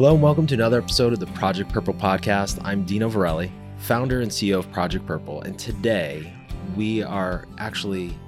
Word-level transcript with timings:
Hello 0.00 0.14
and 0.14 0.22
welcome 0.22 0.46
to 0.46 0.54
another 0.54 0.78
episode 0.78 1.12
of 1.12 1.20
the 1.20 1.26
Project 1.26 1.70
Purple 1.70 1.92
podcast. 1.92 2.58
I'm 2.64 2.84
Dino 2.84 3.10
Verrelli, 3.10 3.50
founder 3.76 4.22
and 4.22 4.30
CEO 4.30 4.58
of 4.58 4.72
Project 4.72 5.04
Purple, 5.04 5.42
and 5.42 5.58
today 5.58 6.32
we 6.74 7.02
are 7.02 7.46
actually 7.58 8.18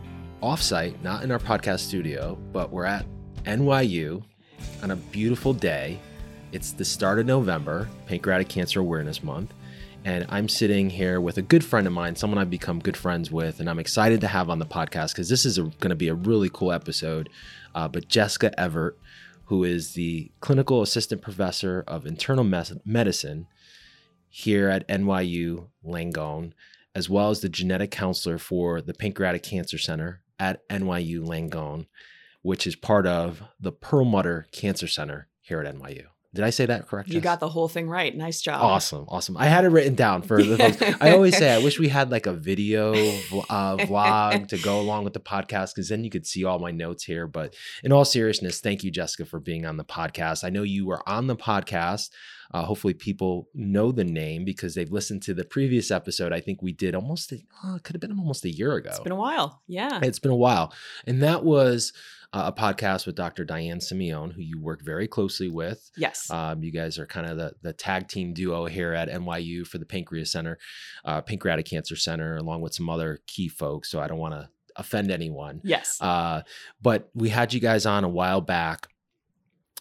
offsite, 0.43 1.01
not 1.03 1.25
in 1.25 1.31
our 1.31 1.39
podcast 1.39 1.79
studio, 1.79 2.37
but 2.53 2.71
we're 2.71 2.85
at 2.85 3.07
NYU 3.45 4.23
on 4.83 4.91
a 4.91 4.97
beautiful 4.97 5.55
day. 5.55 5.99
It's 6.53 6.73
the 6.73 6.85
start 6.85 7.19
of 7.19 7.25
November, 7.25 7.89
Pancreatic 8.05 8.51
Cancer 8.51 8.81
Awareness 8.81 9.23
Month, 9.23 9.55
and 10.05 10.27
I'm 10.29 10.51
sitting 10.51 10.91
here 10.91 11.23
with 11.23 11.39
a 11.39 11.43
good 11.43 11.65
friend 11.65 11.87
of 11.87 11.95
mine, 11.95 12.17
someone 12.17 12.39
I've 12.39 12.51
become 12.51 12.81
good 12.81 12.99
friends 12.99 13.31
with, 13.31 13.61
and 13.61 13.71
I'm 13.71 13.79
excited 13.79 14.21
to 14.21 14.29
have 14.29 14.51
on 14.51 14.59
the 14.59 14.67
podcast 14.67 15.13
because 15.13 15.31
this 15.31 15.47
is 15.47 15.57
going 15.57 15.89
to 15.89 15.97
be 15.97 16.09
a 16.09 16.15
really 16.15 16.51
cool 16.53 16.71
episode. 16.71 17.31
Uh, 17.75 17.89
but 17.89 18.09
Jessica 18.09 18.53
Everett, 18.61 18.99
who 19.53 19.65
is 19.65 19.93
the 19.93 20.33
clinical 20.41 20.81
assistant 20.81 21.21
professor 21.21 21.85
of 21.87 22.07
internal 22.07 22.43
medicine 22.43 23.47
here 24.31 24.71
at 24.71 24.89
NYU 24.89 25.69
Langone, 25.85 26.55
as 26.95 27.11
well 27.11 27.29
as 27.29 27.43
the 27.43 27.51
genetic 27.51 27.91
counselor 27.91 28.39
for 28.39 28.81
the 28.81 28.95
Pancreatic 28.95 29.43
Cancer 29.43 29.77
Center 29.77 30.23
at 30.39 30.67
NYU 30.71 31.27
Langone, 31.27 31.85
which 32.41 32.67
is 32.67 32.77
part 32.77 33.07
of 33.07 33.43
the 33.61 33.73
Perlmutter 33.73 34.47
Cancer 34.53 34.87
Center 34.87 35.29
here 35.43 35.61
at 35.61 35.75
NYU. 35.77 36.07
Did 36.35 36.45
I 36.45 36.51
say 36.51 36.65
that 36.65 36.89
correct? 36.89 37.11
You 37.11 37.21
got 37.21 37.41
the 37.41 37.49
whole 37.49 37.69
thing 37.69 37.91
right. 37.91 38.17
Nice 38.17 38.41
job. 38.41 38.63
Awesome, 38.63 39.05
awesome. 39.09 39.37
I 39.37 39.47
had 39.47 39.67
it 39.67 39.69
written 39.69 39.95
down 39.95 40.23
for 40.23 40.43
the 40.43 40.57
folks. 40.57 40.97
I 41.01 41.13
always 41.13 41.37
say 41.37 41.53
I 41.55 41.59
wish 41.59 41.79
we 41.79 41.89
had 41.89 42.11
like 42.11 42.27
a 42.27 42.33
video 42.33 42.95
uh, 42.95 43.77
vlog 43.77 44.49
to 44.49 44.59
go 44.59 44.81
along 44.81 45.05
with 45.05 45.13
the 45.13 45.21
podcast 45.21 45.75
because 45.75 45.91
then 45.91 46.05
you 46.05 46.11
could 46.11 46.27
see 46.27 46.45
all 46.45 46.59
my 46.59 46.71
notes 46.71 47.05
here. 47.05 47.27
But 47.27 47.55
in 47.85 47.93
all 47.93 48.07
seriousness, 48.07 48.61
thank 48.61 48.83
you, 48.83 48.91
Jessica, 48.91 49.27
for 49.27 49.41
being 49.41 49.67
on 49.67 49.77
the 49.77 49.85
podcast. 49.85 50.43
I 50.43 50.49
know 50.49 50.63
you 50.63 50.87
were 50.87 51.07
on 51.07 51.27
the 51.27 51.37
podcast. 51.37 52.09
Uh, 52.55 52.65
hopefully, 52.65 52.93
people 52.95 53.49
know 53.55 53.93
the 53.93 54.05
name 54.05 54.45
because 54.45 54.75
they've 54.75 54.93
listened 54.93 55.23
to 55.23 55.35
the 55.35 55.45
previous 55.45 55.91
episode. 55.91 56.33
I 56.33 56.41
think 56.41 56.61
we 56.61 56.73
did 56.73 56.95
almost, 56.95 57.33
a, 57.33 57.43
oh, 57.65 57.77
it 57.77 57.83
could 57.83 57.95
have 57.95 58.01
been 58.01 58.19
almost 58.19 58.45
a 58.45 58.51
year 58.51 58.75
ago. 58.75 58.91
It's 58.91 59.01
been 59.01 59.13
a 59.13 59.17
while. 59.17 59.63
Yeah. 59.67 60.01
It's 60.03 60.19
been 60.19 60.31
a 60.31 60.37
while. 60.37 60.73
And 61.07 61.23
that 61.23 61.45
was 61.45 61.95
uh, 62.33 62.51
a 62.55 62.61
podcast 62.61 63.07
with 63.07 63.15
Dr. 63.15 63.45
Diane 63.45 63.79
Simeone, 63.79 64.33
who 64.33 64.41
you 64.41 64.61
work 64.61 64.83
very 64.83 65.07
closely 65.07 65.49
with. 65.49 65.91
Yes. 65.97 66.31
Um, 66.31 66.63
you 66.63 66.73
guys 66.73 66.99
are 66.99 67.07
kind 67.07 67.27
of 67.27 67.37
the, 67.37 67.53
the 67.63 67.73
tag 67.73 68.09
team 68.09 68.33
duo 68.33 68.67
here 68.67 68.95
at 68.95 69.09
NYU 69.09 69.67
for 69.67 69.79
the 69.79 69.87
Pancreas 69.87 70.33
Center, 70.33 70.59
uh, 71.05 71.21
Pancreatic 71.21 71.67
Cancer 71.67 71.97
Center, 71.97 72.37
along 72.37 72.63
with 72.63 72.75
some 72.75 72.89
other 72.89 73.21
key 73.27 73.49
folks. 73.49 73.91
So 73.91 74.01
I 74.01 74.09
don't 74.09 74.19
want 74.19 74.35
to 74.35 74.49
offend 74.77 75.11
anyone. 75.11 75.61
Yes. 75.63 75.99
Uh, 76.01 76.43
but 76.81 77.11
we 77.15 77.29
had 77.29 77.53
you 77.53 77.61
guys 77.61 77.85
on 77.87 78.05
a 78.05 78.09
while 78.09 78.41
back 78.41 78.89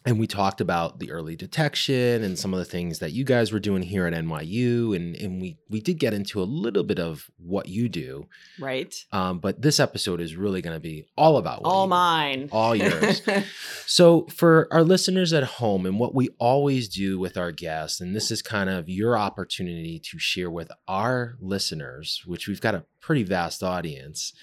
and 0.03 0.19
we 0.19 0.25
talked 0.25 0.61
about 0.61 0.99
the 0.99 1.11
early 1.11 1.35
detection 1.35 2.23
and 2.23 2.37
some 2.37 2.53
of 2.53 2.57
the 2.57 2.65
things 2.65 2.99
that 2.99 3.11
you 3.11 3.23
guys 3.23 3.51
were 3.51 3.59
doing 3.59 3.83
here 3.83 4.07
at 4.07 4.13
NYU, 4.13 4.95
and 4.95 5.15
and 5.15 5.39
we 5.39 5.57
we 5.69 5.79
did 5.79 5.99
get 5.99 6.13
into 6.13 6.41
a 6.41 6.43
little 6.43 6.83
bit 6.83 6.99
of 6.99 7.29
what 7.37 7.67
you 7.67 7.87
do, 7.87 8.27
right? 8.59 8.95
Um, 9.11 9.39
but 9.39 9.61
this 9.61 9.79
episode 9.79 10.19
is 10.19 10.35
really 10.35 10.61
going 10.61 10.75
to 10.75 10.79
be 10.79 11.05
all 11.15 11.37
about 11.37 11.61
all 11.63 11.87
mine, 11.87 12.47
do, 12.47 12.49
all 12.51 12.75
yours. 12.75 13.21
so 13.85 14.25
for 14.27 14.67
our 14.71 14.83
listeners 14.83 15.33
at 15.33 15.43
home, 15.43 15.85
and 15.85 15.99
what 15.99 16.15
we 16.15 16.29
always 16.39 16.89
do 16.89 17.19
with 17.19 17.37
our 17.37 17.51
guests, 17.51 18.01
and 18.01 18.15
this 18.15 18.31
is 18.31 18.41
kind 18.41 18.69
of 18.69 18.89
your 18.89 19.15
opportunity 19.17 19.99
to 19.99 20.17
share 20.17 20.49
with 20.49 20.71
our 20.87 21.35
listeners, 21.39 22.23
which 22.25 22.47
we've 22.47 22.61
got 22.61 22.75
a 22.75 22.85
pretty 23.01 23.23
vast 23.23 23.61
audience, 23.61 24.33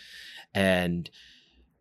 and 0.54 1.10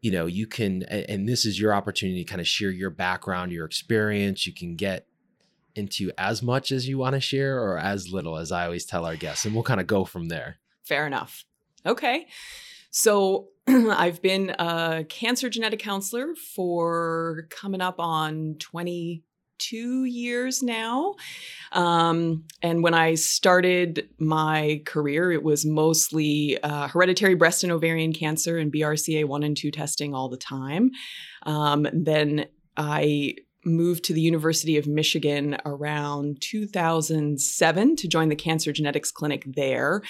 you 0.07 0.13
know 0.13 0.25
you 0.25 0.47
can 0.47 0.83
and 0.83 1.27
this 1.27 1.45
is 1.45 1.59
your 1.59 1.73
opportunity 1.73 2.23
to 2.23 2.29
kind 2.29 2.39
of 2.39 2.47
share 2.47 2.71
your 2.71 2.89
background 2.89 3.51
your 3.51 3.65
experience 3.65 4.47
you 4.47 4.53
can 4.53 4.77
get 4.77 5.05
into 5.75 6.09
as 6.17 6.41
much 6.41 6.71
as 6.71 6.87
you 6.87 6.97
want 6.97 7.13
to 7.13 7.19
share 7.19 7.61
or 7.61 7.77
as 7.77 8.09
little 8.09 8.37
as 8.37 8.49
i 8.49 8.63
always 8.63 8.85
tell 8.85 9.03
our 9.03 9.17
guests 9.17 9.43
and 9.43 9.53
we'll 9.53 9.65
kind 9.65 9.81
of 9.81 9.85
go 9.85 10.05
from 10.05 10.29
there. 10.29 10.59
Fair 10.85 11.05
enough. 11.05 11.43
Okay. 11.85 12.27
So 12.89 13.49
i've 13.67 14.21
been 14.21 14.51
a 14.51 15.05
cancer 15.09 15.49
genetic 15.49 15.79
counselor 15.79 16.35
for 16.35 17.47
coming 17.49 17.81
up 17.81 17.99
on 17.99 18.55
20 18.59 19.23
two 19.57 20.05
years 20.05 20.63
now. 20.63 21.15
Um, 21.71 22.45
and 22.61 22.83
when 22.83 22.93
I 22.93 23.15
started 23.15 24.09
my 24.17 24.81
career, 24.85 25.31
it 25.31 25.43
was 25.43 25.65
mostly 25.65 26.61
uh, 26.61 26.87
hereditary 26.87 27.35
breast 27.35 27.63
and 27.63 27.71
ovarian 27.71 28.13
cancer 28.13 28.57
and 28.57 28.71
BRCA1 28.71 29.45
and 29.45 29.57
2 29.57 29.71
testing 29.71 30.13
all 30.13 30.29
the 30.29 30.37
time. 30.37 30.91
Um, 31.43 31.87
then 31.91 32.47
I 32.75 33.35
moved 33.67 34.05
to 34.05 34.13
the 34.13 34.21
University 34.21 34.77
of 34.77 34.87
Michigan 34.87 35.57
around 35.65 36.41
2007 36.41 37.95
to 37.97 38.07
join 38.07 38.29
the 38.29 38.35
cancer 38.35 38.71
genetics 38.71 39.11
clinic 39.11 39.43
there, 39.45 40.01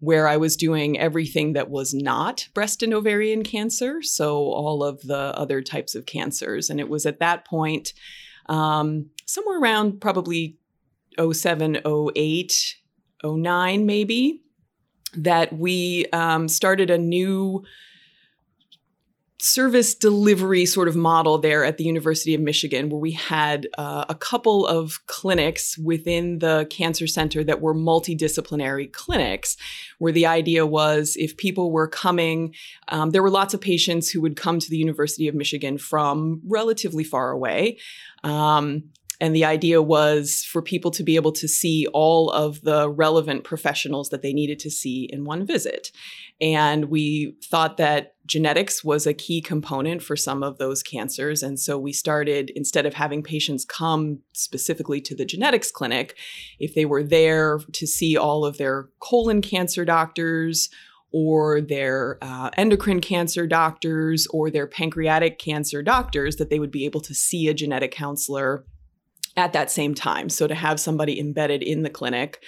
where 0.00 0.28
I 0.28 0.36
was 0.36 0.56
doing 0.56 0.98
everything 0.98 1.54
that 1.54 1.70
was 1.70 1.94
not 1.94 2.48
breast 2.54 2.82
and 2.82 2.92
ovarian 2.92 3.42
cancer. 3.42 4.02
So, 4.02 4.36
all 4.36 4.84
of 4.84 5.02
the 5.02 5.32
other 5.36 5.62
types 5.62 5.94
of 5.94 6.06
cancers. 6.06 6.70
And 6.70 6.78
it 6.78 6.88
was 6.88 7.06
at 7.06 7.18
that 7.20 7.44
point 7.46 7.94
um, 8.48 9.10
somewhere 9.26 9.58
around 9.60 10.00
probably 10.00 10.58
07, 11.18 11.78
08, 11.86 12.76
09, 13.24 13.86
maybe, 13.86 14.42
that 15.14 15.52
we 15.52 16.06
um, 16.12 16.48
started 16.48 16.90
a 16.90 16.98
new 16.98 17.64
service 19.40 19.94
delivery 19.94 20.64
sort 20.64 20.88
of 20.88 20.96
model 20.96 21.38
there 21.38 21.64
at 21.64 21.76
the 21.76 21.84
University 21.84 22.34
of 22.34 22.40
Michigan, 22.40 22.88
where 22.88 22.98
we 22.98 23.12
had 23.12 23.68
uh, 23.76 24.04
a 24.08 24.14
couple 24.14 24.66
of 24.66 25.04
clinics 25.06 25.76
within 25.76 26.38
the 26.38 26.66
cancer 26.70 27.06
center 27.06 27.44
that 27.44 27.60
were 27.60 27.74
multidisciplinary 27.74 28.90
clinics, 28.90 29.56
where 29.98 30.12
the 30.12 30.26
idea 30.26 30.66
was 30.66 31.16
if 31.18 31.36
people 31.36 31.70
were 31.70 31.88
coming, 31.88 32.54
um, 32.88 33.10
there 33.10 33.22
were 33.22 33.30
lots 33.30 33.52
of 33.52 33.60
patients 33.60 34.08
who 34.08 34.20
would 34.20 34.36
come 34.36 34.58
to 34.58 34.70
the 34.70 34.78
University 34.78 35.28
of 35.28 35.34
Michigan 35.34 35.76
from 35.76 36.40
relatively 36.46 37.04
far 37.04 37.30
away. 37.30 37.78
Um, 38.24 38.84
and 39.20 39.34
the 39.34 39.44
idea 39.44 39.80
was 39.80 40.44
for 40.44 40.60
people 40.60 40.90
to 40.90 41.02
be 41.02 41.16
able 41.16 41.32
to 41.32 41.48
see 41.48 41.86
all 41.92 42.30
of 42.30 42.60
the 42.62 42.90
relevant 42.90 43.44
professionals 43.44 44.10
that 44.10 44.22
they 44.22 44.32
needed 44.32 44.58
to 44.60 44.70
see 44.70 45.08
in 45.10 45.24
one 45.24 45.46
visit. 45.46 45.90
And 46.40 46.86
we 46.86 47.36
thought 47.44 47.78
that 47.78 48.14
genetics 48.26 48.84
was 48.84 49.06
a 49.06 49.14
key 49.14 49.40
component 49.40 50.02
for 50.02 50.16
some 50.16 50.42
of 50.42 50.58
those 50.58 50.82
cancers. 50.82 51.42
And 51.42 51.58
so 51.58 51.78
we 51.78 51.92
started, 51.92 52.50
instead 52.54 52.84
of 52.84 52.94
having 52.94 53.22
patients 53.22 53.64
come 53.64 54.18
specifically 54.32 55.00
to 55.02 55.14
the 55.14 55.24
genetics 55.24 55.70
clinic, 55.70 56.16
if 56.58 56.74
they 56.74 56.84
were 56.84 57.02
there 57.02 57.60
to 57.72 57.86
see 57.86 58.16
all 58.16 58.44
of 58.44 58.58
their 58.58 58.88
colon 59.00 59.40
cancer 59.40 59.84
doctors, 59.84 60.68
or 61.12 61.60
their 61.60 62.18
uh, 62.20 62.50
endocrine 62.58 63.00
cancer 63.00 63.46
doctors 63.46 64.26
or 64.32 64.50
their 64.50 64.66
pancreatic 64.66 65.38
cancer 65.38 65.80
doctors 65.80 66.36
that 66.36 66.50
they 66.50 66.58
would 66.58 66.72
be 66.72 66.84
able 66.84 67.00
to 67.00 67.14
see 67.14 67.48
a 67.48 67.54
genetic 67.54 67.90
counselor 67.90 68.66
at 69.36 69.52
that 69.52 69.70
same 69.70 69.94
time. 69.94 70.28
So 70.28 70.46
to 70.46 70.54
have 70.54 70.80
somebody 70.80 71.20
embedded 71.20 71.62
in 71.62 71.82
the 71.82 71.90
clinic 71.90 72.42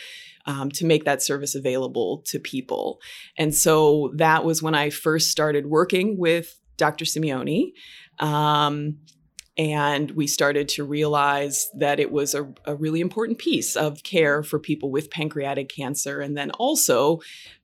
um, 0.47 0.71
to 0.73 0.87
make 0.87 1.05
that 1.05 1.23
service 1.23 1.55
available 1.55 2.23
to 2.27 2.39
people. 2.39 3.01
And 3.37 3.55
so 3.55 4.13
that 4.17 4.45
was 4.45 4.63
when 4.63 4.75
I 4.75 4.91
first 4.91 5.31
started 5.31 5.67
working 5.67 6.19
with 6.19 6.59
Dr. 6.79 7.05
Simeone. 7.05 7.73
Um, 8.19 8.99
and 9.59 10.13
we 10.13 10.29
started 10.29 10.69
to 10.69 10.85
realize 10.85 11.69
that 11.75 11.99
it 11.99 12.13
was 12.13 12.33
a, 12.33 12.49
a, 12.65 12.77
really 12.77 13.01
important 13.01 13.39
piece 13.39 13.75
of 13.75 14.05
care 14.05 14.45
for 14.45 14.61
people 14.61 14.93
with 14.93 15.11
pancreatic 15.11 15.69
cancer. 15.69 16.21
And 16.21 16.37
then 16.37 16.53
also 16.53 17.19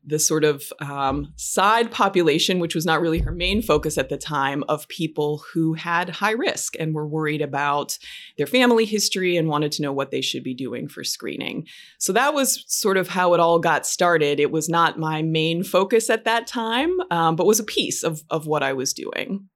the 0.04 0.18
sort 0.18 0.42
of 0.42 0.64
um, 0.80 1.32
side 1.36 1.92
population, 1.92 2.58
which 2.58 2.74
was 2.74 2.84
not 2.84 3.00
really 3.00 3.20
her 3.20 3.30
main 3.30 3.62
focus 3.62 3.96
at 3.96 4.08
the 4.08 4.18
time, 4.18 4.64
of 4.68 4.88
people 4.88 5.44
who 5.52 5.74
had 5.74 6.08
high 6.10 6.32
risk 6.32 6.74
and 6.80 6.96
were 6.96 7.06
worried 7.06 7.40
about 7.40 7.96
their 8.36 8.48
family 8.48 8.84
history 8.84 9.36
and 9.36 9.48
wanted 9.48 9.70
to 9.70 9.82
know 9.82 9.92
what 9.92 10.10
they 10.10 10.20
should 10.20 10.42
be 10.42 10.52
doing 10.52 10.88
for 10.88 11.04
screening. 11.04 11.64
So 11.98 12.12
that 12.12 12.34
was 12.34 12.64
sort 12.66 12.96
of 12.96 13.06
how 13.06 13.34
it 13.34 13.40
all 13.40 13.60
got 13.60 13.86
started. 13.86 14.40
It 14.40 14.50
was 14.50 14.68
not 14.68 14.98
my 14.98 15.22
main 15.22 15.62
focus 15.62 16.10
at 16.10 16.24
that 16.24 16.48
time, 16.48 16.90
um, 17.12 17.36
but 17.36 17.46
was 17.46 17.60
a 17.60 17.64
piece 17.64 18.02
of, 18.02 18.24
of 18.30 18.48
what 18.48 18.64
I 18.64 18.72
was 18.72 18.92
doing. 18.92 19.48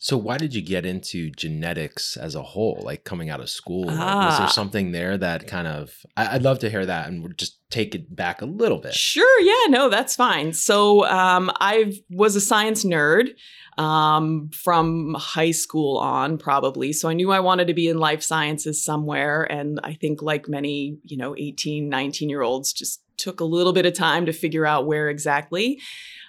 So 0.00 0.16
why 0.16 0.38
did 0.38 0.54
you 0.54 0.62
get 0.62 0.86
into 0.86 1.30
genetics 1.30 2.16
as 2.16 2.36
a 2.36 2.42
whole, 2.42 2.80
like 2.84 3.02
coming 3.02 3.30
out 3.30 3.40
of 3.40 3.50
school? 3.50 3.86
Ah. 3.88 4.26
Was 4.28 4.38
there 4.38 4.48
something 4.48 4.92
there 4.92 5.18
that 5.18 5.48
kind 5.48 5.66
of 5.66 5.92
I, 6.16 6.34
would 6.34 6.42
love 6.42 6.60
to 6.60 6.70
hear 6.70 6.86
that 6.86 7.08
and 7.08 7.36
just 7.36 7.58
take 7.70 7.94
it 7.94 8.14
back 8.14 8.40
a 8.40 8.46
little 8.46 8.78
bit. 8.78 8.94
Sure, 8.94 9.40
yeah, 9.40 9.70
no, 9.70 9.90
that's 9.90 10.16
fine. 10.16 10.52
So 10.52 11.04
um, 11.06 11.50
I 11.60 11.92
was 12.08 12.34
a 12.34 12.40
science 12.40 12.84
nerd 12.84 13.30
um, 13.76 14.50
from 14.54 15.14
high 15.14 15.50
school 15.50 15.98
on, 15.98 16.38
probably. 16.38 16.92
So 16.92 17.08
I 17.08 17.12
knew 17.12 17.30
I 17.30 17.40
wanted 17.40 17.66
to 17.66 17.74
be 17.74 17.88
in 17.88 17.98
life 17.98 18.22
sciences 18.22 18.82
somewhere. 18.82 19.42
And 19.42 19.80
I 19.84 19.94
think 19.94 20.22
like 20.22 20.48
many, 20.48 20.98
you 21.04 21.16
know, 21.16 21.34
18, 21.36 21.88
19 21.88 22.30
year 22.30 22.42
olds 22.42 22.72
just 22.72 23.02
took 23.16 23.40
a 23.40 23.44
little 23.44 23.72
bit 23.72 23.84
of 23.84 23.94
time 23.94 24.26
to 24.26 24.32
figure 24.32 24.64
out 24.64 24.86
where 24.86 25.10
exactly. 25.10 25.80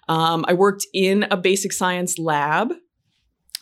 Um, 0.08 0.44
I 0.48 0.54
worked 0.54 0.88
in 0.94 1.28
a 1.30 1.38
basic 1.38 1.72
science 1.72 2.18
lab 2.18 2.74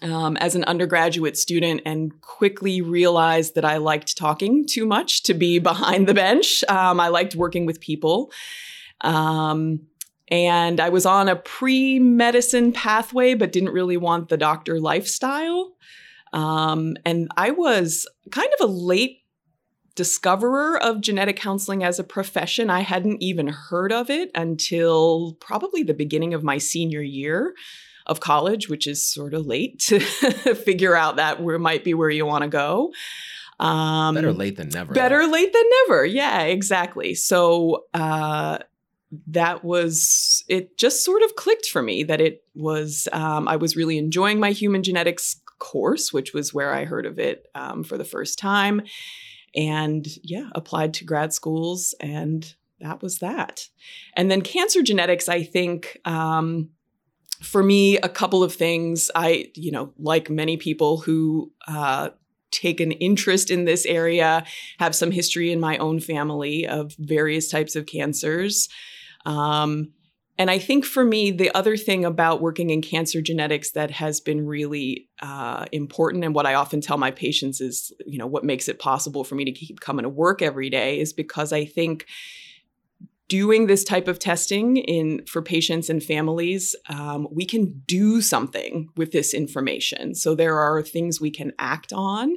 um, 0.01 0.37
as 0.37 0.55
an 0.55 0.63
undergraduate 0.65 1.37
student 1.37 1.81
and 1.85 2.19
quickly 2.21 2.81
realized 2.81 3.55
that 3.55 3.65
I 3.65 3.77
liked 3.77 4.17
talking 4.17 4.65
too 4.65 4.85
much 4.85 5.23
to 5.23 5.33
be 5.33 5.59
behind 5.59 6.07
the 6.07 6.13
bench. 6.13 6.63
Um, 6.65 6.99
I 6.99 7.07
liked 7.07 7.35
working 7.35 7.65
with 7.65 7.81
people. 7.81 8.31
Um, 9.01 9.81
and 10.29 10.79
I 10.79 10.89
was 10.89 11.05
on 11.05 11.29
a 11.29 11.35
pre 11.35 11.99
medicine 11.99 12.73
pathway, 12.73 13.33
but 13.33 13.51
didn't 13.51 13.69
really 13.69 13.97
want 13.97 14.29
the 14.29 14.37
doctor 14.37 14.79
lifestyle. 14.79 15.73
Um, 16.33 16.97
and 17.05 17.29
I 17.37 17.51
was 17.51 18.05
kind 18.31 18.49
of 18.59 18.69
a 18.69 18.71
late 18.71 19.21
discoverer 19.95 20.77
of 20.77 21.01
genetic 21.01 21.37
counseling 21.37 21.83
as 21.83 21.97
a 21.97 22.03
profession. 22.03 22.69
I 22.69 22.81
hadn't 22.81 23.23
even 23.23 23.47
heard 23.47 23.91
of 23.91 24.09
it 24.09 24.29
until 24.35 25.37
probably 25.39 25.81
the 25.81 25.93
beginning 25.93 26.33
of 26.33 26.43
my 26.43 26.57
senior 26.57 27.01
year 27.01 27.55
of 28.07 28.19
college, 28.19 28.69
which 28.69 28.87
is 28.87 29.05
sort 29.05 29.33
of 29.33 29.45
late 29.45 29.79
to 29.79 29.99
figure 30.55 30.95
out 30.95 31.17
that 31.17 31.41
where 31.41 31.59
might 31.59 31.83
be 31.83 31.93
where 31.93 32.09
you 32.09 32.25
want 32.25 32.41
to 32.43 32.49
go. 32.49 32.91
Um, 33.59 34.15
better 34.15 34.33
late 34.33 34.55
than 34.55 34.69
never. 34.69 34.93
Better 34.93 35.25
though. 35.25 35.31
late 35.31 35.51
than 35.53 35.63
never. 35.87 36.05
Yeah, 36.05 36.41
exactly. 36.43 37.15
So 37.15 37.85
uh, 37.93 38.59
that 39.27 39.63
was 39.63 40.43
it. 40.47 40.77
Just 40.77 41.03
sort 41.03 41.21
of 41.23 41.35
clicked 41.35 41.67
for 41.67 41.81
me 41.81 42.03
that 42.03 42.21
it 42.21 42.43
was. 42.55 43.07
Um, 43.11 43.47
I 43.47 43.55
was 43.55 43.75
really 43.75 43.97
enjoying 43.97 44.39
my 44.39 44.51
human 44.51 44.83
genetics 44.83 45.41
course, 45.59 46.13
which 46.13 46.33
was 46.33 46.53
where 46.53 46.73
I 46.73 46.85
heard 46.85 47.05
of 47.05 47.19
it 47.19 47.47
um, 47.55 47.83
for 47.83 47.97
the 47.97 48.05
first 48.05 48.37
time, 48.37 48.83
and 49.55 50.07
yeah, 50.23 50.49
applied 50.53 50.93
to 50.95 51.05
grad 51.05 51.33
schools 51.33 51.93
and. 51.99 52.53
That 52.79 53.01
was 53.01 53.17
that. 53.21 53.69
And 54.15 54.29
then 54.29 54.43
cancer 54.43 54.83
genetics, 54.83 55.27
I 55.27 55.41
think, 55.41 55.99
um, 56.05 56.69
for 57.41 57.63
me, 57.63 57.97
a 57.97 58.09
couple 58.09 58.43
of 58.43 58.53
things. 58.53 59.11
I, 59.15 59.51
you 59.55 59.71
know, 59.71 59.93
like 59.97 60.29
many 60.29 60.57
people 60.57 60.97
who 60.97 61.51
uh, 61.67 62.09
take 62.51 62.79
an 62.79 62.91
interest 62.93 63.51
in 63.51 63.65
this 63.65 63.85
area, 63.85 64.45
have 64.79 64.95
some 64.95 65.11
history 65.11 65.51
in 65.51 65.59
my 65.59 65.77
own 65.77 65.99
family 65.99 66.65
of 66.65 66.95
various 66.97 67.49
types 67.49 67.75
of 67.75 67.85
cancers. 67.85 68.69
Um, 69.25 69.91
and 70.39 70.51
I 70.51 70.59
think 70.59 70.85
for 70.85 71.03
me, 71.03 71.31
the 71.31 71.53
other 71.55 71.75
thing 71.75 72.05
about 72.05 72.41
working 72.41 72.69
in 72.69 72.81
cancer 72.81 73.21
genetics 73.21 73.71
that 73.71 73.89
has 73.91 74.19
been 74.19 74.45
really 74.45 75.09
uh, 75.21 75.65
important, 75.71 76.23
and 76.23 76.35
what 76.35 76.45
I 76.45 76.53
often 76.53 76.79
tell 76.79 76.97
my 76.97 77.09
patients 77.09 77.59
is, 77.59 77.91
you 78.05 78.19
know, 78.19 78.27
what 78.27 78.43
makes 78.43 78.67
it 78.67 78.77
possible 78.77 79.23
for 79.23 79.33
me 79.33 79.45
to 79.45 79.51
keep 79.51 79.79
coming 79.79 80.03
to 80.03 80.09
work 80.09 80.41
every 80.43 80.69
day 80.69 80.99
is 80.99 81.11
because 81.11 81.51
I 81.51 81.65
think 81.65 82.05
doing 83.27 83.67
this 83.67 83.83
type 83.83 84.07
of 84.07 84.19
testing 84.19 84.77
in 84.77 85.25
for 85.25 85.41
patients 85.41 85.89
and 85.89 86.01
families, 86.01 86.75
um, 86.89 87.27
we 87.31 87.45
can 87.45 87.81
do 87.85 88.21
something 88.21 88.89
with 88.95 89.11
this 89.11 89.33
information. 89.33 90.15
So 90.15 90.33
there 90.33 90.57
are 90.59 90.81
things 90.81 91.19
we 91.19 91.31
can 91.31 91.51
act 91.59 91.91
on 91.91 92.35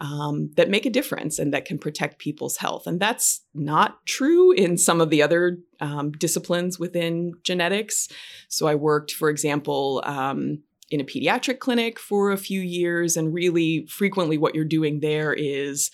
um, 0.00 0.50
that 0.56 0.68
make 0.68 0.84
a 0.84 0.90
difference 0.90 1.38
and 1.38 1.54
that 1.54 1.64
can 1.64 1.78
protect 1.78 2.18
people's 2.18 2.58
health. 2.58 2.86
And 2.86 3.00
that's 3.00 3.42
not 3.54 4.04
true 4.04 4.52
in 4.52 4.76
some 4.76 5.00
of 5.00 5.08
the 5.08 5.22
other 5.22 5.58
um, 5.80 6.12
disciplines 6.12 6.78
within 6.78 7.32
genetics. 7.42 8.08
So 8.48 8.66
I 8.66 8.74
worked, 8.74 9.12
for 9.12 9.30
example. 9.30 10.02
Um, 10.04 10.62
in 10.88 11.00
a 11.00 11.04
pediatric 11.04 11.58
clinic 11.58 11.98
for 11.98 12.30
a 12.30 12.36
few 12.36 12.60
years, 12.60 13.16
and 13.16 13.34
really 13.34 13.86
frequently, 13.86 14.38
what 14.38 14.54
you're 14.54 14.64
doing 14.64 15.00
there 15.00 15.32
is 15.32 15.90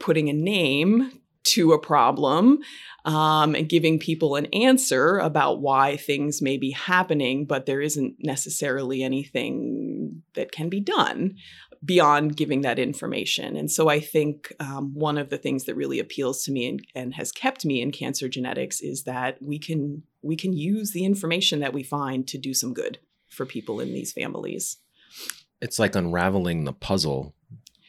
putting 0.00 0.28
a 0.28 0.32
name 0.32 1.19
to 1.42 1.72
a 1.72 1.78
problem 1.78 2.58
um, 3.04 3.54
and 3.54 3.68
giving 3.68 3.98
people 3.98 4.36
an 4.36 4.46
answer 4.46 5.18
about 5.18 5.60
why 5.60 5.96
things 5.96 6.42
may 6.42 6.56
be 6.58 6.70
happening, 6.70 7.46
but 7.46 7.66
there 7.66 7.80
isn't 7.80 8.16
necessarily 8.20 9.02
anything 9.02 10.22
that 10.34 10.52
can 10.52 10.68
be 10.68 10.80
done 10.80 11.34
beyond 11.82 12.36
giving 12.36 12.60
that 12.60 12.78
information. 12.78 13.56
And 13.56 13.70
so 13.70 13.88
I 13.88 14.00
think 14.00 14.52
um, 14.60 14.92
one 14.94 15.16
of 15.16 15.30
the 15.30 15.38
things 15.38 15.64
that 15.64 15.76
really 15.76 15.98
appeals 15.98 16.44
to 16.44 16.52
me 16.52 16.68
and, 16.68 16.86
and 16.94 17.14
has 17.14 17.32
kept 17.32 17.64
me 17.64 17.80
in 17.80 17.90
cancer 17.90 18.28
genetics 18.28 18.80
is 18.80 19.04
that 19.04 19.40
we 19.40 19.58
can 19.58 20.02
we 20.22 20.36
can 20.36 20.52
use 20.52 20.90
the 20.90 21.06
information 21.06 21.60
that 21.60 21.72
we 21.72 21.82
find 21.82 22.28
to 22.28 22.36
do 22.36 22.52
some 22.52 22.74
good 22.74 22.98
for 23.30 23.46
people 23.46 23.80
in 23.80 23.94
these 23.94 24.12
families. 24.12 24.76
It's 25.62 25.78
like 25.78 25.96
unraveling 25.96 26.64
the 26.64 26.74
puzzle 26.74 27.34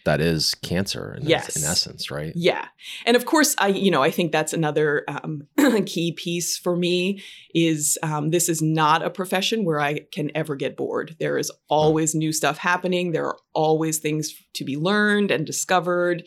that 0.05 0.21
is 0.21 0.55
cancer 0.55 1.15
in, 1.19 1.27
yes. 1.27 1.55
in 1.55 1.63
essence, 1.63 2.09
right? 2.09 2.33
Yeah. 2.35 2.67
And 3.05 3.15
of 3.15 3.25
course, 3.25 3.55
I, 3.57 3.67
you 3.67 3.91
know, 3.91 4.01
I 4.01 4.11
think 4.11 4.31
that's 4.31 4.53
another 4.53 5.03
um, 5.07 5.47
key 5.85 6.11
piece 6.11 6.57
for 6.57 6.75
me 6.75 7.21
is 7.53 7.97
um, 8.01 8.31
this 8.31 8.49
is 8.49 8.61
not 8.61 9.03
a 9.03 9.09
profession 9.09 9.63
where 9.63 9.79
I 9.79 9.99
can 10.11 10.31
ever 10.35 10.55
get 10.55 10.75
bored. 10.75 11.15
There 11.19 11.37
is 11.37 11.51
always 11.69 12.15
oh. 12.15 12.19
new 12.19 12.31
stuff 12.31 12.57
happening. 12.57 13.11
There 13.11 13.27
are 13.27 13.37
always 13.53 13.99
things 13.99 14.33
to 14.53 14.63
be 14.63 14.77
learned 14.77 15.31
and 15.31 15.45
discovered. 15.45 16.23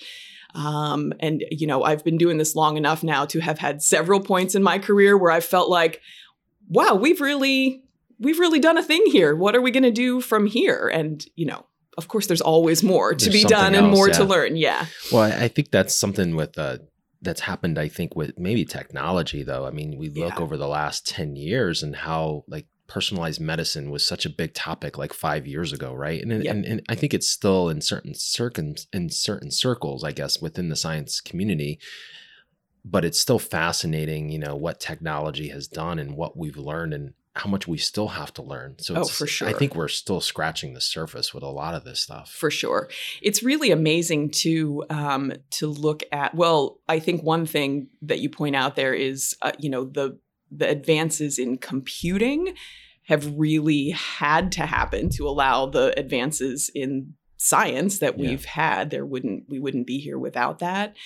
Um, 0.55 1.13
and, 1.19 1.45
you 1.51 1.67
know, 1.67 1.83
I've 1.83 2.05
been 2.05 2.19
doing 2.19 2.39
this 2.39 2.55
long 2.55 2.77
enough 2.77 3.03
now 3.03 3.25
to 3.27 3.41
have 3.41 3.59
had 3.59 3.83
several 3.83 4.21
points 4.21 4.55
in 4.55 4.63
my 4.63 4.79
career 4.79 5.19
where 5.19 5.33
I 5.33 5.41
felt 5.41 5.69
like, 5.69 6.01
wow, 6.69 6.95
we've 6.95 7.21
really, 7.21 7.83
we've 8.21 8.39
really 8.39 8.61
done 8.61 8.79
a 8.79 8.83
thing 8.83 9.03
here. 9.07 9.35
What 9.35 9.57
are 9.57 9.61
we 9.61 9.73
going 9.73 9.83
to 9.83 9.91
do 9.91 10.21
from 10.21 10.47
here? 10.47 10.89
And, 10.89 11.25
you 11.35 11.47
know, 11.47 11.67
of 11.99 12.09
course 12.09 12.27
there's 12.27 12.41
always 12.41 12.83
more 12.83 13.15
to 13.15 13.31
be 13.31 13.45
done 13.45 13.75
and 13.75 13.89
more 13.89 14.09
yeah. 14.09 14.15
to 14.15 14.25
learn 14.25 14.57
yeah 14.57 14.87
well 15.13 15.23
i 15.23 15.49
think 15.49 15.71
that's 15.71 15.95
something 15.95 16.37
with 16.37 16.59
uh 16.59 16.79
that's 17.23 17.43
happened 17.43 17.79
i 17.79 17.89
think 17.89 18.15
with 18.15 18.39
maybe 18.39 18.65
technology 18.65 19.43
though 19.43 19.67
i 19.67 19.71
mean 19.71 19.97
we 19.99 20.09
look 20.09 20.35
yeah. 20.37 20.43
over 20.43 20.57
the 20.57 20.69
last 20.69 21.07
10 21.07 21.37
years 21.37 21.83
and 21.83 21.97
how 21.97 22.45
like 22.49 22.67
personalized 22.87 23.41
medicine 23.41 23.91
was 23.91 24.07
such 24.07 24.27
a 24.27 24.31
big 24.31 24.53
topic 24.53 24.99
like 24.99 25.13
five 25.13 25.47
years 25.47 25.73
ago 25.73 25.95
right 25.95 26.23
and, 26.23 26.45
yep. 26.45 26.55
and, 26.55 26.65
and 26.67 26.83
i 26.89 26.95
think 26.95 27.15
it's 27.15 27.29
still 27.29 27.69
in 27.69 27.81
certain 27.81 28.15
circum 28.15 28.75
in 28.93 29.09
certain 29.09 29.51
circles 29.51 30.05
i 30.05 30.13
guess 30.13 30.41
within 30.41 30.69
the 30.69 30.77
science 30.77 31.21
community 31.21 31.79
but 32.85 33.05
it's 33.05 33.19
still 33.19 33.39
fascinating 33.39 34.29
you 34.29 34.39
know 34.39 34.55
what 34.55 34.81
technology 34.81 35.49
has 35.49 35.67
done 35.67 35.99
and 35.99 36.15
what 36.15 36.37
we've 36.37 36.59
learned 36.59 36.93
and 36.93 37.15
how 37.35 37.51
much 37.51 37.67
we 37.67 37.77
still 37.77 38.09
have 38.09 38.33
to 38.35 38.43
learn. 38.43 38.77
So 38.79 38.95
oh, 38.95 39.05
for 39.05 39.27
sure. 39.27 39.49
I 39.49 39.53
think 39.53 39.75
we're 39.75 39.89
still 39.89 40.21
scratching 40.21 40.73
the 40.75 40.81
surface 40.81 41.35
with 41.35 41.43
a 41.43 41.49
lot 41.49 41.75
of 41.75 41.85
this 41.85 42.01
stuff. 42.01 42.31
For 42.31 42.51
sure. 42.51 42.89
It's 43.23 43.43
really 43.43 43.73
amazing 43.73 44.31
to 44.43 44.85
um, 44.89 45.33
to 45.51 45.67
look 45.67 46.05
at. 46.13 46.35
Well, 46.35 46.81
I 46.89 47.01
think 47.01 47.23
one 47.23 47.45
thing 47.45 47.89
that 48.03 48.21
you 48.21 48.31
point 48.31 48.55
out 48.55 48.77
there 48.77 48.95
is, 48.95 49.37
uh, 49.43 49.53
you 49.59 49.69
know, 49.69 49.85
the 49.85 50.19
the 50.51 50.69
advances 50.69 51.39
in 51.39 51.59
computing 51.59 52.55
have 53.09 53.37
really 53.37 53.91
had 53.91 54.53
to 54.53 54.65
happen 54.65 55.11
to 55.11 55.29
allow 55.29 55.67
the 55.67 55.99
advances 55.99 56.71
in 56.73 57.15
science 57.45 57.99
that 57.99 58.17
we've 58.17 58.47
had 58.47 58.89
there 58.89 59.05
wouldn't 59.05 59.45
we 59.51 59.59
wouldn't 59.59 59.87
be 59.87 59.99
here 59.99 60.19
without 60.19 60.61
that 60.61 60.97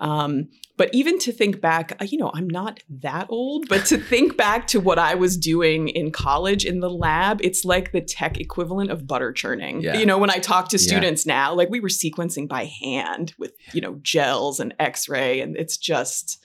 um, 0.00 0.48
but 0.76 0.92
even 0.92 1.20
to 1.20 1.30
think 1.30 1.60
back 1.60 1.96
uh, 2.00 2.04
you 2.04 2.18
know 2.18 2.32
i'm 2.34 2.48
not 2.48 2.80
that 2.88 3.26
old 3.28 3.68
but 3.68 3.86
to 3.86 3.96
think 4.10 4.36
back 4.36 4.66
to 4.66 4.80
what 4.80 4.98
i 4.98 5.14
was 5.14 5.36
doing 5.36 5.86
in 5.86 6.10
college 6.10 6.64
in 6.64 6.80
the 6.80 6.90
lab 6.90 7.40
it's 7.44 7.64
like 7.64 7.92
the 7.92 8.00
tech 8.00 8.40
equivalent 8.40 8.90
of 8.90 9.06
butter 9.06 9.32
churning 9.32 9.80
yeah. 9.80 9.96
you 9.96 10.04
know 10.04 10.18
when 10.18 10.30
i 10.30 10.38
talk 10.38 10.68
to 10.68 10.78
students 10.78 11.24
yeah. 11.24 11.34
now 11.34 11.54
like 11.54 11.70
we 11.70 11.78
were 11.78 11.88
sequencing 11.88 12.48
by 12.48 12.64
hand 12.82 13.32
with 13.38 13.52
you 13.72 13.80
know 13.80 13.94
gels 14.02 14.58
and 14.58 14.74
x-ray 14.80 15.40
and 15.40 15.56
it's 15.56 15.76
just 15.76 16.42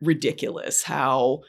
ridiculous 0.00 0.82
how 0.84 1.42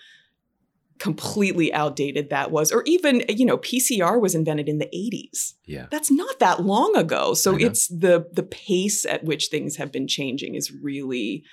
completely 0.99 1.73
outdated 1.73 2.29
that 2.29 2.51
was 2.51 2.71
or 2.71 2.83
even 2.85 3.23
you 3.29 3.45
know 3.45 3.57
PCR 3.57 4.19
was 4.19 4.35
invented 4.35 4.67
in 4.67 4.77
the 4.79 4.87
80s. 4.87 5.53
Yeah. 5.65 5.87
That's 5.91 6.11
not 6.11 6.39
that 6.39 6.63
long 6.63 6.95
ago. 6.95 7.33
So 7.33 7.55
it's 7.55 7.87
the 7.87 8.27
the 8.31 8.43
pace 8.43 9.05
at 9.05 9.23
which 9.23 9.47
things 9.47 9.75
have 9.77 9.91
been 9.91 10.07
changing 10.07 10.55
is 10.55 10.71
really 10.71 11.43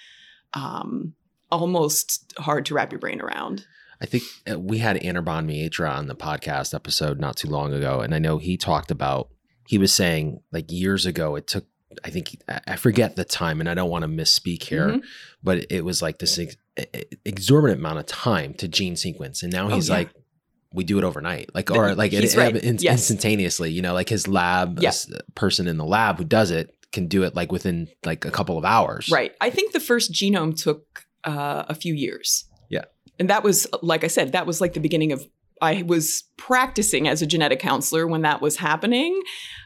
um 0.55 1.15
almost 1.51 2.33
hard 2.39 2.67
to 2.67 2.75
wrap 2.75 2.93
your 2.93 2.99
brain 2.99 3.21
around. 3.21 3.67
I 4.01 4.07
think 4.07 4.25
uh, 4.51 4.59
we 4.59 4.79
had 4.79 4.97
Anirban 4.97 5.47
Maitra 5.47 5.91
on 5.91 6.09
the 6.09 6.17
podcast 6.17 6.75
episode 6.75 7.21
not 7.21 7.37
too 7.37 7.49
long 7.49 7.73
ago 7.73 8.01
and 8.01 8.15
I 8.15 8.19
know 8.19 8.39
he 8.39 8.57
talked 8.57 8.91
about 8.91 9.29
he 9.67 9.79
was 9.79 9.95
saying 9.95 10.41
like 10.53 10.71
years 10.71 11.07
ago 11.07 11.37
it 11.37 11.47
took 11.47 11.67
I 12.03 12.11
think 12.11 12.37
I 12.67 12.75
forget 12.77 13.15
the 13.15 13.25
time, 13.25 13.61
and 13.61 13.69
I 13.69 13.75
don't 13.75 13.89
want 13.89 14.03
to 14.03 14.09
misspeak 14.09 14.65
here, 14.65 14.89
mm-hmm. 14.89 15.07
but 15.45 15.67
it 15.71 15.85
was 15.85 16.03
like 16.03 16.19
this 16.19 16.39
exorbitant 17.25 17.81
amount 17.81 17.99
of 17.99 18.07
time 18.07 18.55
to 18.55 18.69
gene 18.69 18.97
sequence, 18.97 19.43
and 19.43 19.53
now 19.53 19.67
oh, 19.67 19.75
he's 19.75 19.91
oh, 19.91 19.95
yeah. 19.95 19.99
like, 19.99 20.11
we 20.73 20.85
do 20.85 20.99
it 20.99 21.05
overnight, 21.05 21.55
like 21.55 21.71
or 21.71 21.95
like 21.95 22.13
it, 22.13 22.35
right. 22.37 22.57
in, 22.57 22.79
yes. 22.81 22.95
instantaneously. 22.95 23.71
You 23.71 23.81
know, 23.81 23.95
like 23.95 24.09
his 24.09 24.27
lab 24.27 24.81
yes. 24.81 25.11
person 25.35 25.69
in 25.69 25.77
the 25.77 25.85
lab 25.85 26.19
who 26.19 26.25
does 26.25 26.51
it 26.51 26.75
can 26.95 27.07
do 27.09 27.25
it 27.25 27.35
like 27.35 27.53
within 27.53 27.89
like 28.05 28.25
a 28.25 28.31
couple 28.31 28.57
of 28.57 28.65
hours. 28.65 29.11
Right. 29.11 29.33
I 29.41 29.51
think 29.51 29.73
the 29.73 29.81
first 29.81 30.13
genome 30.13 30.57
took 30.57 31.05
uh, 31.25 31.65
a 31.69 31.75
few 31.75 31.93
years. 31.93 32.45
Yeah. 32.71 32.85
And 33.19 33.29
that 33.31 33.43
was, 33.43 33.67
like 33.83 34.05
I 34.05 34.07
said, 34.07 34.33
that 34.33 34.47
was 34.47 34.61
like 34.61 34.73
the 34.73 34.81
beginning 34.81 35.13
of 35.13 35.27
I 35.61 35.83
was 35.83 36.25
practicing 36.37 37.09
as 37.09 37.23
a 37.23 37.27
genetic 37.27 37.61
counselor 37.61 38.07
when 38.07 38.23
that 38.23 38.41
was 38.41 38.57
happening, 38.57 39.21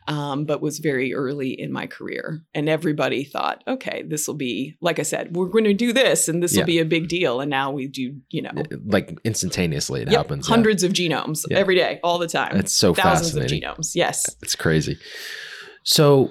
um, 0.08 0.44
but 0.46 0.60
was 0.62 0.78
very 0.78 1.14
early 1.14 1.50
in 1.50 1.70
my 1.70 1.86
career. 1.86 2.42
And 2.54 2.68
everybody 2.68 3.22
thought, 3.24 3.62
okay, 3.68 4.02
this 4.08 4.26
will 4.26 4.34
be, 4.34 4.76
like 4.80 4.98
I 4.98 5.02
said, 5.02 5.36
we're 5.36 5.46
going 5.48 5.64
to 5.64 5.74
do 5.74 5.92
this 5.92 6.28
and 6.28 6.42
this 6.42 6.52
will 6.52 6.60
Yeah. 6.60 6.64
be 6.64 6.78
a 6.80 6.84
big 6.84 7.08
deal. 7.08 7.40
And 7.40 7.50
now 7.50 7.70
we 7.70 7.86
do, 7.88 8.16
you 8.30 8.42
know, 8.42 8.50
Like 8.86 9.16
instantaneously, 9.24 10.00
it 10.02 10.08
yep, 10.10 10.16
happens. 10.16 10.48
yeah. 10.48 10.54
hundreds 10.54 10.82
of 10.82 10.92
genomes 10.94 11.44
Yeah. 11.50 11.58
every 11.58 11.76
day, 11.76 12.00
all 12.02 12.18
the 12.18 12.26
time. 12.26 12.56
It's 12.56 12.74
so 12.74 12.94
Thousands 12.94 13.32
fascinating. 13.32 13.64
of 13.64 13.76
genomes. 13.76 13.94
Yes. 13.94 14.34
It's 14.42 14.54
crazy. 14.56 14.96
So 15.84 16.30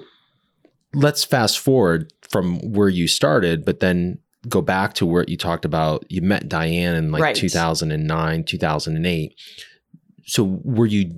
let's 0.92 1.24
fast 1.24 1.58
forward 1.58 2.12
from 2.28 2.58
where 2.72 2.88
you 2.88 3.06
started, 3.08 3.64
but 3.64 3.80
then 3.80 4.18
go 4.48 4.60
back 4.60 4.94
to 4.94 5.06
where 5.06 5.24
you 5.28 5.36
talked 5.36 5.64
about 5.64 6.04
you 6.08 6.20
met 6.22 6.48
Diane 6.48 6.94
in 6.96 7.10
like 7.12 7.22
Right. 7.22 7.36
2009, 7.36 8.44
2008. 8.44 9.34
So 10.26 10.60
were 10.64 10.86
you 10.86 11.12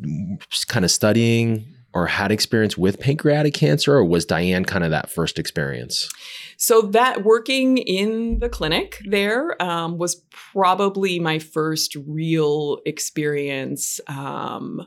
kind 0.68 0.84
of 0.84 0.90
studying 0.90 1.64
or 1.92 2.06
had 2.06 2.30
experience 2.30 2.78
with 2.78 3.00
pancreatic 3.00 3.54
cancer, 3.54 3.94
or 3.94 4.04
was 4.04 4.24
Diane 4.24 4.64
kind 4.64 4.84
of 4.84 4.90
that 4.90 5.10
first 5.10 5.38
experience? 5.38 6.08
So 6.56 6.82
that 6.82 7.24
working 7.24 7.78
in 7.78 8.38
the 8.38 8.48
clinic 8.48 9.00
there 9.06 9.60
um, 9.62 9.98
was 9.98 10.16
probably 10.30 11.18
my 11.18 11.38
first 11.38 11.96
real 12.06 12.78
experience 12.86 14.00
um, 14.06 14.86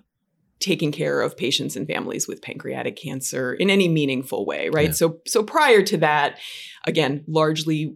taking 0.59 0.93
care 0.93 1.21
of 1.21 1.35
patients 1.35 1.75
and 1.75 1.85
families 1.85 2.27
with 2.27 2.41
pancreatic 2.41 2.95
cancer 2.95 3.53
in 3.53 3.69
any 3.69 3.89
meaningful 3.89 4.45
way, 4.45 4.69
right? 4.69 4.89
Yeah. 4.89 4.93
So 4.93 5.19
so 5.27 5.43
prior 5.43 5.83
to 5.83 5.97
that, 5.97 6.39
again, 6.85 7.25
largely 7.27 7.93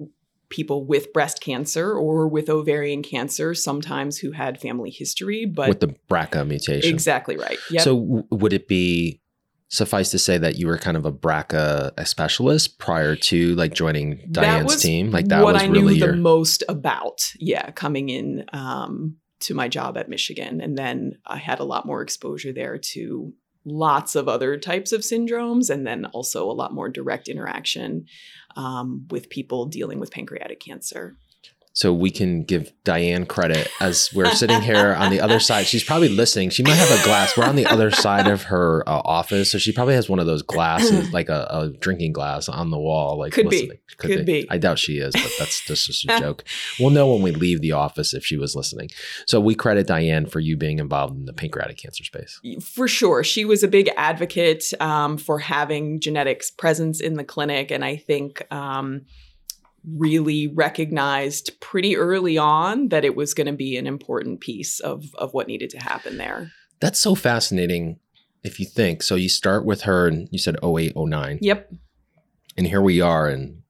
people 0.49 0.85
with 0.85 1.11
breast 1.13 1.41
cancer 1.41 1.93
or 1.93 2.27
with 2.27 2.49
ovarian 2.49 3.03
cancer, 3.03 3.53
sometimes 3.53 4.17
who 4.17 4.31
had 4.31 4.59
family 4.59 4.89
history, 4.89 5.45
but 5.45 5.69
with 5.69 5.79
the 5.79 5.95
BRCA 6.09 6.47
mutation. 6.47 6.93
exactly 6.93 7.37
right. 7.37 7.57
Yep. 7.69 7.81
So 7.83 7.99
w- 7.99 8.27
would 8.31 8.53
it 8.53 8.67
be 8.67 9.21
suffice 9.69 10.09
to 10.11 10.19
say 10.19 10.37
that 10.37 10.55
you 10.55 10.67
were 10.67 10.77
kind 10.77 10.95
of 10.95 11.05
a 11.05 11.11
BRCA 11.11 12.07
specialist 12.07 12.79
prior 12.79 13.15
to 13.15 13.55
like 13.55 13.73
joining 13.73 14.21
Diane's 14.31 14.81
team? 14.81 15.11
Like 15.11 15.27
that 15.27 15.43
what 15.43 15.53
was 15.53 15.63
I 15.63 15.67
really 15.67 15.95
knew 15.95 16.05
your 16.05 16.11
the 16.13 16.17
most 16.17 16.63
about. 16.69 17.33
Yeah, 17.39 17.71
coming 17.71 18.09
in 18.09 18.45
um, 18.53 19.17
to 19.41 19.53
my 19.53 19.67
job 19.67 19.97
at 19.97 20.09
Michigan, 20.09 20.61
and 20.61 20.77
then 20.77 21.17
I 21.25 21.37
had 21.37 21.59
a 21.59 21.65
lot 21.65 21.85
more 21.85 22.01
exposure 22.01 22.53
there 22.53 22.77
to 22.77 23.33
lots 23.65 24.15
of 24.15 24.29
other 24.29 24.57
types 24.57 24.93
of 24.93 25.01
syndromes, 25.01 25.69
and 25.69 25.85
then 25.85 26.05
also 26.05 26.49
a 26.49 26.53
lot 26.53 26.73
more 26.73 26.87
direct 26.87 27.27
interaction 27.27 28.05
um, 28.57 29.05
with 29.09 29.29
people 29.29 29.67
dealing 29.67 29.99
with 29.99 30.11
pancreatic 30.11 30.59
cancer. 30.59 31.15
So 31.77 31.93
we 31.93 32.09
can 32.09 32.41
give 32.41 32.73
Diane 32.83 33.27
credit 33.27 33.69
as 33.79 34.09
we're 34.11 34.31
sitting 34.31 34.63
here 34.63 34.95
on 34.95 35.11
the 35.11 35.21
other 35.21 35.39
side. 35.39 35.67
She's 35.67 35.83
probably 35.83 36.09
listening. 36.09 36.49
She 36.49 36.63
might 36.63 36.73
have 36.73 36.89
a 36.99 37.03
glass. 37.03 37.37
We're 37.37 37.45
on 37.45 37.55
the 37.55 37.67
other 37.67 37.91
side 37.91 38.25
of 38.25 38.41
her 38.45 38.81
uh, 38.89 38.99
office, 39.05 39.51
so 39.51 39.59
she 39.59 39.71
probably 39.71 39.93
has 39.93 40.09
one 40.09 40.17
of 40.17 40.25
those 40.25 40.41
glasses, 40.41 41.11
like 41.13 41.29
a, 41.29 41.47
a 41.51 41.69
drinking 41.69 42.13
glass 42.13 42.49
on 42.49 42.71
the 42.71 42.79
wall. 42.79 43.19
Like 43.19 43.33
Could 43.33 43.51
be. 43.51 43.57
listening. 43.57 43.77
Could 43.97 44.25
be. 44.25 44.47
I 44.49 44.57
doubt 44.57 44.79
she 44.79 44.97
is, 44.97 45.13
but 45.13 45.31
that's 45.37 45.63
that's 45.67 45.85
just 45.85 46.03
a 46.05 46.07
joke. 46.19 46.45
We'll 46.79 46.89
know 46.89 47.13
when 47.13 47.21
we 47.21 47.29
leave 47.29 47.61
the 47.61 47.73
office 47.73 48.11
if 48.15 48.25
she 48.25 48.37
was 48.37 48.55
listening. 48.55 48.89
So 49.27 49.39
we 49.39 49.53
credit 49.53 49.85
Diane 49.85 50.25
for 50.25 50.39
you 50.39 50.57
being 50.57 50.79
involved 50.79 51.15
in 51.15 51.25
the 51.25 51.33
pancreatic 51.33 51.77
cancer 51.77 52.03
space. 52.03 52.41
For 52.59 52.87
sure. 52.87 53.23
She 53.23 53.45
was 53.45 53.61
a 53.61 53.67
big 53.67 53.91
advocate 53.97 54.73
um, 54.79 55.15
for 55.15 55.37
having 55.37 55.99
genetics 55.99 56.49
presence 56.49 56.99
in 56.99 57.17
the 57.17 57.23
clinic. 57.23 57.69
And 57.69 57.85
I 57.85 57.97
think 57.97 58.51
um, 58.51 59.05
really 59.95 60.47
recognized 60.47 61.59
pretty 61.61 61.95
early 61.95 62.37
on 62.37 62.89
that 62.89 63.05
it 63.05 63.15
was 63.15 63.33
going 63.33 63.47
to 63.47 63.53
be 63.53 63.77
an 63.77 63.87
important 63.87 64.41
piece 64.41 64.79
of, 64.79 65.05
of 65.17 65.33
what 65.33 65.47
needed 65.47 65.69
to 65.69 65.77
happen 65.77 66.17
there. 66.17 66.51
That's 66.79 66.99
so 66.99 67.15
fascinating 67.15 67.99
if 68.43 68.59
you 68.59 68.65
think. 68.65 69.01
So 69.01 69.15
you 69.15 69.29
start 69.29 69.65
with 69.65 69.81
her 69.83 70.07
and 70.07 70.27
you 70.31 70.39
said 70.39 70.57
08, 70.63 70.93
09. 70.95 71.39
Yep. 71.41 71.71
And 72.57 72.67
here 72.67 72.81
we 72.81 73.01
are 73.01 73.29
in 73.29 73.63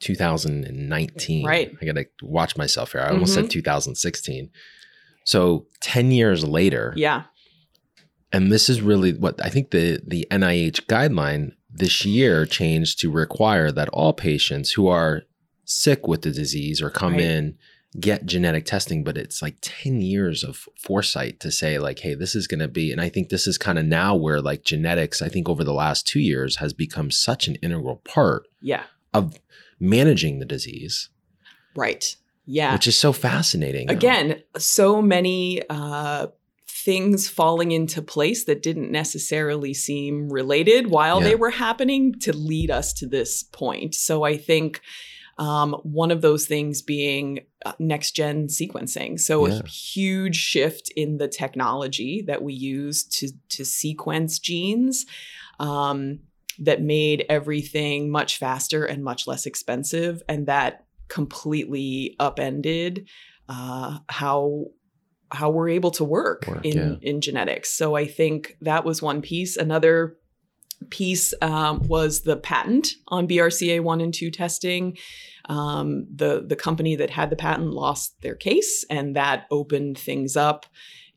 2019. 0.00 1.46
Right. 1.46 1.72
I 1.80 1.84
got 1.84 1.94
to 1.96 2.06
watch 2.22 2.56
myself 2.56 2.92
here. 2.92 3.00
I 3.00 3.10
almost 3.10 3.32
Mhm. 3.32 3.42
said 3.42 3.50
2016. 3.50 4.50
So 5.24 5.66
10 5.80 6.10
years 6.10 6.44
later, 6.44 6.92
Yeah. 6.96 7.24
and 8.32 8.50
this 8.52 8.68
is 8.68 8.80
really 8.80 9.12
what 9.12 9.42
I 9.44 9.48
think 9.50 9.70
the 9.70 10.00
the 10.06 10.26
NIH 10.30 10.86
guideline 10.86 11.52
this 11.70 12.04
year 12.04 12.46
changed 12.46 12.98
to 13.00 13.10
require 13.10 13.70
that 13.72 13.88
all 13.90 14.12
patients 14.12 14.72
who 14.72 14.88
are 14.88 15.22
sick 15.70 16.08
with 16.08 16.22
the 16.22 16.30
disease 16.30 16.80
or 16.80 16.88
come 16.88 17.12
Right. 17.12 17.22
in 17.22 17.58
get 18.00 18.24
genetic 18.26 18.64
testing 18.64 19.02
but 19.04 19.16
it's 19.18 19.40
like 19.42 19.56
10 19.60 20.00
years 20.02 20.42
of 20.44 20.66
foresight 20.78 21.40
to 21.40 21.50
say 21.50 21.78
like 21.78 21.98
hey 22.00 22.14
this 22.14 22.34
is 22.34 22.46
going 22.46 22.60
to 22.60 22.68
be 22.68 22.90
and 22.92 23.00
I 23.00 23.08
think 23.08 23.28
this 23.28 23.46
is 23.46 23.56
kind 23.58 23.78
of 23.78 23.84
now 23.84 24.14
where 24.14 24.40
like 24.42 24.62
genetics 24.62 25.20
I 25.22 25.28
think 25.28 25.48
over 25.48 25.64
the 25.64 25.72
last 25.74 26.06
2 26.06 26.20
years 26.20 26.56
has 26.56 26.72
become 26.72 27.10
such 27.10 27.48
an 27.48 27.54
integral 27.56 27.96
part 28.04 28.46
Yeah. 28.60 28.84
of 29.14 29.38
managing 29.80 30.38
the 30.38 30.44
disease 30.46 31.10
Right. 31.76 32.16
Yeah. 32.46 32.72
which 32.72 32.86
is 32.86 32.96
so 32.96 33.12
fascinating 33.12 33.90
Again, 33.90 34.42
so 34.58 35.00
many 35.02 35.62
uh, 35.68 36.28
things 36.66 37.28
falling 37.28 37.72
into 37.72 38.00
place 38.02 38.44
that 38.44 38.62
didn't 38.62 38.90
necessarily 38.90 39.74
seem 39.74 40.28
related 40.30 40.86
while 40.88 41.20
Yeah. 41.20 41.28
they 41.28 41.34
were 41.36 41.50
happening 41.50 42.14
to 42.20 42.32
lead 42.34 42.70
us 42.70 42.92
to 42.94 43.06
this 43.06 43.42
point. 43.42 43.94
So 43.94 44.22
I 44.24 44.36
think 44.36 44.80
um, 45.38 45.74
one 45.82 46.10
of 46.10 46.20
those 46.20 46.46
things 46.46 46.82
being 46.82 47.40
uh, 47.64 47.72
next 47.78 48.12
gen 48.12 48.48
sequencing. 48.48 49.18
So 49.20 49.46
Yeah. 49.46 49.60
a 49.64 49.66
huge 49.66 50.36
shift 50.36 50.90
in 50.96 51.18
the 51.18 51.28
technology 51.28 52.22
that 52.26 52.42
we 52.42 52.54
use 52.54 53.04
to 53.04 53.28
to 53.50 53.64
sequence 53.64 54.38
genes. 54.38 55.06
Um, 55.60 56.20
that 56.60 56.82
made 56.82 57.24
everything 57.28 58.10
much 58.10 58.36
faster 58.36 58.84
and 58.84 59.04
much 59.04 59.28
less 59.28 59.46
expensive, 59.46 60.22
and 60.28 60.46
that 60.46 60.86
completely 61.06 62.16
upended 62.18 63.08
uh, 63.48 63.98
how 64.08 64.66
how 65.30 65.50
we're 65.50 65.68
able 65.68 65.90
to 65.92 66.04
work, 66.04 66.46
Work, 66.48 66.64
in 66.64 66.76
yeah. 66.76 66.94
in 67.10 67.20
genetics. 67.20 67.70
So 67.70 67.94
I 67.94 68.06
think 68.06 68.56
that 68.62 68.84
was 68.84 69.00
one 69.00 69.22
piece. 69.22 69.56
Another 69.56 70.16
piece 70.90 71.32
um, 71.42 71.86
was 71.86 72.22
the 72.22 72.36
patent 72.36 72.94
on 73.08 73.28
BRCA 73.28 73.80
one 73.80 74.00
and 74.00 74.12
two 74.12 74.30
testing. 74.30 74.96
Um, 75.48 76.06
the 76.14 76.44
the 76.46 76.56
company 76.56 76.96
that 76.96 77.10
had 77.10 77.30
the 77.30 77.36
patent 77.36 77.72
lost 77.72 78.20
their 78.20 78.34
case, 78.34 78.84
and 78.90 79.16
that 79.16 79.46
opened 79.50 79.98
things 79.98 80.36
up 80.36 80.66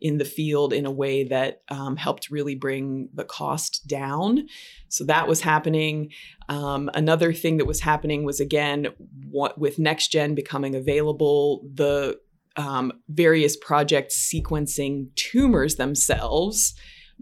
in 0.01 0.17
the 0.17 0.25
field 0.25 0.73
in 0.73 0.85
a 0.85 0.91
way 0.91 1.23
that 1.23 1.61
um, 1.69 1.95
helped 1.95 2.31
really 2.31 2.55
bring 2.55 3.07
the 3.13 3.23
cost 3.23 3.87
down. 3.87 4.47
So 4.89 5.03
that 5.03 5.27
was 5.27 5.41
happening. 5.41 6.11
Um, 6.49 6.89
another 6.95 7.33
thing 7.33 7.57
that 7.57 7.67
was 7.67 7.81
happening 7.81 8.25
was 8.25 8.39
again 8.39 8.87
what, 9.29 9.59
with 9.59 9.79
gen 10.09 10.33
becoming 10.33 10.75
available, 10.75 11.63
the 11.73 12.19
um, 12.57 12.91
various 13.07 13.55
projects 13.55 14.17
sequencing 14.17 15.13
tumors 15.15 15.75
themselves 15.75 16.73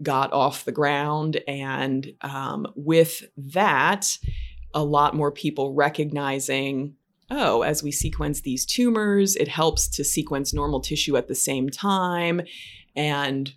got 0.02 0.32
off 0.32 0.64
the 0.64 0.72
ground, 0.72 1.40
and 1.46 2.14
um, 2.22 2.66
with 2.74 3.22
that, 3.36 4.16
a 4.72 4.82
lot 4.82 5.14
more 5.14 5.30
people 5.30 5.74
recognizing. 5.74 6.94
Oh, 7.30 7.62
as 7.62 7.82
we 7.82 7.92
sequence 7.92 8.40
these 8.40 8.66
tumors, 8.66 9.36
it 9.36 9.48
helps 9.48 9.88
to 9.88 10.04
sequence 10.04 10.52
normal 10.52 10.80
tissue 10.80 11.16
at 11.16 11.28
the 11.28 11.34
same 11.34 11.68
time 11.68 12.42
and 12.96 13.52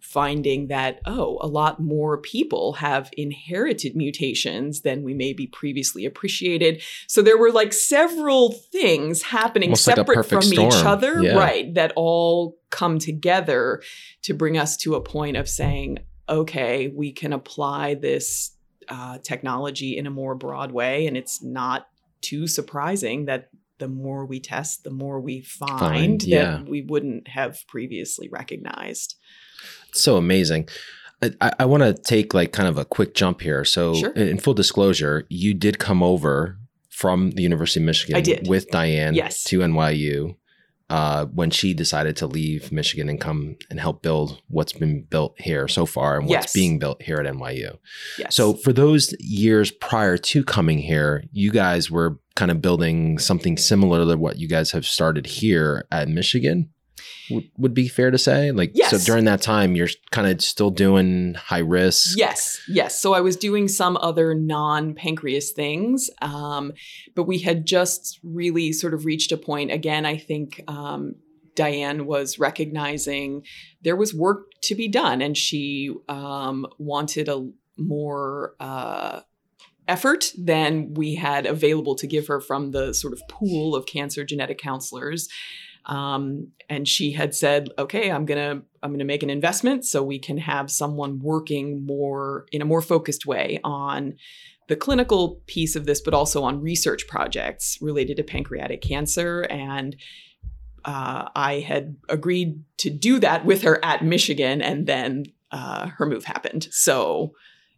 finding 0.00 0.68
that 0.68 1.00
oh 1.06 1.38
a 1.40 1.46
lot 1.46 1.80
more 1.80 2.18
people 2.18 2.74
have 2.74 3.10
inherited 3.16 3.96
mutations 3.96 4.82
than 4.82 5.02
we 5.02 5.14
maybe 5.14 5.46
previously 5.46 6.04
appreciated 6.04 6.82
so 7.08 7.22
there 7.22 7.38
were 7.38 7.50
like 7.50 7.72
several 7.72 8.52
things 8.52 9.22
happening 9.22 9.70
Almost 9.70 9.86
like 9.88 9.96
separate 9.96 10.26
from 10.26 10.40
perfect 10.40 10.52
each 10.52 10.84
other 10.84 11.22
Yeah. 11.22 11.36
right 11.36 11.74
that 11.74 11.92
all 11.96 12.56
come 12.70 12.98
together 12.98 13.82
to 14.22 14.34
bring 14.34 14.58
us 14.58 14.76
to 14.78 14.94
a 14.94 15.00
point 15.00 15.36
of 15.36 15.48
saying 15.48 15.98
okay 16.28 16.88
we 16.88 17.10
can 17.12 17.32
apply 17.32 17.94
this 17.94 18.52
uh, 18.88 19.18
technology 19.18 19.96
in 19.96 20.06
a 20.06 20.10
more 20.10 20.34
broad 20.34 20.70
way 20.70 21.06
and 21.06 21.16
it's 21.16 21.42
not 21.42 21.88
too 22.20 22.46
surprising 22.46 23.26
that 23.26 23.50
the 23.78 23.88
more 23.88 24.24
we 24.24 24.40
test 24.40 24.84
the 24.84 24.90
more 24.90 25.20
we 25.20 25.40
find, 25.42 25.78
Find, 25.78 26.22
yeah. 26.24 26.42
that 26.58 26.68
we 26.68 26.82
wouldn't 26.82 27.28
have 27.28 27.58
previously 27.68 28.28
recognized 28.30 29.16
so 29.92 30.16
amazing. 30.16 30.68
I, 31.40 31.52
I 31.60 31.64
want 31.64 31.82
to 31.82 31.94
take 31.94 32.34
like 32.34 32.52
kind 32.52 32.68
of 32.68 32.76
a 32.76 32.84
quick 32.84 33.14
jump 33.14 33.40
here. 33.40 33.64
So, 33.64 33.94
Sure. 33.94 34.12
in 34.12 34.38
full 34.38 34.52
disclosure, 34.52 35.24
you 35.30 35.54
did 35.54 35.78
come 35.78 36.02
over 36.02 36.58
from 36.90 37.30
the 37.30 37.42
University 37.42 37.80
of 37.80 37.86
Michigan 37.86 38.16
I 38.16 38.20
did. 38.20 38.46
with 38.46 38.68
Diane 38.68 39.14
Yes. 39.14 39.42
to 39.44 39.60
NYU 39.60 40.36
uh, 40.88 41.26
when 41.26 41.50
she 41.50 41.74
decided 41.74 42.16
to 42.16 42.26
leave 42.26 42.70
Michigan 42.70 43.08
and 43.08 43.20
come 43.20 43.56
and 43.70 43.80
help 43.80 44.02
build 44.02 44.40
what's 44.48 44.72
been 44.72 45.02
built 45.02 45.34
here 45.40 45.66
so 45.66 45.84
far 45.86 46.16
and 46.18 46.28
what's 46.28 46.44
Yes. 46.46 46.52
being 46.52 46.78
built 46.78 47.02
here 47.02 47.16
at 47.16 47.26
NYU. 47.26 47.76
yes 48.18 48.34
So, 48.36 48.54
for 48.54 48.72
those 48.72 49.12
years 49.18 49.70
prior 49.72 50.16
to 50.16 50.44
coming 50.44 50.78
here, 50.78 51.24
you 51.32 51.50
guys 51.50 51.90
were 51.90 52.18
kind 52.36 52.50
of 52.50 52.60
building 52.62 53.18
something 53.18 53.56
similar 53.56 54.04
to 54.06 54.16
what 54.16 54.38
you 54.38 54.46
guys 54.46 54.70
have 54.72 54.84
started 54.86 55.26
here 55.26 55.86
at 55.90 56.08
Michigan. 56.08 56.68
Would, 57.30 57.50
would 57.56 57.74
be 57.74 57.88
fair 57.88 58.10
to 58.10 58.18
say. 58.18 58.50
Like, 58.52 58.72
Yes. 58.74 58.90
so 58.90 58.98
during 58.98 59.24
that 59.24 59.42
time, 59.42 59.76
you're 59.76 59.88
kind 60.10 60.28
of 60.28 60.42
still 60.42 60.70
doing 60.70 61.34
high 61.34 61.58
risk. 61.58 62.16
Yes, 62.16 62.60
yes. 62.68 63.00
So 63.00 63.14
I 63.14 63.20
was 63.20 63.36
doing 63.36 63.68
some 63.68 63.96
other 63.98 64.34
non 64.34 64.94
pancreas 64.94 65.52
things, 65.52 66.10
um, 66.22 66.72
but 67.14 67.24
we 67.24 67.38
had 67.38 67.66
just 67.66 68.20
really 68.22 68.72
sort 68.72 68.94
of 68.94 69.04
reached 69.04 69.32
a 69.32 69.36
point. 69.36 69.72
Again, 69.72 70.06
I 70.06 70.16
think 70.16 70.62
um, 70.68 71.16
Diane 71.54 72.06
was 72.06 72.38
recognizing 72.38 73.44
there 73.82 73.96
was 73.96 74.14
work 74.14 74.52
to 74.62 74.74
be 74.74 74.88
done, 74.88 75.22
and 75.22 75.36
she 75.36 75.94
um, 76.08 76.66
wanted 76.78 77.28
a 77.28 77.48
more 77.78 78.54
uh, 78.60 79.20
effort 79.88 80.32
than 80.36 80.94
we 80.94 81.14
had 81.14 81.46
available 81.46 81.94
to 81.96 82.06
give 82.06 82.26
her 82.26 82.40
from 82.40 82.70
the 82.70 82.92
sort 82.92 83.12
of 83.12 83.20
pool 83.28 83.74
of 83.74 83.86
cancer 83.86 84.24
genetic 84.24 84.58
counselors. 84.58 85.28
Um, 85.86 86.48
and 86.68 86.86
she 86.86 87.12
had 87.12 87.34
said, 87.34 87.70
"Okay, 87.78 88.10
I'm 88.10 88.26
gonna 88.26 88.62
I'm 88.82 88.92
gonna 88.92 89.04
make 89.04 89.22
an 89.22 89.30
investment 89.30 89.84
so 89.84 90.02
we 90.02 90.18
can 90.18 90.38
have 90.38 90.70
someone 90.70 91.20
working 91.20 91.86
more 91.86 92.46
in 92.52 92.60
a 92.60 92.64
more 92.64 92.82
focused 92.82 93.26
way 93.26 93.60
on 93.62 94.14
the 94.68 94.76
clinical 94.76 95.42
piece 95.46 95.76
of 95.76 95.86
this, 95.86 96.00
but 96.00 96.12
also 96.12 96.42
on 96.42 96.60
research 96.60 97.06
projects 97.06 97.78
related 97.80 98.16
to 98.16 98.24
pancreatic 98.24 98.82
cancer." 98.82 99.42
And 99.42 99.96
uh, 100.84 101.28
I 101.34 101.60
had 101.60 101.96
agreed 102.08 102.62
to 102.78 102.90
do 102.90 103.18
that 103.20 103.44
with 103.44 103.62
her 103.62 103.84
at 103.84 104.04
Michigan, 104.04 104.60
and 104.62 104.86
then 104.86 105.26
uh, 105.52 105.88
her 105.88 106.06
move 106.06 106.24
happened. 106.24 106.68
So 106.70 107.32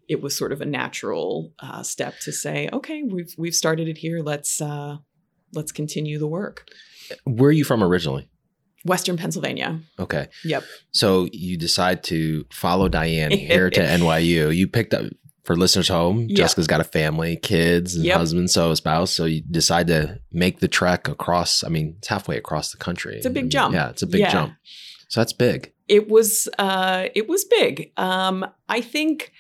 it 0.08 0.22
was 0.22 0.36
sort 0.36 0.52
of 0.52 0.62
a 0.62 0.66
natural 0.66 1.52
uh, 1.58 1.82
step 1.82 2.18
to 2.20 2.32
say, 2.32 2.68
"Okay, 2.72 3.02
we've 3.02 3.34
we've 3.36 3.54
started 3.54 3.86
it 3.86 3.98
here. 3.98 4.20
Let's 4.20 4.60
uh, 4.62 4.96
let's 5.52 5.72
continue 5.72 6.18
the 6.18 6.26
work." 6.26 6.66
Where 7.24 7.48
are 7.48 7.52
you 7.52 7.64
from 7.64 7.82
originally? 7.82 8.28
Western 8.84 9.16
Pennsylvania. 9.16 9.80
Okay. 9.98 10.28
Yep. 10.44 10.64
So 10.92 11.28
you 11.32 11.56
decide 11.56 12.04
to 12.04 12.44
follow 12.50 12.88
Diane 12.88 13.32
here 13.32 13.70
to 13.70 13.80
NYU. 13.98 14.54
You 14.54 14.68
picked 14.68 14.94
up 14.94 15.06
for 15.44 15.56
listeners 15.56 15.88
home. 15.88 16.26
Yeah. 16.28 16.36
Jessica's 16.36 16.66
got 16.66 16.80
a 16.80 16.84
family, 16.84 17.36
kids, 17.36 17.96
and 17.96 18.04
Yep. 18.04 18.16
husband, 18.16 18.50
so 18.50 18.70
a 18.70 18.76
spouse. 18.76 19.10
So 19.10 19.24
you 19.24 19.42
decide 19.50 19.86
to 19.88 20.20
make 20.32 20.60
the 20.60 20.68
trek 20.68 21.08
across. 21.08 21.64
I 21.64 21.68
mean, 21.68 21.94
it's 21.98 22.08
halfway 22.08 22.36
across 22.36 22.70
the 22.70 22.76
country. 22.78 23.16
It's 23.16 23.26
a 23.26 23.30
big 23.30 23.44
And, 23.44 23.52
jump. 23.52 23.74
Yeah, 23.74 23.88
it's 23.90 24.02
a 24.02 24.06
big 24.06 24.20
Yeah. 24.20 24.32
jump. 24.32 24.54
So 25.08 25.20
that's 25.20 25.32
big. 25.32 25.72
it 25.88 26.08
was 26.10 26.48
uh 26.58 27.08
it 27.14 27.26
was 27.30 27.46
big 27.46 27.90
um 27.96 28.44
i 28.68 28.78
think 28.78 29.32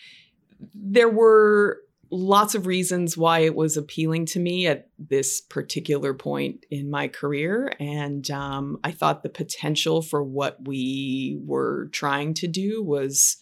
there 0.74 1.10
were 1.10 1.78
lots 2.10 2.54
of 2.54 2.66
reasons 2.66 3.16
why 3.16 3.40
it 3.40 3.54
was 3.54 3.76
appealing 3.76 4.26
to 4.26 4.40
me 4.40 4.66
at 4.66 4.88
this 4.98 5.40
particular 5.40 6.14
point 6.14 6.64
in 6.70 6.90
my 6.90 7.08
career. 7.08 7.72
And 7.78 8.30
um 8.30 8.78
i 8.84 8.90
thought 8.90 9.22
the 9.22 9.28
potential 9.28 10.02
for 10.02 10.22
what 10.22 10.66
we 10.66 11.38
were 11.44 11.88
trying 11.92 12.34
to 12.34 12.48
do 12.48 12.82
was 12.82 13.36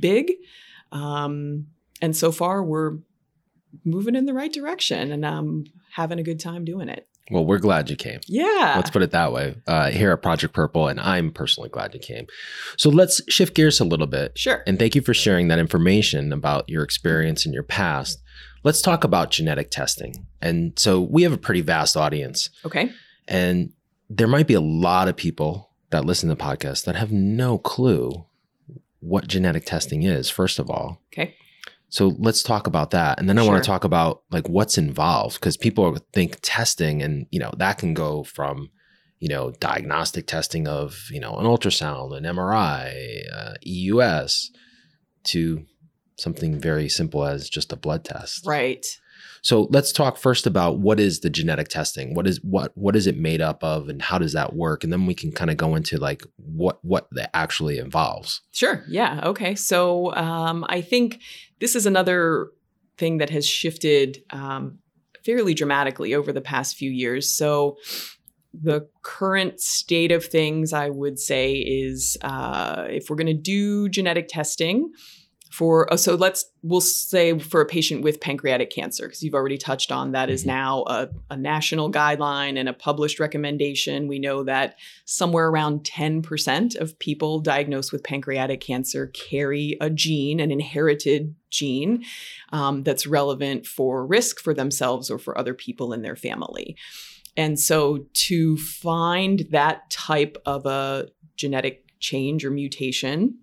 big. 0.00 0.32
Um 0.92 1.66
and 2.00 2.16
so 2.16 2.32
far 2.32 2.62
we're 2.62 2.98
moving 3.84 4.14
in 4.14 4.26
the 4.26 4.34
right 4.34 4.52
direction 4.52 5.12
and 5.12 5.26
i'm 5.26 5.64
having 5.92 6.18
a 6.18 6.22
good 6.22 6.40
time 6.40 6.64
doing 6.64 6.88
it 6.88 7.08
Well, 7.30 7.44
we're 7.44 7.58
glad 7.58 7.90
you 7.90 7.96
came. 7.96 8.20
yeah 8.26 8.74
Let's 8.76 8.90
put 8.90 9.02
it 9.02 9.10
that 9.10 9.32
way. 9.32 9.56
Uh, 9.66 9.90
here 9.90 10.12
at 10.12 10.22
Project 10.22 10.54
Purple, 10.54 10.88
and 10.88 11.00
I'm 11.00 11.32
personally 11.32 11.68
glad 11.68 11.92
you 11.94 12.00
came. 12.00 12.26
So 12.76 12.88
let's 12.90 13.20
shift 13.28 13.54
gears 13.54 13.80
a 13.80 13.84
little 13.84 14.06
bit. 14.06 14.38
sure 14.38 14.62
And 14.66 14.78
thank 14.78 14.94
you 14.94 15.02
for 15.02 15.14
sharing 15.14 15.48
that 15.48 15.58
information 15.58 16.32
about 16.32 16.68
your 16.68 16.82
experience 16.82 17.44
in 17.46 17.52
your 17.52 17.64
past. 17.64 18.22
Let's 18.62 18.82
talk 18.82 19.04
about 19.04 19.30
genetic 19.30 19.70
testing. 19.70 20.26
And 20.40 20.78
so 20.78 21.00
we 21.00 21.22
have 21.22 21.32
a 21.32 21.38
pretty 21.38 21.60
vast 21.62 21.96
audience, 21.96 22.50
okay 22.64 22.90
and 23.28 23.72
there 24.08 24.28
might 24.28 24.46
be 24.46 24.54
a 24.54 24.60
lot 24.60 25.08
of 25.08 25.16
people 25.16 25.70
that 25.90 26.04
listen 26.04 26.28
to 26.28 26.34
the 26.36 26.42
podcast 26.42 26.84
that 26.84 26.94
have 26.94 27.10
no 27.10 27.58
clue 27.58 28.24
what 29.00 29.26
genetic 29.26 29.64
testing 29.64 30.02
is, 30.02 30.30
first 30.30 30.58
of 30.58 30.70
all. 30.70 31.00
okay 31.12 31.34
So 31.88 32.14
let's 32.18 32.42
talk 32.42 32.66
about 32.66 32.90
that. 32.90 33.18
And 33.18 33.28
then 33.28 33.38
I 33.38 33.42
want 33.42 33.62
to 33.62 33.66
talk 33.66 33.84
about 33.84 34.22
like 34.30 34.48
what's 34.48 34.76
involved 34.76 35.40
because 35.40 35.56
people 35.56 35.96
think 36.12 36.38
testing 36.42 37.02
and, 37.02 37.26
you 37.30 37.38
know, 37.38 37.52
that 37.58 37.78
can 37.78 37.94
go 37.94 38.24
from, 38.24 38.70
you 39.20 39.28
know, 39.28 39.52
diagnostic 39.52 40.26
testing 40.26 40.66
of, 40.66 40.96
you 41.10 41.20
know, 41.20 41.36
an 41.36 41.46
ultrasound, 41.46 42.16
an 42.16 42.24
MRI, 42.24 43.22
uh, 43.32 43.54
EUS 43.64 44.50
to 45.24 45.64
something 46.18 46.58
very 46.58 46.88
simple 46.88 47.24
as 47.24 47.48
just 47.48 47.72
a 47.72 47.76
blood 47.76 48.04
test. 48.04 48.46
right 48.46 48.86
So 49.46 49.68
let's 49.70 49.92
talk 49.92 50.16
first 50.16 50.44
about 50.44 50.80
what 50.80 50.98
is 50.98 51.20
the 51.20 51.30
genetic 51.30 51.68
testing? 51.68 52.14
What 52.14 52.26
is 52.26 52.42
what 52.42 52.72
what 52.76 52.96
is 52.96 53.06
it 53.06 53.16
made 53.16 53.40
up 53.40 53.62
of 53.62 53.88
and 53.88 54.02
how 54.02 54.18
does 54.18 54.32
that 54.32 54.54
work? 54.54 54.82
And 54.82 54.92
then 54.92 55.06
we 55.06 55.14
can 55.14 55.30
kind 55.30 55.52
of 55.52 55.56
go 55.56 55.76
into 55.76 55.98
like 55.98 56.24
what 56.34 56.84
what 56.84 57.06
that 57.12 57.30
actually 57.32 57.78
involves. 57.78 58.40
Sure. 58.50 58.82
Yeah. 58.88 59.20
Okay. 59.22 59.54
So 59.54 60.12
um, 60.16 60.66
I 60.68 60.80
think 60.80 61.20
this 61.60 61.76
is 61.76 61.86
another 61.86 62.48
thing 62.98 63.18
that 63.18 63.30
has 63.30 63.46
shifted 63.46 64.20
um, 64.30 64.80
fairly 65.24 65.54
dramatically 65.54 66.12
over 66.12 66.32
the 66.32 66.40
past 66.40 66.76
few 66.76 66.90
years. 66.90 67.32
So 67.32 67.76
the 68.52 68.88
current 69.02 69.60
state 69.60 70.10
of 70.10 70.24
things, 70.24 70.72
I 70.72 70.90
would 70.90 71.20
say, 71.20 71.54
is 71.54 72.16
uh, 72.22 72.86
if 72.88 73.08
we're 73.08 73.16
going 73.16 73.28
to 73.28 73.32
do 73.32 73.88
genetic 73.90 74.26
testing 74.26 74.90
for, 75.56 75.90
oh, 75.90 75.96
so 75.96 76.14
let's, 76.16 76.44
we'll 76.62 76.82
say 76.82 77.38
for 77.38 77.62
a 77.62 77.66
patient 77.66 78.02
with 78.02 78.20
pancreatic 78.20 78.68
cancer, 78.68 79.06
because 79.06 79.22
you've 79.22 79.34
already 79.34 79.56
touched 79.56 79.90
on 79.90 80.12
that 80.12 80.28
is 80.28 80.42
Mhm. 80.42 80.46
now 80.48 80.84
a, 80.86 81.08
a 81.30 81.36
national 81.36 81.90
guideline 81.90 82.58
and 82.58 82.68
a 82.68 82.74
published 82.74 83.18
recommendation. 83.18 84.06
We 84.06 84.18
know 84.18 84.44
that 84.44 84.76
somewhere 85.06 85.48
around 85.48 85.84
10% 85.84 86.76
of 86.76 86.98
people 86.98 87.40
diagnosed 87.40 87.90
with 87.90 88.04
pancreatic 88.04 88.60
cancer 88.60 89.06
carry 89.06 89.78
a 89.80 89.88
gene, 89.88 90.40
an 90.40 90.50
inherited 90.50 91.34
gene 91.48 92.04
um, 92.52 92.82
that's 92.82 93.06
relevant 93.06 93.66
for 93.66 94.06
risk 94.06 94.38
for 94.40 94.52
themselves 94.52 95.10
or 95.10 95.18
for 95.18 95.38
other 95.38 95.54
people 95.54 95.94
in 95.94 96.02
their 96.02 96.16
family. 96.16 96.76
And 97.34 97.58
so 97.58 98.06
to 98.12 98.58
find 98.58 99.46
that 99.50 99.88
type 99.88 100.36
of 100.44 100.66
a 100.66 101.08
genetic 101.36 101.84
change 101.98 102.44
or 102.44 102.50
mutation, 102.50 103.38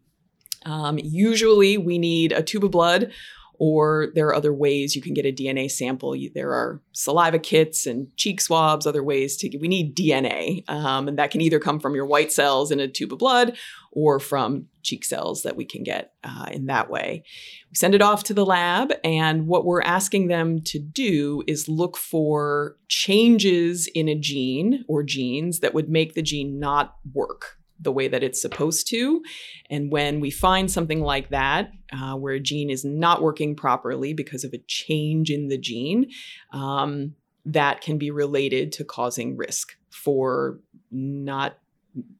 um, 0.66 1.00
usually 1.02 1.78
we 1.78 1.98
need 1.98 2.32
a 2.32 2.44
tube 2.44 2.64
of 2.64 2.72
blood 2.72 3.12
or 3.60 4.08
there 4.16 4.26
are 4.28 4.36
other 4.36 4.52
ways 4.54 4.96
you 4.96 5.02
can 5.02 5.14
get 5.14 5.28
a 5.28 5.32
DNA 5.32 5.70
sample. 5.70 6.16
You- 6.16 6.32
There 6.34 6.52
are 6.54 6.82
saliva 6.92 7.38
kits 7.40 7.86
and 7.86 8.08
cheek 8.18 8.42
swabs, 8.42 8.88
other 8.88 9.04
ways 9.04 9.38
to 9.38 9.58
we 9.60 9.68
need 9.68 9.96
DNA. 9.96 10.68
Um, 10.68 11.08
and 11.08 11.18
that 11.20 11.30
can 11.32 11.40
either 11.40 11.60
come 11.60 11.80
from 11.80 11.94
your 11.96 12.06
white 12.08 12.32
cells 12.32 12.72
in 12.72 12.80
a 12.80 12.88
tube 12.88 13.14
of 13.14 13.20
blood 13.20 13.56
or 13.92 14.20
from 14.20 14.66
cheek 14.82 15.06
cells 15.06 15.44
that 15.44 15.56
we 15.56 15.66
can 15.66 15.84
get 15.84 16.14
uh, 16.24 16.48
in 16.52 16.66
that 16.66 16.90
way. 16.90 17.24
We 17.70 17.76
send 17.76 17.94
it 17.94 18.02
off 18.02 18.24
to 18.26 18.34
the 18.34 18.46
lab, 18.46 18.92
and 19.04 19.46
what 19.48 19.66
we're 19.66 19.84
asking 19.84 20.28
them 20.28 20.60
to 20.66 20.80
do 20.80 21.44
is 21.48 21.70
look 21.70 21.96
for 21.96 22.76
changes 22.90 23.88
in 23.94 24.10
a 24.10 24.16
gene 24.16 24.84
or 24.88 25.04
genes 25.04 25.60
that 25.60 25.74
would 25.76 25.90
make 25.90 26.16
the 26.16 26.22
gene 26.24 26.60
not 26.60 26.96
work 27.14 27.58
the 27.84 27.92
way 27.92 28.08
that 28.08 28.24
it's 28.24 28.42
supposed 28.42 28.88
to. 28.90 29.22
And 29.70 29.92
when 29.92 30.20
we 30.20 30.32
find 30.32 30.72
something 30.72 31.02
like 31.02 31.30
that, 31.30 31.72
uh, 31.92 32.16
where 32.16 32.36
a 32.36 32.40
gene 32.40 32.70
is 32.70 32.84
not 32.84 33.22
working 33.22 33.56
properly 33.56 34.14
because 34.14 34.44
of 34.44 34.54
a 34.54 34.64
change 34.68 35.30
in 35.30 35.50
the 35.50 35.58
gene, 35.58 36.10
um, 36.52 37.16
that 37.46 37.82
can 37.82 37.98
be 37.98 38.10
related 38.10 38.72
to 38.74 38.86
causing 38.86 39.36
risk 39.36 39.74
for 39.90 40.60
not 40.92 41.58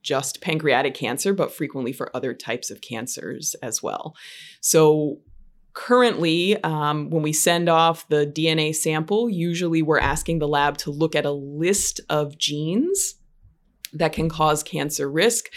just 0.04 0.42
pancreatic 0.42 0.94
cancer, 0.94 1.34
but 1.34 1.52
frequently 1.52 1.94
for 1.94 2.16
other 2.16 2.34
types 2.34 2.70
of 2.70 2.82
cancers 2.82 3.56
as 3.64 3.82
well. 3.82 4.16
So, 4.62 5.20
currently, 5.74 6.62
um, 6.64 7.10
when 7.10 7.24
we 7.24 7.34
send 7.34 7.70
off 7.70 8.08
the 8.10 8.28
DNA 8.28 8.76
sample, 8.76 9.28
usually 9.30 9.82
we're 9.82 10.00
asking 10.00 10.38
the 10.38 10.48
lab 10.48 10.78
to 10.78 10.92
look 10.92 11.16
at 11.16 11.26
a 11.26 11.32
list 11.32 12.00
of 12.10 12.38
genes 12.38 13.16
that 13.94 14.14
can 14.14 14.30
cause 14.30 14.64
cancer 14.64 15.10
risk. 15.10 15.50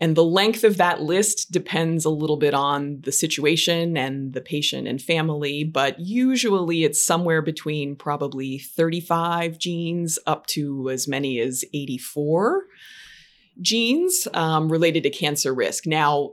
And 0.00 0.16
the 0.16 0.24
length 0.24 0.64
of 0.64 0.76
that 0.76 1.00
list 1.00 1.52
depends 1.52 2.04
a 2.04 2.10
little 2.10 2.36
bit 2.36 2.54
on 2.54 3.00
the 3.02 3.12
situation 3.12 3.96
and 3.96 4.32
the 4.32 4.40
patient 4.40 4.88
and 4.88 5.00
family, 5.00 5.64
but 5.64 5.98
usually 6.00 6.84
it's 6.84 7.04
somewhere 7.04 7.42
between 7.42 7.96
probably 7.96 8.58
35 8.58 9.58
genes 9.58 10.18
up 10.26 10.46
to 10.48 10.90
as 10.90 11.06
many 11.06 11.38
as 11.38 11.64
84 11.72 12.64
genes 13.60 14.26
um, 14.34 14.70
related 14.70 15.04
to 15.04 15.10
cancer 15.10 15.54
risk. 15.54 15.86
Now, 15.86 16.30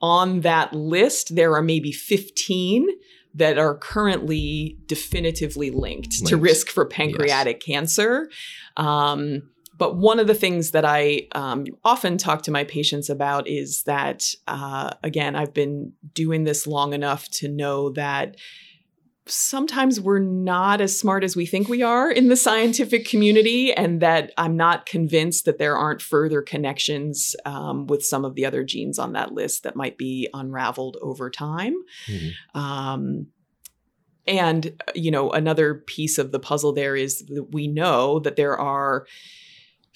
on 0.00 0.42
that 0.42 0.74
list, 0.74 1.34
there 1.34 1.54
are 1.54 1.62
maybe 1.62 1.90
15 1.90 2.88
that 3.34 3.58
are 3.58 3.76
currently 3.76 4.78
definitively 4.86 5.70
linked 5.70 6.26
to 6.26 6.36
risk 6.36 6.68
for 6.68 6.84
pancreatic 6.84 7.60
cancer. 7.60 8.28
Um, 8.76 9.50
but 9.78 9.96
one 9.96 10.18
of 10.18 10.26
the 10.26 10.34
things 10.34 10.72
that 10.72 10.84
I 10.84 11.28
um, 11.32 11.64
often 11.84 12.18
talk 12.18 12.42
to 12.42 12.50
my 12.50 12.64
patients 12.64 13.08
about 13.08 13.48
is 13.48 13.84
that, 13.84 14.34
uh, 14.46 14.90
again, 15.02 15.36
I've 15.36 15.54
been 15.54 15.92
doing 16.12 16.44
this 16.44 16.66
long 16.66 16.92
enough 16.92 17.28
to 17.30 17.48
know 17.48 17.90
that 17.92 18.36
sometimes 19.30 20.00
we're 20.00 20.18
not 20.18 20.80
as 20.80 20.98
smart 20.98 21.22
as 21.22 21.36
we 21.36 21.44
think 21.44 21.68
we 21.68 21.82
are 21.82 22.10
in 22.10 22.28
the 22.28 22.36
scientific 22.36 23.06
community, 23.06 23.72
and 23.72 24.00
that 24.00 24.32
I'm 24.38 24.56
not 24.56 24.86
convinced 24.86 25.44
that 25.44 25.58
there 25.58 25.76
aren't 25.76 26.00
further 26.02 26.40
connections 26.42 27.36
um, 27.44 27.86
with 27.86 28.02
some 28.04 28.24
of 28.24 28.34
the 28.34 28.46
other 28.46 28.64
genes 28.64 28.98
on 28.98 29.12
that 29.12 29.32
list 29.32 29.64
that 29.64 29.76
might 29.76 29.98
be 29.98 30.28
unraveled 30.32 30.96
over 31.02 31.30
time. 31.30 31.74
Mm-hmm. 32.06 32.58
Um, 32.58 33.26
and, 34.26 34.82
you 34.94 35.10
know, 35.10 35.30
another 35.30 35.74
piece 35.74 36.18
of 36.18 36.32
the 36.32 36.40
puzzle 36.40 36.72
there 36.72 36.96
is 36.96 37.24
that 37.26 37.48
we 37.52 37.68
know 37.68 38.18
that 38.20 38.36
there 38.36 38.58
are 38.58 39.06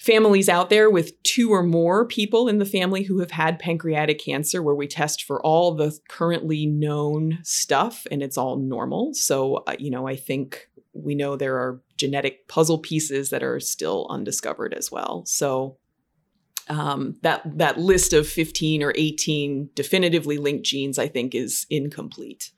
families 0.03 0.49
out 0.49 0.69
there 0.69 0.89
with 0.89 1.21
two 1.23 1.51
or 1.51 1.63
more 1.63 2.05
people 2.05 2.49
in 2.49 2.57
the 2.57 2.65
family 2.65 3.03
who 3.03 3.19
have 3.19 3.31
had 3.31 3.57
pancreatic 3.57 4.19
cancer 4.19 4.61
where 4.61 4.75
we 4.75 4.85
test 4.85 5.23
for 5.23 5.41
all 5.45 5.73
the 5.73 5.97
currently 6.09 6.65
known 6.65 7.39
stuff 7.43 8.05
and 8.11 8.21
it's 8.21 8.37
all 8.37 8.57
normal. 8.57 9.13
So, 9.13 9.63
uh, 9.65 9.77
you 9.79 9.89
know, 9.89 10.05
I 10.05 10.17
think 10.17 10.67
we 10.91 11.15
know 11.15 11.37
there 11.37 11.55
are 11.55 11.81
genetic 11.95 12.49
puzzle 12.49 12.79
pieces 12.79 13.29
that 13.29 13.43
are 13.43 13.61
still 13.61 14.05
undiscovered 14.09 14.73
as 14.73 14.91
well. 14.91 15.23
So, 15.25 15.77
um, 16.67 17.15
that 17.21 17.41
that 17.57 17.77
list 17.77 18.11
of 18.11 18.27
15 18.27 18.83
or 18.83 18.93
18 18.95 19.69
definitively 19.73 20.37
linked 20.37 20.65
genes, 20.65 20.99
I 20.99 21.07
think, 21.07 21.33
is 21.33 21.65
incomplete. 21.69 22.51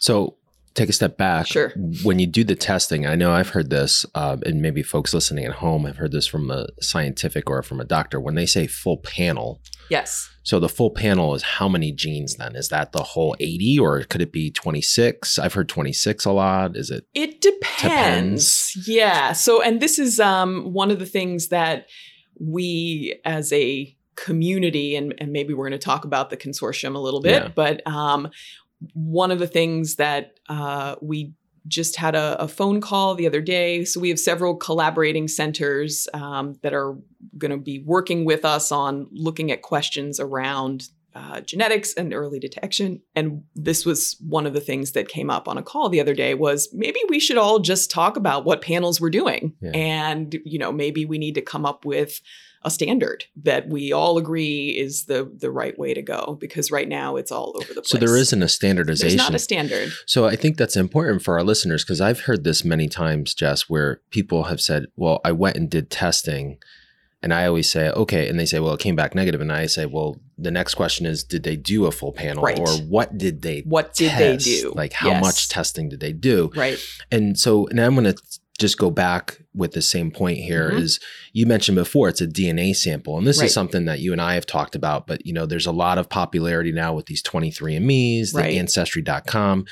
So 0.00 0.36
take 0.74 0.88
a 0.88 0.92
step 0.92 1.16
back. 1.16 1.46
Sure. 1.46 1.72
When 2.02 2.18
you 2.18 2.26
do 2.26 2.44
the 2.44 2.54
testing, 2.54 3.06
I 3.06 3.14
know 3.14 3.32
I've 3.32 3.50
heard 3.50 3.70
this, 3.70 4.06
uh, 4.14 4.36
and 4.44 4.62
maybe 4.62 4.82
folks 4.82 5.12
listening 5.14 5.44
at 5.44 5.54
home 5.54 5.84
have 5.84 5.96
heard 5.96 6.12
this 6.12 6.26
from 6.26 6.50
a 6.50 6.66
scientific 6.80 7.48
or 7.50 7.62
from 7.62 7.80
a 7.80 7.84
doctor. 7.84 8.20
When 8.20 8.34
they 8.34 8.46
say 8.46 8.66
full 8.66 8.98
panel, 8.98 9.60
yes. 9.90 10.28
So 10.44 10.58
the 10.58 10.68
full 10.68 10.90
panel 10.90 11.34
is 11.34 11.42
how 11.42 11.68
many 11.68 11.92
genes? 11.92 12.36
Then 12.36 12.56
is 12.56 12.68
that 12.68 12.92
the 12.92 13.02
whole 13.02 13.36
eighty, 13.38 13.78
or 13.78 14.02
could 14.04 14.22
it 14.22 14.32
be 14.32 14.50
twenty 14.50 14.82
six? 14.82 15.38
I've 15.38 15.54
heard 15.54 15.68
twenty 15.68 15.92
six 15.92 16.24
a 16.24 16.32
lot. 16.32 16.76
Is 16.76 16.90
it? 16.90 17.06
It 17.14 17.40
depends. 17.40 18.72
depends. 18.72 18.88
Yeah. 18.88 19.32
So, 19.32 19.62
and 19.62 19.80
this 19.80 19.98
is 19.98 20.18
um, 20.20 20.72
one 20.72 20.90
of 20.90 20.98
the 20.98 21.06
things 21.06 21.48
that 21.48 21.86
we 22.38 23.20
as 23.24 23.52
a 23.52 23.96
community 24.14 24.94
and, 24.94 25.14
and 25.18 25.32
maybe 25.32 25.54
we're 25.54 25.68
going 25.68 25.78
to 25.78 25.84
talk 25.84 26.04
about 26.04 26.28
the 26.28 26.36
consortium 26.36 26.94
a 26.94 26.98
little 26.98 27.20
bit 27.20 27.42
yeah. 27.42 27.48
but 27.54 27.84
um, 27.86 28.28
one 28.94 29.30
of 29.30 29.38
the 29.38 29.46
things 29.46 29.96
that 29.96 30.38
uh, 30.48 30.96
we 31.00 31.32
just 31.68 31.96
had 31.96 32.14
a, 32.14 32.42
a, 32.42 32.48
phone 32.48 32.80
call 32.80 33.14
the 33.14 33.26
other 33.26 33.40
day. 33.40 33.84
So 33.84 34.00
we 34.00 34.08
have 34.08 34.18
several 34.18 34.56
collaborating 34.56 35.28
centers 35.28 36.08
um, 36.12 36.58
that 36.62 36.74
are 36.74 36.96
going 37.38 37.52
to 37.52 37.56
be 37.56 37.78
working 37.78 38.24
with 38.24 38.44
us 38.44 38.72
on 38.72 39.06
looking 39.12 39.52
at 39.52 39.62
questions 39.62 40.18
around 40.18 40.88
uh, 41.14 41.40
genetics 41.40 41.94
and 41.94 42.14
early 42.14 42.38
detection. 42.38 43.00
And 43.14 43.44
this 43.54 43.84
was 43.84 44.16
one 44.26 44.46
of 44.46 44.54
the 44.54 44.60
things 44.60 44.92
that 44.92 45.08
came 45.08 45.30
up 45.30 45.48
on 45.48 45.58
a 45.58 45.62
call 45.62 45.88
the 45.88 46.00
other 46.00 46.14
day 46.14 46.34
was 46.34 46.68
maybe 46.72 47.00
we 47.08 47.20
should 47.20 47.38
all 47.38 47.58
just 47.58 47.90
talk 47.90 48.16
about 48.16 48.44
what 48.44 48.62
panels 48.62 49.00
we're 49.00 49.10
doing. 49.10 49.54
Yeah. 49.60 49.70
And, 49.70 50.38
you 50.44 50.58
know, 50.58 50.72
maybe 50.72 51.04
we 51.04 51.18
need 51.18 51.34
to 51.34 51.42
come 51.42 51.66
up 51.66 51.84
with 51.84 52.20
a 52.64 52.70
standard 52.70 53.24
that 53.42 53.68
we 53.68 53.92
all 53.92 54.18
agree 54.18 54.70
is 54.70 55.06
the 55.06 55.30
the 55.36 55.50
right 55.50 55.76
way 55.78 55.94
to 55.94 56.02
go 56.02 56.36
because 56.40 56.70
right 56.70 56.88
now 56.88 57.16
it's 57.16 57.32
all 57.32 57.52
over 57.56 57.74
the 57.74 57.82
place. 57.82 57.88
So 57.88 57.98
there 57.98 58.16
isn't 58.16 58.42
a 58.42 58.48
standardization. 58.48 59.16
There's 59.16 59.30
not 59.30 59.34
a 59.34 59.40
standard. 59.40 59.90
So 60.06 60.26
I 60.26 60.36
think 60.36 60.56
that's 60.56 60.76
important 60.76 61.22
for 61.22 61.36
our 61.36 61.42
listeners 61.42 61.84
because 61.84 62.00
I've 62.00 62.20
heard 62.20 62.44
this 62.44 62.64
many 62.64 62.88
times, 62.88 63.34
Jess, 63.34 63.68
where 63.68 64.00
people 64.10 64.44
have 64.44 64.60
said, 64.60 64.86
"Well, 64.96 65.20
I 65.24 65.32
went 65.32 65.56
and 65.56 65.68
did 65.68 65.90
testing." 65.90 66.58
And 67.22 67.32
I 67.32 67.46
always 67.46 67.70
say, 67.70 67.90
okay. 67.90 68.28
And 68.28 68.38
they 68.38 68.46
say, 68.46 68.58
well, 68.58 68.74
it 68.74 68.80
came 68.80 68.96
back 68.96 69.14
negative. 69.14 69.40
And 69.40 69.52
I 69.52 69.66
say, 69.66 69.86
well, 69.86 70.20
the 70.36 70.50
next 70.50 70.74
question 70.74 71.06
is, 71.06 71.22
did 71.22 71.44
they 71.44 71.54
do 71.54 71.86
a 71.86 71.92
full 71.92 72.12
panel 72.12 72.42
right. 72.42 72.58
or 72.58 72.68
what 72.82 73.16
did 73.16 73.42
they 73.42 73.60
What 73.60 73.94
did 73.94 74.18
they 74.18 74.36
do? 74.36 74.72
Like 74.74 74.92
how 74.92 75.10
yes. 75.10 75.22
much 75.22 75.48
testing 75.48 75.88
did 75.88 76.00
they 76.00 76.12
do? 76.12 76.50
Right. 76.56 76.78
And 77.12 77.38
so 77.38 77.68
now 77.70 77.86
I'm 77.86 77.94
going 77.94 78.12
to 78.12 78.22
just 78.58 78.78
go 78.78 78.90
back 78.90 79.38
with 79.54 79.72
the 79.72 79.82
same 79.82 80.10
point 80.10 80.38
here 80.38 80.70
mm-hmm. 80.70 80.78
is 80.78 81.00
you 81.32 81.46
mentioned 81.46 81.74
before 81.74 82.08
it's 82.08 82.20
a 82.20 82.26
DNA 82.26 82.74
sample 82.74 83.18
and 83.18 83.26
this 83.26 83.38
right. 83.38 83.46
is 83.46 83.54
something 83.54 83.86
that 83.86 84.00
you 84.00 84.12
and 84.12 84.20
I 84.20 84.34
have 84.34 84.46
talked 84.46 84.74
about 84.74 85.06
but 85.06 85.26
you 85.26 85.32
know 85.32 85.46
there's 85.46 85.66
a 85.66 85.72
lot 85.72 85.98
of 85.98 86.08
popularity 86.08 86.70
now 86.70 86.94
with 86.94 87.06
these 87.06 87.22
23andme's 87.22 88.32
right. 88.34 88.44
the 88.44 88.58
ancestry.com 88.58 89.64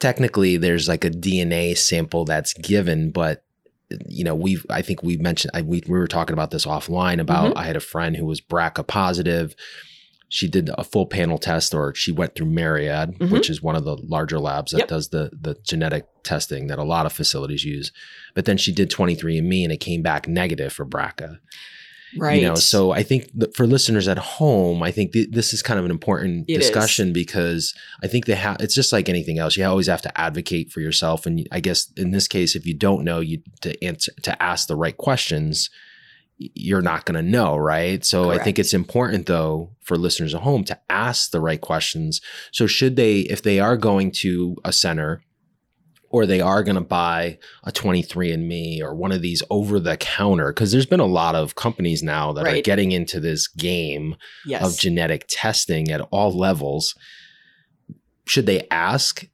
technically 0.00 0.56
there's 0.56 0.88
like 0.88 1.04
a 1.04 1.10
DNA 1.10 1.76
sample 1.76 2.24
that's 2.24 2.52
given 2.54 3.10
but 3.10 3.44
you 4.06 4.24
know 4.24 4.34
we've 4.34 4.64
I 4.70 4.82
think 4.82 5.02
we 5.02 5.16
mentioned 5.16 5.52
I, 5.54 5.62
we, 5.62 5.82
we 5.88 5.98
were 5.98 6.06
talking 6.06 6.34
about 6.34 6.50
this 6.50 6.66
offline 6.66 7.20
about 7.20 7.50
mm-hmm. 7.50 7.58
I 7.58 7.64
had 7.64 7.76
a 7.76 7.80
friend 7.80 8.16
who 8.16 8.26
was 8.26 8.40
BRCA 8.40 8.86
positive 8.86 9.54
she 10.28 10.46
did 10.46 10.70
a 10.76 10.84
full 10.84 11.06
panel 11.06 11.38
test 11.38 11.74
or 11.74 11.94
she 11.94 12.12
went 12.12 12.34
through 12.34 12.46
Myriad, 12.46 13.14
mm-hmm. 13.14 13.32
which 13.32 13.48
is 13.48 13.62
one 13.62 13.76
of 13.76 13.84
the 13.84 13.96
larger 13.96 14.38
labs 14.38 14.72
that 14.72 14.78
yep. 14.78 14.88
does 14.88 15.08
the 15.08 15.30
the 15.32 15.56
genetic 15.62 16.06
testing 16.22 16.66
that 16.66 16.78
a 16.78 16.84
lot 16.84 17.06
of 17.06 17.12
facilities 17.12 17.64
use. 17.64 17.92
But 18.34 18.44
then 18.44 18.58
she 18.58 18.72
did 18.72 18.90
23andMe 18.90 19.62
and 19.62 19.72
it 19.72 19.78
came 19.78 20.02
back 20.02 20.28
negative 20.28 20.72
for 20.72 20.84
BRCA. 20.84 21.38
Right. 22.16 22.40
You 22.40 22.48
know, 22.48 22.54
so 22.54 22.90
I 22.90 23.02
think 23.02 23.30
for 23.54 23.66
listeners 23.66 24.08
at 24.08 24.18
home, 24.18 24.82
I 24.82 24.90
think 24.90 25.12
th- 25.12 25.30
this 25.30 25.52
is 25.52 25.62
kind 25.62 25.78
of 25.78 25.84
an 25.84 25.90
important 25.90 26.46
it 26.48 26.58
discussion 26.58 27.08
is. 27.08 27.12
because 27.12 27.74
I 28.02 28.06
think 28.06 28.24
they 28.24 28.34
have. 28.34 28.56
It's 28.60 28.74
just 28.74 28.92
like 28.92 29.08
anything 29.08 29.38
else. 29.38 29.56
You 29.56 29.64
always 29.64 29.88
have 29.88 30.02
to 30.02 30.20
advocate 30.20 30.72
for 30.72 30.80
yourself, 30.80 31.26
and 31.26 31.46
I 31.52 31.60
guess 31.60 31.92
in 31.96 32.12
this 32.12 32.26
case, 32.26 32.56
if 32.56 32.66
you 32.66 32.74
don't 32.74 33.04
know, 33.04 33.20
you 33.20 33.42
to 33.60 33.82
answer 33.84 34.12
to 34.22 34.42
ask 34.42 34.68
the 34.68 34.76
right 34.76 34.96
questions 34.96 35.70
you're 36.38 36.82
not 36.82 37.04
going 37.04 37.16
to 37.16 37.30
know, 37.30 37.56
right? 37.56 38.04
So 38.04 38.26
Correct. 38.26 38.40
I 38.40 38.44
think 38.44 38.58
it's 38.58 38.72
important 38.72 39.26
though 39.26 39.70
for 39.82 39.96
listeners 39.96 40.34
at 40.34 40.42
home 40.42 40.64
to 40.64 40.78
ask 40.88 41.30
the 41.30 41.40
right 41.40 41.60
questions. 41.60 42.20
So 42.52 42.66
should 42.66 42.96
they 42.96 43.20
if 43.20 43.42
they 43.42 43.58
are 43.58 43.76
going 43.76 44.12
to 44.12 44.56
a 44.64 44.72
center 44.72 45.20
or 46.10 46.26
they 46.26 46.40
are 46.40 46.62
going 46.62 46.76
to 46.76 46.80
buy 46.80 47.38
a 47.64 47.72
23andme 47.72 48.80
or 48.80 48.94
one 48.94 49.12
of 49.12 49.22
these 49.22 49.42
over 49.50 49.78
the 49.78 49.96
counter 49.96 50.52
because 50.52 50.72
there's 50.72 50.86
been 50.86 51.00
a 51.00 51.06
lot 51.06 51.34
of 51.34 51.54
companies 51.54 52.02
now 52.02 52.32
that 52.32 52.44
right. 52.44 52.58
are 52.58 52.62
getting 52.62 52.92
into 52.92 53.20
this 53.20 53.46
game 53.46 54.16
yes. 54.46 54.64
of 54.64 54.78
genetic 54.78 55.26
testing 55.28 55.90
at 55.90 56.00
all 56.10 56.36
levels. 56.36 56.94
Should 58.26 58.46
they 58.46 58.66
ask 58.70 59.24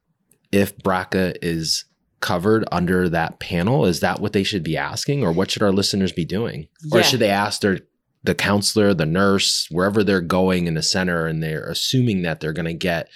if 0.53 0.77
BRCA 0.79 1.37
is 1.43 1.85
covered 2.21 2.65
under 2.73 3.09
that 3.09 3.39
panel? 3.39 3.85
Is 3.85 4.01
that 4.01 4.21
what 4.21 4.33
they 4.33 4.43
should 4.45 4.65
be 4.65 4.77
asking, 4.77 5.23
or 5.23 5.33
what 5.33 5.51
should 5.51 5.63
our 5.63 5.73
listeners 5.73 6.13
be 6.13 6.25
doing? 6.25 6.69
Yeah. 6.83 7.01
Or 7.01 7.03
should 7.03 7.21
they 7.21 7.31
ask 7.31 7.61
their 7.61 7.81
the 8.25 8.35
counselor, 8.35 8.95
the 8.95 9.05
nurse, 9.05 9.69
wherever 9.71 10.03
they're 10.03 10.23
going 10.23 10.67
in 10.67 10.75
the 10.75 10.83
center, 10.83 11.27
and 11.27 11.43
they're 11.43 11.69
assuming 11.69 12.23
that 12.23 12.41
they're 12.41 12.55
going 12.55 12.65
to 12.65 12.73
get 12.73 13.09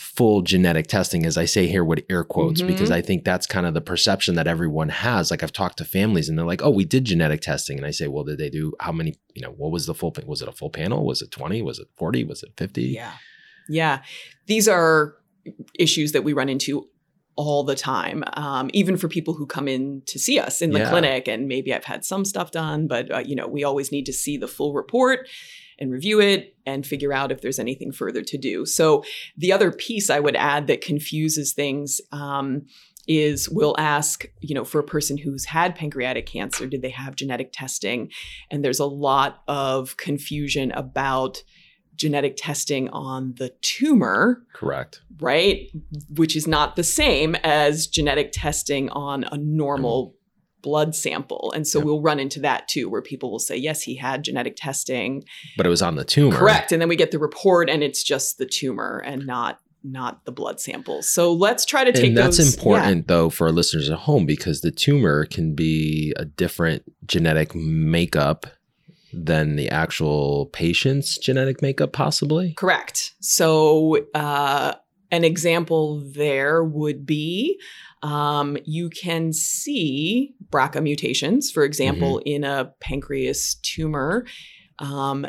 full 0.00 0.40
genetic 0.40 0.86
testing, 0.86 1.26
as 1.26 1.36
I 1.36 1.44
say 1.44 1.66
here 1.66 1.84
with 1.84 2.02
air 2.08 2.24
quotes, 2.24 2.62
mm-hmm. 2.62 2.72
because 2.72 2.90
I 2.90 3.02
think 3.02 3.22
that's 3.22 3.46
kind 3.46 3.66
of 3.66 3.74
the 3.74 3.82
perception 3.82 4.34
that 4.36 4.46
everyone 4.46 4.88
has. 4.88 5.30
Like 5.30 5.42
I've 5.42 5.52
talked 5.52 5.76
to 5.76 5.84
families 5.84 6.26
and 6.26 6.38
they're 6.38 6.46
like, 6.46 6.62
oh, 6.62 6.70
we 6.70 6.86
did 6.86 7.04
genetic 7.04 7.42
testing. 7.42 7.76
And 7.76 7.86
I 7.86 7.90
say, 7.90 8.08
well, 8.08 8.24
did 8.24 8.38
they 8.38 8.48
do 8.48 8.72
how 8.80 8.92
many, 8.92 9.16
you 9.34 9.42
know, 9.42 9.50
what 9.50 9.70
was 9.70 9.84
the 9.84 9.92
full, 9.92 10.16
was 10.24 10.40
it 10.40 10.48
a 10.48 10.52
full 10.52 10.70
panel? 10.70 11.04
Was 11.04 11.20
it 11.20 11.30
20? 11.30 11.60
Was 11.60 11.78
it 11.78 11.88
40? 11.96 12.24
Was 12.24 12.42
it 12.42 12.54
50? 12.56 12.82
Yeah. 12.82 13.12
Yeah. 13.68 14.00
These 14.46 14.68
are 14.68 15.16
issues 15.78 16.12
that 16.12 16.24
we 16.24 16.32
run 16.32 16.48
into 16.48 16.88
all 17.36 17.62
the 17.62 17.74
time, 17.74 18.24
um, 18.32 18.70
even 18.72 18.96
for 18.96 19.06
people 19.06 19.34
who 19.34 19.44
come 19.44 19.68
in 19.68 20.02
to 20.06 20.18
see 20.18 20.38
us 20.38 20.62
in 20.62 20.70
the 20.70 20.78
yeah. 20.78 20.88
clinic. 20.88 21.28
And 21.28 21.46
maybe 21.46 21.74
I've 21.74 21.84
had 21.84 22.06
some 22.06 22.24
stuff 22.24 22.52
done, 22.52 22.86
but 22.86 23.12
uh, 23.12 23.18
you 23.18 23.36
know, 23.36 23.46
we 23.46 23.64
always 23.64 23.92
need 23.92 24.06
to 24.06 24.14
see 24.14 24.38
the 24.38 24.48
full 24.48 24.72
report 24.72 25.28
and 25.80 25.90
review 25.90 26.20
it 26.20 26.54
and 26.66 26.86
figure 26.86 27.12
out 27.12 27.32
if 27.32 27.40
there's 27.40 27.58
anything 27.58 27.90
further 27.92 28.22
to 28.22 28.38
do. 28.38 28.66
So 28.66 29.02
the 29.36 29.52
other 29.52 29.72
piece 29.72 30.10
I 30.10 30.20
would 30.20 30.36
add 30.36 30.66
that 30.66 30.80
confuses 30.82 31.52
things. 31.52 32.00
Um, 32.12 32.66
is 33.08 33.48
we'll 33.48 33.74
ask, 33.78 34.26
you 34.40 34.54
know, 34.54 34.62
for 34.62 34.78
a 34.78 34.84
person 34.84 35.18
who's 35.18 35.46
had 35.46 35.74
pancreatic 35.74 36.26
cancer, 36.26 36.66
did 36.66 36.80
they 36.80 36.90
have 36.90 37.16
genetic 37.16 37.50
testing? 37.52 38.08
And 38.52 38.64
there's 38.64 38.78
a 38.78 38.86
lot 38.86 39.42
of 39.48 39.96
confusion 39.96 40.70
about 40.72 41.42
genetic 41.96 42.34
testing 42.36 42.88
on 42.90 43.34
the 43.36 43.52
tumor. 43.62 44.44
Correct. 44.52 45.00
Right? 45.18 45.68
Which 46.14 46.36
is 46.36 46.46
not 46.46 46.76
the 46.76 46.84
same 46.84 47.34
as 47.42 47.86
genetic 47.86 48.30
testing 48.32 48.88
on 48.90 49.24
a 49.24 49.36
normal. 49.36 50.14
Blood 50.62 50.94
sample. 50.94 51.52
And 51.54 51.66
so 51.66 51.78
yep. 51.78 51.86
we'll 51.86 52.00
run 52.00 52.20
into 52.20 52.40
that 52.40 52.68
too, 52.68 52.88
where 52.88 53.02
people 53.02 53.30
will 53.30 53.38
say, 53.38 53.56
yes, 53.56 53.82
he 53.82 53.96
had 53.96 54.22
genetic 54.22 54.56
testing. 54.56 55.24
But 55.56 55.66
it 55.66 55.70
was 55.70 55.82
on 55.82 55.96
the 55.96 56.04
tumor. 56.04 56.36
Correct. 56.36 56.72
And 56.72 56.80
then 56.80 56.88
we 56.88 56.96
get 56.96 57.10
the 57.10 57.18
report 57.18 57.70
and 57.70 57.82
it's 57.82 58.02
just 58.02 58.38
the 58.38 58.46
tumor 58.46 59.02
and 59.04 59.26
not 59.26 59.60
not 59.82 60.26
the 60.26 60.32
blood 60.32 60.60
samples. 60.60 61.08
So 61.08 61.32
let's 61.32 61.64
try 61.64 61.84
to 61.84 61.92
take 61.92 62.08
and 62.08 62.16
that's 62.16 62.36
those, 62.36 62.54
important 62.54 62.98
yeah. 62.98 63.04
though 63.06 63.30
for 63.30 63.46
our 63.46 63.52
listeners 63.52 63.88
at 63.88 64.00
home 64.00 64.26
because 64.26 64.60
the 64.60 64.70
tumor 64.70 65.24
can 65.24 65.54
be 65.54 66.12
a 66.16 66.26
different 66.26 66.82
genetic 67.06 67.54
makeup 67.54 68.46
than 69.12 69.56
the 69.56 69.70
actual 69.70 70.46
patient's 70.46 71.18
genetic 71.18 71.62
makeup, 71.62 71.92
possibly? 71.92 72.52
Correct. 72.54 73.14
So, 73.20 74.06
uh, 74.14 74.74
an 75.10 75.24
example 75.24 76.00
there 76.14 76.62
would 76.62 77.04
be 77.04 77.60
um, 78.02 78.56
you 78.64 78.88
can 78.90 79.32
see 79.32 80.34
BRCA 80.50 80.82
mutations, 80.82 81.50
for 81.50 81.64
example, 81.64 82.18
mm-hmm. 82.18 82.28
in 82.28 82.44
a 82.44 82.72
pancreas 82.80 83.56
tumor, 83.56 84.24
um, 84.78 85.26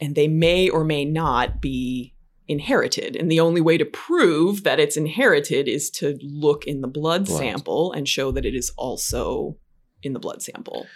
and 0.00 0.14
they 0.14 0.28
may 0.28 0.68
or 0.68 0.84
may 0.84 1.04
not 1.04 1.60
be 1.60 2.14
inherited. 2.48 3.14
And 3.16 3.30
the 3.30 3.40
only 3.40 3.60
way 3.60 3.78
to 3.78 3.84
prove 3.84 4.64
that 4.64 4.80
it's 4.80 4.96
inherited 4.96 5.68
is 5.68 5.90
to 5.90 6.18
look 6.22 6.64
in 6.66 6.80
the 6.80 6.88
blood, 6.88 7.26
Blood. 7.26 7.38
sample 7.38 7.92
and 7.92 8.08
show 8.08 8.32
that 8.32 8.44
it 8.44 8.54
is 8.54 8.72
also 8.76 9.56
in 10.02 10.12
the 10.12 10.18
blood 10.18 10.42
sample. 10.42 10.86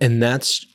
And 0.00 0.22
that's 0.22 0.66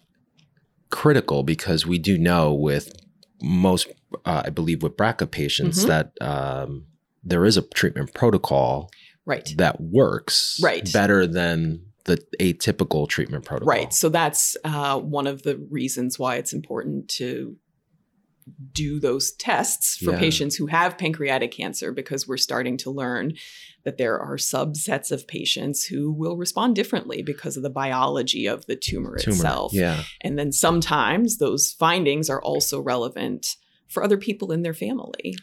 critical 0.89 1.43
because 1.43 1.85
we 1.85 1.99
do 1.99 2.17
know 2.17 2.51
with 2.53 2.93
most, 3.41 3.87
uh, 4.25 4.43
I 4.45 4.49
believe, 4.49 4.81
with 4.81 4.97
BRCA 4.97 5.29
patients 5.29 5.83
Mhm. 5.83 5.87
that 5.87 6.11
um, 6.21 6.87
there 7.23 7.45
is 7.45 7.57
a 7.57 7.61
treatment 7.61 8.13
protocol 8.13 8.89
Right. 9.25 9.53
that 9.57 9.81
works 9.81 10.59
Right. 10.61 10.91
better 10.93 11.25
than 11.25 11.81
the 12.05 12.17
atypical 12.39 13.07
treatment 13.09 13.45
protocol. 13.45 13.67
Right. 13.67 13.91
So 13.93 14.09
that's 14.09 14.55
uh, 14.63 14.99
one 14.99 15.25
of 15.25 15.41
the 15.43 15.57
reasons 15.71 16.19
why 16.19 16.35
it's 16.35 16.53
important 16.53 17.07
to 17.09 17.55
do 18.71 18.99
those 18.99 19.31
tests 19.31 19.97
for 19.97 20.11
Yeah. 20.11 20.19
patients 20.19 20.55
who 20.55 20.67
have 20.67 20.99
pancreatic 20.99 21.51
cancer 21.51 21.91
because 21.91 22.27
we're 22.27 22.37
starting 22.37 22.77
to 22.77 22.91
learn 22.91 23.33
that 23.85 23.97
there 23.97 24.19
are 24.19 24.37
subsets 24.37 25.11
of 25.11 25.27
patients 25.27 25.85
who 25.85 26.11
will 26.11 26.37
respond 26.37 26.75
differently 26.75 27.23
because 27.23 27.57
of 27.57 27.63
the 27.63 27.71
biology 27.71 28.45
of 28.45 28.63
the 28.67 28.75
tumor, 28.75 29.17
Tumor. 29.17 29.35
itself. 29.35 29.73
Yeah. 29.73 30.03
And 30.21 30.37
then 30.37 30.51
sometimes 30.51 31.37
those 31.39 31.71
findings 31.71 32.29
are 32.29 32.41
also 32.41 32.79
relevant 32.79 33.55
for 33.87 34.03
other 34.03 34.17
people 34.17 34.51
in 34.51 34.61
their 34.61 34.75
family. 34.75 35.35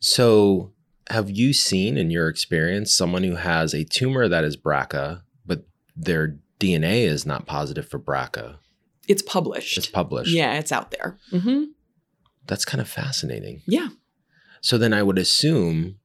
So, 0.00 0.72
have 1.10 1.30
you 1.30 1.52
seen 1.52 1.96
in 1.96 2.10
your 2.10 2.28
experience 2.28 2.94
someone 2.94 3.22
who 3.24 3.36
has 3.36 3.74
a 3.74 3.84
tumor 3.84 4.28
that 4.28 4.44
is 4.44 4.56
BRCA, 4.56 5.22
but 5.46 5.64
their 5.96 6.36
DNA 6.60 7.02
is 7.02 7.24
not 7.26 7.46
positive 7.46 7.88
for 7.88 7.98
BRCA? 7.98 8.56
It's 9.06 9.22
published. 9.22 9.78
It's 9.78 9.86
published. 9.86 10.30
Yeah, 10.32 10.58
it's 10.58 10.72
out 10.72 10.90
there. 10.90 11.18
hmm 11.30 11.64
That's 12.46 12.64
kind 12.64 12.80
of 12.80 12.88
fascinating. 12.88 13.62
Yeah. 13.66 13.88
So 14.60 14.76
then 14.78 14.92
I 14.92 15.02
would 15.02 15.18
assume 15.18 15.96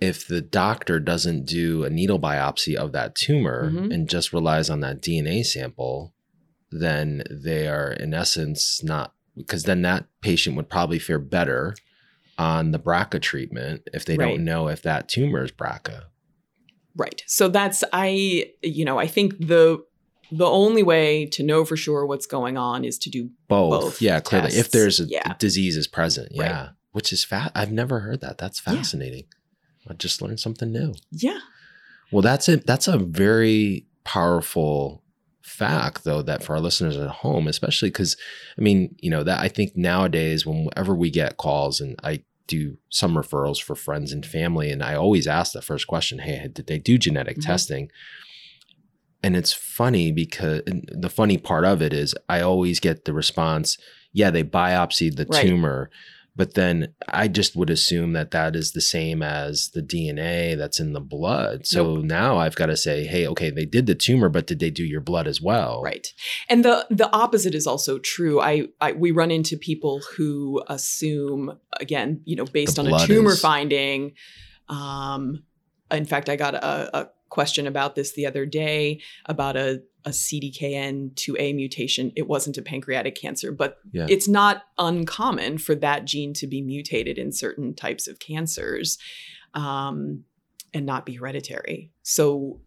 if 0.00 0.26
the 0.26 0.40
doctor 0.40 1.00
doesn't 1.00 1.44
do 1.46 1.84
a 1.84 1.90
needle 1.90 2.20
biopsy 2.20 2.74
of 2.74 2.92
that 2.92 3.14
tumor 3.14 3.70
Mhm. 3.70 3.92
and 3.92 4.08
just 4.08 4.32
relies 4.32 4.70
on 4.70 4.80
that 4.80 5.00
DNA 5.02 5.42
sample, 5.44 6.12
then 6.70 7.22
they 7.30 7.66
are 7.66 7.92
in 7.92 8.14
essence 8.14 8.82
not 8.84 9.14
because 9.36 9.64
then 9.64 9.82
that 9.82 10.06
patient 10.20 10.56
would 10.56 10.68
probably 10.68 10.98
fare 10.98 11.18
better 11.18 11.74
on 12.38 12.70
the 12.70 12.78
BRCA 12.78 13.20
treatment 13.20 13.82
if 13.92 14.04
they 14.04 14.16
Right. 14.16 14.30
don't 14.36 14.44
know 14.44 14.68
if 14.68 14.82
that 14.82 15.08
tumor 15.08 15.42
is 15.44 15.50
BRCA. 15.50 16.04
Right. 16.96 17.22
So 17.26 17.48
that's 17.48 17.84
I 17.92 18.52
you 18.62 18.84
know, 18.84 18.98
I 18.98 19.06
think 19.06 19.38
the 19.38 19.84
the 20.30 20.46
only 20.46 20.82
way 20.82 21.24
to 21.26 21.42
know 21.42 21.64
for 21.64 21.76
sure 21.76 22.04
what's 22.06 22.26
going 22.26 22.56
on 22.58 22.84
is 22.84 22.98
to 22.98 23.10
do 23.10 23.30
Both. 23.48 23.70
Both 23.82 24.02
yeah, 24.02 24.20
clearly. 24.20 24.52
If 24.54 24.70
there's 24.70 25.00
a 25.00 25.04
Yeah. 25.04 25.34
disease 25.38 25.76
is 25.76 25.86
present. 25.86 26.28
Right. 26.36 26.48
Yeah. 26.48 26.68
Which 26.92 27.12
is 27.12 27.24
fat. 27.24 27.52
I've 27.54 27.72
never 27.72 28.00
heard 28.00 28.20
that. 28.20 28.38
That's 28.38 28.60
Yeah. 28.66 28.74
fascinating. 28.74 29.24
I 29.88 29.94
just 29.94 30.20
learned 30.20 30.40
something 30.40 30.70
new. 30.70 30.94
yeah. 31.10 31.38
Well, 32.10 32.22
that's 32.22 32.48
it. 32.48 32.66
That's 32.66 32.88
a 32.88 32.96
very 32.98 33.86
powerful 34.04 35.02
fact, 35.48 36.04
though, 36.04 36.22
that 36.22 36.42
for 36.44 36.54
our 36.54 36.60
listeners 36.60 36.96
at 36.96 37.08
home, 37.08 37.48
especially 37.48 37.88
because, 37.90 38.16
I 38.56 38.60
mean, 38.60 38.94
you 38.98 39.10
know, 39.10 39.22
that 39.24 39.40
I 39.40 39.48
think 39.48 39.76
nowadays, 39.76 40.46
whenever 40.46 40.94
we 40.94 41.10
get 41.10 41.36
calls 41.36 41.80
and 41.80 41.96
I 42.04 42.22
do 42.46 42.78
some 42.90 43.14
referrals 43.14 43.60
for 43.60 43.74
friends 43.74 44.12
and 44.12 44.24
family, 44.24 44.70
and 44.70 44.82
I 44.82 44.94
always 44.94 45.26
ask 45.26 45.52
the 45.52 45.62
first 45.62 45.86
question, 45.86 46.20
Hey, 46.20 46.48
did 46.52 46.66
they 46.66 46.78
do 46.78 46.96
genetic 46.98 47.38
Mhm. 47.38 47.46
testing? 47.46 47.90
And 49.22 49.36
it's 49.36 49.52
funny 49.52 50.12
because 50.12 50.62
the 50.66 51.10
funny 51.10 51.38
part 51.38 51.64
of 51.64 51.82
it 51.82 51.92
is 51.92 52.14
I 52.28 52.40
always 52.40 52.78
get 52.80 53.04
the 53.04 53.12
response, 53.12 53.76
yeah, 54.12 54.30
they 54.30 54.44
biopsied 54.44 55.16
the 55.16 55.26
Right. 55.26 55.46
tumor. 55.46 55.90
But 56.38 56.54
then 56.54 56.94
I 57.08 57.26
just 57.26 57.56
would 57.56 57.68
assume 57.68 58.12
that 58.14 58.30
that 58.30 58.54
is 58.56 58.72
the 58.72 58.80
same 58.80 59.22
as 59.22 59.70
the 59.74 59.82
DNA 59.82 60.56
that's 60.56 60.78
in 60.78 60.92
the 60.92 61.00
blood. 61.00 61.66
So 61.66 61.96
now 61.96 62.38
I've 62.38 62.54
got 62.54 62.66
to 62.66 62.76
say, 62.76 63.04
hey, 63.06 63.26
okay, 63.26 63.50
they 63.50 63.64
did 63.66 63.86
the 63.86 63.96
tumor, 63.96 64.28
but 64.28 64.46
did 64.46 64.60
they 64.60 64.70
do 64.70 64.84
your 64.84 65.00
blood 65.00 65.26
as 65.26 65.42
well? 65.42 65.82
Right. 65.82 66.06
And 66.48 66.64
the 66.64 66.86
the 66.88 67.10
opposite 67.12 67.54
is 67.56 67.66
also 67.66 67.98
true. 67.98 68.40
I, 68.40 68.68
I 68.80 68.92
we 68.92 69.10
run 69.10 69.32
into 69.32 69.56
people 69.56 70.00
who 70.16 70.62
assume 70.68 71.58
again, 71.80 72.22
you 72.24 72.36
know, 72.36 72.44
based 72.44 72.76
The 72.76 72.82
on 72.82 72.94
a 72.94 73.06
tumor 73.06 73.32
is- 73.32 73.40
finding 73.40 74.14
um 74.68 75.42
in 75.90 76.04
fact 76.04 76.28
I 76.28 76.36
got 76.36 76.54
a, 76.54 76.98
a 76.98 77.10
question 77.30 77.66
about 77.66 77.94
this 77.94 78.12
the 78.12 78.26
other 78.26 78.46
day 78.46 79.00
about 79.26 79.56
a 79.56 79.82
a 80.08 80.10
CDKN2A 80.10 81.54
mutation. 81.54 82.12
It 82.16 82.26
wasn't 82.26 82.56
a 82.58 82.62
pancreatic 82.62 83.14
cancer, 83.14 83.52
but 83.52 83.78
Yeah. 83.92 84.06
it's 84.08 84.26
not 84.26 84.62
uncommon 84.78 85.58
for 85.58 85.74
that 85.76 86.06
gene 86.06 86.32
to 86.34 86.46
be 86.46 86.62
mutated 86.62 87.18
in 87.18 87.30
certain 87.30 87.74
types 87.74 88.08
of 88.08 88.18
cancers 88.18 88.96
um, 89.54 90.24
and 90.74 90.86
not 90.86 91.04
be 91.06 91.14
hereditary. 91.14 91.92
So 92.02 92.60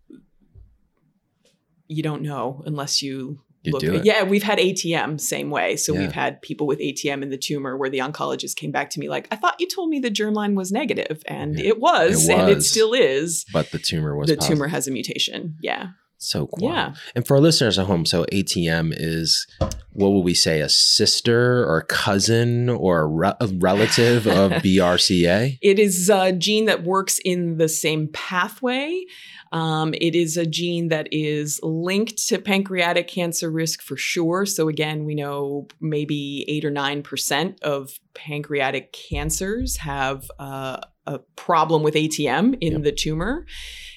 you 1.88 2.04
don't 2.04 2.22
know 2.22 2.64
unless 2.66 3.02
you, 3.02 3.40
You 3.64 3.74
look. 3.74 3.82
do 3.82 3.94
it. 3.96 4.06
Yeah, 4.06 4.24
we've 4.24 4.44
had 4.44 4.60
ATM 4.60 5.20
same 5.20 5.50
way. 5.50 5.76
So 5.76 5.94
Yeah. 5.94 6.02
we've 6.02 6.12
had 6.12 6.42
people 6.42 6.66
with 6.68 6.80
ATM 6.80 7.22
in 7.24 7.30
the 7.30 7.38
tumor 7.38 7.76
where 7.78 7.90
the 7.90 8.00
oncologist 8.00 8.56
came 8.56 8.72
back 8.72 8.90
to 8.92 9.00
me 9.00 9.10
like, 9.10 9.28
I 9.32 9.36
thought 9.36 9.56
you 9.60 9.68
told 9.68 9.90
me 9.90 10.00
the 10.00 10.10
germline 10.12 10.56
was 10.56 10.72
negative, 10.72 11.22
and 11.28 11.58
Yeah. 11.60 11.66
it 11.70 11.80
was, 11.80 12.30
It 12.30 12.34
and 12.38 12.50
it 12.50 12.62
still 12.64 12.94
is. 12.94 13.46
But 13.52 13.72
the 13.72 13.80
tumor 13.80 14.16
was 14.16 14.30
The 14.30 14.36
positive. 14.38 14.56
tumor 14.58 14.68
has 14.68 14.88
a 14.88 14.92
mutation. 14.92 15.56
Yeah. 15.62 15.90
So 16.24 16.46
cool. 16.48 16.70
Yeah. 16.70 16.94
And 17.16 17.26
for 17.26 17.36
our 17.36 17.42
listeners 17.42 17.80
at 17.80 17.88
home, 17.88 18.06
so 18.06 18.26
ATM 18.32 18.94
is 18.96 19.48
what 19.94 20.12
would 20.12 20.22
we 20.24 20.36
say, 20.36 20.62
a 20.62 20.70
sister 20.70 21.64
or 21.66 21.80
a 21.80 21.86
cousin 21.86 22.70
or 22.70 23.02
a, 23.02 23.08
re- 23.08 23.34
a 23.42 23.48
relative 23.48 24.28
of 24.28 24.52
BRCA? 24.64 25.58
It 25.62 25.80
is 25.80 26.10
a 26.10 26.32
gene 26.32 26.66
that 26.66 26.84
works 26.84 27.20
in 27.26 27.58
the 27.58 27.68
same 27.68 28.08
pathway. 28.14 29.04
Um, 29.52 29.94
it 29.96 30.16
is 30.16 30.38
a 30.38 30.46
gene 30.46 30.90
that 30.90 31.08
is 31.12 31.60
linked 31.64 32.28
to 32.28 32.38
pancreatic 32.40 33.08
cancer 33.08 33.50
risk 33.50 33.82
for 33.82 33.98
sure. 33.98 34.46
So, 34.46 34.70
again, 34.70 35.04
we 35.04 35.16
know 35.16 35.68
maybe 35.82 36.46
8 36.48 36.66
or 36.66 36.72
9% 36.72 37.62
of 37.62 38.00
pancreatic 38.14 38.94
cancers 38.94 39.78
have 39.78 40.30
uh, 40.40 40.78
a 41.06 41.20
problem 41.36 41.84
with 41.84 41.96
ATM 41.96 42.58
in 42.62 42.74
Yep. 42.74 42.84
the 42.84 42.92
tumor. 42.92 43.46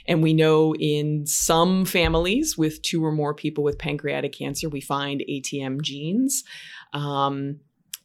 And 0.07 0.23
we 0.23 0.35
know 0.35 0.75
in 0.75 1.27
some 1.27 1.85
families 1.85 2.59
with 2.59 2.83
two 2.83 3.05
or 3.05 3.13
more 3.13 3.35
people 3.35 3.65
with 3.65 3.79
pancreatic 3.79 4.33
cancer, 4.33 4.69
we 4.69 4.81
find 4.81 5.23
ATM 5.29 5.83
genes. 5.83 6.45
Um, 6.93 7.61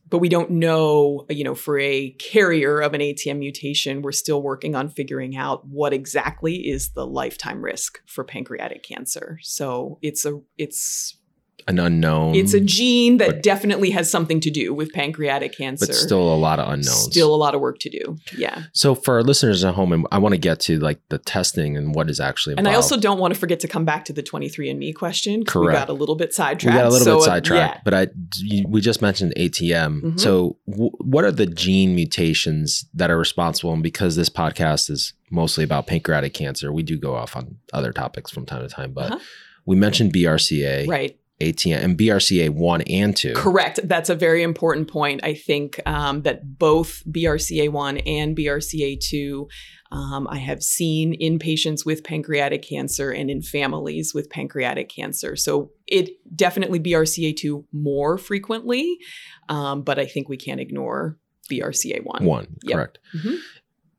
but 0.10 0.18
we 0.18 0.30
don't 0.30 0.50
know, 0.50 1.26
you 1.30 1.44
know, 1.44 1.54
for 1.54 1.78
a 1.78 2.10
carrier 2.12 2.80
of 2.80 2.94
an 2.94 3.02
ATM 3.02 3.38
mutation, 3.38 4.02
we're 4.02 4.12
still 4.12 4.42
working 4.42 4.76
on 4.76 4.90
figuring 4.90 5.38
out 5.38 5.68
what 5.68 5.94
exactly 5.94 6.68
is 6.68 6.92
the 6.94 7.06
lifetime 7.06 7.64
risk 7.64 8.00
for 8.08 8.24
pancreatic 8.24 8.82
cancer. 8.82 9.40
So 9.44 10.00
it's 10.02 10.26
a 10.26 10.42
it's 10.58 11.19
An 11.68 11.80
unknown. 11.80 12.36
it's 12.36 12.54
a 12.54 12.60
gene 12.60 13.18
that 13.18 13.28
but- 13.30 13.44
definitely 13.44 13.90
has 13.92 14.10
something 14.10 14.40
to 14.42 14.50
do 14.50 14.74
with 14.74 14.92
pancreatic 14.94 15.56
cancer. 15.58 15.86
but 15.88 15.96
still 15.96 16.34
a 16.34 16.36
lot 16.36 16.60
of 16.60 16.68
unknowns. 16.68 16.90
Still 16.90 17.34
a 17.34 17.38
lot 17.38 17.54
of 17.56 17.62
work 17.62 17.80
to 17.80 17.90
do. 17.90 18.18
Yeah. 18.38 18.64
So 18.74 18.96
for 18.96 19.16
our 19.16 19.24
listeners 19.24 19.64
at 19.64 19.74
home, 19.76 19.92
and 19.94 20.06
I 20.12 20.18
want 20.18 20.34
to 20.34 20.40
get 20.40 20.60
to 20.62 20.80
like 20.80 21.00
the 21.10 21.18
testing 21.18 21.78
and 21.78 21.94
what 21.96 22.10
is 22.10 22.20
actually 22.20 22.56
And. 22.58 22.68
I 22.68 22.76
also 22.76 22.98
don't 22.98 23.20
want 23.20 23.34
to 23.34 23.40
forget 23.40 23.60
to 23.62 23.68
come 23.68 23.86
back 23.86 24.06
to 24.06 24.14
the 24.14 24.24
23andMe 24.24 24.94
question. 24.96 25.44
'cause 25.44 25.56
We 25.60 25.68
Correct. 25.68 25.88
got 25.88 25.90
a 25.90 25.94
little 25.94 26.16
bit 26.16 26.30
we 26.30 26.34
sidetracked. 26.34 26.78
got 26.78 26.86
a 26.86 26.90
little 26.90 27.06
So, 27.06 27.16
bit 27.18 27.22
uh, 27.22 27.26
sidetracked, 27.26 27.76
yeah. 27.78 27.82
but 27.84 27.94
I 27.94 28.08
you- 28.42 28.66
we 28.68 28.82
just 28.82 29.02
mentioned 29.02 29.34
ATM. 29.38 30.02
Mhm. 30.02 30.20
So 30.20 30.58
w- 30.70 30.92
what 31.00 31.24
are 31.26 31.32
the 31.32 31.46
gene 31.46 31.96
mutations 31.96 32.86
that 32.94 33.10
are 33.12 33.18
responsible? 33.18 33.74
And 33.74 33.84
because 33.84 34.16
this 34.16 34.30
podcast 34.30 34.90
is 34.90 35.14
mostly 35.32 35.64
about 35.64 35.88
pancreatic 35.88 36.34
cancer, 36.34 36.72
we 36.72 36.84
do 36.84 36.98
go 36.98 37.16
off 37.16 37.36
on 37.36 37.56
other 37.74 37.92
topics 37.92 38.32
from 38.32 38.46
time 38.46 38.62
to 38.68 38.74
time. 38.74 38.92
But 38.94 39.12
Uh-huh. 39.12 39.20
we 39.66 39.76
mentioned 39.76 40.12
BRCA, 40.14 40.88
Right. 40.88 41.18
ATM, 41.42 41.84
and 41.84 41.98
BRCA 41.98 42.50
one 42.50 42.82
and 42.84 43.16
two. 43.16 43.34
Correct. 43.34 43.80
That's 43.84 44.10
a 44.10 44.16
very 44.16 44.44
important 44.44 44.88
point. 44.90 45.22
I 45.24 45.34
think 45.34 45.80
um, 45.86 46.24
that 46.24 46.58
both 46.60 47.02
BRCA1 47.10 48.02
and 48.06 48.36
BRCA2 48.36 49.48
um, 49.92 50.28
I 50.30 50.38
have 50.38 50.62
seen 50.62 51.14
in 51.14 51.40
patients 51.40 51.84
with 51.86 52.04
pancreatic 52.04 52.62
cancer 52.62 53.10
and 53.10 53.32
in 53.32 53.42
families 53.42 54.14
with 54.14 54.30
pancreatic 54.30 54.88
cancer. 54.90 55.36
So 55.36 55.72
it 55.88 56.12
definitely 56.36 56.80
BRCA2 56.80 57.66
more 57.74 58.18
frequently, 58.20 59.00
um, 59.48 59.82
but 59.82 59.98
I 59.98 60.06
think 60.06 60.30
we 60.30 60.38
can't 60.38 60.60
ignore 60.60 61.18
BRCA1. 61.50 62.22
One, 62.22 62.58
Yep. 62.64 62.76
correct. 62.76 63.00
Mhm. 63.16 63.38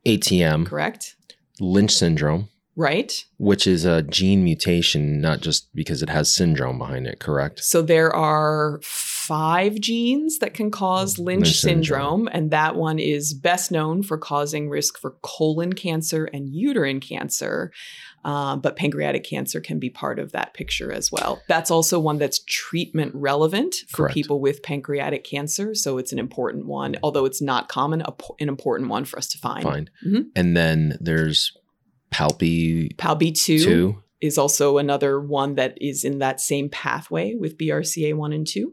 ATM, 0.07 0.65
Correct. 0.67 1.17
Lynch 1.59 1.93
syndrome, 1.93 2.49
right? 2.77 3.25
which 3.39 3.67
is 3.67 3.85
a 3.87 4.03
gene 4.03 4.45
mutation, 4.45 5.19
not 5.21 5.41
just 5.41 5.75
because 5.75 6.03
it 6.03 6.11
has 6.11 6.35
syndrome 6.35 6.77
behind 6.79 7.07
it, 7.07 7.19
correct? 7.21 7.65
So 7.65 7.81
there 7.81 8.15
are 8.15 8.79
five 8.83 9.77
genes 9.77 10.39
that 10.41 10.53
can 10.53 10.71
cause 10.71 11.19
Lynch, 11.19 11.45
Lynch 11.45 11.61
syndrome. 11.61 12.27
syndrome, 12.27 12.29
and 12.33 12.51
that 12.51 12.77
one 12.77 12.99
is 12.99 13.33
best 13.33 13.71
known 13.73 14.03
for 14.03 14.19
causing 14.19 14.69
risk 14.69 14.99
for 14.99 15.17
colon 15.23 15.73
cancer 15.73 16.27
and 16.27 16.51
uterine 16.51 17.01
cancer. 17.01 17.73
Uh, 18.23 18.57
but 18.57 18.77
pancreatic 18.77 19.25
cancer 19.25 19.63
can 19.63 19.79
be 19.79 19.89
part 19.89 20.19
of 20.19 20.33
that 20.33 20.53
picture 20.53 20.93
as 20.93 21.11
well. 21.11 21.41
That's 21.49 21.71
also 21.71 21.99
one 21.99 22.19
that's 22.19 22.41
treatment 22.45 23.15
relevant 23.15 23.75
for 23.89 24.03
Correct. 24.03 24.15
people 24.15 24.41
with 24.41 24.63
pancreatic 24.63 25.25
cancer. 25.25 25.75
So 25.75 25.97
it's 25.97 26.13
an 26.13 26.19
important 26.19 26.67
one, 26.67 26.97
although 27.03 27.25
it's 27.25 27.41
not 27.41 27.69
common, 27.69 28.03
a 28.03 28.13
an 28.39 28.51
important 28.51 28.91
one 28.91 29.07
for 29.07 29.17
us 29.17 29.27
to 29.29 29.39
find. 29.39 29.63
Fine. 29.63 29.89
Mhm. 30.07 30.27
And 30.37 30.55
then 30.55 30.99
there's 31.01 31.57
Palpi 32.11 32.95
PALB2 32.97 33.65
two. 33.65 34.03
is 34.21 34.37
also 34.39 34.79
another 34.79 35.21
one 35.21 35.55
that 35.55 35.77
is 35.81 36.05
in 36.05 36.19
that 36.19 36.41
same 36.41 36.69
pathway 36.69 37.35
with 37.35 37.57
BRCA1 37.59 38.35
and 38.35 38.47
2. 38.47 38.73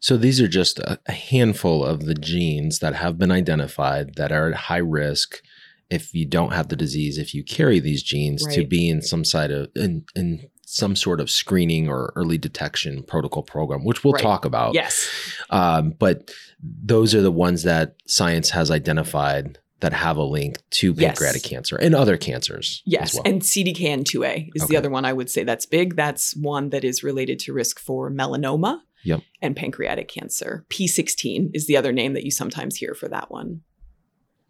So 0.00 0.16
these 0.16 0.40
are 0.40 0.48
just 0.48 0.78
a, 0.78 0.98
handful 1.10 1.84
of 1.84 2.04
the 2.06 2.14
genes 2.14 2.78
that 2.78 2.94
have 2.94 3.18
been 3.18 3.32
identified 3.32 4.14
that 4.14 4.30
are 4.32 4.50
at 4.50 4.54
high 4.54 4.76
risk 4.78 5.42
if 5.90 6.14
you 6.14 6.26
don't 6.26 6.52
have 6.52 6.68
the 6.68 6.76
disease, 6.76 7.16
if 7.18 7.34
you 7.34 7.44
carry 7.44 7.78
these 7.78 8.02
genes 8.02 8.44
to 8.54 8.64
be 8.66 8.88
in 8.88 9.02
some 9.02 9.24
side 9.24 9.50
of 9.52 9.68
in, 9.76 10.04
in 10.16 10.48
some 10.64 10.96
sort 10.96 11.20
of 11.20 11.30
screening 11.30 11.88
or 11.88 12.12
early 12.16 12.38
detection 12.38 13.04
protocol 13.04 13.42
program, 13.44 13.84
which 13.84 14.02
we'll 14.02 14.12
Right. 14.14 14.22
talk 14.22 14.44
about. 14.44 14.74
Yes. 14.74 15.08
Um, 15.50 15.94
but 15.96 16.32
those 16.60 17.14
are 17.14 17.20
the 17.22 17.30
ones 17.30 17.62
that 17.62 17.94
science 18.06 18.50
has 18.50 18.68
identified 18.70 19.58
that 19.80 19.92
have 19.92 20.16
a 20.16 20.22
link 20.22 20.58
to 20.70 20.92
Yes. 20.96 21.18
pancreatic 21.18 21.42
cancer 21.42 21.76
and 21.76 21.94
other 21.94 22.16
cancers. 22.16 22.82
Yes, 22.86 23.14
well. 23.14 23.22
and 23.26 23.42
CDKN2A 23.42 24.50
is 24.54 24.62
Okay. 24.62 24.70
the 24.72 24.76
other 24.76 24.88
one 24.90 25.04
I 25.04 25.12
would 25.12 25.28
say 25.30 25.44
that's 25.44 25.66
big. 25.66 25.96
That's 25.96 26.34
one 26.36 26.70
that 26.70 26.82
is 26.84 27.02
related 27.02 27.38
to 27.40 27.52
risk 27.52 27.78
for 27.78 28.10
melanoma 28.10 28.80
Yep. 29.04 29.20
and 29.42 29.54
pancreatic 29.54 30.08
cancer. 30.08 30.64
P16 30.70 31.50
is 31.54 31.66
the 31.66 31.76
other 31.76 31.92
name 31.92 32.14
that 32.14 32.24
you 32.24 32.30
sometimes 32.30 32.76
hear 32.76 32.94
for 32.94 33.08
that 33.08 33.30
one. 33.30 33.60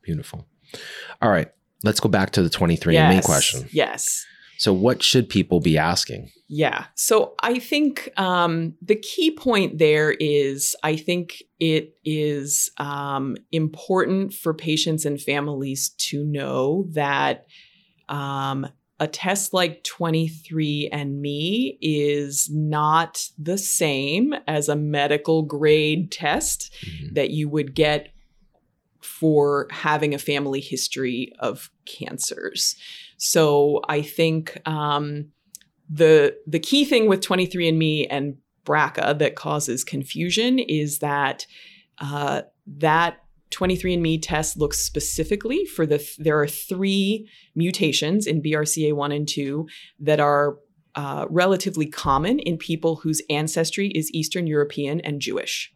beautiful. 0.03 0.47
All 1.21 1.29
right, 1.31 1.51
let's 1.83 1.99
go 1.99 2.09
back 2.09 2.31
to 2.31 2.43
the 2.43 2.49
23andMe 2.49 2.93
yes. 3.17 3.27
question. 3.27 3.69
Yes. 3.73 4.25
So, 4.59 4.73
what 4.73 5.03
should 5.03 5.29
people 5.29 5.61
be 5.61 5.77
asking? 5.77 6.31
Yeah. 6.49 6.85
So 6.95 7.35
I 7.42 7.59
think 7.59 8.09
um, 8.16 8.75
the 8.81 8.95
key 8.95 9.33
point 9.33 9.79
there 9.79 10.12
is 10.12 10.77
I 10.85 10.95
think 10.97 11.42
it 11.59 11.97
is 12.05 12.71
um, 12.79 13.37
important 13.51 14.33
for 14.33 14.55
patients 14.55 15.05
and 15.05 15.21
families 15.21 15.88
to 15.99 16.25
know 16.25 16.87
that 16.90 17.47
um, 18.09 18.69
a 19.01 19.09
test 19.09 19.53
like 19.53 19.83
23andMe 19.83 21.79
is 21.81 22.49
not 22.51 23.29
the 23.38 23.59
same 23.59 24.33
as 24.47 24.69
a 24.69 24.77
medical 24.77 25.42
grade 25.42 26.12
test 26.12 26.73
Mhm. 26.85 27.14
that 27.14 27.31
you 27.31 27.49
would 27.49 27.75
get 27.75 28.11
for 29.01 29.66
having 29.71 30.14
a 30.14 30.19
family 30.19 30.61
history 30.61 31.33
of 31.38 31.71
cancers. 31.85 32.77
So 33.17 33.81
I 33.89 34.03
think 34.03 34.59
um, 34.67 35.29
the 35.89 36.37
the 36.47 36.59
key 36.59 36.85
thing 36.85 37.09
with 37.09 37.21
23andMe 37.21 38.07
and 38.11 38.37
BRCA 38.65 39.19
that 39.19 39.37
causes 39.37 39.85
confusion 39.85 40.59
is 40.59 40.99
that 40.99 41.47
uh, 41.99 42.43
that 42.67 43.23
23andMe 43.53 44.19
test 44.21 44.57
looks 44.57 44.79
specifically 44.79 45.65
for 45.65 45.87
the 45.87 46.05
there 46.19 46.41
are 46.41 46.49
three 46.49 47.29
mutations 47.55 48.27
in 48.27 48.43
BRCA1 48.43 49.15
and 49.15 49.29
2 49.29 49.67
that 50.01 50.21
are 50.21 50.59
uh, 50.97 51.27
relatively 51.31 51.87
common 51.87 52.39
in 52.41 52.59
people 52.59 52.97
whose 52.97 53.23
ancestry 53.31 53.89
is 53.89 54.11
Eastern 54.13 54.47
European 54.47 55.01
and 55.01 55.21
Jewish. 55.21 55.73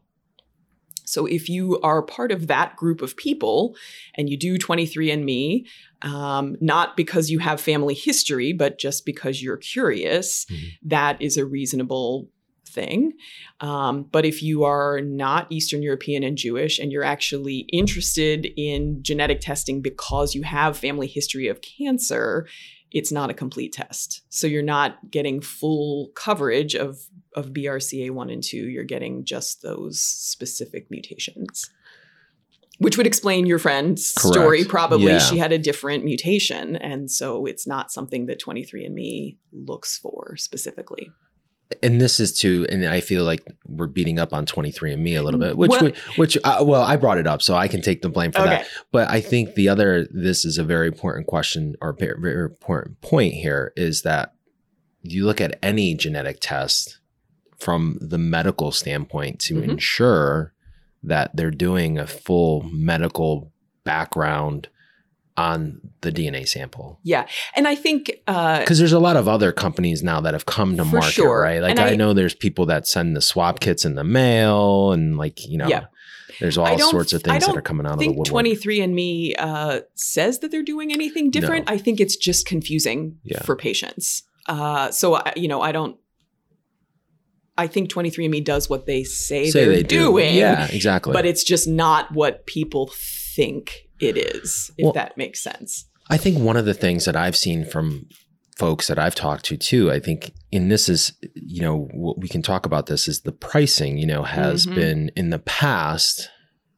So 1.10 1.26
if 1.26 1.48
you 1.48 1.80
are 1.80 2.02
part 2.02 2.32
of 2.32 2.46
that 2.46 2.76
group 2.76 3.02
of 3.02 3.16
people 3.16 3.74
and 4.14 4.30
you 4.30 4.36
do 4.36 4.56
23andMe, 4.58 5.64
um, 6.02 6.56
not 6.60 6.96
because 6.96 7.30
you 7.30 7.38
have 7.40 7.60
family 7.60 7.94
history, 7.94 8.52
but 8.52 8.78
just 8.78 9.04
because 9.04 9.42
you're 9.42 9.56
curious, 9.56 10.46
Mhm. 10.46 10.68
that 10.82 11.20
is 11.20 11.36
a 11.36 11.44
reasonable 11.44 12.28
thing. 12.66 13.12
Um, 13.60 14.04
but 14.12 14.24
if 14.24 14.42
you 14.42 14.62
are 14.64 15.00
not 15.00 15.48
Eastern 15.50 15.82
European 15.82 16.22
and 16.22 16.38
Jewish 16.38 16.78
and 16.78 16.92
you're 16.92 17.02
actually 17.02 17.66
interested 17.72 18.46
in 18.56 19.02
genetic 19.02 19.40
testing 19.40 19.82
because 19.82 20.34
you 20.34 20.42
have 20.42 20.78
family 20.78 21.08
history 21.08 21.48
of 21.48 21.60
cancer, 21.60 22.46
it's 22.92 23.12
not 23.12 23.30
a 23.30 23.34
complete 23.34 23.72
test. 23.72 24.22
So 24.28 24.46
you're 24.46 24.62
not 24.62 25.10
getting 25.10 25.40
full 25.40 26.10
coverage 26.14 26.74
of 26.74 26.98
of 27.34 27.52
BRCA1 27.52 28.32
and 28.32 28.42
2, 28.42 28.56
you're 28.56 28.84
getting 28.84 29.24
just 29.24 29.62
those 29.62 30.00
specific 30.02 30.90
mutations. 30.90 31.70
Which 32.78 32.96
would 32.96 33.06
explain 33.06 33.44
your 33.44 33.58
friend's 33.58 34.14
Correct. 34.14 34.34
story. 34.34 34.64
Probably 34.64 35.12
Yeah. 35.12 35.18
she 35.18 35.36
had 35.36 35.52
a 35.52 35.58
different 35.58 36.02
mutation. 36.02 36.76
And 36.76 37.10
so 37.10 37.44
it's 37.44 37.66
not 37.66 37.92
something 37.92 38.24
that 38.26 38.40
23andMe 38.40 39.36
looks 39.52 39.98
for 39.98 40.34
specifically. 40.38 41.10
And 41.82 42.00
this 42.00 42.18
is 42.18 42.32
too 42.32 42.66
and 42.70 42.84
I 42.86 43.00
feel 43.00 43.22
like 43.24 43.46
we're 43.66 43.86
beating 43.86 44.18
up 44.18 44.32
on 44.32 44.46
23andMe 44.46 45.16
a 45.16 45.22
little 45.22 45.38
bit, 45.38 45.58
which, 45.58 45.70
Well- 45.70 45.92
which, 46.16 46.38
uh, 46.42 46.64
well, 46.66 46.82
I 46.82 46.96
brought 46.96 47.18
it 47.18 47.26
up, 47.26 47.42
so 47.42 47.54
I 47.54 47.68
can 47.68 47.82
take 47.82 48.00
the 48.02 48.08
blame 48.08 48.32
for 48.32 48.42
that. 48.42 48.66
But 48.92 49.10
I 49.10 49.20
think 49.20 49.54
the 49.56 49.68
other, 49.68 50.08
this 50.10 50.44
is 50.46 50.56
a 50.56 50.64
very 50.64 50.86
important 50.88 51.26
question 51.26 51.76
or 51.82 51.92
very 51.92 52.44
important 52.46 53.00
point 53.02 53.34
here 53.34 53.72
is 53.76 54.02
that 54.02 54.32
you 55.02 55.26
look 55.26 55.40
at 55.40 55.58
any 55.62 55.94
genetic 55.94 56.38
test 56.40 56.98
from 57.60 57.98
the 58.00 58.18
medical 58.18 58.72
standpoint 58.72 59.38
to 59.40 59.54
Mhm. 59.56 59.68
ensure 59.70 60.52
that 61.02 61.34
they're 61.36 61.50
doing 61.50 61.98
a 61.98 62.06
full 62.06 62.62
medical 62.72 63.52
background 63.84 64.68
on 65.36 65.80
the 66.02 66.12
DNA 66.12 66.46
sample. 66.46 66.98
Yeah. 67.02 67.26
And 67.56 67.66
I 67.66 67.74
think 67.74 68.10
uh, 68.26 68.58
Because 68.60 68.78
there's 68.78 68.92
a 68.92 68.98
lot 68.98 69.16
of 69.16 69.26
other 69.28 69.52
companies 69.52 70.02
now 70.02 70.20
that 70.20 70.34
have 70.34 70.44
come 70.44 70.76
to 70.76 70.84
For 70.84 70.96
market, 70.96 71.12
sure. 71.12 71.40
right? 71.40 71.62
Like 71.62 71.78
I, 71.78 71.90
I- 71.92 71.96
know 71.96 72.12
there's 72.12 72.34
people 72.34 72.66
that 72.66 72.86
send 72.86 73.16
the 73.16 73.22
swab 73.22 73.60
kits 73.60 73.84
in 73.84 73.94
the 73.94 74.04
mail, 74.04 74.92
and 74.92 75.16
like 75.16 75.46
you 75.48 75.56
know, 75.56 75.68
Yeah. 75.68 75.84
there's 76.40 76.58
all 76.58 76.78
sorts 76.78 77.12
of 77.14 77.22
things 77.22 77.46
that 77.46 77.56
are 77.56 77.62
coming 77.62 77.86
out 77.86 77.94
of 77.94 77.98
the 77.98 78.04
think 78.06 78.18
woodwork. 78.18 78.44
23andMe 78.44 79.34
uh, 79.38 79.80
says 79.94 80.40
that 80.40 80.50
they're 80.50 80.62
doing 80.62 80.92
anything 80.92 81.30
different. 81.30 81.70
I 81.70 81.78
think 81.78 82.00
it's 82.00 82.16
just 82.16 82.44
confusing 82.46 83.16
Yeah. 83.24 83.40
for 83.42 83.56
patients. 83.56 84.24
Uh, 84.46 84.90
so, 84.90 85.14
I, 85.16 85.32
you 85.36 85.48
know, 85.48 85.62
I 85.62 85.72
don't. 85.72 85.96
I 87.58 87.66
think 87.66 87.90
23andMe 87.90 88.44
does 88.44 88.70
what 88.70 88.86
they 88.86 89.04
say, 89.04 89.50
Say 89.50 89.64
they're 89.64 89.74
they 89.76 89.82
do. 89.82 89.98
doing, 89.98 90.34
yeah, 90.34 90.66
exactly. 90.70 91.12
but 91.12 91.26
it's 91.26 91.44
just 91.44 91.68
not 91.68 92.10
what 92.12 92.46
people 92.46 92.90
think 93.34 93.88
it 94.00 94.16
is, 94.16 94.70
if 94.78 94.84
Well- 94.84 94.92
that 94.94 95.16
makes 95.18 95.42
sense. 95.42 95.84
I 96.08 96.16
think 96.16 96.38
one 96.38 96.56
of 96.56 96.64
the 96.64 96.74
things 96.74 97.04
that 97.04 97.14
I've 97.16 97.36
seen 97.36 97.64
from 97.64 98.06
folks 98.58 98.88
that 98.88 98.98
I've 98.98 99.14
talked 99.14 99.44
to 99.46 99.56
too, 99.56 99.90
I 99.92 100.00
think, 100.00 100.32
and 100.52 100.70
this 100.70 100.88
is, 100.88 101.12
you 101.34 101.62
know, 101.62 101.88
what 101.94 102.18
we 102.18 102.28
can 102.28 102.42
talk 102.42 102.66
about 102.66 102.86
this 102.86 103.06
is 103.06 103.20
the 103.20 103.32
pricing, 103.32 103.96
you 103.96 104.06
know, 104.06 104.22
has 104.24 104.66
Mhm. 104.66 104.74
been 104.74 105.10
in 105.16 105.30
the 105.30 105.38
past 105.38 106.28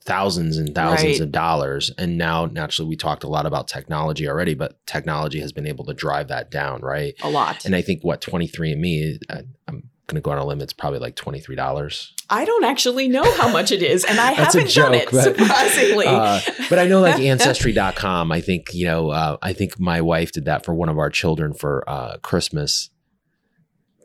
thousands 0.04 0.58
and 0.58 0.74
thousands 0.74 1.18
Right. 1.18 1.20
of 1.20 1.32
dollars. 1.32 1.90
And 1.96 2.18
now, 2.18 2.46
naturally, 2.46 2.88
we 2.88 2.96
talked 2.96 3.22
a 3.24 3.28
lot 3.28 3.46
about 3.46 3.68
technology 3.68 4.28
already, 4.28 4.54
but 4.54 4.84
technology 4.86 5.40
has 5.40 5.52
been 5.52 5.66
able 5.66 5.84
to 5.86 5.94
drive 5.94 6.28
that 6.28 6.50
down, 6.50 6.80
right? 6.82 7.14
A 7.22 7.30
lot. 7.30 7.64
And 7.64 7.74
I 7.76 7.82
think 7.82 8.02
what 8.02 8.20
23andMe, 8.20 9.18
I, 9.30 9.42
I'm 9.68 9.84
going 10.12 10.22
to 10.22 10.24
go 10.24 10.30
on 10.30 10.38
a 10.38 10.44
limb, 10.44 10.60
it's 10.60 10.72
probably 10.72 10.98
like 10.98 11.16
$23. 11.16 12.10
I 12.30 12.44
don't 12.44 12.64
actually 12.64 13.08
know 13.08 13.24
how 13.34 13.50
much 13.50 13.72
it 13.72 13.82
is, 13.82 14.04
and 14.04 14.18
I 14.18 14.32
haven't 14.32 14.74
done 14.74 14.92
joke, 14.92 14.94
it, 14.94 15.08
but- 15.10 15.22
surprisingly. 15.22 16.06
Uh, 16.06 16.40
but 16.70 16.78
I 16.78 16.86
know 16.86 17.00
like 17.00 17.18
ancestry.com, 17.20 18.30
I 18.30 18.40
think, 18.40 18.72
you 18.72 18.86
know, 18.86 19.10
uh, 19.10 19.36
I 19.42 19.52
think 19.52 19.80
my 19.80 20.00
wife 20.00 20.32
did 20.32 20.44
that 20.44 20.64
for 20.64 20.74
one 20.74 20.88
of 20.88 20.98
our 20.98 21.10
children 21.10 21.52
for 21.54 21.88
uh, 21.88 22.18
Christmas, 22.18 22.90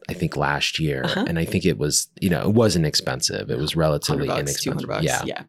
I 0.09 0.13
think 0.13 0.37
last 0.37 0.79
year. 0.79 1.03
Uh-huh. 1.03 1.25
And 1.27 1.37
I 1.37 1.45
think 1.45 1.65
it 1.65 1.77
was, 1.77 2.07
you 2.19 2.29
know, 2.29 2.41
it 2.41 2.53
wasn't 2.53 2.85
expensive. 2.85 3.49
It 3.49 3.57
was 3.57 3.75
relatively 3.75 4.29
inexpensive. 4.29 4.87
bucks. 4.87 5.03
Yeah. 5.03 5.23
yeah. 5.25 5.43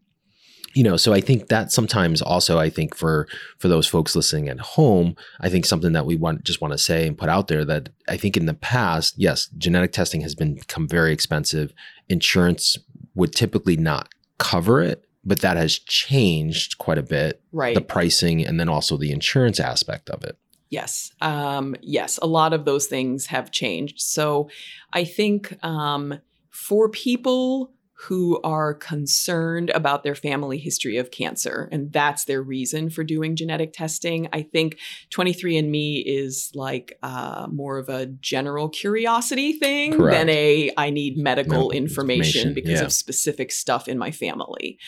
You 0.79 0.85
know, 0.85 0.97
so 0.97 1.13
I 1.13 1.21
think 1.21 1.49
that 1.49 1.73
sometimes 1.73 2.23
also, 2.23 2.61
I 2.61 2.71
think 2.71 2.95
for, 2.95 3.27
for 3.59 3.67
those 3.67 3.89
folks 3.89 4.15
listening 4.15 4.49
at 4.49 4.61
home, 4.61 5.17
I 5.41 5.49
think 5.49 5.67
something 5.67 5.93
that 5.95 6.07
we 6.07 6.15
want, 6.15 6.45
just 6.45 6.61
want 6.61 6.71
to 6.71 6.79
say 6.79 7.05
and 7.05 7.19
put 7.19 7.29
out 7.29 7.49
there 7.49 7.65
that 7.65 7.89
I 8.07 8.17
think 8.17 8.37
in 8.37 8.47
the 8.47 8.55
past, 8.55 9.15
yes, 9.17 9.49
genetic 9.59 9.91
testing 9.91 10.21
has 10.21 10.37
been, 10.37 10.55
become 10.55 10.87
very 10.87 11.13
expensive. 11.13 11.73
Insurance 12.09 12.79
would 13.17 13.33
typically 13.33 13.77
not 13.77 14.15
cover 14.39 14.81
it, 14.81 15.05
but 15.25 15.41
that 15.41 15.57
has 15.57 15.81
changed 15.81 16.79
quite 16.79 16.99
a 16.99 17.03
bit 17.03 17.43
Right. 17.51 17.75
the 17.75 17.81
pricing 17.81 18.47
and 18.47 18.61
then 18.61 18.69
also 18.69 18.97
the 18.97 19.11
insurance 19.11 19.59
aspect 19.59 20.09
of 20.11 20.23
it. 20.23 20.39
Yes. 20.71 21.11
Um, 21.21 21.75
yes. 21.81 22.21
A 22.23 22.27
lot 22.29 22.53
of 22.53 22.65
those 22.67 22.87
things 22.87 23.27
have 23.27 23.51
changed. 23.51 24.01
So 24.01 24.49
I 24.93 25.03
think 25.03 25.59
um, 25.65 26.21
for 26.51 26.89
people 26.89 27.73
who 28.03 28.41
are 28.43 28.75
concerned 28.75 29.71
about 29.71 30.05
their 30.05 30.15
family 30.15 30.57
history 30.57 30.99
of 30.99 31.11
cancer. 31.11 31.69
And 31.73 31.93
that's 31.93 32.27
their 32.27 32.41
reason 32.41 32.91
for 32.91 33.03
doing 33.03 33.35
genetic 33.35 33.73
testing. 33.73 34.29
I 34.33 34.43
think 34.43 34.79
23andMe 35.11 36.05
is 36.07 36.53
like 36.55 36.97
uh, 37.03 37.49
more 37.51 37.77
of 37.77 37.89
a 37.89 38.07
general 38.07 38.69
curiosity 38.69 39.55
thing 39.55 39.95
Correct. 39.97 40.17
than 40.17 40.29
a 40.29 40.71
I 40.77 40.91
need 40.91 41.19
medical, 41.19 41.49
Medical 41.49 41.71
information, 41.73 42.49
information, 42.49 42.55
because 42.55 42.81
yeah. 42.81 42.87
of 42.87 42.93
specific 42.93 43.51
stuff 43.51 43.89
in 43.89 43.99
my 43.99 44.13
family. 44.13 44.79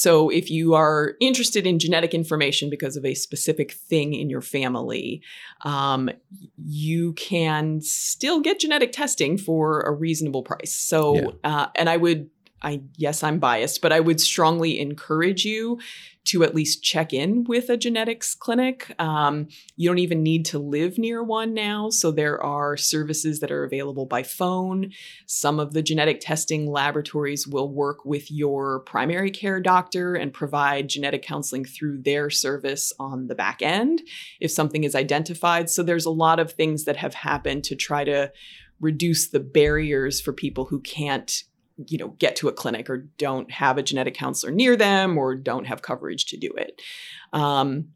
So, 0.00 0.30
if 0.30 0.50
you 0.50 0.72
are 0.74 1.14
interested 1.20 1.66
in 1.66 1.78
genetic 1.78 2.14
information 2.14 2.70
because 2.70 2.96
of 2.96 3.04
a 3.04 3.12
specific 3.14 3.72
thing 3.72 4.14
in 4.14 4.30
your 4.30 4.40
family, 4.40 5.20
um, 5.62 6.08
you 6.56 7.12
can 7.14 7.82
still 7.82 8.40
get 8.40 8.60
genetic 8.60 8.92
testing 8.92 9.36
for 9.36 9.82
a 9.82 9.92
reasonable 9.92 10.42
price. 10.42 10.74
So, 10.74 11.16
Yeah. 11.16 11.28
uh, 11.44 11.66
and 11.74 11.90
I 11.90 11.98
would, 11.98 12.30
I 12.62 12.82
yes, 12.96 13.22
I'm 13.22 13.38
biased, 13.38 13.80
but 13.80 13.92
I 13.92 14.00
would 14.00 14.20
strongly 14.20 14.78
encourage 14.78 15.44
you 15.44 15.78
to 16.26 16.44
at 16.44 16.54
least 16.54 16.82
check 16.82 17.12
in 17.12 17.44
with 17.44 17.70
a 17.70 17.76
genetics 17.76 18.34
clinic. 18.34 18.94
Um, 18.98 19.48
you 19.76 19.88
don't 19.88 19.98
even 19.98 20.22
need 20.22 20.44
to 20.46 20.58
live 20.58 20.98
near 20.98 21.22
one 21.22 21.54
now. 21.54 21.88
So 21.88 22.10
there 22.10 22.40
are 22.42 22.76
services 22.76 23.40
that 23.40 23.50
are 23.50 23.64
available 23.64 24.04
by 24.04 24.22
phone. 24.22 24.92
Some 25.26 25.58
of 25.58 25.72
the 25.72 25.82
genetic 25.82 26.20
testing 26.20 26.70
laboratories 26.70 27.48
will 27.48 27.72
work 27.72 28.04
with 28.04 28.30
your 28.30 28.80
primary 28.80 29.30
care 29.30 29.60
doctor 29.60 30.14
and 30.14 30.32
provide 30.32 30.90
genetic 30.90 31.22
counseling 31.22 31.64
through 31.64 32.02
their 32.02 32.28
service 32.28 32.92
on 33.00 33.28
the 33.28 33.34
back 33.34 33.62
end 33.62 34.02
if 34.40 34.50
something 34.50 34.84
is 34.84 34.94
identified. 34.94 35.70
So 35.70 35.82
there's 35.82 36.06
a 36.06 36.10
lot 36.10 36.38
of 36.38 36.52
things 36.52 36.84
that 36.84 36.96
have 36.96 37.14
happened 37.14 37.64
to 37.64 37.76
try 37.76 38.04
to 38.04 38.30
reduce 38.78 39.28
the 39.28 39.40
barriers 39.40 40.20
for 40.20 40.32
people 40.32 40.66
who 40.66 40.80
can't 40.80 41.44
you 41.88 41.98
know 41.98 42.08
get 42.18 42.36
to 42.36 42.48
a 42.48 42.52
clinic 42.52 42.90
or 42.90 43.08
don't 43.18 43.50
have 43.50 43.78
a 43.78 43.82
genetic 43.82 44.14
counselor 44.14 44.52
near 44.52 44.76
them 44.76 45.16
or 45.16 45.34
don't 45.34 45.66
have 45.66 45.82
coverage 45.82 46.26
to 46.26 46.36
do 46.36 46.52
it 46.56 46.80
um, 47.32 47.88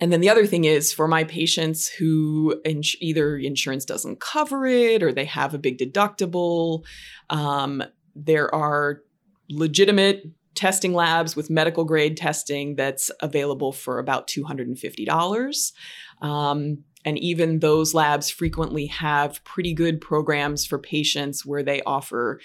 and 0.00 0.12
then 0.12 0.20
the 0.20 0.30
other 0.30 0.46
thing 0.46 0.64
is 0.64 0.92
for 0.92 1.08
my 1.08 1.24
patients 1.24 1.88
who 1.88 2.60
ins- 2.64 2.96
either 3.00 3.36
insurance 3.36 3.84
doesn't 3.84 4.20
cover 4.20 4.66
it 4.66 5.02
or 5.02 5.12
they 5.12 5.24
have 5.24 5.54
a 5.54 5.58
big 5.58 5.78
deductible, 5.78 6.84
um, 7.30 7.82
there 8.14 8.54
are 8.54 9.02
legitimate 9.50 10.24
testing 10.54 10.92
labs 10.92 11.36
with 11.36 11.50
medical 11.50 11.84
grade 11.84 12.16
testing 12.16 12.76
that's 12.76 13.10
available 13.20 13.72
for 13.72 13.98
about 13.98 14.28
$250. 14.28 15.72
Um, 16.20 16.84
and 17.04 17.18
even 17.18 17.60
those 17.60 17.94
labs 17.94 18.28
frequently 18.28 18.86
have 18.86 19.42
pretty 19.44 19.72
good 19.72 20.00
programs 20.00 20.66
for 20.66 20.78
patients 20.78 21.46
where 21.46 21.62
they 21.62 21.80
offer 21.82 22.40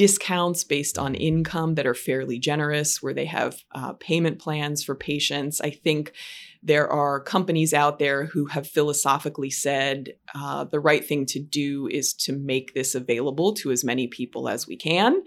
discounts 0.00 0.64
based 0.64 0.96
on 0.96 1.14
income 1.14 1.74
that 1.74 1.86
are 1.86 1.92
fairly 1.92 2.38
generous, 2.38 3.02
where 3.02 3.12
they 3.12 3.26
have 3.26 3.62
uh, 3.74 3.92
payment 3.92 4.38
plans 4.38 4.82
for 4.82 4.94
patients. 4.94 5.60
I 5.60 5.68
think 5.68 6.14
there 6.62 6.88
are 6.88 7.20
companies 7.20 7.74
out 7.74 7.98
there 7.98 8.24
who 8.24 8.46
have 8.46 8.66
philosophically 8.66 9.50
said 9.50 10.14
uh, 10.34 10.64
the 10.64 10.80
right 10.80 11.04
thing 11.04 11.26
to 11.26 11.38
do 11.38 11.86
is 11.86 12.14
to 12.14 12.32
make 12.32 12.72
this 12.72 12.94
available 12.94 13.52
to 13.56 13.70
as 13.70 13.84
many 13.84 14.06
people 14.06 14.48
as 14.48 14.66
we 14.66 14.74
can 14.74 15.22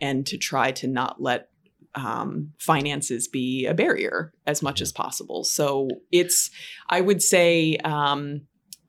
and 0.00 0.26
to 0.26 0.36
try 0.36 0.72
to 0.72 0.88
not 0.88 1.22
let 1.22 1.48
um, 1.94 2.50
finances 2.58 3.28
be 3.28 3.64
a 3.64 3.74
barrier 3.74 4.32
as 4.44 4.60
much 4.60 4.80
as 4.80 4.90
possible. 4.90 5.44
So 5.44 5.86
it's, 6.10 6.50
I 6.90 7.00
would 7.00 7.22
say, 7.22 7.76
um, 7.84 8.40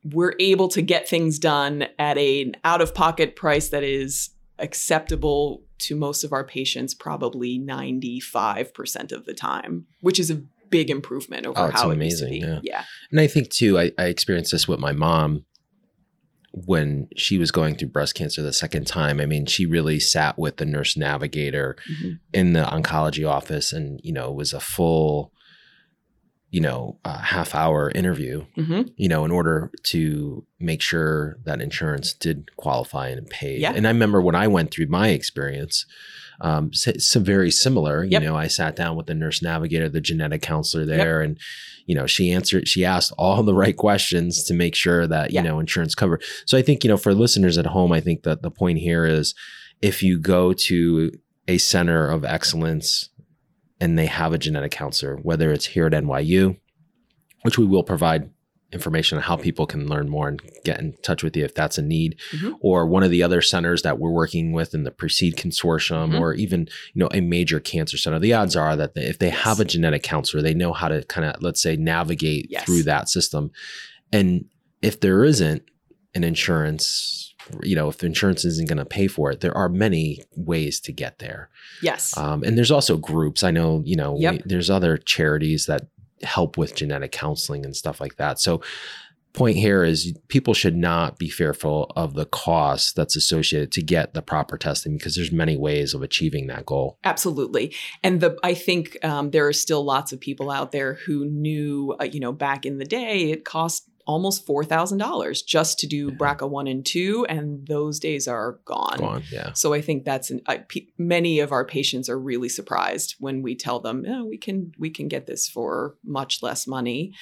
we're 0.03 0.33
able 0.39 0.69
to 0.69 0.81
get 0.81 1.07
things 1.07 1.37
done 1.37 1.85
at 1.99 2.17
an 2.17 2.55
out 2.63 2.81
of 2.81 2.95
pocket 2.95 3.35
price 3.35 3.69
that 3.69 3.83
is 3.83 4.31
acceptable 4.59 5.63
to 5.79 5.95
most 5.95 6.23
of 6.23 6.33
our 6.33 6.43
patients 6.43 6.93
probably 6.93 7.59
95% 7.59 9.11
of 9.11 9.25
the 9.25 9.33
time, 9.33 9.85
which 10.01 10.19
is 10.19 10.31
a 10.31 10.41
big 10.69 10.89
improvement 10.89 11.45
over 11.45 11.59
Oh, 11.59 11.71
how 11.71 11.89
it 11.91 12.01
used 12.01 12.23
to 12.23 12.29
be. 12.29 12.39
yeah. 12.39 12.59
yeah. 12.63 12.83
And 13.11 13.19
I 13.19 13.27
think 13.27 13.49
too, 13.49 13.77
I, 13.79 13.91
I 13.97 14.05
experienced 14.05 14.51
this 14.51 14.67
with 14.67 14.79
my 14.79 14.91
mom 14.91 15.45
when 16.51 17.07
she 17.15 17.37
was 17.37 17.51
going 17.51 17.75
through 17.75 17.89
breast 17.89 18.15
cancer 18.15 18.41
the 18.41 18.51
second 18.53 18.87
time. 18.87 19.19
I 19.19 19.25
mean, 19.25 19.45
she 19.45 19.65
really 19.65 19.99
sat 19.99 20.39
with 20.39 20.57
the 20.57 20.65
nurse 20.65 20.97
navigator 20.97 21.75
Mhm. 21.91 22.19
in 22.33 22.53
the 22.53 22.63
oncology 22.63 23.29
office 23.29 23.71
and, 23.71 23.99
you 24.03 24.11
know, 24.11 24.29
it 24.31 24.35
was 24.35 24.53
a 24.53 24.59
full, 24.59 25.31
you 26.49 26.61
know, 26.61 26.97
uh, 27.03 27.17
half 27.17 27.53
hour 27.53 27.91
interview, 27.93 28.45
Mhm. 28.57 28.89
you 28.95 29.09
know, 29.09 29.25
in 29.25 29.31
order 29.31 29.69
to 29.83 30.45
make 30.59 30.81
sure 30.81 31.37
that 31.43 31.59
insurance 31.61 32.13
did 32.13 32.55
qualify 32.55 33.09
and 33.09 33.27
pay. 33.29 33.57
Yeah. 33.59 33.73
And 33.75 33.85
I 33.85 33.89
remember 33.91 34.21
when 34.21 34.35
I 34.35 34.47
went 34.47 34.71
through 34.71 34.87
my 34.87 35.09
experience, 35.09 35.85
um, 36.39 36.69
s- 36.73 37.05
some 37.05 37.23
very 37.25 37.51
similar. 37.51 38.03
Yep. 38.05 38.21
You 38.21 38.27
know, 38.29 38.35
I 38.37 38.47
sat 38.47 38.75
down 38.77 38.95
with 38.95 39.07
the 39.07 39.13
nurse 39.13 39.41
navigator, 39.41 39.89
the 39.89 39.99
genetic 39.99 40.41
counselor 40.41 40.85
there, 40.85 41.21
and 41.21 41.37
you 41.85 41.95
know, 41.95 42.05
she 42.05 42.31
answered, 42.31 42.67
she 42.67 42.83
asked 42.83 43.13
all 43.17 43.43
the 43.43 43.53
right 43.53 43.75
questions 43.77 44.43
to 44.43 44.53
make 44.53 44.75
sure 44.75 45.07
that 45.07 45.31
you 45.31 45.35
Yeah. 45.35 45.41
know 45.43 45.59
insurance 45.59 45.95
covered. 45.95 46.21
So 46.45 46.57
I 46.57 46.61
think 46.61 46.83
you 46.83 46.89
know, 46.89 46.97
for 46.97 47.13
listeners 47.13 47.57
at 47.57 47.65
home, 47.67 47.91
I 47.91 47.99
think 48.01 48.23
that 48.23 48.41
the 48.41 48.51
point 48.51 48.79
here 48.79 49.05
is 49.05 49.33
if 49.81 50.01
you 50.03 50.17
go 50.19 50.53
to 50.53 51.11
a 51.47 51.57
center 51.57 52.07
of 52.09 52.25
excellence 52.25 53.09
and 53.79 53.97
they 53.97 54.05
have 54.07 54.33
a 54.33 54.37
genetic 54.37 54.71
counselor, 54.71 55.17
whether 55.17 55.51
it's 55.51 55.65
here 55.67 55.85
at 55.85 55.93
NYU, 55.93 56.57
which 57.43 57.57
we 57.57 57.65
will 57.65 57.83
provide 57.83 58.29
information 58.73 59.17
on 59.17 59.23
how 59.23 59.37
people 59.37 59.65
can 59.65 59.87
learn 59.87 60.09
more 60.09 60.27
and 60.27 60.41
get 60.65 60.77
in 60.81 60.91
touch 61.01 61.23
with 61.23 61.37
you 61.37 61.45
if 61.45 61.55
that's 61.55 61.77
a 61.77 61.81
need 61.81 62.19
Mhm. 62.33 62.55
or 62.59 62.85
one 62.85 63.01
of 63.01 63.09
the 63.11 63.23
other 63.23 63.41
centers 63.41 63.81
that 63.83 63.97
we're 63.97 64.11
working 64.11 64.51
with 64.51 64.73
in 64.73 64.83
the 64.83 64.91
PRECEDE 64.91 65.37
Consortium 65.37 66.11
Mhm. 66.11 66.19
or 66.19 66.33
even 66.33 66.67
you 66.93 66.99
know 66.99 67.07
a 67.13 67.21
major 67.21 67.61
cancer 67.61 67.95
center 67.97 68.19
the 68.19 68.33
odds 68.33 68.57
are 68.57 68.75
that 68.75 68.93
they, 68.93 69.03
if 69.05 69.19
they 69.19 69.29
have 69.29 69.61
a 69.61 69.65
genetic 69.65 70.03
counselor 70.03 70.43
they 70.43 70.53
know 70.53 70.73
how 70.73 70.89
to 70.89 71.01
kind 71.05 71.25
of 71.33 71.41
let's 71.41 71.61
say 71.61 71.77
navigate 71.77 72.47
Yes. 72.49 72.65
through 72.65 72.83
that 72.83 73.07
system 73.07 73.51
and 74.11 74.43
if 74.81 74.99
there 74.99 75.23
isn't 75.23 75.63
an 76.13 76.25
insurance 76.25 77.26
you 77.63 77.75
know 77.75 77.87
if 77.89 77.97
the 77.97 78.05
insurance 78.05 78.43
isn't 78.45 78.67
going 78.67 78.77
to 78.77 78.85
pay 78.85 79.07
for 79.07 79.31
it 79.31 79.41
there 79.41 79.55
are 79.55 79.69
many 79.69 80.23
ways 80.35 80.79
to 80.79 80.91
get 80.91 81.19
there 81.19 81.49
Yes. 81.81 82.17
um, 82.17 82.43
and 82.43 82.57
there's 82.57 82.71
also 82.71 82.97
groups. 82.97 83.43
I 83.43 83.51
know, 83.51 83.83
you 83.85 83.95
know, 83.95 84.17
Yep. 84.17 84.33
we, 84.33 84.41
there's 84.45 84.69
other 84.69 84.97
charities 84.97 85.67
that 85.67 85.87
help 86.23 86.57
with 86.57 86.75
genetic 86.75 87.11
counseling 87.11 87.63
and 87.65 87.75
stuff 87.75 88.01
like 88.01 88.15
that. 88.17 88.39
So, 88.39 88.61
point 89.33 89.57
here 89.57 89.83
is 89.83 90.17
people 90.29 90.55
should 90.55 90.75
not 90.75 91.19
be 91.19 91.29
fearful 91.29 91.91
of 91.95 92.15
the 92.15 92.25
cost 92.25 92.95
that's 92.95 93.15
associated 93.15 93.71
to 93.71 93.83
get 93.83 94.15
the 94.15 94.21
proper 94.23 94.57
testing 94.57 94.97
because 94.97 95.13
there's 95.15 95.31
many 95.31 95.55
ways 95.55 95.93
of 95.93 96.01
achieving 96.01 96.47
that 96.47 96.65
goal. 96.65 96.97
Absolutely, 97.03 97.75
and 98.03 98.19
the 98.19 98.35
I 98.41 98.55
think 98.55 98.97
um, 99.05 99.29
there 99.29 99.45
are 99.47 99.53
still 99.53 99.83
lots 99.85 100.11
of 100.11 100.19
people 100.19 100.49
out 100.49 100.71
there 100.71 100.95
who 101.05 101.25
knew, 101.25 101.95
uh, 102.01 102.05
you 102.05 102.19
know, 102.19 102.31
back 102.31 102.65
in 102.65 102.79
the 102.79 102.85
day, 102.85 103.29
it 103.31 103.45
cost 103.45 103.86
almost 104.07 104.45
four 104.45 104.63
thousand 104.63 104.97
dollars 104.97 105.41
just 105.41 105.77
to 105.79 105.87
do 105.87 106.09
BRCA 106.09 106.49
one 106.49 106.67
and 106.67 106.85
two, 106.85 107.25
and 107.29 107.67
those 107.67 107.99
days 107.99 108.27
are 108.27 108.59
gone. 108.65 108.97
Go 108.97 109.05
on, 109.05 109.23
yeah. 109.31 109.53
So 109.53 109.73
I 109.73 109.81
think 109.81 110.05
that's 110.05 110.31
an, 110.31 110.41
I, 110.47 110.63
many 110.97 111.39
of 111.39 111.51
our 111.51 111.65
patients 111.65 112.09
are 112.09 112.17
really 112.17 112.49
surprised 112.49 113.15
when 113.19 113.41
we 113.41 113.55
tell 113.55 113.79
them, 113.79 114.05
oh, 114.07 114.25
we 114.25 114.37
can 114.37 114.71
we 114.79 114.89
can 114.89 115.07
get 115.07 115.27
this 115.27 115.47
for 115.47 115.95
much 116.03 116.41
less 116.41 116.65
money. 116.65 117.13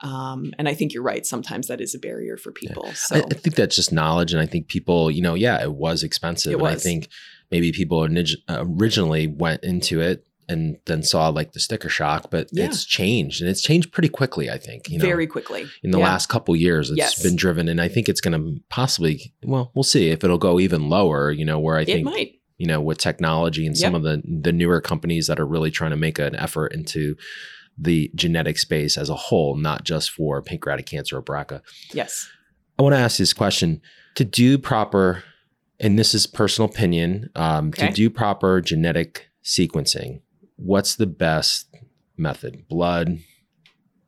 Um, 0.00 0.52
and 0.58 0.68
I 0.68 0.74
think 0.74 0.92
you're 0.92 1.04
right. 1.04 1.24
Sometimes 1.24 1.68
that 1.68 1.80
is 1.80 1.94
a 1.94 1.98
barrier 1.98 2.36
for 2.36 2.50
people. 2.50 2.92
So 2.94 3.16
I, 3.16 3.18
I 3.20 3.34
think 3.34 3.54
that's 3.54 3.76
just 3.76 3.92
knowledge, 3.92 4.32
and 4.32 4.42
I 4.42 4.46
think 4.46 4.66
people, 4.66 5.10
you 5.10 5.22
know, 5.22 5.34
yeah, 5.34 5.62
it 5.62 5.72
was 5.72 6.02
expensive, 6.02 6.52
It 6.52 6.58
and 6.58 6.66
I 6.66 6.74
think 6.74 7.08
maybe 7.50 7.70
people 7.70 7.98
orig- 7.98 8.36
originally 8.48 9.28
went 9.28 9.62
into 9.62 10.00
it 10.00 10.26
and 10.48 10.76
then 10.86 11.02
saw 11.02 11.28
like 11.28 11.52
the 11.52 11.60
sticker 11.60 11.88
shock, 11.88 12.30
but 12.30 12.48
Yeah. 12.52 12.64
it's 12.66 12.84
changed, 12.84 13.40
and 13.40 13.48
it's 13.50 13.62
changed 13.62 13.92
pretty 13.92 14.08
quickly. 14.08 14.50
I 14.50 14.58
think, 14.58 14.88
you 14.90 14.98
know, 14.98 15.04
very 15.04 15.26
quickly 15.26 15.66
in 15.82 15.90
the 15.92 15.98
Yeah. 15.98 16.04
last 16.04 16.28
couple 16.28 16.54
years 16.56 16.90
it's 16.90 16.98
Yes. 16.98 17.22
been 17.22 17.36
driven 17.36 17.68
and 17.68 17.80
i 17.80 17.88
think 17.88 18.08
it's 18.08 18.20
going 18.20 18.32
to 18.40 18.60
possibly 18.68 19.32
well 19.44 19.70
we'll 19.74 19.82
see 19.82 20.08
if 20.08 20.24
it'll 20.24 20.38
go 20.38 20.58
even 20.60 20.88
lower 20.88 21.30
you 21.30 21.44
know 21.44 21.58
where 21.58 21.76
i 21.78 21.82
it 21.82 21.86
think 21.86 22.04
might. 22.04 22.32
you 22.58 22.66
know 22.66 22.80
with 22.80 22.98
technology 22.98 23.66
and 23.66 23.76
some 23.78 23.94
of 23.94 24.02
the 24.02 24.22
the 24.42 24.52
newer 24.52 24.80
companies 24.80 25.26
that 25.26 25.38
are 25.40 25.46
really 25.46 25.70
trying 25.70 25.90
to 25.90 25.96
make 25.96 26.18
an 26.18 26.34
effort 26.36 26.68
into 26.74 27.14
the 27.78 28.10
genetic 28.14 28.58
space 28.58 28.98
as 28.98 29.08
a 29.08 29.14
whole 29.14 29.56
not 29.56 29.84
just 29.84 30.10
for 30.10 30.42
pancreatic 30.42 30.86
cancer 30.86 31.16
or 31.18 31.22
BRCA. 31.22 31.60
Yes. 31.92 32.28
i 32.78 32.82
want 32.82 32.94
to 32.94 32.98
ask 32.98 33.16
this 33.18 33.32
question 33.32 33.80
to 34.16 34.24
do 34.24 34.58
proper 34.58 35.22
and 35.80 35.98
this 35.98 36.14
is 36.14 36.26
personal 36.26 36.68
opinion 36.70 37.30
um, 37.34 37.68
Okay. 37.68 37.88
to 37.88 37.92
do 37.92 38.10
proper 38.10 38.60
genetic 38.60 39.28
sequencing 39.44 40.20
what's 40.56 40.96
the 40.96 41.06
best 41.06 41.68
method 42.16 42.66
blood 42.68 43.18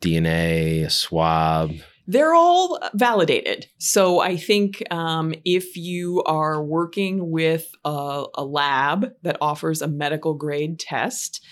dna 0.00 0.90
swab 0.90 1.72
They're 2.06 2.34
all 2.34 2.78
validated. 2.92 3.66
So 3.78 4.20
I 4.20 4.36
think 4.36 4.82
um, 4.90 5.32
if 5.46 5.74
you 5.74 6.22
are 6.24 6.62
working 6.62 7.30
with 7.30 7.72
a, 7.82 8.26
a 8.34 8.44
lab 8.44 9.14
that 9.22 9.38
offers 9.40 9.80
a 9.80 9.88
medical 9.88 10.34
grade 10.34 10.78
test, 10.78 11.42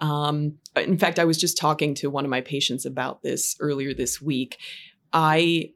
um, 0.00 0.56
in 0.76 0.98
fact, 0.98 1.18
I 1.18 1.24
was 1.24 1.38
just 1.38 1.56
talking 1.56 1.94
to 1.96 2.10
one 2.10 2.24
of 2.24 2.30
my 2.30 2.40
patients 2.40 2.86
about 2.86 3.22
this 3.22 3.56
earlier 3.60 3.94
this 3.94 4.20
week. 4.20 4.58
I 5.12 5.72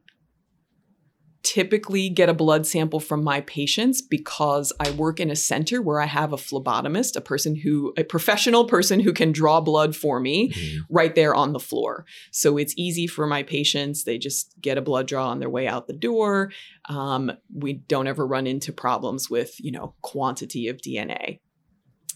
typically 1.45 2.09
get 2.09 2.29
a 2.29 2.35
blood 2.35 2.67
sample 2.67 2.99
from 2.99 3.23
my 3.23 3.43
patients 3.43 4.01
because 4.03 4.73
I 4.81 4.91
work 4.91 5.21
in 5.21 5.31
a 5.31 5.37
center 5.37 5.81
where 5.83 6.01
I 6.01 6.07
have 6.07 6.33
a 6.33 6.37
phlebotomist, 6.37 7.15
a 7.15 7.21
person 7.21 7.55
who, 7.55 7.93
a 7.97 8.03
professional 8.03 8.65
person 8.65 8.99
who 9.01 9.13
can 9.13 9.31
draw 9.31 9.61
blood 9.61 9.95
for 9.95 10.19
me 10.19 10.51
Mhm. 10.51 10.79
right 10.89 11.15
there 11.15 11.35
on 11.35 11.53
the 11.53 11.61
floor. 11.61 12.07
So 12.33 12.57
it's 12.57 12.75
easy 12.77 13.07
for 13.07 13.27
my 13.27 13.43
patients. 13.43 14.05
They 14.05 14.19
just 14.19 14.55
get 14.61 14.79
a 14.79 14.83
blood 14.83 15.07
draw 15.07 15.29
on 15.29 15.39
their 15.39 15.51
way 15.51 15.69
out 15.69 15.87
the 15.87 15.93
door. 15.93 16.51
Um, 16.89 17.31
we 17.55 17.75
don't 17.75 18.07
ever 18.07 18.27
run 18.27 18.47
into 18.47 18.73
problems 18.73 19.29
with, 19.31 19.55
you 19.61 19.71
know, 19.71 19.95
quantity 20.01 20.67
of 20.69 20.81
DNA. 20.81 21.41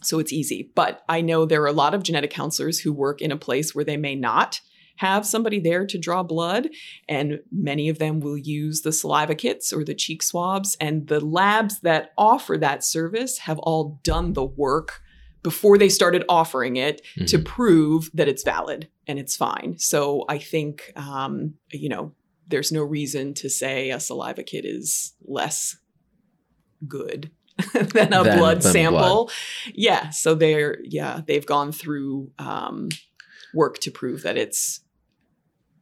So 0.03 0.19
it's 0.19 0.33
easy. 0.33 0.71
But 0.75 1.03
I 1.09 1.21
know 1.21 1.45
there 1.45 1.63
are 1.63 1.67
a 1.67 1.73
lot 1.73 1.95
of 1.95 2.03
genetic 2.03 2.31
counselors 2.31 2.81
who 2.81 2.93
work 2.93 3.21
in 3.21 3.33
a 3.33 3.37
place 3.37 3.75
where 3.75 3.85
they 3.85 3.97
may 3.97 4.15
not 4.15 4.61
have 4.99 5.27
somebody 5.27 5.59
there 5.59 5.87
to 5.87 5.99
draw 5.99 6.23
blood. 6.23 6.69
And 7.09 7.41
many 7.51 7.89
of 7.89 7.99
them 7.99 8.21
will 8.21 8.37
use 8.39 8.83
the 8.83 8.93
saliva 8.93 9.35
kits 9.35 9.73
or 9.73 9.83
the 9.85 9.95
cheek 9.95 10.23
swabs. 10.23 10.77
And 10.81 11.07
the 11.09 11.21
labs 11.25 11.81
that 11.81 12.13
offer 12.17 12.57
that 12.59 12.85
service 12.85 13.39
have 13.39 13.59
all 13.61 13.99
done 14.05 14.35
the 14.35 14.45
work 14.45 15.01
before 15.43 15.79
they 15.79 15.89
started 15.89 16.25
offering 16.29 16.77
it 16.77 17.01
to 17.27 17.39
Mhm. 17.39 17.45
prove 17.45 18.11
that 18.13 18.29
it's 18.29 18.43
valid 18.43 18.89
and 19.07 19.19
it's 19.19 19.37
fine. 19.37 19.79
So 19.79 20.25
I 20.29 20.39
think, 20.39 20.93
um, 20.97 21.55
you 21.73 21.89
know, 21.89 22.13
there's 22.49 22.73
no 22.73 22.83
reason 22.83 23.35
to 23.35 23.49
say 23.49 23.91
a 23.91 24.01
saliva 24.01 24.43
kit 24.43 24.65
is 24.65 25.15
less 25.25 25.77
good 26.87 27.31
than 27.73 28.13
a 28.13 28.25
Than- 28.25 28.39
blood 28.39 28.63
than 28.63 28.73
sample. 28.73 29.31
Yeah. 29.75 30.11
So 30.11 30.35
they're, 30.35 30.79
yeah, 30.85 31.21
they've 31.27 31.47
gone 31.47 31.73
through 31.73 32.31
um, 32.39 32.89
work 33.55 33.79
to 33.81 33.91
prove 33.91 34.23
that 34.23 34.37
it's 34.37 34.81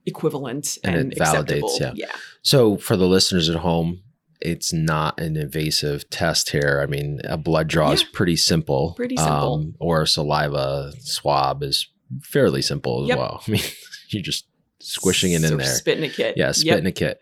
equivalent 0.06 0.78
And 0.84 0.94
and, 0.96 1.12
it 1.12 1.18
validates, 1.18 1.78
yeah. 1.80 1.92
yeah. 1.94 2.12
So 2.42 2.76
for 2.76 2.96
the 2.96 3.06
listeners 3.06 3.48
at 3.50 3.56
home, 3.56 4.02
it's 4.40 4.72
not 4.72 5.18
an 5.20 5.36
invasive 5.36 6.08
test 6.10 6.50
here. 6.50 6.80
I 6.82 6.86
mean, 6.86 7.20
a 7.24 7.36
blood 7.36 7.68
draw 7.68 7.90
is 7.92 8.04
pretty 8.04 8.36
simple. 8.36 8.92
Pretty 8.94 9.16
simple. 9.16 9.54
Um, 9.54 9.74
or 9.80 10.02
a 10.02 10.06
saliva 10.06 10.92
swab 11.00 11.62
is 11.62 11.88
fairly 12.22 12.62
simple 12.62 13.02
as 13.02 13.08
Yep. 13.08 13.18
well. 13.18 13.42
I 13.48 13.50
mean, 13.50 13.62
you're 14.10 14.22
just 14.22 14.46
squishing 14.78 15.32
it 15.32 15.42
in 15.42 15.56
there. 15.56 15.66
Spit 15.74 15.98
in 15.98 16.04
a 16.04 16.08
kit. 16.08 16.36
Yeah, 16.36 16.52
spit 16.52 16.66
Yep. 16.66 16.78
in 16.78 16.86
a 16.86 16.92
kit. 16.92 17.18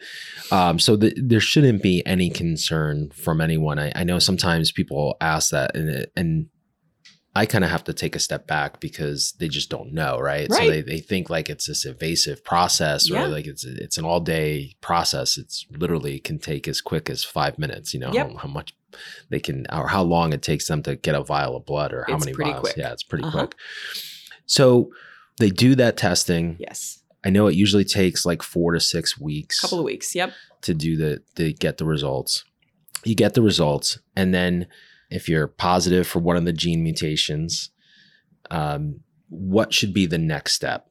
Um, 0.51 0.79
so 0.79 0.97
the, 0.97 1.15
there 1.17 1.41
shouldn't 1.41 1.83
be 1.83 2.05
any 2.05 2.31
concern 2.31 3.11
from 3.11 3.41
anyone. 3.41 3.79
I, 3.79 3.93
I 3.95 4.05
know 4.05 4.19
sometimes 4.19 4.73
people 4.73 5.17
ask 5.21 5.51
that, 5.51 5.75
and 5.77 5.89
it, 5.89 6.13
and 6.17 6.49
I 7.37 7.47
kind 7.47 7.65
of 7.65 7.71
have 7.71 7.83
to 7.85 7.93
take 7.93 8.15
a 8.15 8.21
step 8.21 8.47
back 8.47 8.79
because 8.79 9.33
they 9.41 9.49
just 9.49 9.69
don't 9.69 9.93
know, 9.93 10.19
right? 10.21 10.51
So 10.53 10.69
they, 10.71 10.83
they 10.83 11.01
think 11.01 11.29
like 11.31 11.51
it's 11.51 11.67
this 11.67 11.85
invasive 11.85 12.45
process, 12.45 13.11
or 13.11 13.15
Yeah. 13.15 13.27
like 13.27 13.47
it's 13.47 13.65
it's 13.65 13.99
an 13.99 14.05
all 14.05 14.21
day 14.21 14.77
process. 14.81 15.37
It's 15.37 15.67
literally 15.71 16.21
can 16.21 16.39
take 16.39 16.69
as 16.69 16.81
quick 16.81 17.11
as 17.11 17.25
five 17.25 17.59
minutes. 17.59 17.93
You 17.93 18.01
know 18.01 18.13
Yep. 18.13 18.31
how, 18.33 18.37
how 18.39 18.49
much 18.49 18.73
they 19.31 19.41
can, 19.41 19.67
or 19.73 19.89
how 19.89 20.03
long 20.05 20.33
it 20.33 20.43
takes 20.43 20.69
them 20.69 20.83
to 20.85 20.95
get 20.95 21.17
a 21.17 21.25
vial 21.25 21.57
of 21.57 21.67
blood, 21.67 21.93
or 21.93 22.05
how 22.09 22.15
It's 22.17 22.25
many 22.27 22.37
vials. 22.37 22.61
quick. 22.61 22.77
Yeah, 22.77 22.93
it's 22.93 23.03
pretty 23.03 23.25
Uh-huh. 23.25 23.39
quick. 23.39 23.57
So 24.47 24.91
they 25.39 25.51
do 25.51 25.75
that 25.75 25.97
testing. 25.97 26.57
Yes. 26.61 27.01
I 27.25 27.31
know 27.31 27.47
it 27.47 27.55
usually 27.57 27.85
takes 27.85 28.25
like 28.27 28.43
four 28.43 28.73
to 28.75 28.81
six 28.81 29.19
weeks 29.19 29.59
A 29.59 29.63
couple 29.63 29.79
of 29.79 29.85
weeks. 29.85 30.15
Yep. 30.15 30.33
to 30.63 30.75
do 30.75 30.97
the 30.97 31.23
to 31.37 31.53
get 31.53 31.79
the 31.79 31.85
results. 31.85 32.45
You 33.05 33.15
get 33.15 33.35
the 33.35 33.43
results, 33.43 33.99
and 34.15 34.33
then 34.33 34.67
if 35.15 35.29
you're 35.29 35.47
positive 35.49 36.07
for 36.07 36.19
one 36.19 36.37
of 36.37 36.45
the 36.45 36.53
gene 36.53 36.83
mutations, 36.83 37.71
um, 38.51 39.01
what 39.29 39.73
should 39.73 39.93
be 39.95 40.07
the 40.07 40.19
next 40.19 40.53
step? 40.55 40.87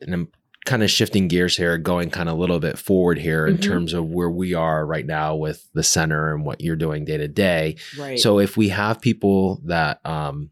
And 0.00 0.14
I'm 0.14 0.28
kind 0.66 0.82
of 0.82 0.90
shifting 0.90 1.28
gears 1.28 1.56
here, 1.56 1.78
going 1.78 2.10
kind 2.10 2.28
of 2.28 2.36
a 2.36 2.40
little 2.40 2.58
bit 2.60 2.78
forward 2.78 3.18
here 3.18 3.46
in 3.46 3.56
Mhm. 3.56 3.62
terms 3.62 3.92
of 3.94 4.06
where 4.10 4.30
we 4.30 4.52
are 4.54 4.84
right 4.84 5.06
now 5.06 5.34
with 5.34 5.66
the 5.72 5.82
center 5.82 6.34
and 6.34 6.44
what 6.44 6.60
you're 6.60 6.76
doing 6.76 7.04
day 7.04 7.16
to 7.16 7.28
day. 7.28 7.76
Right. 7.98 8.18
So 8.20 8.38
if 8.38 8.56
we 8.56 8.68
have 8.68 9.00
people 9.00 9.62
that 9.64 10.00
um 10.04 10.50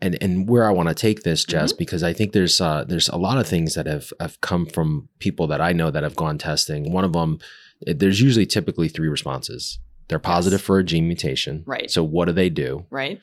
and 0.00 0.16
and 0.22 0.48
where 0.48 0.64
I 0.64 0.70
want 0.70 0.88
to 0.90 0.94
take 0.94 1.22
this, 1.22 1.44
Jess, 1.44 1.72
Mm-hmm. 1.72 1.78
because 1.78 2.02
I 2.04 2.12
think 2.12 2.32
there's 2.32 2.60
uh 2.60 2.84
there's 2.86 3.08
a 3.08 3.16
lot 3.16 3.38
of 3.38 3.48
things 3.48 3.74
that 3.74 3.86
have 3.86 4.12
have 4.20 4.40
come 4.40 4.66
from 4.66 5.08
people 5.18 5.46
that 5.48 5.60
I 5.60 5.72
know 5.72 5.90
that 5.90 6.04
have 6.04 6.16
gone 6.16 6.38
testing. 6.38 6.92
One 6.92 7.04
of 7.04 7.12
them, 7.14 7.38
there's 7.84 8.20
usually 8.20 8.46
typically 8.46 8.88
three 8.88 9.08
responses. 9.08 9.78
They're 10.08 10.18
positive 10.18 10.60
Yes. 10.60 10.66
for 10.66 10.78
a 10.78 10.84
gene 10.84 11.06
mutation. 11.06 11.62
Right. 11.66 11.90
So 11.90 12.02
what 12.04 12.26
do 12.26 12.32
they 12.32 12.48
do? 12.50 12.86
right. 12.90 13.20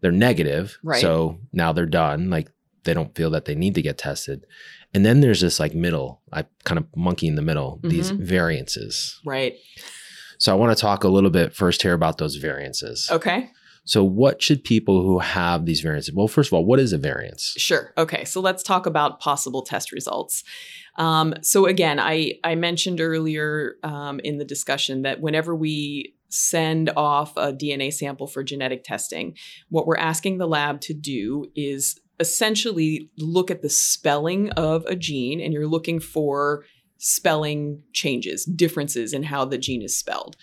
They're 0.00 0.10
negative. 0.10 0.78
Right. 0.82 1.00
So 1.00 1.38
now 1.52 1.72
they're 1.72 1.86
done. 1.86 2.28
Like 2.28 2.48
they 2.82 2.92
don't 2.92 3.14
feel 3.14 3.30
that 3.30 3.44
they 3.44 3.54
need 3.54 3.76
to 3.76 3.82
get 3.82 3.98
tested. 3.98 4.44
And 4.92 5.06
then 5.06 5.20
there's 5.20 5.40
this 5.40 5.60
like 5.60 5.74
middle, 5.76 6.20
I 6.32 6.44
kind 6.64 6.78
of 6.78 6.86
monkey 6.96 7.28
in 7.28 7.36
the 7.36 7.42
middle, 7.42 7.78
these 7.84 8.10
Mhm. 8.10 8.18
variances. 8.18 9.20
Right. 9.24 9.54
So 10.38 10.50
I 10.50 10.56
want 10.56 10.76
to 10.76 10.80
talk 10.80 11.04
a 11.04 11.08
little 11.08 11.30
bit 11.30 11.54
first 11.54 11.82
here 11.82 11.92
about 11.92 12.18
those 12.18 12.34
variances. 12.34 13.08
Okay. 13.12 13.50
So, 13.84 14.04
what 14.04 14.40
should 14.40 14.62
people 14.62 15.02
who 15.02 15.18
have 15.18 15.66
these 15.66 15.80
variances? 15.80 16.14
Well, 16.14 16.28
first 16.28 16.48
of 16.50 16.52
all, 16.54 16.64
what 16.64 16.78
is 16.78 16.92
a 16.92 16.98
variance? 16.98 17.54
Sure. 17.56 17.92
Okay. 17.98 18.24
So 18.24 18.40
let's 18.40 18.62
talk 18.62 18.86
about 18.86 19.18
possible 19.20 19.62
test 19.62 19.90
results. 19.92 20.44
Um, 20.96 21.34
so 21.42 21.66
again, 21.66 21.98
I 21.98 22.34
I 22.44 22.54
mentioned 22.54 23.00
earlier 23.00 23.76
um, 23.82 24.20
in 24.20 24.38
the 24.38 24.44
discussion 24.44 25.02
that 25.02 25.20
whenever 25.20 25.54
we 25.54 26.14
send 26.28 26.90
off 26.96 27.36
a 27.36 27.52
DNA 27.52 27.92
sample 27.92 28.26
for 28.26 28.42
genetic 28.42 28.84
testing, 28.84 29.36
what 29.68 29.86
we're 29.86 29.96
asking 29.96 30.38
the 30.38 30.48
lab 30.48 30.80
to 30.80 30.94
do 30.94 31.50
is 31.54 32.00
essentially 32.20 33.10
look 33.18 33.50
at 33.50 33.62
the 33.62 33.68
spelling 33.68 34.50
of 34.50 34.84
a 34.86 34.96
gene, 34.96 35.40
and 35.40 35.52
you're 35.52 35.66
looking 35.66 36.00
for 36.00 36.64
spelling 36.98 37.82
changes, 37.92 38.44
differences 38.44 39.12
in 39.12 39.24
how 39.24 39.44
the 39.44 39.58
gene 39.58 39.82
is 39.82 39.96
spelled. 39.96 40.36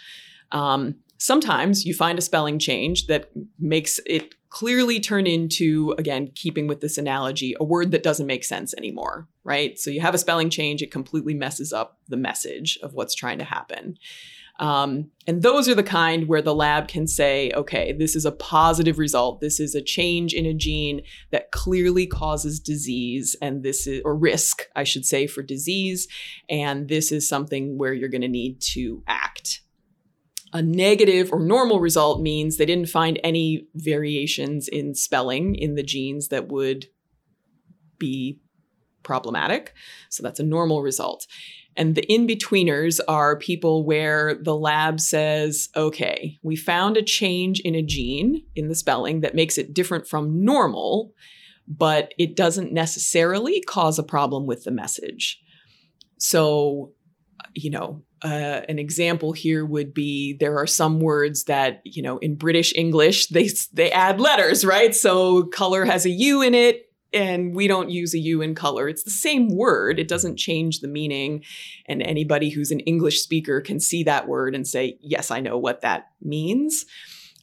Um, 0.52 0.96
sometimes 1.20 1.86
you 1.86 1.94
find 1.94 2.18
a 2.18 2.24
spelling 2.24 2.58
change 2.58 3.06
that 3.08 3.30
makes 3.60 4.00
it 4.08 4.34
clearly 4.50 5.00
turn 5.00 5.28
into, 5.28 5.94
again, 6.00 6.32
keeping 6.34 6.66
with 6.66 6.82
this 6.82 6.98
analogy, 6.98 7.56
a 7.60 7.64
word 7.64 7.92
that 7.92 8.02
doesn't 8.02 8.26
make 8.26 8.44
sense 8.44 8.74
anymore, 8.74 9.28
right? 9.44 9.78
So 9.78 9.92
you 9.92 10.02
have 10.02 10.16
a 10.16 10.20
spelling 10.20 10.50
change, 10.50 10.82
it 10.82 10.92
completely 10.92 11.36
messes 11.36 11.72
up 11.72 12.00
the 12.08 12.18
message 12.18 12.80
of 12.82 12.94
what's 12.94 13.14
trying 13.14 13.38
to 13.38 13.44
happen. 13.44 13.98
Um, 14.60 15.12
and 15.26 15.42
those 15.42 15.70
are 15.70 15.76
the 15.76 15.84
kind 15.84 16.28
where 16.28 16.42
the 16.42 16.56
lab 16.56 16.88
can 16.88 17.08
say, 17.08 17.52
okay, 17.56 17.94
this 17.94 18.16
is 18.16 18.26
a 18.26 18.32
positive 18.32 18.98
result. 18.98 19.40
This 19.40 19.60
is 19.60 19.74
a 19.74 19.82
change 19.82 20.34
in 20.34 20.46
a 20.46 20.54
gene 20.54 21.02
that 21.32 21.52
clearly 21.52 22.08
causes 22.08 22.60
disease, 22.60 23.36
and 23.42 23.64
this 23.64 23.88
is, 23.88 24.02
or 24.04 24.16
risk, 24.16 24.64
I 24.76 24.84
should 24.84 25.06
say, 25.06 25.28
for 25.28 25.44
disease. 25.44 26.08
And 26.50 26.90
this 26.90 27.12
is 27.12 27.30
something 27.30 27.78
where 27.78 27.94
you're 27.94 28.10
going 28.10 28.22
to 28.22 28.28
need 28.28 28.60
to 28.74 29.04
act. 29.08 29.62
A 30.52 30.62
negative 30.62 31.32
or 31.32 31.40
normal 31.40 31.80
result 31.80 32.22
means 32.22 32.58
they 32.58 32.66
didn't 32.66 32.90
find 32.90 33.20
any 33.24 33.68
variations 33.76 34.68
in 34.68 34.96
spelling 34.96 35.56
in 35.56 35.76
the 35.76 35.84
genes 35.84 36.30
that 36.30 36.48
would 36.48 36.88
be 38.00 38.40
problematic. 39.04 39.74
So 40.10 40.24
that's 40.24 40.40
a 40.40 40.44
normal 40.44 40.82
result. 40.82 41.28
And 41.76 41.96
the 41.96 42.04
in 42.12 42.28
betweeners 42.28 43.00
are 43.08 43.38
people 43.38 43.86
where 43.86 44.36
the 44.36 44.56
lab 44.56 45.00
says, 45.00 45.70
okay, 45.76 46.38
we 46.44 46.56
found 46.56 46.98
a 46.98 47.04
change 47.04 47.60
in 47.62 47.76
a 47.76 47.84
gene 47.84 48.44
in 48.56 48.68
the 48.68 48.76
spelling 48.76 49.22
that 49.22 49.36
makes 49.36 49.58
it 49.58 49.74
different 49.74 50.08
from 50.08 50.44
normal, 50.44 51.14
but 51.68 52.14
it 52.18 52.36
doesn't 52.36 52.74
necessarily 52.74 53.62
cause 53.62 54.00
a 54.00 54.04
problem 54.04 54.46
with 54.46 54.64
the 54.64 54.72
message. 54.72 55.40
So, 56.18 56.92
you 57.54 57.70
know, 57.70 58.02
uh, 58.24 58.62
an 58.68 58.80
example 58.80 59.32
here 59.32 59.66
would 59.66 59.94
be 59.94 60.34
there 60.40 60.58
are 60.58 60.68
some 60.68 61.00
words 61.00 61.46
that 61.46 61.82
you 61.86 62.02
know 62.02 62.18
in 62.20 62.36
British 62.36 62.74
English 62.76 63.28
they 63.28 63.50
they 63.74 63.92
add 63.92 64.20
letters, 64.20 64.66
right? 64.66 64.94
So 64.96 65.44
color 65.44 65.86
has 65.86 66.06
a 66.06 66.10
U 66.10 66.42
in 66.42 66.54
it, 66.54 66.92
and 67.14 67.56
we 67.56 67.68
don't 67.68 67.90
use 67.90 68.14
a 68.14 68.20
U 68.20 68.42
in 68.42 68.56
color. 68.56 68.88
It's 68.88 69.04
the 69.04 69.10
same 69.10 69.56
word. 69.56 70.00
It 70.00 70.08
doesn't 70.08 70.38
change 70.38 70.80
the 70.80 70.88
meaning, 70.88 71.44
and 71.86 72.02
anybody 72.02 72.50
who's 72.50 72.72
an 72.72 72.82
English 72.82 73.22
speaker 73.22 73.62
can 73.62 73.80
see 73.80 74.04
that 74.04 74.28
word 74.28 74.56
and 74.56 74.68
say, 74.68 74.98
"Yes, 75.02 75.32
I 75.32 75.40
know 75.40 75.58
what 75.58 75.82
that 75.82 76.10
means." 76.22 76.86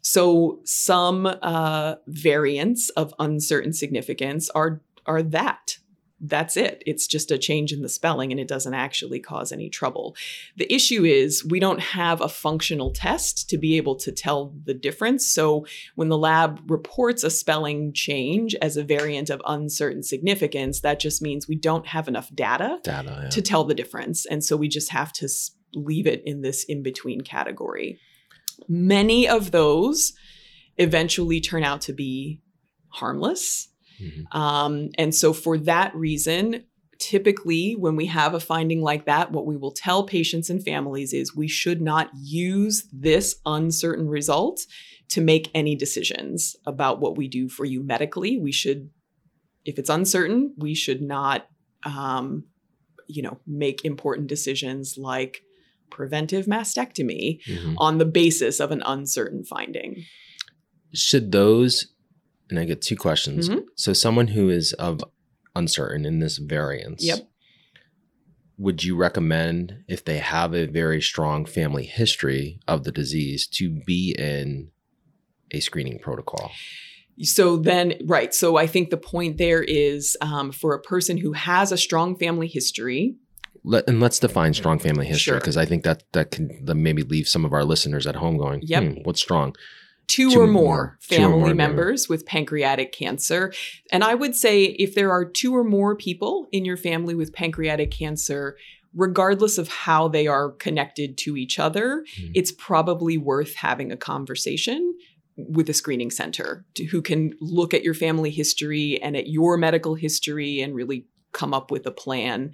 So 0.03 0.61
some 0.65 1.27
uh, 1.27 1.97
variants 2.07 2.91
of 2.91 3.13
uncertain 3.19 3.73
significance 3.73 4.51
are 4.51 4.83
are 5.05 5.23
that 5.23 5.79
that's 6.21 6.57
it. 6.57 6.83
It's 6.87 7.07
just 7.07 7.31
a 7.31 7.37
change 7.39 7.73
in 7.73 7.83
the 7.83 7.89
spelling 7.89 8.31
and 8.31 8.41
it 8.41 8.49
doesn't 8.49 8.73
actually 8.73 9.21
cause 9.21 9.53
any 9.53 9.69
trouble. 9.69 10.17
The 10.57 10.73
issue 10.73 11.05
is 11.05 11.45
we 11.45 11.61
don't 11.61 11.81
have 11.81 12.21
a 12.21 12.29
functional 12.29 12.91
test 12.93 13.51
to 13.51 13.59
be 13.59 13.77
able 13.77 13.97
to 13.97 14.13
tell 14.13 14.55
the 14.65 14.73
difference. 14.73 15.27
So 15.27 15.67
when 15.95 16.09
the 16.09 16.17
lab 16.17 16.71
reports 16.71 17.23
a 17.23 17.31
spelling 17.31 17.93
change 17.93 18.55
as 18.63 18.77
a 18.77 18.85
variant 18.85 19.29
of 19.29 19.43
uncertain 19.47 20.03
significance, 20.03 20.81
that 20.81 21.01
just 21.01 21.21
means 21.21 21.49
we 21.49 21.57
don't 21.57 21.87
have 21.87 22.09
enough 22.09 22.35
data 22.35 22.79
Data. 22.83 23.21
yeah. 23.25 23.29
to 23.29 23.43
tell 23.43 23.65
the 23.65 23.75
difference. 23.75 24.25
And 24.25 24.43
so 24.43 24.57
we 24.57 24.69
just 24.69 24.91
have 24.91 25.13
to 25.15 25.29
leave 25.75 26.07
it 26.07 26.23
in 26.25 26.41
this 26.41 26.65
in 26.65 26.83
between 26.83 27.21
category. 27.21 27.99
Many 28.69 29.29
of 29.29 29.51
those 29.51 30.15
eventually 30.79 31.41
turn 31.41 31.63
out 31.63 31.83
to 31.83 31.93
be 31.93 32.41
harmless. 32.89 33.69
Mhm. 34.01 34.35
Um, 34.35 34.89
and 34.99 35.15
so, 35.15 35.33
for 35.33 35.59
that 35.59 35.95
reason, 35.95 36.65
typically, 36.99 37.75
when 37.75 37.97
we 37.97 38.07
have 38.07 38.35
a 38.35 38.41
finding 38.41 38.81
like 38.81 39.05
that, 39.07 39.31
what 39.33 39.47
we 39.47 39.57
will 39.57 39.73
tell 39.73 40.05
patients 40.05 40.49
and 40.51 40.65
families 40.65 41.13
is 41.13 41.37
we 41.37 41.49
should 41.49 41.81
not 41.83 42.11
use 42.15 42.85
this 42.93 43.37
uncertain 43.45 44.09
result 44.09 44.67
to 45.09 45.21
make 45.21 45.51
any 45.55 45.75
decisions 45.77 46.57
about 46.67 47.01
what 47.01 47.17
we 47.17 47.29
do 47.29 47.49
for 47.49 47.65
you 47.65 47.83
medically. 47.83 48.39
We 48.39 48.51
should, 48.53 48.91
if 49.65 49.79
it's 49.79 49.91
uncertain, 49.91 50.55
we 50.57 50.75
should 50.75 51.03
not, 51.03 51.47
um, 51.85 52.45
you 53.09 53.23
know, 53.23 53.39
make 53.47 53.85
important 53.85 54.27
decisions 54.27 54.97
like 54.99 55.43
preventive 55.91 56.47
mastectomy 56.47 57.41
Mhm. 57.45 57.75
on 57.79 57.99
the 57.99 58.05
basis 58.05 58.59
of 58.59 58.73
an 58.73 58.83
uncertain 58.85 59.45
finding. 59.45 60.03
Should 60.93 61.31
those, 61.31 61.93
and 62.51 62.59
I 62.59 62.65
get 62.65 62.83
two 62.83 62.97
questions. 62.97 63.49
Mhm. 63.49 63.65
So, 63.75 63.93
someone 63.93 64.29
who 64.29 64.49
is 64.51 64.73
of 64.75 65.03
uncertain 65.55 66.05
in 66.05 66.19
this 66.21 66.39
variance, 66.39 67.05
Yep. 67.05 67.29
would 68.59 68.85
you 68.85 68.97
recommend 68.97 69.85
if 69.89 70.05
they 70.05 70.19
have 70.19 70.55
a 70.55 70.67
very 70.67 71.01
strong 71.03 71.45
family 71.45 71.85
history 71.85 72.59
of 72.67 72.85
the 72.85 72.93
disease 72.93 73.47
to 73.49 73.71
be 73.87 74.15
in 74.19 74.71
a 75.51 75.61
screening 75.61 75.99
protocol? 75.99 76.51
So 77.23 77.57
then, 77.57 77.95
right. 78.05 78.35
So 78.35 78.57
I 78.57 78.67
think 78.67 78.91
the 78.91 78.97
point 78.99 79.39
there 79.39 79.63
is 79.63 80.17
um, 80.21 80.53
for 80.53 80.75
a 80.75 80.81
person 80.81 81.17
who 81.17 81.33
has 81.33 81.73
a 81.73 81.79
strong 81.79 82.17
family 82.19 82.47
history. 82.47 83.17
Let, 83.65 83.89
and 83.89 84.01
let's 84.01 84.19
define 84.19 84.53
strong 84.55 84.79
family 84.79 85.07
history 85.07 85.33
Sure. 85.33 85.39
because 85.41 85.57
I 85.57 85.65
think 85.65 85.83
that 85.85 86.05
that 86.13 86.31
can 86.31 86.51
maybe 86.77 87.03
leave 87.03 87.27
some 87.27 87.45
of 87.45 87.53
our 87.53 87.65
listeners 87.65 88.07
at 88.07 88.17
home 88.17 88.37
going, 88.37 88.61
Yep. 88.65 88.83
"Hmm, 88.83 88.91
what's 89.05 89.21
strong? 89.21 89.55
Two, 90.09 90.31
Two 90.31 90.41
or 90.41 90.45
or 90.45 90.47
more 90.47 90.63
more. 90.63 90.99
Family 91.01 91.39
more, 91.39 91.55
members 91.55 92.09
with 92.09 92.27
pancreatic 92.27 92.93
cancer. 92.93 93.53
And 93.91 94.05
I 94.05 94.15
would 94.15 94.37
say 94.37 94.65
if 94.65 94.95
there 94.95 95.11
are 95.11 95.25
two 95.25 95.55
or 95.55 95.65
more 95.65 95.97
people 95.97 96.47
in 96.53 96.65
your 96.65 96.77
family 96.77 97.15
with 97.15 97.33
pancreatic 97.33 97.91
cancer, 97.91 98.57
regardless 98.95 99.59
of 99.59 99.69
how 99.69 100.09
they 100.09 100.27
are 100.27 100.53
connected 100.53 101.19
to 101.19 101.37
each 101.37 101.59
other, 101.59 102.05
Mhm. 102.19 102.31
it's 102.35 102.53
probably 102.53 103.19
worth 103.19 103.55
having 103.57 103.91
a 103.93 103.97
conversation 103.97 104.95
with 105.37 105.69
a 105.69 105.75
screening 105.75 106.11
center 106.11 106.65
to, 106.75 106.85
who 106.85 107.03
can 107.03 107.35
look 107.41 107.75
at 107.75 107.83
your 107.83 107.93
family 107.93 108.31
history 108.31 109.01
and 109.03 109.17
at 109.17 109.27
your 109.29 109.59
medical 109.59 109.95
history 109.97 110.61
and 110.61 110.75
really 110.75 111.05
come 111.33 111.53
up 111.53 111.71
with 111.71 111.85
a 111.87 111.91
plan 111.91 112.53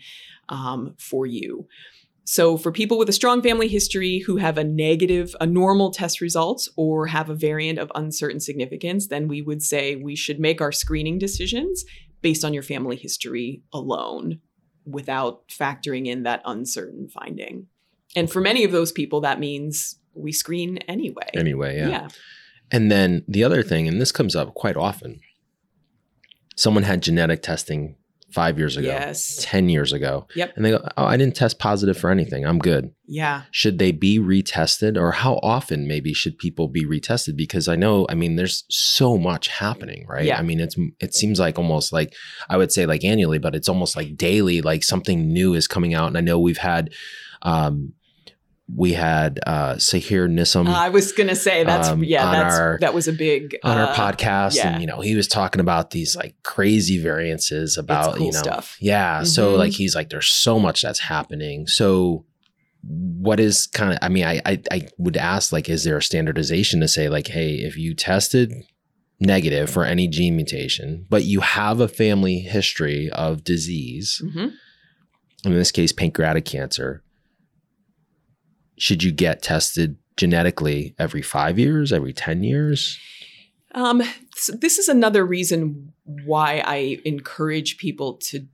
um, 0.48 0.94
for 0.98 1.24
you. 1.24 1.68
So, 2.24 2.56
for 2.56 2.70
people 2.70 2.98
with 2.98 3.08
a 3.08 3.12
strong 3.12 3.42
family 3.42 3.66
history 3.66 4.20
who 4.20 4.36
have 4.36 4.56
a 4.56 4.64
negative, 4.64 5.34
a 5.40 5.46
normal 5.46 5.90
test 5.90 6.20
result, 6.20 6.68
or 6.76 7.08
have 7.08 7.28
a 7.28 7.34
variant 7.34 7.78
of 7.78 7.90
uncertain 7.94 8.38
significance, 8.38 9.08
then 9.08 9.26
we 9.26 9.42
would 9.42 9.62
say 9.62 9.96
we 9.96 10.14
should 10.14 10.38
make 10.38 10.60
our 10.60 10.70
screening 10.70 11.18
decisions 11.18 11.84
based 12.20 12.44
on 12.44 12.54
your 12.54 12.62
family 12.62 12.96
history 12.96 13.62
alone 13.72 14.38
without 14.84 15.48
factoring 15.48 16.06
in 16.06 16.22
that 16.22 16.42
uncertain 16.44 17.08
finding. 17.08 17.66
And 18.14 18.30
for 18.30 18.40
many 18.40 18.62
of 18.64 18.72
those 18.72 18.92
people, 18.92 19.20
that 19.22 19.40
means 19.40 19.96
we 20.14 20.32
screen 20.32 20.78
anyway. 20.88 21.28
Anyway, 21.34 21.76
yeah. 21.76 21.88
yeah. 21.88 22.08
And 22.70 22.90
then 22.90 23.24
the 23.26 23.44
other 23.44 23.62
thing, 23.62 23.88
and 23.88 24.00
this 24.00 24.12
comes 24.12 24.36
up 24.36 24.54
quite 24.54 24.76
often, 24.76 25.20
someone 26.56 26.84
had 26.84 27.02
genetic 27.02 27.42
testing 27.42 27.96
five 28.32 28.58
years 28.58 28.76
ago, 28.76 28.88
Yes. 28.88 29.38
10 29.40 29.68
years 29.68 29.92
ago. 29.92 30.26
Yep. 30.34 30.52
And 30.56 30.64
they 30.64 30.70
go, 30.70 30.86
Oh, 30.96 31.04
I 31.04 31.16
didn't 31.16 31.36
test 31.36 31.58
positive 31.58 31.96
for 31.96 32.10
anything. 32.10 32.46
I'm 32.46 32.58
good. 32.58 32.90
Yeah. 33.06 33.42
Should 33.50 33.78
they 33.78 33.92
be 33.92 34.18
retested 34.18 34.96
or 34.96 35.12
how 35.12 35.38
often 35.42 35.86
maybe 35.86 36.14
should 36.14 36.38
people 36.38 36.68
be 36.68 36.84
retested? 36.84 37.36
Because 37.36 37.68
I 37.68 37.76
know, 37.76 38.06
I 38.08 38.14
mean, 38.14 38.36
there's 38.36 38.64
so 38.70 39.18
much 39.18 39.48
happening, 39.48 40.06
right? 40.08 40.24
Yeah. 40.24 40.38
I 40.38 40.42
mean, 40.42 40.60
it's, 40.60 40.76
it 41.00 41.14
seems 41.14 41.38
like 41.38 41.58
almost 41.58 41.92
like, 41.92 42.14
I 42.48 42.56
would 42.56 42.72
say 42.72 42.86
like 42.86 43.04
annually, 43.04 43.38
but 43.38 43.54
it's 43.54 43.68
almost 43.68 43.96
like 43.96 44.16
daily, 44.16 44.62
like 44.62 44.82
something 44.82 45.32
new 45.32 45.54
is 45.54 45.68
coming 45.68 45.94
out. 45.94 46.08
And 46.08 46.16
I 46.16 46.22
know 46.22 46.38
we've 46.38 46.58
had, 46.58 46.90
um, 47.42 47.92
we 48.74 48.92
had 48.92 49.40
uh 49.46 49.74
Sahar 49.74 50.28
Nissim 50.30 50.66
I 50.68 50.88
was 50.88 51.12
gonna 51.12 51.34
say 51.34 51.64
that's 51.64 51.88
Um, 51.88 52.04
yeah, 52.04 52.30
that's 52.30 52.58
our- 52.58 52.78
that 52.80 52.94
was 52.94 53.08
a 53.08 53.12
big 53.12 53.56
on 53.64 53.76
our 53.76 53.88
uh, 53.88 53.94
podcast 53.94 54.56
yeah. 54.56 54.72
and 54.74 54.80
you 54.80 54.86
know 54.86 55.00
he 55.00 55.14
was 55.14 55.26
talking 55.28 55.60
about 55.60 55.90
these 55.90 56.14
like 56.16 56.36
crazy 56.42 56.98
variances 56.98 57.76
about 57.76 58.16
cool 58.16 58.26
you 58.26 58.32
know 58.32 58.38
stuff. 58.38 58.76
yeah 58.80 59.24
so 59.24 59.54
Mhm. 59.54 59.58
like 59.58 59.72
he's 59.72 59.94
like 59.94 60.10
there's 60.10 60.28
so 60.28 60.58
much 60.58 60.80
that's 60.82 61.00
happening 61.00 61.66
so 61.66 62.24
what 62.84 63.38
is 63.40 63.66
kind 63.68 63.92
of 63.92 63.98
i 64.02 64.08
mean 64.08 64.24
I, 64.24 64.40
I 64.44 64.62
i 64.70 64.88
would 64.98 65.16
ask 65.16 65.52
like 65.52 65.68
is 65.68 65.84
there 65.84 65.96
a 65.98 66.02
standardization 66.02 66.80
to 66.80 66.88
say 66.88 67.08
like 67.08 67.28
hey 67.28 67.54
if 67.54 67.76
you 67.76 67.94
tested 67.94 68.52
negative 69.20 69.70
for 69.70 69.84
any 69.84 70.08
gene 70.08 70.34
mutation 70.36 71.06
but 71.08 71.24
you 71.24 71.40
have 71.40 71.78
a 71.80 71.88
family 71.88 72.38
history 72.40 73.08
of 73.10 73.44
disease 73.44 74.20
Mhm. 74.24 74.52
in 75.44 75.52
this 75.54 75.70
case 75.70 75.92
pancreatic 75.92 76.44
cancer 76.44 77.02
should 78.82 79.04
you 79.04 79.12
get 79.12 79.42
tested 79.42 79.96
genetically 80.16 80.92
every 80.98 81.22
five 81.22 81.56
years 81.56 81.92
every 81.92 82.12
10 82.12 82.42
years? 82.42 82.98
Um, 83.76 84.02
so 84.34 84.54
this 84.54 84.76
is 84.76 84.88
another 84.88 85.24
reason 85.24 85.92
why 86.04 86.62
I 86.66 86.98
encourage 87.04 87.78
people 87.78 88.14
to 88.14 88.44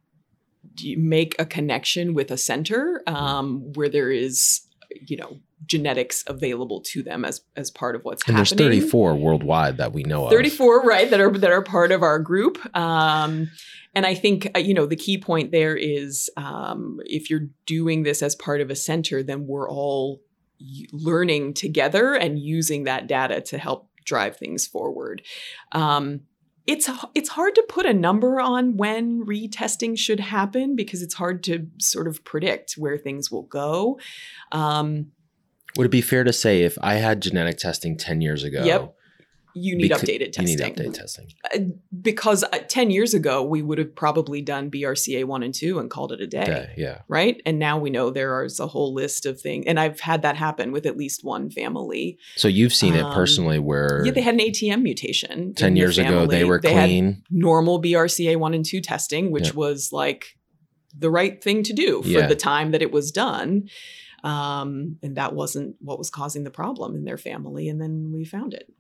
make 0.97 1.35
a 1.39 1.47
connection 1.47 2.13
with 2.13 2.31
a 2.31 2.37
center 2.37 3.03
um, 3.07 3.73
where 3.73 3.89
there 3.89 4.11
is, 4.11 4.61
you 5.07 5.17
know, 5.17 5.39
genetics 5.65 6.23
available 6.27 6.83
to 6.83 7.03
them 7.03 7.25
as 7.25 7.41
as 7.57 7.71
part 7.71 7.97
of 7.97 8.05
what's 8.05 8.23
And 8.29 8.37
there's 8.37 8.53
34 8.53 9.17
worldwide 9.17 9.79
that 9.79 9.93
we 9.93 10.05
know 10.05 10.27
of. 10.27 10.31
34 10.31 10.83
right 10.83 11.11
that 11.11 11.21
are 11.21 11.31
that 11.39 11.51
are 11.51 11.63
part 11.63 11.91
of 11.91 12.03
our 12.03 12.19
group. 12.19 12.59
Um, 12.77 13.51
and 13.95 14.07
i 14.07 14.15
think 14.15 14.51
uh, 14.55 14.59
you 14.59 14.75
know 14.75 14.87
the 14.87 14.97
key 14.97 15.19
point 15.19 15.51
there 15.51 15.77
is 15.77 16.31
um, 16.37 16.99
if 17.05 17.31
you're 17.31 17.49
doing 17.67 18.03
this 18.03 18.23
as 18.23 18.35
part 18.35 18.61
of 18.61 18.71
a 18.71 18.77
center 18.77 19.23
then 19.23 19.47
we're 19.47 19.69
all 19.69 20.21
learning 20.93 21.55
together 21.55 22.15
and 22.15 22.39
using 22.39 22.85
that 22.85 23.07
data 23.07 23.41
to 23.41 23.59
help 23.59 23.89
drive 24.05 24.37
things 24.37 24.67
forward 24.67 25.23
um, 25.73 26.21
it's 26.67 26.91
it's 27.15 27.31
hard 27.31 27.55
to 27.55 27.65
put 27.69 27.87
a 27.87 27.95
number 27.95 28.41
on 28.41 28.77
when 28.77 29.25
retesting 29.25 29.99
should 29.99 30.21
happen 30.21 30.77
because 30.77 31.03
it's 31.03 31.15
hard 31.15 31.43
to 31.45 31.67
sort 31.79 32.07
of 32.07 32.23
predict 32.25 32.75
where 32.75 32.99
things 32.99 33.31
will 33.31 33.45
go 33.45 33.99
um, 34.53 35.07
Would 35.77 35.87
it 35.87 35.91
be 35.91 36.01
fair 36.01 36.25
to 36.25 36.33
say 36.33 36.63
if 36.63 36.77
I 36.83 36.95
had 36.95 37.23
genetic 37.23 37.59
testing 37.59 37.97
10 37.97 38.21
years 38.21 38.45
ago? 38.45 38.65
Yep. 38.65 38.95
You 39.61 39.77
need 39.77 39.91
becau- 39.91 40.01
updated 40.01 40.21
You 40.27 40.33
testing 40.33 40.57
need 40.75 40.77
update 40.77 40.95
testing. 40.95 41.27
Uh, 41.55 41.59
because 42.01 42.45
uh, 42.45 42.59
10 42.69 42.91
years 42.91 43.15
ago 43.15 43.43
we 43.43 43.61
would 43.63 43.79
have 43.79 43.95
probably 43.95 44.41
done 44.43 44.71
brca 44.71 45.25
1 45.25 45.43
and 45.43 45.55
2 45.55 45.79
and 45.79 45.91
called 45.91 46.13
it 46.13 46.21
a 46.21 46.27
day 46.27 46.73
yeah. 46.77 46.99
right 47.09 47.41
and 47.47 47.59
now 47.59 47.79
we 47.79 47.91
know 47.91 48.11
there 48.11 48.45
is 48.45 48.61
a 48.61 48.67
whole 48.67 48.93
list 48.95 49.27
of 49.27 49.41
things 49.41 49.65
and 49.67 49.79
i've 49.81 50.01
had 50.01 50.23
that 50.23 50.37
happen 50.37 50.73
with 50.73 50.87
at 50.87 50.97
least 50.97 51.25
one 51.25 51.51
family 51.51 52.19
So 52.37 52.49
you've 52.49 52.75
seen 52.75 52.95
it 52.95 53.03
Um, 53.03 53.13
personally 53.15 53.59
where 53.59 54.03
yeah 54.05 54.13
they 54.13 54.21
had 54.23 54.35
an 54.35 54.41
atm 54.41 54.83
mutation 54.83 55.55
10 55.55 55.69
in 55.69 55.75
the 55.75 55.81
years 55.81 55.99
ago 55.99 56.27
they 56.27 56.45
were 56.45 56.61
had 56.63 56.87
clean. 56.89 57.23
normal 57.31 57.81
brca 57.83 58.37
1 58.37 58.55
and 58.55 58.65
2 58.65 58.81
testing 58.81 59.31
which 59.31 59.49
Yeah. 59.49 59.55
was 59.55 59.93
like 59.93 60.37
the 60.97 61.11
right 61.11 61.43
thing 61.43 61.63
to 61.65 61.73
do 61.73 62.03
for 62.03 62.09
Yeah. 62.09 62.27
the 62.27 62.35
time 62.37 62.71
that 62.73 62.83
it 62.83 62.91
was 62.93 63.13
done 63.13 63.69
um, 64.25 64.97
and 65.03 65.17
that 65.17 65.35
wasn't 65.35 65.77
what 65.81 65.99
was 65.99 66.11
causing 66.11 66.45
the 66.45 66.51
problem 66.51 66.97
in 66.97 67.05
their 67.05 67.19
family 67.19 67.69
and 67.69 67.81
then 67.81 68.11
we 68.13 68.25
found 68.25 68.53
it 68.55 68.73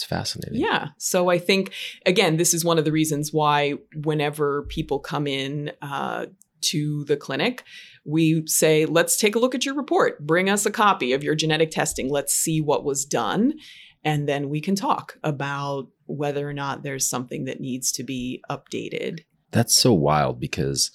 That's 0.00 0.08
fascinating. 0.08 0.58
yeah. 0.60 0.88
So 0.98 1.28
I 1.28 1.38
think, 1.38 1.72
again, 2.06 2.36
this 2.36 2.54
is 2.54 2.64
one 2.64 2.78
of 2.78 2.84
the 2.84 2.92
reasons 2.92 3.32
why 3.32 3.74
whenever 3.94 4.62
people 4.64 4.98
come 4.98 5.26
in 5.26 5.72
uh, 5.82 6.26
to 6.62 7.04
the 7.04 7.16
clinic, 7.16 7.64
we 8.04 8.46
say, 8.46 8.86
let's 8.86 9.18
take 9.18 9.34
a 9.34 9.38
look 9.38 9.54
at 9.54 9.66
your 9.66 9.74
report. 9.74 10.26
Bring 10.26 10.48
us 10.48 10.64
a 10.64 10.70
copy 10.70 11.12
of 11.12 11.22
your 11.22 11.34
genetic 11.34 11.70
testing. 11.70 12.08
Let's 12.08 12.34
see 12.34 12.60
what 12.60 12.84
was 12.84 13.04
done. 13.04 13.54
And 14.02 14.26
then 14.26 14.48
we 14.48 14.62
can 14.62 14.74
talk 14.74 15.18
about 15.22 15.88
whether 16.06 16.48
or 16.48 16.54
not 16.54 16.82
there's 16.82 17.08
something 17.08 17.44
that 17.44 17.60
needs 17.60 17.92
to 17.92 18.02
be 18.02 18.42
updated. 18.50 19.20
That's 19.50 19.74
so 19.74 19.92
wild 19.92 20.40
because, 20.40 20.90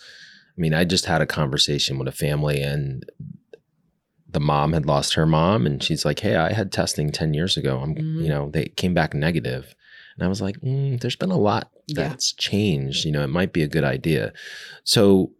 I 0.57 0.61
mean, 0.61 0.73
I 0.73 0.83
just 0.83 1.05
had 1.05 1.21
a 1.21 1.27
conversation 1.27 1.99
with 1.99 2.07
a 2.07 2.11
family 2.11 2.59
and 2.61 3.03
the 4.35 4.39
mom 4.41 4.73
had 4.73 4.85
lost 4.85 5.13
her 5.15 5.25
mom 5.25 5.65
and 5.65 5.81
she's 5.81 6.03
like, 6.05 6.19
Hey, 6.19 6.35
I 6.35 6.51
had 6.53 6.71
testing 6.71 7.09
10 7.11 7.33
years 7.33 7.55
ago. 7.57 7.79
I'm, 7.79 7.95
Mhm. 7.95 8.21
you 8.23 8.29
know, 8.29 8.49
they 8.51 8.65
came 8.65 8.93
back 8.93 9.13
negative. 9.13 9.73
And 10.17 10.25
I 10.25 10.27
was 10.27 10.41
like, 10.41 10.59
mm, 10.61 10.99
there's 10.99 11.15
been 11.15 11.31
a 11.31 11.37
lot 11.37 11.71
Yeah. 11.87 12.09
that's 12.09 12.31
changed. 12.33 13.05
You 13.05 13.11
know, 13.13 13.23
it 13.23 13.27
might 13.29 13.51
be 13.53 13.63
a 13.63 13.67
good 13.67 13.83
idea. 13.83 14.31
So 14.83 15.31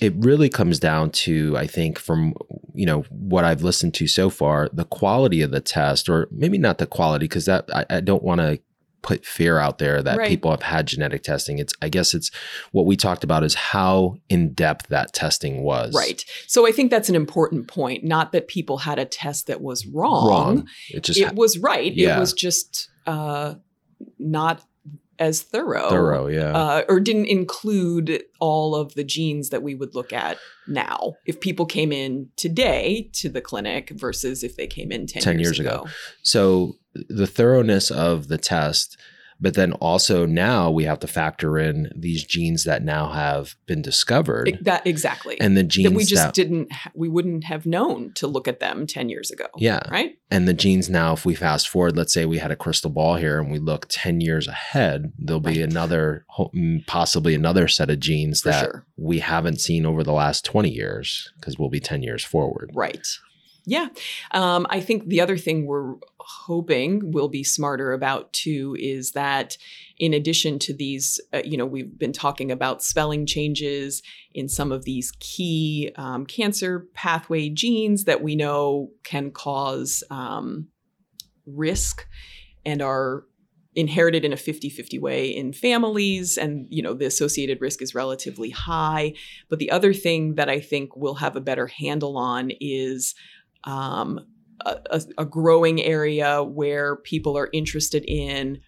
it 0.00 0.12
really 0.16 0.48
comes 0.48 0.78
down 0.80 1.10
to, 1.10 1.56
I 1.56 1.66
think, 1.66 1.98
from 1.98 2.34
you 2.74 2.86
know 2.86 3.02
what 3.10 3.44
I've 3.44 3.62
listened 3.62 3.94
to 3.94 4.06
so 4.08 4.30
far, 4.30 4.68
the 4.72 4.84
quality 4.84 5.40
of 5.42 5.50
the 5.52 5.60
test, 5.60 6.08
or 6.08 6.26
maybe 6.32 6.58
not 6.58 6.78
the 6.78 6.86
quality, 6.86 7.24
because 7.26 7.44
that 7.46 7.64
I, 7.72 7.84
I 7.90 8.00
don't 8.00 8.22
want 8.24 8.40
to 8.40 8.58
put 9.04 9.24
fear 9.24 9.58
out 9.58 9.78
there 9.78 10.02
that 10.02 10.16
Right. 10.18 10.28
people 10.28 10.50
have 10.50 10.62
had 10.62 10.86
genetic 10.86 11.22
testing. 11.22 11.58
It's 11.58 11.72
I 11.80 11.88
guess 11.88 12.14
it's 12.14 12.30
what 12.72 12.86
we 12.86 12.96
talked 12.96 13.22
about 13.22 13.44
is 13.44 13.54
how 13.54 14.16
in 14.28 14.54
depth 14.54 14.88
that 14.88 15.12
testing 15.12 15.62
was. 15.62 15.94
Right. 15.94 16.24
So 16.48 16.66
I 16.66 16.72
think 16.72 16.90
that's 16.90 17.08
an 17.10 17.14
important 17.14 17.68
point. 17.68 18.02
Not 18.02 18.32
that 18.32 18.48
people 18.48 18.78
had 18.78 18.98
a 18.98 19.04
test 19.04 19.46
that 19.46 19.60
was 19.60 19.86
wrong. 19.86 20.26
Wrong. 20.28 20.68
It 20.88 21.04
just 21.04 21.20
it 21.20 21.34
was 21.34 21.58
right. 21.58 21.92
Yeah. 21.94 22.16
It 22.16 22.20
was 22.20 22.32
just 22.32 22.88
uh, 23.06 23.54
not 24.18 24.64
as 25.18 25.42
thorough. 25.42 25.88
Thorough, 25.88 26.26
yeah. 26.26 26.52
Uh, 26.52 26.82
or 26.88 27.00
didn't 27.00 27.26
include 27.26 28.22
all 28.40 28.74
of 28.74 28.94
the 28.94 29.04
genes 29.04 29.50
that 29.50 29.62
we 29.62 29.74
would 29.74 29.94
look 29.94 30.12
at 30.12 30.38
now 30.66 31.14
if 31.26 31.40
people 31.40 31.66
came 31.66 31.92
in 31.92 32.28
today 32.36 33.10
to 33.12 33.28
the 33.28 33.40
clinic 33.40 33.90
versus 33.90 34.42
if 34.42 34.56
they 34.56 34.66
came 34.66 34.90
in 34.90 35.06
10, 35.06 35.22
10 35.22 35.38
years, 35.38 35.46
years 35.46 35.60
ago. 35.60 35.82
ago. 35.82 35.90
So 36.22 36.76
the 36.94 37.26
thoroughness 37.26 37.90
of 37.90 38.28
the 38.28 38.38
test, 38.38 38.96
but 39.40 39.54
then 39.54 39.72
also 39.74 40.26
now 40.26 40.70
we 40.70 40.84
have 40.84 40.98
to 41.00 41.06
factor 41.06 41.58
in 41.58 41.90
these 41.94 42.24
genes 42.24 42.64
that 42.64 42.82
now 42.82 43.10
have 43.12 43.54
been 43.66 43.82
discovered 43.82 44.48
It- 44.48 44.64
that 44.64 44.86
exactly. 44.86 45.40
and 45.40 45.56
the 45.56 45.62
genes 45.62 45.90
that 45.90 45.96
we 45.96 46.04
just 46.04 46.22
that, 46.22 46.34
didn't 46.34 46.68
we 46.94 47.08
wouldn't 47.08 47.44
have 47.44 47.66
known 47.66 48.12
to 48.14 48.26
look 48.26 48.46
at 48.48 48.60
them 48.60 48.86
10 48.86 49.08
years 49.08 49.30
ago. 49.30 49.46
yeah, 49.58 49.80
Right? 49.90 50.16
and 50.30 50.46
the 50.48 50.54
genes 50.54 50.88
now 50.90 51.12
if 51.12 51.24
we 51.26 51.34
fast 51.34 51.68
forward 51.68 51.96
let's 51.96 52.12
say 52.12 52.24
we 52.26 52.38
had 52.38 52.50
a 52.50 52.56
crystal 52.56 52.90
ball 52.90 53.16
here 53.16 53.38
and 53.40 53.50
we 53.50 53.58
look 53.58 53.86
10 53.88 54.20
years 54.20 54.46
ahead 54.48 55.12
there'll 55.18 55.40
be 55.40 55.60
Right. 55.60 55.70
another 55.70 56.24
mm, 56.38 56.86
possibly 56.86 57.34
another 57.34 57.68
set 57.68 57.90
of 57.90 58.00
genes 58.00 58.40
For 58.40 58.48
that 58.50 58.64
sure. 58.64 58.86
we 58.96 59.18
haven't 59.20 59.60
seen 59.60 59.86
over 59.86 60.02
the 60.04 60.12
last 60.12 60.44
20 60.44 60.70
years 60.70 61.32
because 61.38 61.58
we'll 61.58 61.68
be 61.70 61.80
10 61.80 62.02
years 62.02 62.24
forward 62.24 62.70
Right. 62.74 63.06
Yeah. 63.66 63.88
Um, 64.32 64.66
I 64.68 64.80
think 64.80 65.08
the 65.08 65.20
other 65.20 65.38
thing 65.38 65.66
we're 65.66 65.94
hoping 66.18 67.12
we'll 67.12 67.28
be 67.28 67.44
smarter 67.44 67.92
about 67.92 68.32
too 68.32 68.76
is 68.78 69.12
that 69.12 69.56
in 69.98 70.12
addition 70.12 70.58
to 70.58 70.74
these, 70.74 71.20
uh, 71.32 71.42
you 71.44 71.56
know, 71.56 71.64
we've 71.64 71.98
been 71.98 72.12
talking 72.12 72.50
about 72.50 72.82
spelling 72.82 73.24
changes 73.24 74.02
in 74.32 74.48
some 74.48 74.70
of 74.70 74.84
these 74.84 75.12
key 75.20 75.92
um, 75.96 76.26
cancer 76.26 76.86
pathway 76.94 77.48
genes 77.48 78.04
that 78.04 78.22
we 78.22 78.36
know 78.36 78.90
can 79.02 79.30
cause 79.30 80.02
um, 80.10 80.68
risk 81.46 82.06
and 82.66 82.82
are 82.82 83.24
inherited 83.76 84.24
in 84.24 84.32
a 84.32 84.36
50-50 84.36 85.00
way 85.00 85.26
in 85.26 85.52
families 85.52 86.38
and 86.38 86.66
you 86.70 86.80
know 86.80 86.94
the 86.94 87.06
associated 87.06 87.60
risk 87.60 87.82
is 87.82 87.92
relatively 87.92 88.50
high 88.50 89.12
but 89.48 89.58
the 89.58 89.68
other 89.68 89.92
thing 89.92 90.36
that 90.36 90.48
i 90.48 90.60
think 90.60 90.96
we'll 90.96 91.16
have 91.16 91.34
a 91.34 91.40
better 91.40 91.66
handle 91.66 92.16
on 92.16 92.52
is 92.60 93.16
um, 93.64 94.20
a, 94.64 95.02
a, 95.18 95.24
growing 95.24 95.82
area 95.82 96.42
where 96.42 96.96
people 96.96 97.36
are 97.36 97.48
interested 97.52 98.04
in 98.06 98.60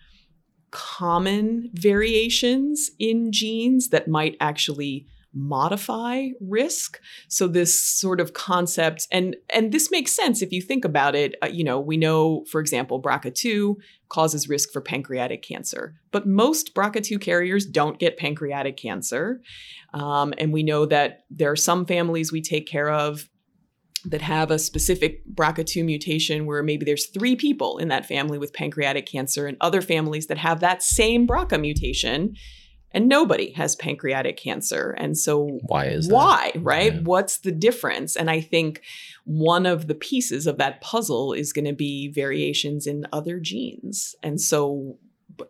common 0.70 1.70
variations 1.74 2.90
in 2.98 3.32
genes 3.32 3.88
that 3.90 4.08
might 4.08 4.36
actually 4.40 5.06
modify 5.32 6.28
risk. 6.40 6.98
So 7.28 7.46
this 7.46 7.82
sort 7.82 8.20
of 8.20 8.32
concept 8.32 9.06
and 9.12 9.36
and 9.52 9.70
this 9.70 9.90
makes 9.90 10.12
sense 10.12 10.40
if 10.40 10.50
you 10.50 10.62
think 10.62 10.84
about 10.84 11.14
it. 11.14 11.34
Uh, 11.42 11.48
you 11.48 11.62
know 11.62 11.78
we 11.78 11.98
know 11.98 12.44
for 12.50 12.58
example 12.58 13.02
BRCA2 13.02 13.74
causes 14.08 14.48
risk 14.48 14.70
for 14.72 14.80
pancreatic 14.80 15.42
cancer 15.42 15.94
but 16.10 16.26
most 16.26 16.74
BRCA2 16.74 17.20
carriers 17.20 17.66
don't 17.66 17.98
get 17.98 18.16
pancreatic 18.16 18.78
cancer. 18.78 19.42
Um, 19.92 20.32
and 20.38 20.54
we 20.54 20.62
know 20.62 20.86
that 20.86 21.20
there 21.30 21.50
are 21.50 21.56
some 21.56 21.84
families 21.84 22.32
we 22.32 22.40
take 22.40 22.66
care 22.66 22.90
of 22.90 23.28
that 24.04 24.22
have 24.22 24.50
a 24.50 24.58
specific 24.58 25.26
BRCA2 25.34 25.84
mutation 25.84 26.46
where 26.46 26.62
maybe 26.62 26.84
there's 26.84 27.06
three 27.06 27.34
people 27.34 27.78
in 27.78 27.88
that 27.88 28.06
family 28.06 28.38
with 28.38 28.52
pancreatic 28.52 29.06
cancer 29.06 29.46
and 29.46 29.56
other 29.60 29.80
families 29.80 30.26
that 30.26 30.38
have 30.38 30.60
that 30.60 30.82
same 30.82 31.26
BRCA 31.26 31.60
mutation 31.60 32.34
and 32.92 33.08
nobody 33.08 33.52
has 33.52 33.76
pancreatic 33.76 34.38
cancer. 34.38 34.92
And 34.92 35.18
so 35.18 35.58
why 35.66 35.86
is 35.86 36.08
that 36.08 36.14
why, 36.14 36.52
right? 36.56 36.94
Yeah. 36.94 37.00
What's 37.02 37.38
the 37.38 37.52
difference? 37.52 38.16
And 38.16 38.30
I 38.30 38.40
think 38.40 38.80
one 39.24 39.66
of 39.66 39.86
the 39.86 39.94
pieces 39.94 40.46
of 40.46 40.56
that 40.58 40.80
puzzle 40.80 41.32
is 41.32 41.52
going 41.52 41.66
to 41.66 41.74
be 41.74 42.08
variations 42.08 42.86
in 42.86 43.06
other 43.12 43.38
genes. 43.38 44.14
And 44.22 44.40
so 44.40 44.98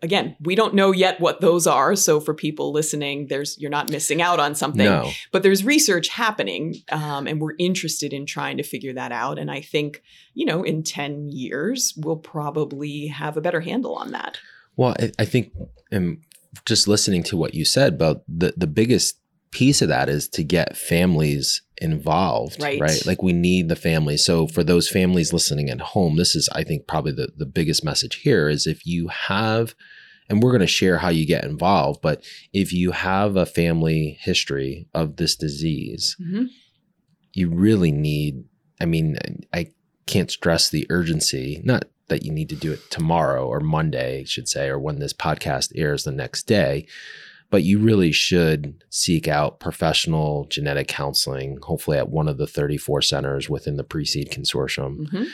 again, 0.03 0.37
we 0.41 0.55
don't 0.55 0.75
know 0.75 0.93
yet 0.93 1.21
what 1.21 1.41
those 1.41 1.67
are. 1.67 1.97
So 1.97 2.21
for 2.21 2.35
people 2.35 2.73
listening, 2.73 3.27
there's 3.29 3.59
you're 3.59 3.71
not 3.71 3.91
missing 3.91 4.23
out 4.23 4.41
on 4.41 4.55
something. 4.55 4.85
No. 4.85 5.11
But 5.33 5.43
there's 5.43 5.65
research 5.65 6.09
happening 6.09 6.77
um, 6.91 7.27
and 7.27 7.41
we're 7.41 7.55
interested 7.59 8.13
in 8.13 8.27
trying 8.27 8.57
to 8.57 8.63
figure 8.63 8.93
that 8.95 9.13
out. 9.13 9.39
And 9.39 9.51
i 9.51 9.61
think 9.61 10.03
you 10.35 10.47
know 10.47 10.63
in 10.63 10.83
10 10.83 11.31
years 11.31 11.95
we'll 11.97 12.17
probably 12.17 13.09
have 13.09 13.37
a 13.37 13.41
better 13.41 13.61
handle 13.61 13.95
on 13.95 14.13
that. 14.13 14.39
Well, 14.77 14.95
I, 15.01 15.13
I 15.19 15.25
think, 15.25 15.53
and 15.91 16.23
just 16.65 16.87
listening 16.87 17.23
to 17.25 17.37
what 17.37 17.55
you 17.55 17.65
said, 17.65 17.95
about 17.95 18.23
the 18.29 18.55
the 18.57 18.67
biggest 18.67 19.19
piece 19.51 19.81
of 19.81 19.89
that 19.89 20.09
is 20.09 20.29
to 20.29 20.45
get 20.45 20.77
families 20.77 21.63
involved, 21.79 22.63
Right. 22.63 22.81
Right. 22.81 23.07
Like 23.07 23.23
we 23.23 23.33
need 23.33 23.69
the 23.69 23.77
family 23.77 24.17
So 24.17 24.47
for 24.47 24.65
those 24.65 24.89
families 24.89 25.33
listening 25.33 25.71
at 25.71 25.81
home, 25.81 26.17
this 26.17 26.35
is, 26.35 26.49
I 26.53 26.65
think, 26.65 26.87
probably 26.87 27.13
the 27.13 27.29
the 27.37 27.47
biggest 27.47 27.85
message 27.85 28.17
here 28.17 28.49
is 28.49 28.67
if 28.67 28.87
you 28.87 29.09
have. 29.09 29.75
And 30.29 30.43
we're 30.43 30.51
going 30.51 30.61
to 30.61 30.67
share 30.67 30.99
how 30.99 31.11
you 31.11 31.25
get 31.25 31.45
involved. 31.45 32.03
But 32.03 32.25
if 32.53 32.73
you 32.73 32.91
have 32.91 33.37
a 33.37 33.47
family 33.47 34.19
history 34.21 34.89
of 34.93 35.17
this 35.17 35.37
disease, 35.37 36.17
mm-hmm. 36.21 36.47
you 37.33 37.49
really 37.51 37.93
need 37.93 38.45
i 38.81 38.85
mean 38.85 39.17
i 39.53 39.67
can't 40.07 40.31
stress 40.31 40.69
the 40.69 40.87
urgency 40.91 41.61
not 41.65 41.85
that 42.09 42.25
you 42.25 42.33
need 42.33 42.49
to 42.49 42.57
do 42.57 42.73
it 42.73 42.91
tomorrow 42.91 43.47
or 43.47 43.61
monday 43.61 44.21
I 44.21 44.25
should 44.25 44.49
say 44.49 44.69
or 44.69 44.79
when 44.79 44.99
this 44.99 45.13
podcast 45.13 45.73
airs 45.75 46.05
the 46.05 46.13
next 46.13 46.45
day 46.45 46.87
but 47.51 47.63
you 47.63 47.79
really 47.79 48.13
should 48.13 48.83
seek 48.91 49.29
out 49.29 49.61
professional 49.61 50.47
genetic 50.49 50.89
counseling 50.89 51.59
hopefully 51.63 51.99
at 51.99 52.09
one 52.09 52.29
of 52.29 52.39
the 52.39 52.47
34 52.47 53.03
centers 53.03 53.49
within 53.49 53.77
the 53.77 53.85
precede 53.85 54.31
consortium 54.31 55.09
Mhm. 55.11 55.27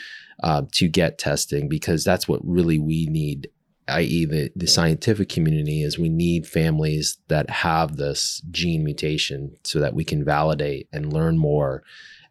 uh, 0.42 0.62
to 0.72 0.88
get 0.88 1.18
testing 1.18 1.68
because 1.68 2.04
that's 2.04 2.26
what 2.28 2.40
really 2.44 2.78
we 2.78 3.06
need 3.06 3.48
i.e 3.88 4.24
the, 4.26 4.50
the 4.54 4.66
scientific 4.66 5.28
community 5.28 5.82
is 5.82 5.98
we 5.98 6.08
need 6.08 6.46
families 6.46 7.18
that 7.28 7.50
have 7.50 7.96
this 7.96 8.40
gene 8.50 8.84
mutation 8.84 9.56
so 9.64 9.78
that 9.80 9.94
we 9.94 10.04
can 10.04 10.24
validate 10.24 10.88
and 10.92 11.12
learn 11.12 11.36
more 11.38 11.82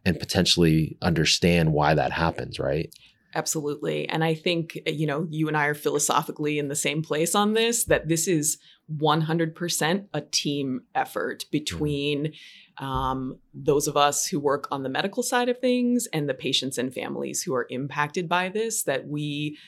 and 0.04 0.18
potentially 0.18 0.96
understand 1.02 1.72
why 1.72 1.94
that 1.94 2.10
happens 2.12 2.58
right 2.58 2.92
absolutely 3.34 4.08
and 4.08 4.24
i 4.24 4.34
think 4.34 4.78
you 4.86 5.06
know 5.06 5.26
you 5.30 5.48
and 5.48 5.56
i 5.56 5.66
are 5.66 5.74
philosophically 5.74 6.58
in 6.58 6.68
the 6.68 6.74
same 6.76 7.02
place 7.02 7.34
on 7.34 7.54
this 7.54 7.84
that 7.84 8.08
this 8.08 8.26
is 8.28 8.58
100% 8.98 10.06
a 10.12 10.20
team 10.20 10.82
effort 10.94 11.44
between 11.50 12.32
um, 12.78 13.38
those 13.54 13.86
of 13.86 13.96
us 13.96 14.26
who 14.26 14.40
work 14.40 14.66
on 14.70 14.82
the 14.82 14.88
medical 14.88 15.22
side 15.22 15.48
of 15.48 15.58
things 15.58 16.08
and 16.12 16.28
the 16.28 16.34
patients 16.34 16.78
and 16.78 16.92
families 16.92 17.42
who 17.42 17.54
are 17.54 17.66
impacted 17.70 18.28
by 18.28 18.48
this 18.48 18.82
that 18.84 19.06
we 19.06 19.58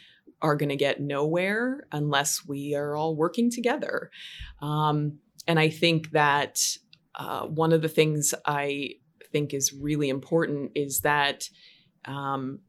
are 0.42 0.56
going 0.56 0.68
to 0.68 0.76
get 0.76 1.00
nowhere 1.00 1.86
unless 1.92 2.46
we 2.46 2.74
are 2.74 2.96
all 2.96 3.14
working 3.14 3.50
together. 3.50 4.10
Um, 4.60 5.18
and 5.46 5.58
i 5.58 5.68
think 5.68 6.10
that 6.10 6.60
uh, 7.16 7.46
one 7.46 7.72
of 7.72 7.82
the 7.82 7.88
things 7.88 8.34
i 8.46 8.90
think 9.32 9.52
is 9.52 9.72
really 9.72 10.08
important 10.08 10.72
is 10.74 11.00
that 11.00 11.48
um, 12.04 12.60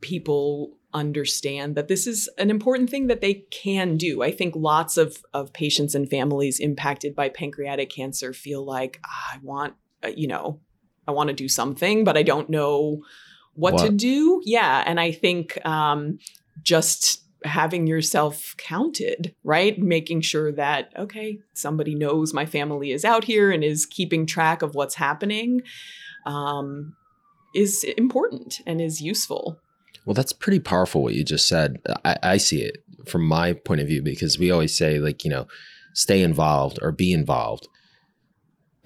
people 0.00 0.78
understand 0.94 1.74
that 1.74 1.88
this 1.88 2.06
is 2.06 2.28
an 2.38 2.50
important 2.50 2.88
thing 2.88 3.08
that 3.08 3.20
they 3.20 3.44
can 3.50 3.96
do. 3.96 4.22
I 4.22 4.30
think 4.30 4.54
lots 4.56 4.96
of, 4.96 5.18
of 5.34 5.52
patients 5.52 5.94
and 5.94 6.08
families 6.08 6.60
impacted 6.60 7.14
by 7.14 7.28
pancreatic 7.28 7.90
cancer 7.90 8.32
feel 8.32 8.64
like, 8.64 9.00
ah, 9.04 9.32
I 9.34 9.38
want, 9.42 9.74
uh, 10.04 10.08
you 10.16 10.28
know, 10.28 10.60
I 11.06 11.12
want 11.12 11.28
to 11.28 11.34
do 11.34 11.48
something, 11.48 12.04
but 12.04 12.16
I 12.16 12.22
don't 12.22 12.48
know 12.48 13.02
what, 13.54 13.78
to 13.78 13.90
do. 13.90 14.40
Yeah. 14.44 14.82
And 14.86 14.98
I 14.98 15.12
think 15.12 15.64
um, 15.66 16.18
just 16.62 17.22
having 17.44 17.86
yourself 17.86 18.54
counted, 18.56 19.34
right? 19.44 19.78
Making 19.78 20.22
sure 20.22 20.50
that, 20.52 20.92
okay, 20.98 21.40
somebody 21.52 21.94
knows 21.94 22.32
my 22.32 22.46
family 22.46 22.90
is 22.92 23.04
out 23.04 23.24
here 23.24 23.50
and 23.50 23.62
is 23.62 23.84
keeping 23.84 24.26
track 24.26 24.62
of 24.62 24.74
what's 24.74 24.94
happening 24.94 25.60
um, 26.24 26.96
is 27.54 27.84
important 27.98 28.60
and 28.66 28.80
is 28.80 29.02
useful. 29.02 29.60
Well, 30.04 30.14
that's 30.14 30.32
pretty 30.32 30.60
powerful 30.60 31.02
what 31.02 31.14
you 31.14 31.24
just 31.24 31.46
said. 31.48 31.78
I, 32.04 32.16
I 32.22 32.36
see 32.36 32.62
it 32.62 32.78
from 33.06 33.24
my 33.26 33.52
point 33.52 33.80
of 33.80 33.86
view 33.86 34.02
because 34.02 34.38
we 34.38 34.50
always 34.50 34.76
say, 34.76 34.98
like, 34.98 35.24
you 35.24 35.30
know, 35.30 35.46
stay 35.94 36.22
involved 36.22 36.78
or 36.82 36.92
be 36.92 37.12
involved. 37.12 37.68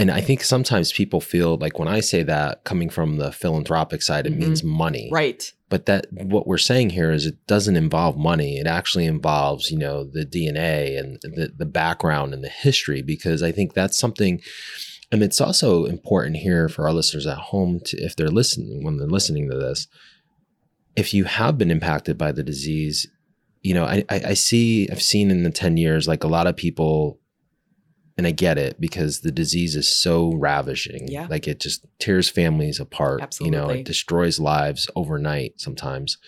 And 0.00 0.12
I 0.12 0.20
think 0.20 0.44
sometimes 0.44 0.92
people 0.92 1.20
feel 1.20 1.56
like 1.56 1.78
when 1.80 1.88
I 1.88 1.98
say 2.00 2.22
that 2.22 2.62
coming 2.62 2.88
from 2.88 3.16
the 3.16 3.32
philanthropic 3.32 4.00
side, 4.00 4.28
it 4.28 4.32
Mhm. 4.32 4.38
means 4.38 4.62
money. 4.62 5.08
Right. 5.10 5.52
But 5.70 5.86
that 5.86 6.06
what 6.12 6.46
we're 6.46 6.56
saying 6.56 6.90
here 6.90 7.10
is 7.10 7.26
it 7.26 7.34
doesn't 7.48 7.76
involve 7.76 8.16
money. 8.16 8.58
It 8.58 8.68
actually 8.68 9.06
involves, 9.06 9.72
you 9.72 9.78
know, 9.78 10.04
the 10.04 10.24
DNA 10.24 10.96
and 10.96 11.18
the, 11.22 11.52
the 11.56 11.66
background 11.66 12.32
and 12.32 12.44
the 12.44 12.48
history, 12.48 13.02
because 13.02 13.42
I 13.42 13.50
think 13.50 13.74
that's 13.74 13.98
something 13.98 14.40
and 15.10 15.22
it's 15.22 15.40
also 15.40 15.86
important 15.86 16.36
here 16.36 16.68
for 16.68 16.86
our 16.86 16.92
listeners 16.92 17.26
at 17.26 17.38
home 17.38 17.80
to 17.86 17.96
if 17.96 18.14
they're 18.14 18.28
listening 18.28 18.84
when 18.84 18.98
they're 18.98 19.06
listening 19.08 19.50
to 19.50 19.56
this, 19.56 19.88
if 20.96 21.14
you 21.14 21.24
have 21.24 21.58
been 21.58 21.70
impacted 21.70 22.18
by 22.18 22.32
the 22.32 22.42
disease, 22.42 23.06
you 23.62 23.74
know, 23.74 23.84
I, 23.84 24.04
I, 24.08 24.20
I 24.28 24.34
see 24.34 24.88
I've 24.90 25.02
seen 25.02 25.30
in 25.30 25.42
the 25.42 25.50
10 25.50 25.76
years 25.76 26.08
like 26.08 26.24
a 26.24 26.28
lot 26.28 26.46
of 26.46 26.56
people 26.56 27.20
and 28.18 28.26
I 28.26 28.32
get 28.32 28.58
it 28.58 28.80
because 28.80 29.20
the 29.20 29.30
disease 29.30 29.76
is 29.76 29.88
so 29.88 30.32
ravishing. 30.34 31.06
Yeah. 31.08 31.28
Like 31.30 31.46
it 31.46 31.60
just 31.60 31.86
tears 32.00 32.28
families 32.28 32.80
apart. 32.80 33.22
Absolutely. 33.22 33.56
You 33.56 33.62
know, 33.62 33.70
it 33.70 33.84
destroys 33.84 34.40
lives 34.40 34.90
overnight 34.96 35.60
sometimes, 35.60 36.18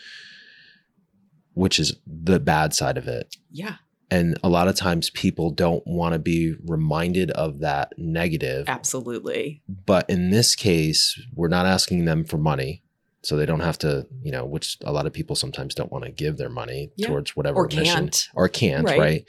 which 1.55 1.81
is 1.81 1.97
the 2.07 2.39
bad 2.39 2.73
side 2.75 2.97
of 2.97 3.09
it. 3.09 3.37
Yeah. 3.51 3.77
And 4.09 4.39
a 4.43 4.49
lot 4.49 4.69
of 4.69 4.77
times 4.77 5.11
people 5.11 5.51
don't 5.51 5.85
want 5.85 6.13
to 6.13 6.21
be 6.21 6.55
reminded 6.65 7.33
of 7.33 7.59
that 7.59 7.93
negative. 7.99 8.69
Absolutely. 8.69 9.63
But 9.69 10.09
in 10.09 10.31
this 10.31 10.55
case, 10.55 11.21
we're 11.35 11.49
not 11.49 11.67
asking 11.67 12.05
them 12.05 12.25
for 12.25 12.39
money. 12.39 12.85
So 13.23 13.37
they 13.37 13.45
don't 13.47 13.61
have 13.61 13.79
to, 13.79 14.07
you 14.23 14.33
know, 14.33 14.45
which 14.47 14.79
a 14.83 14.93
lot 14.93 15.07
of 15.07 15.13
people 15.13 15.37
sometimes 15.37 15.75
don't 15.75 15.93
want 15.93 16.05
to 16.05 16.11
give 16.11 16.37
their 16.39 16.49
money 16.49 16.91
Yeah. 16.97 17.09
towards 17.09 17.37
whatever 17.37 17.59
Or 17.59 17.67
mission 17.67 17.85
can't. 17.85 18.29
or 18.35 18.49
can't, 18.49 18.87
Right. 18.87 18.99
right. 18.99 19.25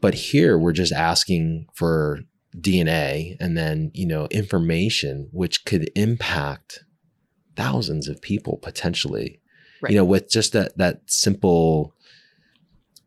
But 0.00 0.14
here 0.14 0.56
we're 0.56 0.72
just 0.72 0.92
asking 0.92 1.66
for 1.74 2.20
DNA 2.56 3.36
and 3.40 3.56
then, 3.56 3.90
you 3.92 4.06
know, 4.06 4.26
information 4.30 5.28
which 5.32 5.64
could 5.64 5.90
impact 5.96 6.84
thousands 7.56 8.06
of 8.08 8.22
people 8.22 8.56
potentially. 8.58 9.40
Right. 9.82 9.92
You 9.92 9.98
know, 9.98 10.04
with 10.04 10.30
just 10.30 10.52
that 10.52 10.76
that 10.78 11.00
simple 11.06 11.94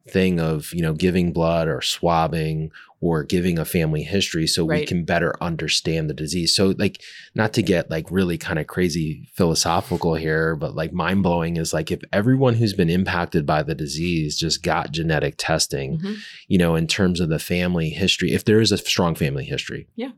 thing 0.09 0.39
of, 0.39 0.73
you 0.73 0.81
know, 0.81 0.93
giving 0.93 1.31
blood 1.31 1.67
or 1.67 1.81
swabbing 1.81 2.71
or 2.99 3.23
giving 3.23 3.57
a 3.59 3.65
family 3.65 4.03
history 4.03 4.45
so 4.47 4.63
we 4.65 4.85
can 4.85 5.03
better 5.05 5.33
understand 5.41 6.09
the 6.09 6.13
disease. 6.13 6.53
So 6.55 6.73
like 6.77 7.01
not 7.35 7.53
to 7.53 7.61
get 7.63 7.89
like 7.89 8.09
really 8.11 8.37
kind 8.37 8.59
of 8.59 8.67
crazy 8.67 9.27
philosophical 9.33 10.15
here, 10.15 10.55
but 10.55 10.75
like 10.75 10.91
mind 10.93 11.23
blowing 11.23 11.57
is 11.57 11.73
like 11.73 11.91
if 11.91 12.01
everyone 12.13 12.55
who's 12.55 12.73
been 12.73 12.89
impacted 12.89 13.45
by 13.45 13.63
the 13.63 13.75
disease 13.75 14.37
just 14.37 14.61
got 14.63 14.91
genetic 14.91 15.35
testing, 15.37 15.97
Mhm. 15.99 16.17
you 16.47 16.57
know, 16.57 16.75
in 16.75 16.87
terms 16.87 17.19
of 17.19 17.29
the 17.29 17.39
family 17.39 17.89
history, 17.89 18.31
if 18.33 18.43
there 18.45 18.59
is 18.61 18.71
a 18.71 18.77
strong 18.77 19.15
family 19.15 19.45
history, 19.45 19.87
Yeah. 19.95 20.11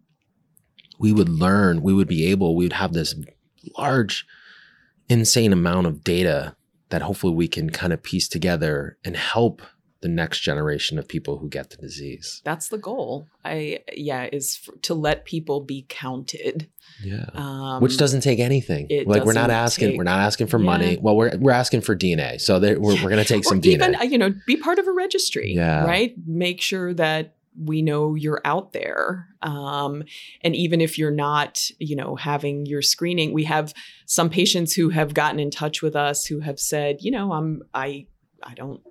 we 1.00 1.12
would 1.14 1.30
learn, 1.30 1.82
we 1.82 1.94
would 1.94 2.08
be 2.08 2.26
able, 2.26 2.56
we 2.56 2.66
would 2.66 2.74
have 2.74 2.94
this 2.94 3.16
large, 3.78 4.26
insane 5.10 5.54
amount 5.54 5.88
of 5.88 6.04
data 6.04 6.56
that 6.90 7.02
hopefully 7.02 7.34
we 7.34 7.48
can 7.48 7.70
kind 7.70 7.92
of 7.94 8.04
piece 8.04 8.28
together 8.28 8.98
and 9.04 9.16
help 9.18 9.62
the 10.04 10.08
next 10.10 10.42
generation 10.42 11.00
of 11.00 11.08
people 11.08 11.40
who 11.40 11.50
get 11.50 11.72
the 11.72 11.78
disease. 11.78 12.42
That's 12.46 12.68
the 12.68 12.78
goal. 12.78 13.28
I 13.44 13.80
yeah 13.96 14.30
is 14.32 14.60
f- 14.68 14.80
to 14.84 14.94
let 14.94 15.26
people 15.26 15.62
be 15.62 15.86
counted. 15.90 16.70
Yeah. 17.04 17.26
Um, 17.34 17.82
Which 17.82 17.98
doesn't 17.98 18.22
take 18.22 18.40
anything. 18.40 18.88
Like 19.08 19.26
we're 19.26 19.34
not 19.34 19.50
asking, 19.50 19.90
take- 19.90 19.98
we're 19.98 20.04
not 20.04 20.20
asking 20.20 20.48
for 20.48 20.60
Yeah. 20.60 20.66
money. 20.66 20.98
Well, 21.02 21.16
we're 21.18 21.36
we're 21.38 21.52
asking 21.52 21.82
for 21.82 21.96
DNA. 21.96 22.40
So 22.40 22.60
there, 22.60 22.80
we're 22.80 23.02
we're 23.04 23.10
gonna 23.10 23.26
take 23.26 23.40
or 23.48 23.50
some 23.50 23.62
DNA. 23.62 23.74
even 23.74 23.96
uh, 23.96 24.04
you 24.04 24.20
know 24.20 24.32
be 24.46 24.56
part 24.58 24.78
of 24.78 24.88
a 24.88 24.92
registry. 24.92 25.54
Yeah. 25.56 25.84
Right. 25.86 26.14
Make 26.28 26.62
sure 26.62 26.94
that 26.94 27.34
we 27.58 27.82
know 27.82 28.16
you're 28.16 28.42
out 28.46 28.74
there. 28.74 29.28
Um, 29.44 30.04
and 30.42 30.56
even 30.56 30.82
if 30.82 30.98
you're 30.98 31.12
not, 31.12 31.70
you 31.80 31.96
know, 31.96 32.16
having 32.16 32.66
your 32.66 32.82
screening, 32.82 33.32
we 33.32 33.44
have 33.44 33.74
some 34.08 34.30
patients 34.30 34.74
who 34.74 34.90
have 34.90 35.14
gotten 35.14 35.40
in 35.40 35.52
touch 35.52 35.82
with 35.84 35.96
us 35.96 36.26
who 36.26 36.40
have 36.40 36.60
said, 36.60 36.98
you 37.02 37.12
know, 37.12 37.32
I'm 37.32 37.62
I 37.74 38.08
I 38.42 38.54
don't 38.56 38.82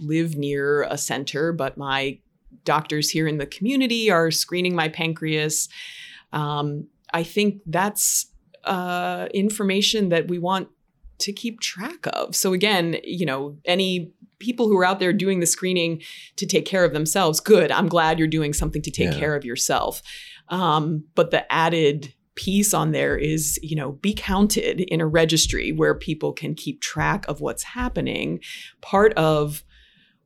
live 0.00 0.36
near 0.36 0.82
a 0.82 0.98
center, 0.98 1.52
but 1.52 1.76
my 1.76 2.18
doctors 2.64 3.10
here 3.10 3.26
in 3.26 3.38
the 3.38 3.46
community 3.46 4.10
are 4.10 4.30
screening 4.30 4.74
my 4.74 4.88
pancreas. 4.88 5.68
Um, 6.32 6.86
I 7.12 7.22
think 7.22 7.62
that's 7.66 8.26
uh, 8.64 9.28
information 9.32 10.10
that 10.10 10.28
we 10.28 10.38
want 10.38 10.68
to 11.18 11.32
keep 11.32 11.60
track 11.60 12.06
of. 12.12 12.36
So 12.36 12.52
again, 12.52 12.96
you 13.02 13.26
know, 13.26 13.56
any 13.64 14.12
people 14.38 14.68
who 14.68 14.76
are 14.76 14.84
out 14.84 15.00
there 15.00 15.12
doing 15.12 15.40
the 15.40 15.46
screening 15.46 16.00
to 16.36 16.46
take 16.46 16.64
care 16.64 16.84
of 16.84 16.92
themselves, 16.92 17.40
good. 17.40 17.72
I'm 17.72 17.88
glad 17.88 18.18
you're 18.18 18.28
doing 18.28 18.52
something 18.52 18.82
to 18.82 18.90
take 18.90 19.12
Yeah. 19.12 19.18
care 19.18 19.34
of 19.34 19.44
yourself. 19.44 20.00
Um, 20.48 21.04
but 21.14 21.30
the 21.30 21.50
added 21.52 22.14
piece 22.36 22.72
on 22.72 22.92
there 22.92 23.16
is, 23.16 23.58
you 23.64 23.74
know, 23.74 23.92
be 23.92 24.14
counted 24.14 24.80
in 24.80 25.00
a 25.00 25.06
registry 25.06 25.72
where 25.72 25.94
people 25.94 26.32
can 26.32 26.54
keep 26.54 26.80
track 26.80 27.24
of 27.26 27.40
what's 27.40 27.64
happening. 27.64 28.38
Part 28.80 29.12
of 29.14 29.64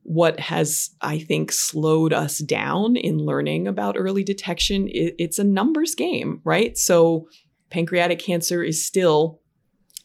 what 0.03 0.39
has 0.39 0.91
i 1.01 1.17
think 1.17 1.51
slowed 1.51 2.13
us 2.13 2.39
down 2.39 2.95
in 2.95 3.17
learning 3.17 3.67
about 3.67 3.95
early 3.97 4.23
detection 4.23 4.87
it's 4.91 5.39
a 5.39 5.43
numbers 5.43 5.95
game 5.95 6.41
right 6.43 6.77
so 6.77 7.27
pancreatic 7.69 8.19
cancer 8.19 8.63
is 8.63 8.85
still 8.85 9.39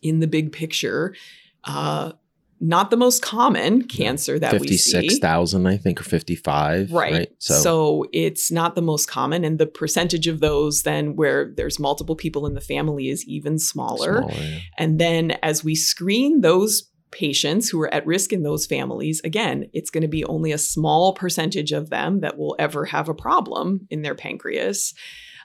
in 0.03 0.21
the 0.21 0.27
big 0.27 0.53
picture 0.53 1.15
uh, 1.65 2.13
not 2.61 2.91
the 2.91 2.97
most 2.97 3.23
common 3.23 3.83
cancer 3.83 4.39
that 4.39 4.61
we 4.61 4.77
see 4.77 4.93
56,000, 4.93 5.67
I 5.67 5.77
think, 5.77 6.01
or 6.01 6.05
55. 6.05 6.93
Right. 6.93 7.31
So, 7.39 7.55
So. 7.55 8.07
it's 8.13 8.51
not 8.51 8.75
the 8.75 8.83
most 8.83 9.07
common. 9.09 9.45
And 9.45 9.59
the 9.59 9.67
percentage 9.67 10.27
of 10.27 10.41
those 10.41 10.83
then 10.83 11.15
where 11.15 11.53
there's 11.57 11.79
multiple 11.79 12.17
people 12.17 12.47
in 12.47 12.55
the 12.55 12.61
family 12.61 13.09
is 13.09 13.25
even 13.27 13.59
smaller. 13.59 14.23
smaller, 14.23 14.33
yeah. 14.33 14.59
And 14.77 14.99
then 14.99 15.33
as 15.43 15.63
we 15.63 15.75
screen 15.75 16.41
those 16.41 16.91
patients 17.11 17.69
who 17.69 17.81
are 17.81 17.93
at 17.93 18.07
risk 18.07 18.33
in 18.33 18.43
those 18.43 18.67
families, 18.67 19.21
again, 19.25 19.69
it's 19.73 19.91
going 19.91 20.03
to 20.03 20.09
be 20.09 20.25
only 20.25 20.53
a 20.53 20.59
small 20.59 21.13
percentage 21.13 21.73
of 21.73 21.91
them 21.91 22.21
that 22.21 22.39
will 22.39 22.57
ever 22.59 22.85
have 22.87 23.09
a 23.09 23.15
problem 23.15 23.87
in 23.91 24.03
their 24.03 24.15
pancreas. 24.15 24.95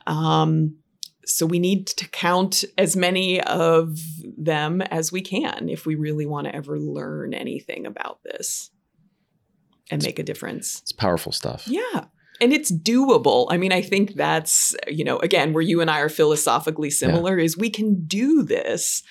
Um, 0.07 0.78
so 1.26 1.45
we 1.45 1.59
need 1.59 1.88
to 1.88 2.09
count 2.09 2.66
as 2.78 2.95
many 2.95 3.41
of 3.41 3.97
them 4.38 4.82
as 4.82 5.11
we 5.11 5.22
can 5.22 5.70
if 5.70 5.86
we 5.86 5.95
really 5.95 6.26
want 6.26 6.47
to 6.47 6.55
ever 6.55 6.78
learn 6.78 7.34
anything 7.34 7.86
about 7.86 8.20
this 8.24 8.72
and 9.89 10.03
make 10.03 10.20
a 10.20 10.24
difference. 10.24 10.82
It's 10.82 10.91
powerful 10.91 11.32
stuff. 11.32 11.68
Yeah. 11.68 12.05
And 12.41 12.51
it's 12.51 12.72
doable. 12.72 13.47
I 13.49 13.57
mean, 13.57 13.72
I 13.72 13.82
think 13.82 14.16
that's, 14.16 14.76
you 14.88 15.05
know, 15.05 15.18
again, 15.20 15.53
where 15.53 15.61
you 15.61 15.80
and 15.80 15.89
I 15.89 15.99
are 15.99 16.09
philosophically 16.09 16.89
similar 16.89 17.38
is 17.38 17.57
we 17.57 17.70
can 17.70 18.05
do 18.05 18.43
this 18.43 19.03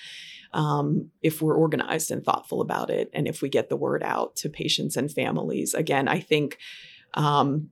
um, 0.53 1.09
if 1.21 1.41
we're 1.41 1.55
organized 1.55 2.11
and 2.11 2.23
thoughtful 2.23 2.61
about 2.61 2.89
it. 2.89 3.09
And 3.13 3.27
if 3.27 3.41
we 3.41 3.49
get 3.49 3.69
the 3.69 3.75
word 3.75 4.03
out 4.03 4.35
to 4.37 4.49
patients 4.49 4.95
and 4.95 5.11
families. 5.11 5.73
Again, 5.73 6.07
I 6.07 6.19
think 6.19 6.57
um, 7.13 7.69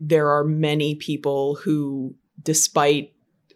there 0.00 0.30
are 0.30 0.44
many 0.44 0.94
people 0.94 1.56
who, 1.56 2.14
despite 2.42 3.12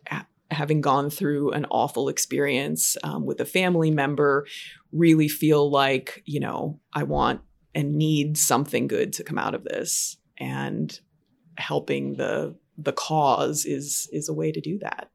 ha- 0.08 0.26
having 0.50 0.80
gone 0.80 1.10
through 1.10 1.52
an 1.52 1.66
awful 1.70 2.08
experience 2.08 2.96
um, 3.04 3.24
with 3.24 3.40
a 3.40 3.44
family 3.44 3.90
member, 3.90 4.46
really 4.92 5.28
feel 5.28 5.70
like, 5.70 6.22
you 6.26 6.40
know, 6.40 6.80
I 6.92 7.04
want 7.04 7.40
and 7.74 7.94
need 7.94 8.36
something 8.36 8.88
good 8.88 9.12
to 9.14 9.24
come 9.24 9.38
out 9.38 9.54
of 9.54 9.64
this. 9.64 10.16
And 10.38 10.98
helping 11.58 12.14
the 12.14 12.56
the 12.78 12.92
cause 12.92 13.66
is 13.66 14.08
is 14.12 14.28
a 14.28 14.34
way 14.34 14.50
to 14.50 14.60
do 14.60 14.78
that. 14.78 15.10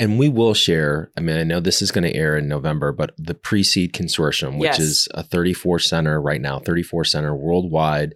And 0.00 0.18
we 0.18 0.28
will 0.28 0.54
share. 0.54 1.10
I 1.16 1.20
mean, 1.20 1.36
I 1.36 1.44
know 1.44 1.60
this 1.60 1.80
is 1.82 1.90
going 1.92 2.04
to 2.04 2.14
air 2.16 2.36
in 2.36 2.48
November, 2.48 2.92
but 2.92 3.14
the 3.18 3.34
PRECEDE 3.34 3.92
Consortium, 3.92 4.58
which 4.58 4.70
Yes. 4.70 4.80
is 4.80 5.08
a 5.12 5.22
34 5.22 5.78
center 5.78 6.20
right 6.20 6.40
now, 6.40 6.58
34 6.58 7.04
center 7.04 7.34
worldwide 7.36 8.14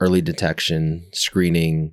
early 0.00 0.20
detection 0.20 1.06
screening 1.12 1.92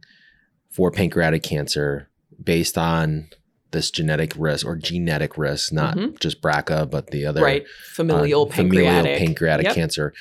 for 0.72 0.90
pancreatic 0.92 1.44
cancer 1.44 2.10
based 2.44 2.78
on 2.78 3.28
this 3.72 3.92
genetic 3.92 4.34
risk 4.38 4.66
or 4.66 4.76
genetic 4.76 5.38
risk, 5.38 5.72
not 5.72 5.96
Mhm. 5.98 6.20
just 6.20 6.42
BRCA, 6.42 6.86
but 6.90 7.12
the 7.12 7.26
other 7.26 7.42
right. 7.42 7.64
Familial 7.94 8.44
uh, 8.44 8.46
pancreatic. 8.46 8.96
familial 8.96 9.18
pancreatic 9.20 9.66
Yep. 9.68 9.76
cancer. 9.76 10.14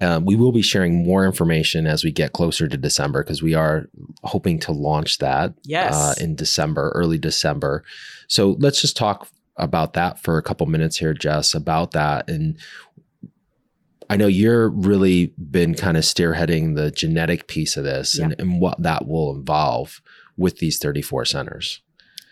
Um, 0.00 0.24
we 0.24 0.34
will 0.36 0.52
be 0.52 0.62
sharing 0.62 1.04
more 1.04 1.24
information 1.24 1.86
as 1.86 2.04
we 2.04 2.10
get 2.12 2.32
closer 2.32 2.66
to 2.68 2.76
December 2.76 3.22
because 3.22 3.42
we 3.42 3.54
are 3.54 3.86
hoping 4.24 4.58
to 4.60 4.72
launch 4.72 5.18
that 5.18 5.54
Yes. 5.64 5.94
uh, 5.94 6.14
in 6.22 6.34
December, 6.34 6.92
early 6.94 7.18
December. 7.18 7.82
So 8.32 8.56
let's 8.58 8.80
just 8.80 8.96
talk 8.96 9.28
about 9.56 9.92
that 9.92 10.18
for 10.18 10.38
a 10.38 10.42
couple 10.42 10.66
minutes 10.66 10.96
here, 10.96 11.12
Jess, 11.12 11.54
about 11.54 11.90
that. 11.92 12.28
And 12.30 12.56
I 14.08 14.16
know 14.16 14.26
you're 14.26 14.68
really 14.70 15.32
been 15.50 15.74
kind 15.74 15.96
of 15.96 16.04
spearheading 16.04 16.74
the 16.74 16.90
genetic 16.90 17.46
piece 17.46 17.76
of 17.76 17.84
this 17.84 18.18
and, 18.18 18.34
and 18.38 18.60
what 18.60 18.82
that 18.82 19.06
will 19.06 19.34
involve 19.34 20.00
with 20.36 20.58
these 20.58 20.78
34 20.78 21.26
centers. 21.26 21.80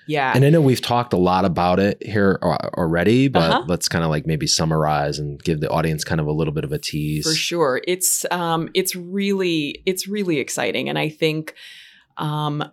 yeah. 0.06 0.32
And 0.34 0.44
I 0.44 0.50
know 0.50 0.60
we've 0.62 0.80
talked 0.80 1.12
a 1.12 1.16
lot 1.18 1.44
about 1.44 1.78
it 1.78 2.04
here 2.04 2.38
already, 2.42 3.28
but 3.28 3.50
Uh-huh. 3.50 3.64
let's 3.68 3.86
kind 3.88 4.02
of 4.02 4.10
like 4.10 4.26
maybe 4.26 4.46
summarize 4.46 5.18
and 5.18 5.40
give 5.42 5.60
the 5.60 5.68
audience 5.70 6.02
kind 6.02 6.20
of 6.20 6.26
a 6.26 6.32
little 6.32 6.54
bit 6.54 6.64
of 6.64 6.72
a 6.72 6.78
tease. 6.78 7.26
for 7.26 7.34
sure 7.34 7.80
it's 7.86 8.24
um 8.30 8.68
it's 8.74 8.96
really 8.96 9.82
it's 9.86 10.08
really 10.08 10.38
exciting 10.38 10.88
and 10.88 10.98
i 10.98 11.08
think 11.08 11.54
um 12.16 12.64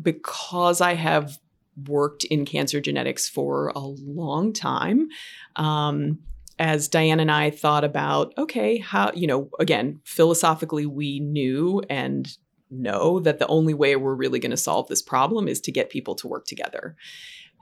because 0.00 0.80
i 0.80 0.94
have 0.94 1.38
worked 1.86 2.24
in 2.24 2.44
cancer 2.44 2.80
genetics 2.80 3.28
for 3.28 3.68
a 3.74 3.80
long 3.80 4.52
time 4.52 5.08
um 5.56 6.18
as 6.58 6.86
diane 6.88 7.20
and 7.20 7.30
i 7.30 7.50
thought 7.50 7.84
about 7.84 8.32
okay 8.36 8.78
how 8.78 9.10
you 9.14 9.26
know 9.26 9.48
again 9.58 10.00
philosophically 10.04 10.86
we 10.86 11.18
knew 11.18 11.82
and 11.88 12.36
know 12.72 13.20
that 13.20 13.38
the 13.38 13.46
only 13.46 13.74
way 13.74 13.94
we're 13.96 14.14
really 14.14 14.38
going 14.38 14.50
to 14.50 14.56
solve 14.56 14.88
this 14.88 15.02
problem 15.02 15.46
is 15.46 15.60
to 15.60 15.72
get 15.72 15.90
people 15.90 16.14
to 16.16 16.26
work 16.26 16.46
together. 16.46 16.96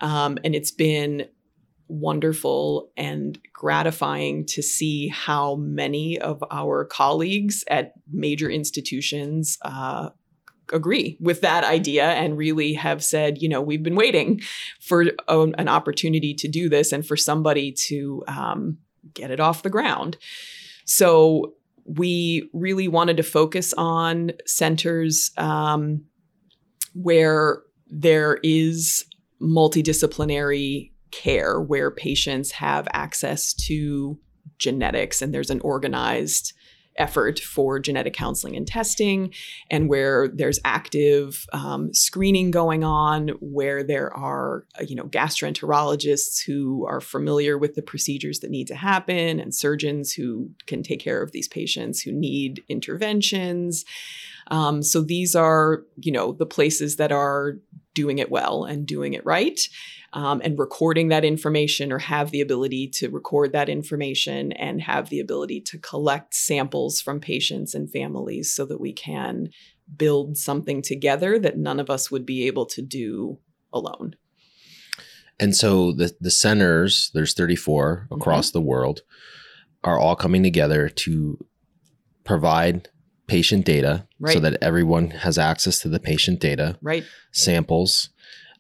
Um, 0.01 0.39
and 0.45 0.55
it's 0.55 0.71
been 0.71 1.27
wonderful 1.89 2.91
and 2.97 3.39
gratifying 3.53 4.47
to 4.47 4.63
see 4.63 5.09
how 5.09 5.57
many 5.57 6.19
of 6.21 6.43
our 6.51 6.85
colleagues 6.85 7.65
at 7.69 7.95
major 8.11 8.49
institutions 8.49 9.59
uh, 9.63 10.11
agree 10.73 11.17
with 11.21 11.41
that 11.41 11.65
idea 11.65 12.05
and 12.05 12.39
really 12.39 12.75
have 12.75 13.03
said, 13.03 13.41
you 13.43 13.49
know, 13.49 13.61
we've 13.61 13.83
been 13.83 13.97
waiting 13.97 14.41
for 14.81 15.07
a- 15.29 15.53
an 15.59 15.69
opportunity 15.69 16.35
to 16.35 16.49
do 16.49 16.69
this 16.69 16.93
and 16.93 17.07
for 17.07 17.17
somebody 17.17 17.73
to 17.73 18.23
um, 18.29 18.79
get 19.15 19.31
it 19.31 19.41
off 19.41 19.63
the 19.63 19.71
ground. 19.71 20.17
So 20.85 21.55
we 21.85 22.49
really 22.53 22.89
wanted 22.89 23.17
to 23.17 23.23
focus 23.23 23.73
on 23.77 24.33
centers 24.47 25.31
um, 25.37 26.05
where 26.95 27.63
there 27.89 28.39
is 28.43 29.05
multidisciplinary 29.41 30.93
care, 31.11 31.61
where 31.61 31.91
patients 31.91 32.53
have 32.53 32.87
access 32.93 33.53
to 33.55 34.19
genetics 34.59 35.23
and 35.23 35.35
there's 35.35 35.51
an 35.51 35.61
organized 35.61 36.53
effort 36.97 37.39
for 37.39 37.79
genetic 37.79 38.13
counseling 38.13 38.57
and 38.57 38.67
testing, 38.67 39.33
and 39.71 39.89
where 39.89 40.29
there's 40.29 40.61
active 40.65 41.47
um, 41.53 41.93
screening 41.95 42.51
going 42.51 42.85
on, 42.85 43.29
where 43.41 43.83
there 43.83 44.15
are 44.15 44.67
uh, 44.79 44.85
you 44.87 44.95
know 44.97 45.05
gastroenterologists 45.05 46.45
who 46.45 46.87
are 46.87 47.01
familiar 47.01 47.57
with 47.59 47.75
the 47.75 47.83
procedures 47.83 48.41
that 48.41 48.51
need 48.51 48.67
to 48.67 48.75
happen, 48.75 49.41
and 49.41 49.55
surgeons 49.55 50.13
who 50.13 50.51
can 50.67 50.83
take 50.83 51.01
care 51.01 51.23
of 51.23 51.33
these 51.33 51.49
patients 51.49 52.01
who 52.01 52.13
need 52.13 52.63
interventions. 52.69 53.85
Um, 54.51 54.83
so 54.83 55.01
these 55.01 55.35
are 55.35 55.85
you 55.97 56.13
know 56.13 56.33
the 56.33 56.47
places 56.47 56.97
that 56.97 57.13
are 57.13 57.59
doing 57.95 58.19
it 58.19 58.31
well 58.31 58.65
and 58.65 58.87
doing 58.87 59.15
it 59.15 59.25
right 59.27 59.69
um, 60.13 60.41
and 60.43 60.59
recording 60.59 61.09
that 61.09 61.25
information 61.25 61.93
or 61.93 61.99
have 61.99 62.31
the 62.31 62.41
ability 62.41 62.89
to 62.89 63.09
record 63.09 63.53
that 63.53 63.69
information 63.69 64.53
and 64.53 64.83
have 64.83 65.09
the 65.09 65.21
ability 65.21 65.61
to 65.61 65.79
collect 65.79 66.35
samples 66.35 67.01
from 67.01 67.21
patients 67.21 67.75
and 67.75 67.91
families 67.91 68.53
so 68.53 68.65
that 68.67 68.81
we 68.81 68.93
can 68.93 69.51
build 69.97 70.37
something 70.37 70.83
together 70.83 71.39
that 71.39 71.59
none 71.59 71.81
of 71.81 71.91
us 71.91 72.11
would 72.11 72.27
be 72.27 72.47
able 72.47 72.67
to 72.67 72.83
do 72.83 73.39
alone. 73.73 74.15
And 75.39 75.57
so 75.57 75.93
the 75.93 76.15
the 76.21 76.31
centers, 76.31 77.11
there's 77.15 77.35
34 77.35 78.07
mm-hmm. 78.11 78.15
across 78.15 78.49
mm-hmm. 78.49 78.59
the 78.59 78.63
world, 78.63 79.01
are 79.83 79.99
all 79.99 80.17
coming 80.17 80.43
together 80.43 80.89
to 80.89 81.39
provide 82.25 82.89
patient 83.27 83.65
data 83.65 84.07
right. 84.19 84.35
so 84.35 84.41
that 84.41 84.59
everyone 84.61 85.11
has 85.11 85.39
access 85.39 85.79
to 85.79 85.89
the 85.89 86.01
patient 86.01 86.41
data, 86.41 86.77
right? 86.83 87.05
Samples, 87.33 88.11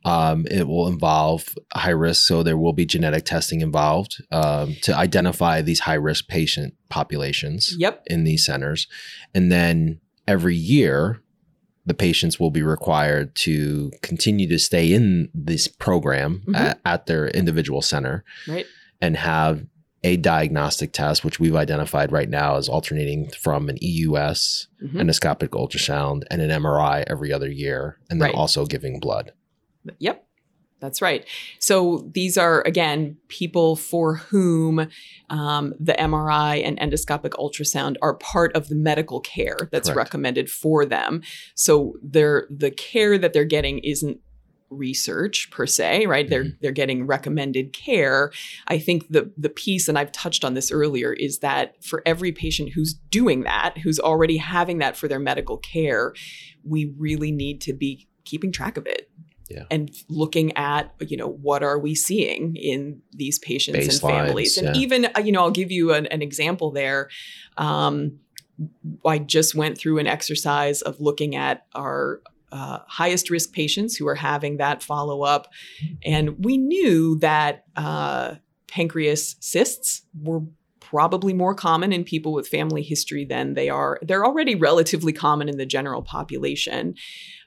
um, 0.05 0.47
it 0.51 0.67
will 0.67 0.89
involve 0.89 1.55
high 1.75 1.91
risk, 1.91 2.27
so 2.27 2.43
there 2.43 2.57
will 2.57 2.73
be 2.73 2.87
genetic 2.87 3.25
testing 3.25 3.61
involved 3.61 4.23
um, 4.31 4.77
to 4.83 4.97
identify 4.97 5.61
these 5.61 5.81
high 5.81 5.95
risk 5.95 6.27
patient 6.29 6.75
populations 6.89 7.75
yep. 7.79 8.03
in 8.07 8.25
these 8.25 8.45
centers. 8.45 8.87
And 9.35 9.53
then 9.53 10.01
every 10.27 10.57
year, 10.57 11.23
the 11.85 11.95
patients 11.95 12.39
will 12.39 12.51
be 12.51 12.63
required 12.63 13.35
to 13.35 13.91
continue 14.03 14.49
to 14.49 14.59
stay 14.59 14.93
in 14.93 15.29
this 15.35 15.69
program 15.69 16.41
mm-hmm. 16.41 16.55
at, 16.55 16.81
at, 16.85 17.07
their 17.07 17.29
individual 17.29 17.83
center 17.83 18.25
right. 18.47 18.67
and 19.01 19.17
have 19.17 19.67
a 20.03 20.17
diagnostic 20.17 20.93
test, 20.93 21.25
which 21.25 21.39
we've 21.41 21.57
identified 21.57 22.11
right 22.11 22.29
now 22.29 22.57
as 22.57 22.69
alternating 22.69 23.29
from 23.31 23.69
an 23.69 23.77
EUS, 23.83 24.69
mm-hmm. 24.83 24.99
endoscopic 24.99 25.49
ultrasound, 25.49 26.23
and 26.31 26.41
an 26.41 26.51
MRI 26.63 27.05
every 27.07 27.33
other 27.33 27.51
year, 27.51 27.99
and 28.09 28.21
then 28.21 28.29
right. 28.29 28.35
also 28.35 28.65
giving 28.65 28.99
blood. 28.99 29.33
Yep. 29.99 30.27
That's 30.81 31.03
right. 31.03 31.27
So 31.59 32.09
these 32.13 32.39
are, 32.39 32.63
again, 32.63 33.19
people 33.29 33.77
for 33.77 34.17
whom 34.17 34.89
um, 35.29 35.75
the 35.79 35.93
MRI 35.93 36.65
and 36.65 36.79
endoscopic 36.81 37.31
ultrasound 37.33 37.97
are 38.03 38.15
part 38.15 38.57
of 38.57 38.69
the 38.69 38.75
medical 38.75 39.21
care 39.21 39.69
that's 39.71 39.89
Correct. 39.89 40.09
recommended 40.09 40.51
for 40.51 40.87
them. 40.87 41.23
So 41.55 41.95
they're, 42.03 42.47
the 42.51 42.71
care 42.71 43.19
that 43.19 43.33
they're 43.33 43.45
getting 43.45 43.81
isn't 43.81 44.21
research 44.71 45.51
per 45.51 45.67
se 45.67 46.07
right 46.07 46.27
mm-hmm. 46.27 46.31
they're 46.31 46.53
they're 46.61 46.71
getting 46.71 47.05
recommended 47.05 47.73
care 47.73 48.31
i 48.69 48.79
think 48.79 49.05
the 49.11 49.29
the 49.37 49.49
piece 49.49 49.89
and 49.89 49.99
i've 49.99 50.13
touched 50.13 50.45
on 50.45 50.55
this 50.55 50.71
earlier 50.71 51.13
is 51.13 51.41
that 51.41 51.75
for 51.85 52.05
every 52.07 52.31
patient 52.31 52.71
who's 52.73 52.95
doing 52.95 53.43
that 53.43 53.77
who's 53.83 53.99
already 53.99 54.37
having 54.37 54.79
that 54.79 54.97
for 54.97 55.09
their 55.09 55.19
medical 55.19 55.57
care 55.57 56.15
we 56.63 56.95
really 56.97 57.33
need 57.33 57.61
to 57.61 57.73
be 57.73 58.07
keeping 58.25 58.53
track 58.53 58.77
of 58.77 58.87
it 58.87 59.10
yeah. 59.51 59.65
and 59.71 59.91
looking 60.09 60.57
at 60.57 60.95
you 61.01 61.17
know 61.17 61.29
what 61.29 61.63
are 61.63 61.79
we 61.79 61.95
seeing 61.95 62.57
in 62.57 63.03
these 63.13 63.39
patients 63.39 63.79
Baselines, 63.79 63.91
and 63.91 64.01
families 64.01 64.57
and 64.57 64.77
yeah. 64.77 64.83
even 64.83 65.09
uh, 65.17 65.21
you 65.21 65.33
know 65.33 65.41
i'll 65.41 65.51
give 65.51 65.71
you 65.71 65.93
an, 65.93 66.07
an 66.07 66.23
example 66.23 66.71
there 66.71 67.09
um, 67.57 68.19
i 69.05 69.19
just 69.19 69.55
went 69.55 69.77
through 69.77 69.99
an 69.99 70.07
exercise 70.07 70.83
of 70.83 71.01
looking 71.01 71.35
at 71.35 71.67
our 71.75 72.21
uh, 72.53 72.81
highest 72.89 73.31
risk 73.31 73.53
patients 73.53 73.97
who 73.97 74.09
are 74.09 74.17
having 74.17 74.57
that 74.57 74.83
follow 74.83 75.23
up 75.23 75.49
and 76.05 76.45
we 76.45 76.57
knew 76.57 77.19
that 77.19 77.65
uh, 77.77 78.35
pancreas 78.67 79.37
cysts 79.41 80.03
were 80.21 80.43
probably 80.91 81.33
more 81.33 81.55
common 81.55 81.93
in 81.93 82.03
people 82.03 82.33
with 82.33 82.49
family 82.49 82.83
history 82.83 83.25
than 83.25 83.55
they 83.55 83.69
are 83.69 83.99
they're 84.03 84.25
already 84.25 84.55
relatively 84.55 85.13
common 85.13 85.49
in 85.49 85.57
the 85.57 85.67
general 85.67 86.03
population 86.03 86.95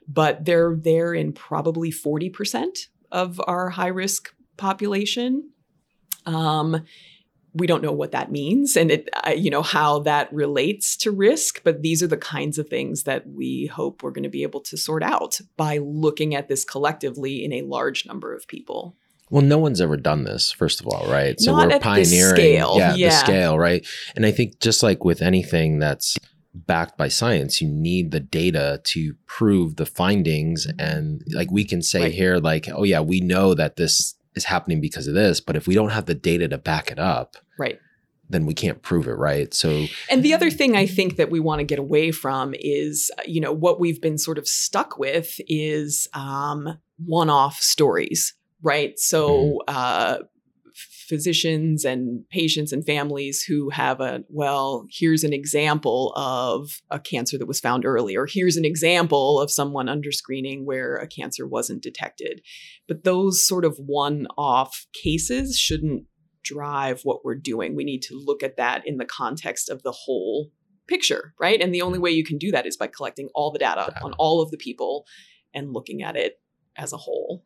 but 0.06 0.44
they're 0.44 0.76
there 0.76 1.14
in 1.14 1.32
probably 1.32 1.90
40% 1.90 2.88
of 3.10 3.40
our 3.46 3.70
high 3.70 3.88
risk 3.88 4.34
population. 4.56 5.50
Um, 6.26 6.84
we 7.54 7.66
don't 7.66 7.82
know 7.82 7.92
what 7.92 8.10
that 8.10 8.32
means 8.32 8.76
and 8.76 8.90
it 8.90 9.08
uh, 9.24 9.30
you 9.30 9.48
know 9.48 9.62
how 9.62 10.00
that 10.00 10.32
relates 10.32 10.96
to 10.96 11.12
risk 11.12 11.62
but 11.62 11.82
these 11.82 12.02
are 12.02 12.08
the 12.08 12.16
kinds 12.16 12.58
of 12.58 12.68
things 12.68 13.04
that 13.04 13.28
we 13.28 13.66
hope 13.66 14.02
we're 14.02 14.10
going 14.10 14.24
to 14.24 14.28
be 14.28 14.42
able 14.42 14.60
to 14.60 14.76
sort 14.76 15.04
out 15.04 15.40
by 15.56 15.78
looking 15.78 16.34
at 16.34 16.48
this 16.48 16.64
collectively 16.64 17.44
in 17.44 17.52
a 17.52 17.62
large 17.62 18.06
number 18.06 18.34
of 18.34 18.48
people 18.48 18.96
well, 19.30 19.42
no 19.42 19.58
one's 19.58 19.80
ever 19.80 19.96
done 19.96 20.24
this, 20.24 20.52
first 20.52 20.80
of 20.80 20.86
all, 20.86 21.10
right? 21.10 21.40
So 21.40 21.56
Not 21.56 21.68
we're 21.68 21.78
pioneering 21.80 22.36
scale. 22.36 22.74
Yeah, 22.76 22.94
yeah, 22.94 23.08
the 23.08 23.14
scale, 23.16 23.58
right? 23.58 23.86
And 24.14 24.26
I 24.26 24.30
think 24.30 24.60
just 24.60 24.82
like 24.82 25.04
with 25.04 25.22
anything 25.22 25.78
that's 25.78 26.16
backed 26.54 26.96
by 26.96 27.08
science 27.08 27.60
you 27.60 27.68
need 27.68 28.12
the 28.12 28.20
data 28.20 28.80
to 28.84 29.14
prove 29.26 29.74
the 29.74 29.84
findings 29.84 30.68
and 30.78 31.22
like 31.32 31.50
we 31.50 31.64
can 31.64 31.82
say 31.82 32.02
right. 32.02 32.12
here 32.12 32.38
like 32.38 32.68
oh 32.72 32.84
yeah 32.84 33.00
we 33.00 33.20
know 33.20 33.54
that 33.54 33.74
this 33.74 34.14
is 34.36 34.44
happening 34.44 34.80
because 34.80 35.08
of 35.08 35.14
this 35.14 35.40
but 35.40 35.56
if 35.56 35.66
we 35.66 35.74
don't 35.74 35.90
have 35.90 36.06
the 36.06 36.14
data 36.14 36.46
to 36.46 36.56
back 36.56 36.92
it 36.92 36.98
up 36.98 37.36
right 37.58 37.80
then 38.30 38.46
we 38.46 38.54
can't 38.54 38.82
prove 38.82 39.08
it 39.08 39.14
right 39.14 39.52
so 39.52 39.86
and 40.08 40.22
the 40.22 40.32
other 40.32 40.48
thing 40.48 40.76
i 40.76 40.86
think 40.86 41.16
that 41.16 41.28
we 41.28 41.40
want 41.40 41.58
to 41.58 41.64
get 41.64 41.80
away 41.80 42.12
from 42.12 42.54
is 42.60 43.10
you 43.26 43.40
know 43.40 43.52
what 43.52 43.80
we've 43.80 44.00
been 44.00 44.16
sort 44.16 44.38
of 44.38 44.46
stuck 44.46 44.96
with 44.96 45.40
is 45.48 46.08
um, 46.14 46.78
one-off 47.04 47.60
stories 47.60 48.34
right? 48.64 48.98
So 48.98 49.28
mm-hmm. 49.28 49.58
uh, 49.68 50.18
physicians 50.74 51.84
and 51.84 52.28
patients 52.30 52.72
and 52.72 52.84
families 52.84 53.42
who 53.42 53.70
have 53.70 54.00
a 54.00 54.24
well 54.28 54.86
here's 54.90 55.22
an 55.22 55.32
example 55.32 56.12
of 56.16 56.80
a 56.90 56.98
cancer 56.98 57.38
that 57.38 57.46
was 57.46 57.60
found 57.60 57.84
early 57.84 58.16
or 58.16 58.26
here's 58.26 58.56
an 58.56 58.64
example 58.64 59.38
of 59.38 59.50
someone 59.50 59.88
under 59.88 60.10
screening 60.10 60.66
where 60.66 60.96
a 60.96 61.06
cancer 61.06 61.46
wasn't 61.46 61.82
detected. 61.82 62.40
But 62.88 63.04
those 63.04 63.46
sort 63.46 63.64
of 63.64 63.76
one 63.78 64.26
off 64.36 64.86
cases 64.92 65.56
shouldn't 65.56 66.04
drive 66.42 67.02
what 67.04 67.24
we're 67.24 67.36
doing. 67.36 67.76
We 67.76 67.84
need 67.84 68.02
to 68.02 68.20
look 68.22 68.42
at 68.42 68.56
that 68.56 68.86
in 68.86 68.96
the 68.96 69.04
context 69.04 69.70
of 69.70 69.82
the 69.82 69.92
whole 69.92 70.50
picture 70.86 71.34
right? 71.40 71.62
And 71.62 71.74
the 71.74 71.82
only 71.82 71.98
way 71.98 72.10
you 72.10 72.24
can 72.24 72.36
do 72.36 72.50
that 72.50 72.66
is 72.66 72.76
by 72.76 72.88
collecting 72.88 73.30
all 73.34 73.50
the 73.50 73.58
data 73.58 73.94
on 74.02 74.12
all 74.18 74.42
of 74.42 74.50
the 74.50 74.58
people 74.58 75.06
and 75.54 75.72
looking 75.72 76.02
at 76.02 76.16
it 76.16 76.40
as 76.76 76.92
a 76.92 76.96
whole 76.96 77.44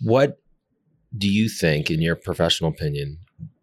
what 0.00 0.40
do 1.16 1.28
you 1.28 1.48
think, 1.48 1.90
in 1.90 2.02
your 2.02 2.16
professional 2.16 2.70
opinion, 2.70 3.18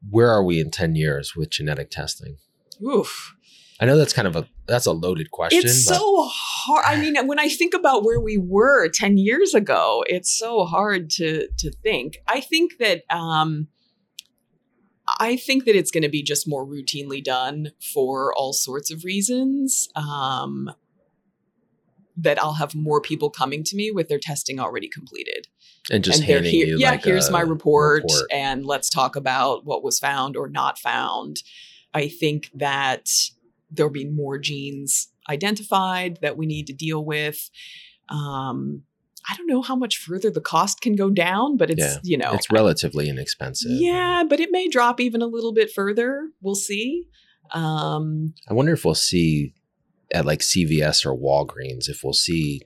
where 0.10 0.30
are 0.30 0.44
we 0.44 0.60
in 0.60 0.72
10 0.72 0.96
years 0.96 1.36
with 1.36 1.50
genetic 1.50 1.90
testing? 1.90 2.38
Oof. 2.84 3.36
I 3.80 3.86
know 3.86 3.98
that's 3.98 4.14
kind 4.14 4.28
of 4.28 4.36
a 4.36 4.48
that's 4.66 4.86
a 4.86 4.94
loaded 4.94 5.32
question. 5.32 5.60
It's 5.60 5.88
but. 5.88 5.96
so 5.96 6.28
hard. 6.30 6.86
I 6.86 6.96
mean, 6.96 7.28
when 7.28 7.40
I 7.40 7.50
think 7.50 7.74
about 7.74 8.06
where 8.06 8.20
we 8.20 8.38
were 8.38 8.88
10 8.88 9.18
years 9.18 9.54
ago, 9.54 10.06
it's 10.08 10.32
so 10.32 10.64
hard 10.66 11.10
to 11.12 11.48
to 11.58 11.72
think. 11.84 12.18
I 12.28 12.40
think 12.40 12.78
that 12.80 13.04
um 13.10 13.68
I 15.20 15.36
think 15.36 15.66
that 15.66 15.76
it's 15.76 15.92
going 15.92 16.04
to 16.04 16.10
be 16.10 16.24
just 16.24 16.48
more 16.48 16.66
routinely 16.66 17.24
done 17.24 17.72
for 17.94 18.34
all 18.36 18.54
sorts 18.54 18.90
of 18.90 19.04
reasons. 19.04 19.90
Um, 19.96 20.72
that 22.18 22.42
I'll 22.42 22.54
have 22.54 22.76
more 22.76 23.02
people 23.02 23.30
coming 23.30 23.64
to 23.64 23.76
me 23.76 23.92
with 23.92 24.08
their 24.08 24.20
testing 24.20 24.60
already 24.60 24.88
completed. 24.88 25.48
And 25.92 26.04
just 26.04 26.20
and 26.20 26.30
handing 26.30 26.52
here, 26.52 26.68
you 26.68 26.78
yeah, 26.78 26.92
like 26.92 27.04
here's 27.04 27.30
my 27.30 27.42
report, 27.42 28.04
report, 28.04 28.32
and 28.32 28.66
let's 28.66 28.90
talk 28.90 29.16
about 29.16 29.66
what 29.66 29.84
was 29.84 30.00
found 30.00 30.38
or 30.38 30.48
not 30.48 30.78
found. 30.78 31.44
I 31.94 32.08
think 32.08 32.50
that 32.54 33.10
there'll 33.70 33.92
be 33.92 34.06
more 34.06 34.38
genes 34.38 35.10
identified 35.30 36.20
that 36.22 36.38
we 36.38 36.46
need 36.46 36.68
to 36.68 36.74
deal 36.74 37.04
with. 37.04 37.50
Um, 38.10 38.84
I 39.30 39.36
don't 39.36 39.48
know 39.48 39.62
how 39.62 39.76
much 39.76 39.98
further 39.98 40.30
the 40.30 40.42
cost 40.42 40.82
can 40.82 40.96
go 40.96 41.10
down, 41.10 41.58
but 41.58 41.70
it's 41.70 41.82
yeah, 41.82 41.98
you 42.04 42.18
know 42.18 42.34
it's 42.34 42.52
relatively 42.52 43.10
inexpensive. 43.10 43.72
Yeah, 43.72 44.24
but 44.28 44.40
it 44.40 44.52
may 44.52 44.68
drop 44.68 45.00
even 45.00 45.22
a 45.22 45.28
little 45.28 45.54
bit 45.54 45.72
further. 45.72 46.30
We'll 46.42 46.56
see. 46.56 47.06
Um, 47.54 48.34
I 48.50 48.54
wonder 48.54 48.74
if 48.74 48.84
we'll 48.84 48.96
see 48.96 49.54
at 50.14 50.26
like 50.26 50.40
CVS 50.40 51.06
or 51.06 51.16
Walgreens 51.18 51.90
if 51.90 52.02
we'll 52.04 52.14
see 52.14 52.62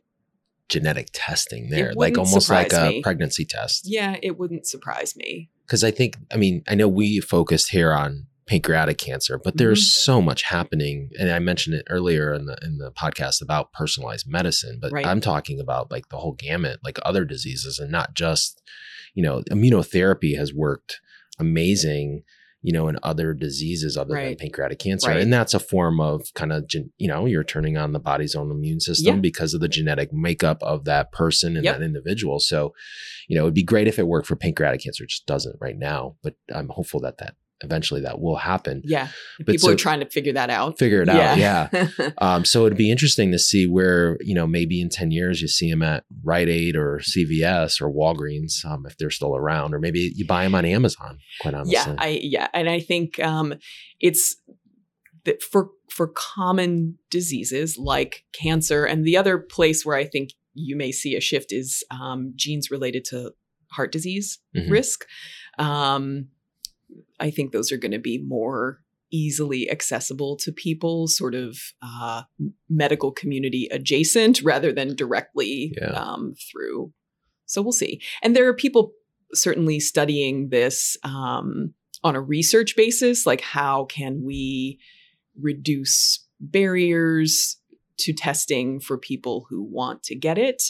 genetic 0.69 1.07
testing 1.13 1.69
there, 1.69 1.93
like 1.95 2.17
almost 2.17 2.49
like 2.49 2.73
a 2.73 2.89
me. 2.89 3.01
pregnancy 3.01 3.45
test. 3.45 3.83
Yeah, 3.85 4.17
it 4.21 4.37
wouldn't 4.37 4.67
surprise 4.67 5.15
me. 5.15 5.49
Because 5.65 5.83
I 5.83 5.91
think, 5.91 6.17
I 6.31 6.35
mean, 6.37 6.61
I 6.67 6.75
know 6.75 6.87
we 6.89 7.19
focused 7.21 7.71
here 7.71 7.93
on 7.93 8.27
pancreatic 8.47 8.97
cancer, 8.97 9.37
but 9.37 9.53
Mm-hmm. 9.53 9.57
there's 9.59 9.89
so 9.91 10.21
much 10.21 10.43
happening. 10.43 11.09
And 11.19 11.29
I 11.31 11.39
mentioned 11.39 11.75
it 11.75 11.85
earlier 11.89 12.33
in 12.33 12.45
the 12.47 12.57
in 12.61 12.77
the 12.79 12.91
podcast 12.91 13.41
about 13.41 13.71
personalized 13.73 14.25
medicine, 14.27 14.79
but 14.81 14.91
Right. 14.91 15.05
I'm 15.05 15.21
talking 15.21 15.59
about 15.59 15.89
like 15.91 16.09
the 16.09 16.17
whole 16.17 16.33
gamut, 16.33 16.79
like 16.83 16.97
other 17.05 17.23
diseases, 17.25 17.79
and 17.79 17.91
not 17.91 18.13
just, 18.13 18.61
you 19.13 19.23
know, 19.23 19.41
immunotherapy 19.51 20.37
has 20.37 20.53
worked 20.53 20.99
amazing, 21.39 22.23
you 22.61 22.73
know, 22.73 22.87
in 22.87 22.97
other 23.03 23.33
diseases 23.33 23.95
other 23.97 24.15
than 24.15 24.35
pancreatic 24.35 24.79
cancer, 24.79 25.09
Right. 25.09 25.21
and 25.21 25.31
that's 25.31 25.53
a 25.53 25.59
form 25.59 25.99
of 25.99 26.33
kind 26.33 26.51
of, 26.51 26.65
you 26.97 27.07
know, 27.07 27.25
you're 27.25 27.43
turning 27.43 27.77
on 27.77 27.93
the 27.93 27.99
body's 27.99 28.35
own 28.35 28.49
immune 28.51 28.79
system 28.79 29.15
Yeah. 29.15 29.21
because 29.21 29.53
of 29.53 29.61
the 29.61 29.67
genetic 29.67 30.11
makeup 30.11 30.61
of 30.63 30.85
that 30.85 31.11
person 31.11 31.55
and 31.55 31.63
Yep. 31.63 31.77
that 31.79 31.85
individual. 31.85 32.39
So, 32.39 32.73
you 33.27 33.35
know, 33.37 33.43
it'd 33.43 33.53
be 33.53 33.63
great 33.63 33.87
if 33.87 33.99
it 33.99 34.07
worked 34.07 34.27
for 34.27 34.35
pancreatic 34.35 34.81
cancer. 34.81 35.03
It 35.03 35.09
just 35.11 35.25
doesn't 35.27 35.55
right 35.61 35.77
now, 35.77 36.17
but 36.23 36.35
I'm 36.53 36.69
hopeful 36.69 36.99
that 37.01 37.17
that 37.19 37.35
eventually 37.61 38.01
that 38.01 38.19
will 38.19 38.35
happen. 38.35 38.81
Yeah. 38.85 39.07
But 39.39 39.53
People 39.53 39.67
so- 39.69 39.73
are 39.73 39.77
trying 39.77 39.99
to 40.01 40.05
figure 40.09 40.33
that 40.33 40.49
out. 40.49 40.77
Figure 40.77 41.01
it 41.01 41.09
out. 41.09 41.37
Yeah. 41.37 41.69
Yeah. 41.73 42.09
Um, 42.19 42.45
so 42.45 42.65
it'd 42.65 42.77
be 42.77 42.91
interesting 42.91 43.31
to 43.31 43.39
see 43.39 43.67
where, 43.67 44.17
you 44.21 44.33
know, 44.35 44.47
maybe 44.47 44.81
in 44.81 44.89
10 44.89 45.11
years 45.11 45.41
you 45.41 45.47
see 45.47 45.69
them 45.69 45.81
at 45.81 46.03
Rite 46.23 46.49
Aid 46.49 46.75
or 46.75 46.99
CVS 46.99 47.81
or 47.81 47.91
Walgreens, 47.91 48.63
um, 48.65 48.85
if 48.85 48.97
they're 48.97 49.09
still 49.09 49.35
around, 49.35 49.73
or 49.73 49.79
maybe 49.79 50.11
you 50.15 50.25
buy 50.25 50.43
them 50.43 50.55
on 50.55 50.65
Amazon, 50.65 51.19
quite 51.41 51.53
honestly. 51.53 51.73
yeah. 51.73 51.95
I 51.97 52.19
yeah. 52.21 52.47
And 52.53 52.69
I 52.69 52.79
think 52.79 53.19
um 53.19 53.53
it's 53.99 54.35
that 55.25 55.41
for 55.41 55.69
for 55.89 56.07
common 56.07 56.97
diseases 57.09 57.77
like 57.77 58.23
cancer 58.33 58.85
and 58.85 59.03
the 59.05 59.17
other 59.17 59.37
place 59.37 59.85
where 59.85 59.97
I 59.97 60.05
think 60.05 60.29
you 60.53 60.75
may 60.75 60.91
see 60.91 61.15
a 61.15 61.21
shift 61.21 61.51
is 61.51 61.83
um, 61.91 62.33
genes 62.35 62.69
related 62.71 63.05
to 63.05 63.31
heart 63.71 63.91
disease 63.91 64.39
Mhm. 64.55 64.69
risk. 64.71 65.05
Um, 65.59 66.29
I 67.19 67.29
think 67.31 67.51
those 67.51 67.71
are 67.71 67.77
going 67.77 67.91
to 67.91 67.99
be 67.99 68.17
more 68.25 68.79
easily 69.11 69.69
accessible 69.69 70.35
to 70.37 70.51
people, 70.51 71.07
sort 71.07 71.33
of 71.33 71.57
uh, 71.81 72.23
medical 72.69 73.11
community 73.11 73.67
adjacent 73.71 74.41
rather 74.41 74.73
than 74.73 74.95
directly 74.95 75.73
Yeah. 75.81 75.91
um, 75.91 76.33
through. 76.51 76.91
So 77.45 77.61
we'll 77.61 77.71
see. 77.71 78.01
And 78.21 78.35
there 78.35 78.47
are 78.47 78.53
people 78.53 78.91
certainly 79.33 79.79
studying 79.79 80.49
this 80.49 80.97
um, 81.03 81.73
on 82.03 82.15
a 82.15 82.21
research 82.21 82.75
basis, 82.75 83.25
like 83.25 83.41
how 83.41 83.85
can 83.85 84.23
we 84.23 84.79
reduce 85.41 86.25
barriers 86.39 87.57
to 87.99 88.13
testing 88.13 88.79
for 88.79 88.97
people 88.97 89.45
who 89.49 89.63
want 89.63 90.03
to 90.03 90.15
get 90.15 90.37
it 90.37 90.61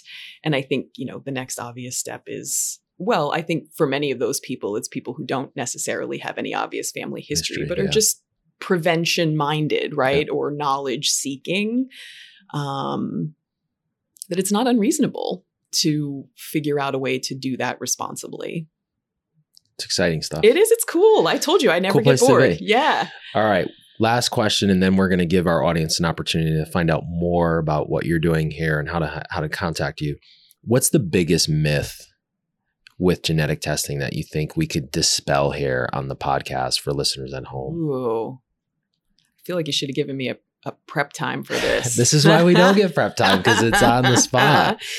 and 0.46 0.56
i 0.56 0.62
think 0.62 0.88
you 0.96 1.06
know 1.06 1.20
the 1.26 1.32
next 1.32 1.60
obvious 1.60 1.98
step 1.98 2.24
is 2.26 2.80
well 2.98 3.32
i 3.32 3.42
think 3.42 3.66
for 3.76 3.88
many 3.88 4.12
of 4.12 4.20
those 4.20 4.40
people 4.40 4.76
it's 4.76 4.88
people 4.88 5.14
who 5.14 5.26
don't 5.26 5.56
necessarily 5.56 6.18
have 6.18 6.38
any 6.38 6.54
obvious 6.54 6.92
family 6.92 7.22
history, 7.22 7.58
History, 7.58 7.68
but 7.68 7.80
are 7.80 7.86
yeah. 7.86 7.90
just 7.90 8.22
prevention 8.60 9.38
minded 9.38 9.96
right 9.96 10.30
or 10.30 10.52
knowledge 10.52 11.10
seeking 11.10 11.88
um 12.54 13.34
that 14.30 14.40
it's 14.40 14.52
not 14.52 14.68
unreasonable 14.68 15.46
to 15.72 16.26
figure 16.36 16.80
out 16.80 16.96
a 16.96 16.98
way 16.98 17.20
to 17.20 17.36
do 17.36 17.56
that 17.58 17.80
responsibly 17.80 18.68
It's 19.76 19.86
exciting 19.86 20.22
stuff. 20.22 20.44
it 20.44 20.58
is 20.58 20.72
it's 20.72 20.84
cool 20.86 21.28
i 21.28 21.38
told 21.38 21.62
you 21.62 21.70
i 21.70 21.80
never 21.80 22.02
Cool 22.02 22.14
get 22.14 22.20
bored 22.20 22.58
yeah 22.60 23.10
All 23.36 23.44
right. 23.46 23.68
Last 24.00 24.30
question, 24.30 24.70
and 24.70 24.82
then 24.82 24.96
we're 24.96 25.10
going 25.10 25.20
to 25.20 25.26
give 25.26 25.48
our 25.48 25.64
audience 25.64 26.00
an 26.00 26.06
opportunity 26.06 26.52
to 26.52 26.66
find 26.72 26.92
out 26.92 27.04
more 27.08 27.58
about 27.58 27.90
what 27.90 28.06
you're 28.06 28.20
doing 28.20 28.52
here 28.52 28.80
and 28.80 28.88
how 28.88 29.00
to 29.00 29.24
how 29.32 29.42
to 29.42 29.50
contact 29.50 30.02
you. 30.02 30.18
What's 30.62 30.92
the 30.92 31.00
biggest 31.00 31.50
myth 31.50 32.06
with 33.00 33.22
genetic 33.22 33.62
testing 33.62 34.00
that 34.00 34.14
you 34.14 34.24
think 34.24 34.56
we 34.58 34.66
could 34.68 34.92
dispel 34.92 35.52
here 35.52 35.88
on 35.94 36.08
the 36.08 36.16
podcast 36.16 36.80
for 36.80 36.92
listeners 36.94 37.34
at 37.34 37.46
home? 37.46 37.76
Ooh. 37.76 38.40
I 39.20 39.42
feel 39.44 39.56
like 39.56 39.68
you 39.68 39.74
should 39.74 39.90
have 39.90 39.96
given 39.96 40.18
me 40.18 40.30
a, 40.30 40.38
a 40.66 40.72
prep 40.88 41.14
time 41.14 41.44
for 41.44 41.54
this. 41.60 41.96
This 41.96 42.14
is 42.14 42.26
why 42.26 42.44
we 42.44 42.54
don't 42.54 42.76
get 42.76 42.94
prep 42.96 43.16
time 43.16 43.38
because 43.38 43.62
it's 43.64 43.84
on 43.84 44.04
the 44.04 44.18
spot. 44.18 44.82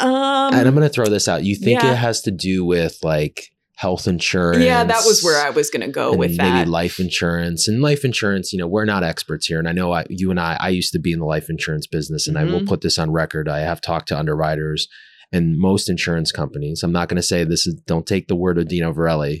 Um, 0.00 0.54
and 0.54 0.68
I'm 0.68 0.74
going 0.76 0.86
to 0.86 0.92
throw 0.92 1.06
this 1.06 1.26
out. 1.26 1.42
You 1.42 1.56
think 1.56 1.82
yeah. 1.82 1.90
it 1.92 1.96
has 1.96 2.20
to 2.22 2.30
do 2.30 2.64
with 2.64 2.98
like 3.02 3.50
health 3.74 4.06
insurance? 4.06 4.62
yeah, 4.64 4.84
that 4.84 5.02
was 5.04 5.24
where 5.24 5.44
I 5.44 5.50
was 5.50 5.70
going 5.70 5.80
to 5.84 5.88
go 5.88 6.10
and 6.10 6.20
with 6.20 6.30
maybe 6.36 6.50
that. 6.50 6.68
life 6.68 7.00
insurance 7.00 7.66
and 7.66 7.82
life 7.82 8.04
insurance 8.04 8.52
you 8.52 8.58
know 8.60 8.66
we're 8.68 8.84
not 8.84 9.02
experts 9.04 9.46
here 9.46 9.58
and 9.60 9.68
i 9.68 9.72
know 9.72 9.92
I, 9.92 10.04
you 10.08 10.30
and 10.32 10.40
i 10.40 10.56
i 10.60 10.68
used 10.68 10.92
to 10.94 10.98
be 10.98 11.12
in 11.12 11.20
the 11.20 11.24
life 11.24 11.48
insurance 11.48 11.86
business 11.86 12.26
and 12.26 12.36
i 12.36 12.42
will 12.44 12.60
Mhm. 12.60 12.66
put 12.68 12.80
this 12.80 12.98
on 12.98 13.12
record 13.12 13.48
i 13.48 13.60
have 13.60 13.80
talked 13.80 14.08
to 14.08 14.18
underwriters 14.18 14.88
and 15.32 15.58
most 15.58 15.88
insurance 15.88 16.32
companies 16.32 16.82
i'm 16.82 16.92
not 16.92 17.08
going 17.08 17.16
to 17.16 17.22
say 17.22 17.44
this 17.44 17.66
is 17.66 17.74
don't 17.86 18.06
take 18.06 18.28
the 18.28 18.36
word 18.36 18.58
of 18.58 18.68
dino 18.68 18.92
verrelli 18.92 19.40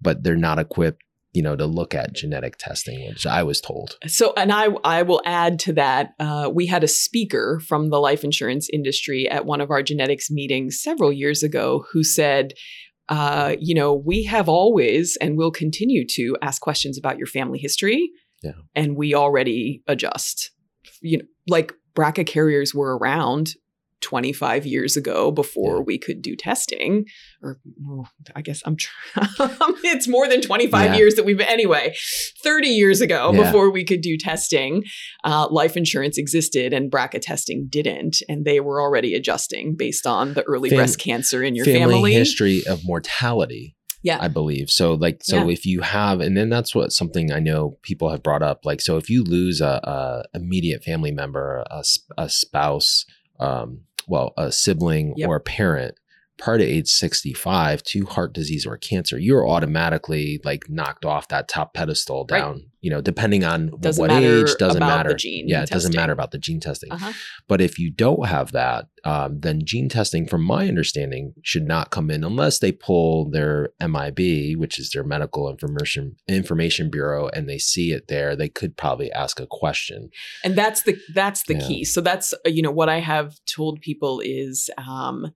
but 0.00 0.22
they're 0.22 0.36
not 0.36 0.58
equipped 0.58 1.02
you 1.32 1.42
know 1.42 1.56
to 1.56 1.66
look 1.66 1.94
at 1.94 2.12
genetic 2.12 2.56
testing 2.58 3.08
which 3.08 3.26
i 3.26 3.42
was 3.42 3.60
told 3.60 3.96
So, 4.06 4.32
and 4.36 4.52
I, 4.52 4.66
I 4.84 5.02
will 5.02 5.22
add 5.24 5.58
to 5.60 5.72
that. 5.74 6.10
Uh, 6.20 6.50
we 6.52 6.66
had 6.66 6.84
a 6.84 6.88
speaker 6.88 7.60
from 7.66 7.88
the 7.88 7.98
life 7.98 8.24
insurance 8.24 8.68
industry 8.72 9.28
at 9.28 9.46
one 9.46 9.60
of 9.60 9.70
our 9.70 9.82
genetics 9.82 10.30
meetings 10.30 10.80
several 10.82 11.12
years 11.12 11.42
ago 11.42 11.84
who 11.92 12.04
said, 12.04 12.52
uh, 13.08 13.56
you 13.58 13.74
know, 13.74 13.94
we 13.94 14.24
have 14.24 14.48
always 14.48 15.16
and 15.20 15.36
will 15.36 15.50
continue 15.50 16.06
to 16.08 16.36
ask 16.42 16.60
questions 16.60 16.98
about 16.98 17.18
your 17.18 17.26
family 17.26 17.58
history. 17.58 18.10
Yeah. 18.42 18.52
And 18.74 18.96
we 18.96 19.14
already 19.14 19.82
adjust. 19.86 20.50
You 21.00 21.18
know, 21.18 21.24
like 21.46 21.72
BRCA 21.94 22.26
carriers 22.26 22.74
were 22.74 22.98
around 22.98 23.54
25 24.02 24.66
years 24.66 24.96
ago 24.96 25.30
before 25.30 25.76
Yeah. 25.78 25.82
we 25.84 25.98
could 25.98 26.20
do 26.22 26.36
testing. 26.36 27.04
Or 27.42 27.58
well, 27.80 28.08
I 28.36 28.42
guess 28.42 28.60
I'm, 28.66 28.76
tr- 28.76 28.90
it's 29.84 30.06
more 30.08 30.28
than 30.28 30.42
25 30.42 30.84
Yeah. 30.92 30.96
years 30.96 31.14
that 31.14 31.24
we've 31.24 31.38
been, 31.38 31.48
anyway, 31.48 31.94
30 32.42 32.68
years 32.68 33.00
ago 33.00 33.32
Yeah. 33.32 33.44
before 33.44 33.70
we 33.70 33.84
could 33.84 34.00
do 34.00 34.16
testing, 34.18 34.82
uh, 35.24 35.48
life 35.50 35.76
insurance 35.76 36.18
existed 36.18 36.72
and 36.72 36.90
BRCA 36.90 37.20
testing 37.20 37.66
didn't. 37.68 38.18
And 38.28 38.44
they 38.44 38.60
were 38.60 38.80
already 38.82 39.14
adjusting 39.14 39.74
based 39.76 40.06
on 40.06 40.34
the 40.34 40.42
early 40.42 40.68
Fam- 40.68 40.78
breast 40.78 40.98
cancer 40.98 41.42
in 41.42 41.54
your 41.54 41.64
family, 41.64 41.94
family. 41.94 42.12
history 42.12 42.62
of 42.66 42.84
mortality 42.84 43.76
Yeah. 44.04 44.18
I 44.20 44.28
believe. 44.28 44.68
So 44.70 44.94
like 44.94 45.22
so 45.22 45.48
if 45.48 45.64
you 45.64 45.80
have 45.82 46.20
and 46.20 46.36
then 46.36 46.48
that's 46.48 46.74
what 46.74 46.92
something 46.92 47.30
I 47.32 47.38
know 47.38 47.74
people 47.82 48.10
have 48.10 48.22
brought 48.22 48.42
up 48.42 48.64
like 48.64 48.80
so 48.80 48.96
if 48.96 49.08
you 49.08 49.22
lose 49.22 49.60
a, 49.60 49.80
a 49.84 50.24
immediate 50.38 50.82
family 50.82 51.12
member, 51.12 51.64
a, 51.70 51.84
a 52.18 52.28
spouse, 52.28 53.04
um 53.38 53.82
well, 54.12 54.34
a 54.36 54.52
sibling 54.52 55.14
Yep. 55.16 55.28
or 55.28 55.36
a 55.36 55.40
parent 55.40 55.94
prior 56.42 56.58
to 56.58 56.64
age 56.64 56.88
65 56.88 57.82
to 57.84 58.04
heart 58.06 58.32
disease 58.32 58.66
or 58.66 58.76
cancer, 58.76 59.18
you're 59.18 59.48
automatically 59.48 60.40
like 60.44 60.64
knocked 60.68 61.04
off 61.04 61.28
that 61.28 61.48
top 61.48 61.72
pedestal 61.74 62.26
Right. 62.30 62.40
down, 62.40 62.64
you 62.80 62.90
know, 62.90 63.00
depending 63.00 63.44
on 63.44 63.70
Doesn't 63.80 64.00
what 64.02 64.10
age 64.10 64.48
doesn't 64.58 64.80
matter. 64.80 65.10
the 65.10 65.14
gene 65.14 65.48
yeah, 65.48 65.62
it 65.62 65.70
doesn't 65.70 65.94
matter 65.94 66.12
about 66.12 66.32
the 66.32 66.38
gene 66.38 66.58
testing. 66.60 66.90
Uh-huh. 66.90 67.12
But 67.48 67.60
if 67.60 67.78
you 67.78 67.90
don't 67.90 68.26
have 68.26 68.52
that, 68.52 68.86
um, 69.04 69.40
then 69.40 69.62
gene 69.64 69.88
testing, 69.88 70.26
from 70.26 70.42
my 70.42 70.68
understanding, 70.68 71.34
should 71.42 71.66
not 71.66 71.90
come 71.90 72.10
in 72.10 72.24
unless 72.24 72.58
they 72.58 72.72
pull 72.72 73.30
their 73.30 73.70
MIB, 73.80 74.56
which 74.56 74.78
is 74.78 74.90
their 74.90 75.04
Medical 75.04 75.48
Information 75.50 76.16
Information 76.28 76.90
Bureau, 76.90 77.28
and 77.28 77.48
they 77.48 77.58
see 77.58 77.92
it 77.92 78.08
there. 78.08 78.34
They 78.36 78.48
could 78.48 78.76
probably 78.76 79.10
ask 79.12 79.38
a 79.40 79.46
question. 79.46 80.10
and 80.44 80.56
that's 80.56 80.82
the 80.82 80.96
that's 81.14 81.44
the 81.44 81.54
Yeah. 81.54 81.66
key 81.66 81.84
so 81.84 82.00
that's 82.00 82.32
uh, 82.34 82.38
you 82.48 82.62
know 82.62 82.70
what 82.70 82.88
i 82.88 82.98
have 83.00 83.36
told 83.46 83.80
people 83.80 84.20
is 84.24 84.70
um 84.78 85.32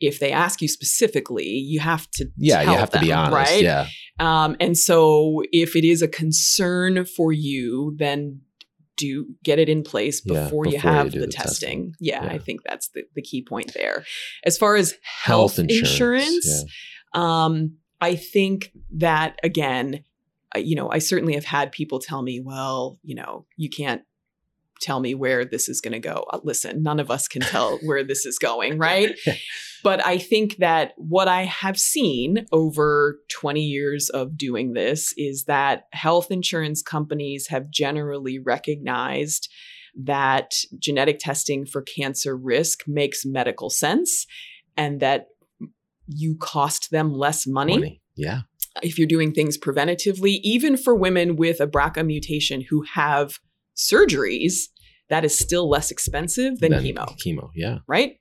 if 0.00 0.18
they 0.18 0.32
ask 0.32 0.62
you 0.62 0.68
specifically 0.68 1.48
you 1.48 1.80
have 1.80 2.10
to 2.12 2.26
Yeah, 2.36 2.62
you 2.62 2.76
have 2.76 2.90
to 2.90 3.00
be 3.00 3.12
honest. 3.12 3.34
right 3.34 3.62
Yeah, 3.62 3.88
um 4.18 4.56
and 4.60 4.76
so 4.76 5.42
if 5.52 5.76
it 5.76 5.84
is 5.84 6.02
a 6.02 6.08
concern 6.08 7.04
for 7.04 7.32
you 7.32 7.94
then 7.98 8.40
do 9.00 9.26
get 9.42 9.58
it 9.58 9.68
in 9.68 9.82
place 9.82 10.20
before, 10.20 10.66
you 10.66 10.72
before 10.72 10.90
you 10.90 10.96
have 10.96 11.10
do 11.10 11.20
the, 11.20 11.26
the 11.26 11.32
testing. 11.32 11.92
testing. 11.92 11.94
Yeah, 12.00 12.22
I 12.22 12.38
think 12.38 12.60
that's 12.62 12.88
the, 12.88 13.04
the 13.14 13.22
key 13.22 13.42
point 13.42 13.72
there. 13.74 14.04
As 14.44 14.58
far 14.58 14.76
as 14.76 14.94
health, 15.02 15.58
insurance, 15.58 16.64
um, 17.14 17.76
I 18.00 18.14
think 18.14 18.72
that 18.96 19.38
again, 19.42 20.04
uh, 20.54 20.58
you 20.58 20.76
know, 20.76 20.90
I 20.90 20.98
certainly 20.98 21.34
have 21.34 21.46
had 21.46 21.72
people 21.72 21.98
tell 21.98 22.22
me, 22.22 22.40
well, 22.40 22.98
you 23.02 23.14
know, 23.14 23.46
you 23.56 23.70
can't 23.70 24.02
tell 24.80 25.00
me 25.00 25.14
where 25.14 25.44
this 25.44 25.68
is 25.68 25.80
going 25.80 25.92
to 25.92 25.98
go. 25.98 26.26
Uh, 26.30 26.40
listen, 26.42 26.82
none 26.82 27.00
of 27.00 27.10
us 27.10 27.28
can 27.28 27.42
tell 27.42 27.78
where 27.82 28.04
this 28.04 28.26
is 28.26 28.38
going, 28.38 28.78
right? 28.78 29.16
But 29.82 30.04
I 30.04 30.18
think 30.18 30.56
that 30.56 30.92
what 30.96 31.28
I 31.28 31.44
have 31.44 31.78
seen 31.78 32.46
over 32.52 33.20
20 33.30 33.60
years 33.60 34.10
of 34.10 34.36
doing 34.36 34.72
this 34.72 35.14
is 35.16 35.44
that 35.44 35.84
health 35.92 36.30
insurance 36.30 36.82
companies 36.82 37.48
have 37.48 37.70
generally 37.70 38.38
recognized 38.38 39.48
that 39.96 40.52
genetic 40.78 41.18
testing 41.18 41.66
for 41.66 41.82
cancer 41.82 42.36
risk 42.36 42.84
makes 42.86 43.24
medical 43.24 43.70
sense 43.70 44.26
and 44.76 45.00
that 45.00 45.26
you 46.06 46.36
cost 46.36 46.90
them 46.90 47.12
less 47.12 47.46
money, 47.46 47.74
Money. 47.74 48.02
Yeah, 48.16 48.42
if 48.82 48.98
you're 48.98 49.08
doing 49.08 49.32
things 49.32 49.58
preventatively, 49.58 50.40
even 50.42 50.76
for 50.76 50.94
women 50.94 51.36
with 51.36 51.60
a 51.60 51.66
BRCA 51.66 52.06
mutation 52.06 52.62
who 52.68 52.82
have 52.94 53.38
surgeries, 53.76 54.68
that 55.08 55.24
is 55.24 55.36
still 55.36 55.68
less 55.68 55.90
expensive 55.90 56.58
than 56.60 56.72
Then 56.72 56.82
chemo 56.82 57.16
Chemo. 57.18 57.50
Yeah, 57.54 57.78
right? 57.86 58.12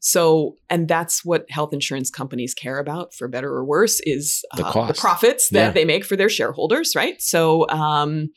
So, 0.00 0.54
and 0.70 0.86
that's 0.88 1.24
what 1.24 1.44
health 1.50 1.72
insurance 1.72 2.10
companies 2.10 2.54
care 2.54 2.78
about, 2.78 3.12
for 3.14 3.26
better 3.28 3.50
or 3.50 3.64
worse, 3.64 4.00
is 4.04 4.42
The 4.56 4.64
uh, 4.66 4.72
cost. 4.72 5.00
profits 5.00 5.48
that 5.50 5.58
Yeah. 5.68 5.70
they 5.72 5.84
make 5.84 6.04
for 6.04 6.16
their 6.16 6.28
shareholders, 6.28 6.94
right? 6.94 7.20
So, 7.20 7.68
um, 7.68 8.28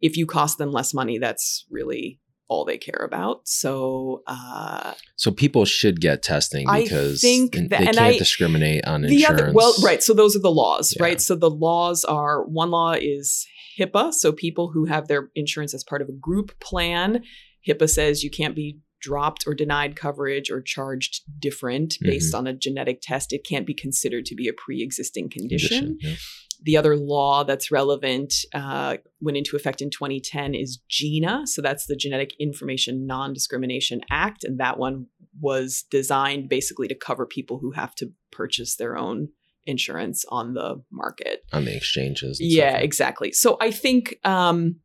if 0.00 0.16
you 0.16 0.26
cost 0.26 0.58
them 0.58 0.72
less 0.72 0.94
money, 0.94 1.18
that's 1.18 1.64
really 1.70 2.20
all 2.48 2.64
they 2.64 2.78
care 2.78 3.02
about. 3.04 3.40
So, 3.44 4.22
uh, 4.26 4.94
So 5.16 5.30
people 5.32 5.64
should 5.64 6.00
get 6.00 6.22
testing 6.22 6.66
because 6.72 7.24
in- 7.24 7.48
that- 7.52 7.68
they 7.70 7.84
can't 7.86 7.98
I- 7.98 8.18
discriminate 8.18 8.84
on 8.86 9.02
the 9.02 9.08
insurance. 9.14 9.42
other 9.42 9.52
well 9.52 9.74
right 9.82 10.00
so 10.02 10.14
those 10.14 10.36
are 10.36 10.40
the 10.40 10.50
laws 10.52 10.94
Yeah. 10.96 11.02
right 11.02 11.20
so 11.20 11.34
the 11.34 11.50
laws 11.50 12.04
are 12.04 12.44
one 12.46 12.70
law 12.70 12.92
is 12.92 13.46
hipaa 13.80 14.12
so 14.14 14.30
people 14.30 14.70
who 14.72 14.84
have 14.84 15.08
their 15.08 15.30
insurance 15.34 15.74
as 15.74 15.82
part 15.82 16.02
of 16.02 16.08
a 16.08 16.12
group 16.12 16.52
plan 16.60 17.24
hipaa 17.66 17.90
says 17.90 18.22
you 18.22 18.30
can't 18.30 18.54
be 18.54 18.78
dropped 19.00 19.44
or 19.46 19.54
denied 19.54 19.96
coverage 19.96 20.50
or 20.50 20.60
charged 20.60 21.22
different 21.38 21.94
based 22.00 22.32
Mm-hmm. 22.32 22.38
on 22.38 22.46
a 22.46 22.52
genetic 22.54 23.00
test 23.02 23.32
it 23.32 23.44
can't 23.44 23.66
be 23.66 23.74
considered 23.74 24.24
to 24.26 24.34
be 24.34 24.48
a 24.48 24.52
pre-existing 24.52 25.28
condition, 25.28 25.78
Condition, 25.78 25.98
yeah. 26.00 26.16
the 26.62 26.76
other 26.76 26.96
law 26.96 27.44
that's 27.44 27.70
relevant 27.70 28.34
uh, 28.54 28.96
went 29.20 29.36
into 29.36 29.56
effect 29.56 29.80
in 29.82 29.90
2010 29.90 30.54
is 30.54 30.78
GINA. 30.88 31.46
So 31.46 31.62
that's 31.62 31.86
the 31.86 31.96
Genetic 31.96 32.34
Information 32.40 33.06
Non 33.06 33.32
Discrimination 33.32 34.00
Act. 34.10 34.44
And 34.44 34.58
that 34.58 34.78
one 34.78 35.06
was 35.40 35.84
designed 35.90 36.48
basically 36.48 36.88
to 36.88 36.94
cover 36.94 37.26
people 37.26 37.58
who 37.58 37.72
have 37.72 37.94
to 37.96 38.10
purchase 38.30 38.76
their 38.76 38.96
own 38.96 39.28
insurance 39.66 40.24
on 40.30 40.54
the 40.54 40.82
market. 40.90 41.44
on 41.52 41.64
the 41.64 41.76
exchanges. 41.76 42.38
Yeah, 42.40 42.70
stuff. 42.70 42.82
exactly. 42.82 43.32
So 43.32 43.56
I 43.60 43.70
think 43.70 44.18
um, 44.24 44.76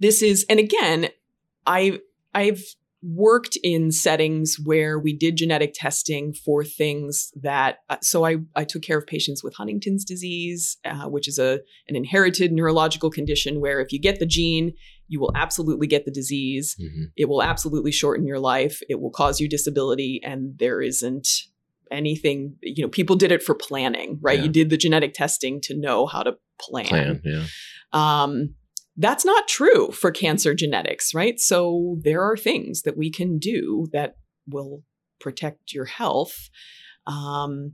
this 0.00 0.20
is, 0.22 0.44
and 0.50 0.58
again, 0.60 1.08
I 1.66 2.00
I've 2.34 2.62
worked 3.02 3.56
in 3.62 3.90
settings 3.90 4.56
where 4.62 4.98
we 4.98 5.16
did 5.16 5.36
genetic 5.36 5.72
testing 5.74 6.32
for 6.32 6.62
things 6.64 7.30
that. 7.40 7.78
Uh, 7.88 7.96
so 8.02 8.24
I 8.26 8.36
I 8.54 8.64
took 8.64 8.82
care 8.82 8.98
of 8.98 9.06
patients 9.06 9.42
with 9.42 9.54
Huntington's 9.54 10.04
disease, 10.04 10.76
uh, 10.84 11.08
which 11.08 11.26
is 11.28 11.38
a 11.38 11.60
an 11.88 11.96
inherited 11.96 12.52
neurological 12.52 13.10
condition 13.10 13.60
where 13.60 13.80
if 13.80 13.92
you 13.92 14.00
get 14.00 14.18
the 14.18 14.26
gene, 14.26 14.74
you 15.08 15.18
will 15.18 15.32
absolutely 15.34 15.86
get 15.86 16.04
the 16.04 16.10
disease. 16.10 16.76
Mhm. 16.80 17.06
It 17.16 17.28
will 17.28 17.42
absolutely 17.42 17.92
shorten 17.92 18.26
your 18.26 18.38
life. 18.38 18.80
It 18.88 19.00
will 19.00 19.10
cause 19.10 19.40
you 19.40 19.48
disability, 19.48 20.20
and 20.22 20.58
there 20.58 20.82
isn't 20.82 21.26
anything. 21.90 22.56
You 22.62 22.84
know, 22.84 22.88
people 22.88 23.16
did 23.16 23.32
it 23.32 23.42
for 23.42 23.54
planning, 23.54 24.18
right? 24.20 24.38
Yeah. 24.38 24.44
You 24.44 24.50
did 24.50 24.70
the 24.70 24.76
genetic 24.76 25.14
testing 25.14 25.60
to 25.62 25.76
know 25.76 26.06
how 26.06 26.22
to 26.22 26.34
plan. 26.60 26.86
Plan, 26.86 27.22
yeah. 27.24 27.44
Um, 27.92 28.54
that's 29.00 29.24
not 29.24 29.48
true 29.48 29.90
for 29.92 30.10
cancer 30.10 30.54
genetics, 30.54 31.14
right? 31.14 31.40
So 31.40 31.96
there 32.02 32.22
are 32.22 32.36
things 32.36 32.82
that 32.82 32.96
we 32.96 33.10
can 33.10 33.38
do 33.38 33.86
that 33.92 34.16
will 34.46 34.82
protect 35.20 35.72
your 35.72 35.86
health. 35.86 36.50
Um, 37.06 37.72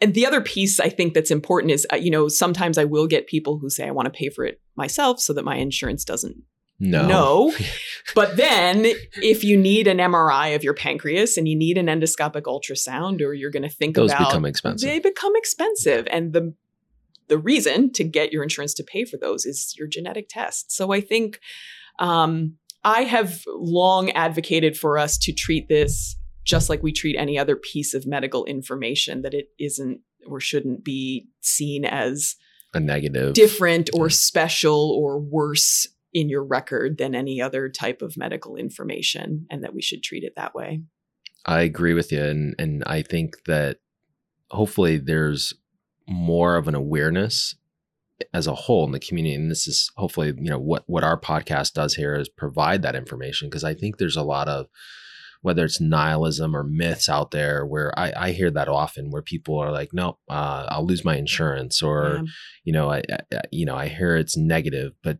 and 0.00 0.14
the 0.14 0.26
other 0.26 0.40
piece 0.40 0.78
I 0.80 0.88
think 0.88 1.14
that's 1.14 1.30
important 1.30 1.72
is, 1.72 1.86
uh, 1.92 1.96
you 1.96 2.10
know, 2.10 2.28
sometimes 2.28 2.78
I 2.78 2.84
will 2.84 3.06
get 3.06 3.26
people 3.26 3.58
who 3.58 3.70
say, 3.70 3.86
I 3.86 3.90
want 3.90 4.06
to 4.06 4.10
pay 4.18 4.28
for 4.30 4.44
it 4.44 4.60
myself 4.76 5.20
so 5.20 5.32
that 5.32 5.44
my 5.44 5.56
insurance 5.56 6.04
doesn't 6.04 6.36
No. 6.78 7.06
know. 7.06 7.52
But 8.14 8.36
then 8.36 8.86
if 9.22 9.44
you 9.44 9.56
need 9.56 9.86
an 9.86 9.98
MRI 9.98 10.54
of 10.56 10.64
your 10.64 10.74
pancreas 10.74 11.36
and 11.36 11.46
you 11.46 11.54
need 11.56 11.76
an 11.78 11.86
endoscopic 11.86 12.42
ultrasound 12.42 13.20
or 13.20 13.32
you're 13.34 13.50
going 13.50 13.62
to 13.68 13.68
think 13.68 13.94
Those 13.96 14.10
about 14.12 14.30
become 14.30 14.44
expensive. 14.46 14.88
they 14.88 14.98
become 14.98 15.32
expensive 15.36 16.08
and 16.10 16.32
the 16.32 16.54
the 17.28 17.38
reason 17.38 17.92
to 17.92 18.04
get 18.04 18.32
your 18.32 18.42
insurance 18.42 18.74
to 18.74 18.84
pay 18.84 19.04
for 19.04 19.16
those 19.16 19.44
is 19.44 19.74
your 19.78 19.88
genetic 19.88 20.28
test 20.28 20.72
so 20.72 20.92
i 20.92 21.00
think 21.00 21.40
um, 21.98 22.54
i 22.84 23.02
have 23.02 23.42
long 23.46 24.10
advocated 24.12 24.76
for 24.76 24.98
us 24.98 25.18
to 25.18 25.32
treat 25.32 25.68
this 25.68 26.16
just 26.44 26.70
like 26.70 26.82
we 26.82 26.92
treat 26.92 27.16
any 27.16 27.38
other 27.38 27.56
piece 27.56 27.92
of 27.92 28.06
medical 28.06 28.44
information 28.46 29.20
that 29.22 29.34
it 29.34 29.48
isn't 29.58 30.00
or 30.26 30.40
shouldn't 30.40 30.82
be 30.82 31.28
seen 31.40 31.84
as 31.84 32.36
a 32.74 32.80
negative. 32.80 33.34
different 33.34 33.90
or 33.94 34.08
special 34.08 34.90
or 34.98 35.20
worse 35.20 35.86
in 36.12 36.28
your 36.28 36.42
record 36.42 36.98
than 36.98 37.14
any 37.14 37.40
other 37.40 37.68
type 37.68 38.02
of 38.02 38.16
medical 38.16 38.56
information 38.56 39.46
and 39.50 39.62
that 39.62 39.74
we 39.74 39.82
should 39.82 40.02
treat 40.02 40.24
it 40.24 40.32
that 40.36 40.54
way. 40.54 40.82
I 41.46 41.62
agree 41.62 41.94
with 41.94 42.10
you, 42.10 42.22
and 42.22 42.54
and 42.58 42.82
I 42.86 43.02
think 43.02 43.44
that 43.46 43.78
hopefully 44.50 44.98
there's 44.98 45.54
more 46.08 46.56
of 46.56 46.66
an 46.68 46.74
awareness 46.74 47.54
as 48.34 48.46
a 48.48 48.54
whole 48.54 48.84
in 48.84 48.92
the 48.92 48.98
community, 48.98 49.34
and 49.34 49.50
this 49.50 49.68
is 49.68 49.90
hopefully 49.96 50.28
you 50.36 50.50
know 50.50 50.58
what 50.58 50.82
what 50.86 51.04
our 51.04 51.18
podcast 51.20 51.74
does 51.74 51.94
here 51.94 52.14
is 52.16 52.28
provide 52.28 52.82
that 52.82 52.96
information. 52.96 53.48
Because 53.48 53.64
I 53.64 53.74
think 53.74 53.98
there's 53.98 54.16
a 54.16 54.22
lot 54.22 54.48
of 54.48 54.66
whether 55.40 55.64
it's 55.64 55.80
nihilism 55.80 56.56
or 56.56 56.64
myths 56.64 57.08
out 57.08 57.30
there 57.30 57.64
where 57.64 57.96
I, 57.96 58.12
I 58.16 58.30
hear 58.32 58.50
that 58.50 58.68
often 58.68 59.10
where 59.10 59.22
people 59.22 59.56
are 59.58 59.70
like 59.70 59.90
nope 59.92 60.18
uh, 60.28 60.66
I'll 60.68 60.84
lose 60.84 61.04
my 61.04 61.16
insurance 61.16 61.80
or 61.80 62.14
Yeah. 62.14 62.22
you 62.64 62.72
know 62.72 62.90
I, 62.90 63.02
I 63.32 63.42
you 63.52 63.64
know 63.64 63.76
I 63.76 63.86
hear 63.86 64.16
it's 64.16 64.36
negative 64.36 64.94
but 65.04 65.18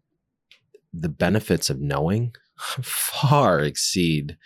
the 0.92 1.08
benefits 1.08 1.70
of 1.70 1.80
knowing 1.80 2.34
far 2.82 3.60
exceed 3.60 4.36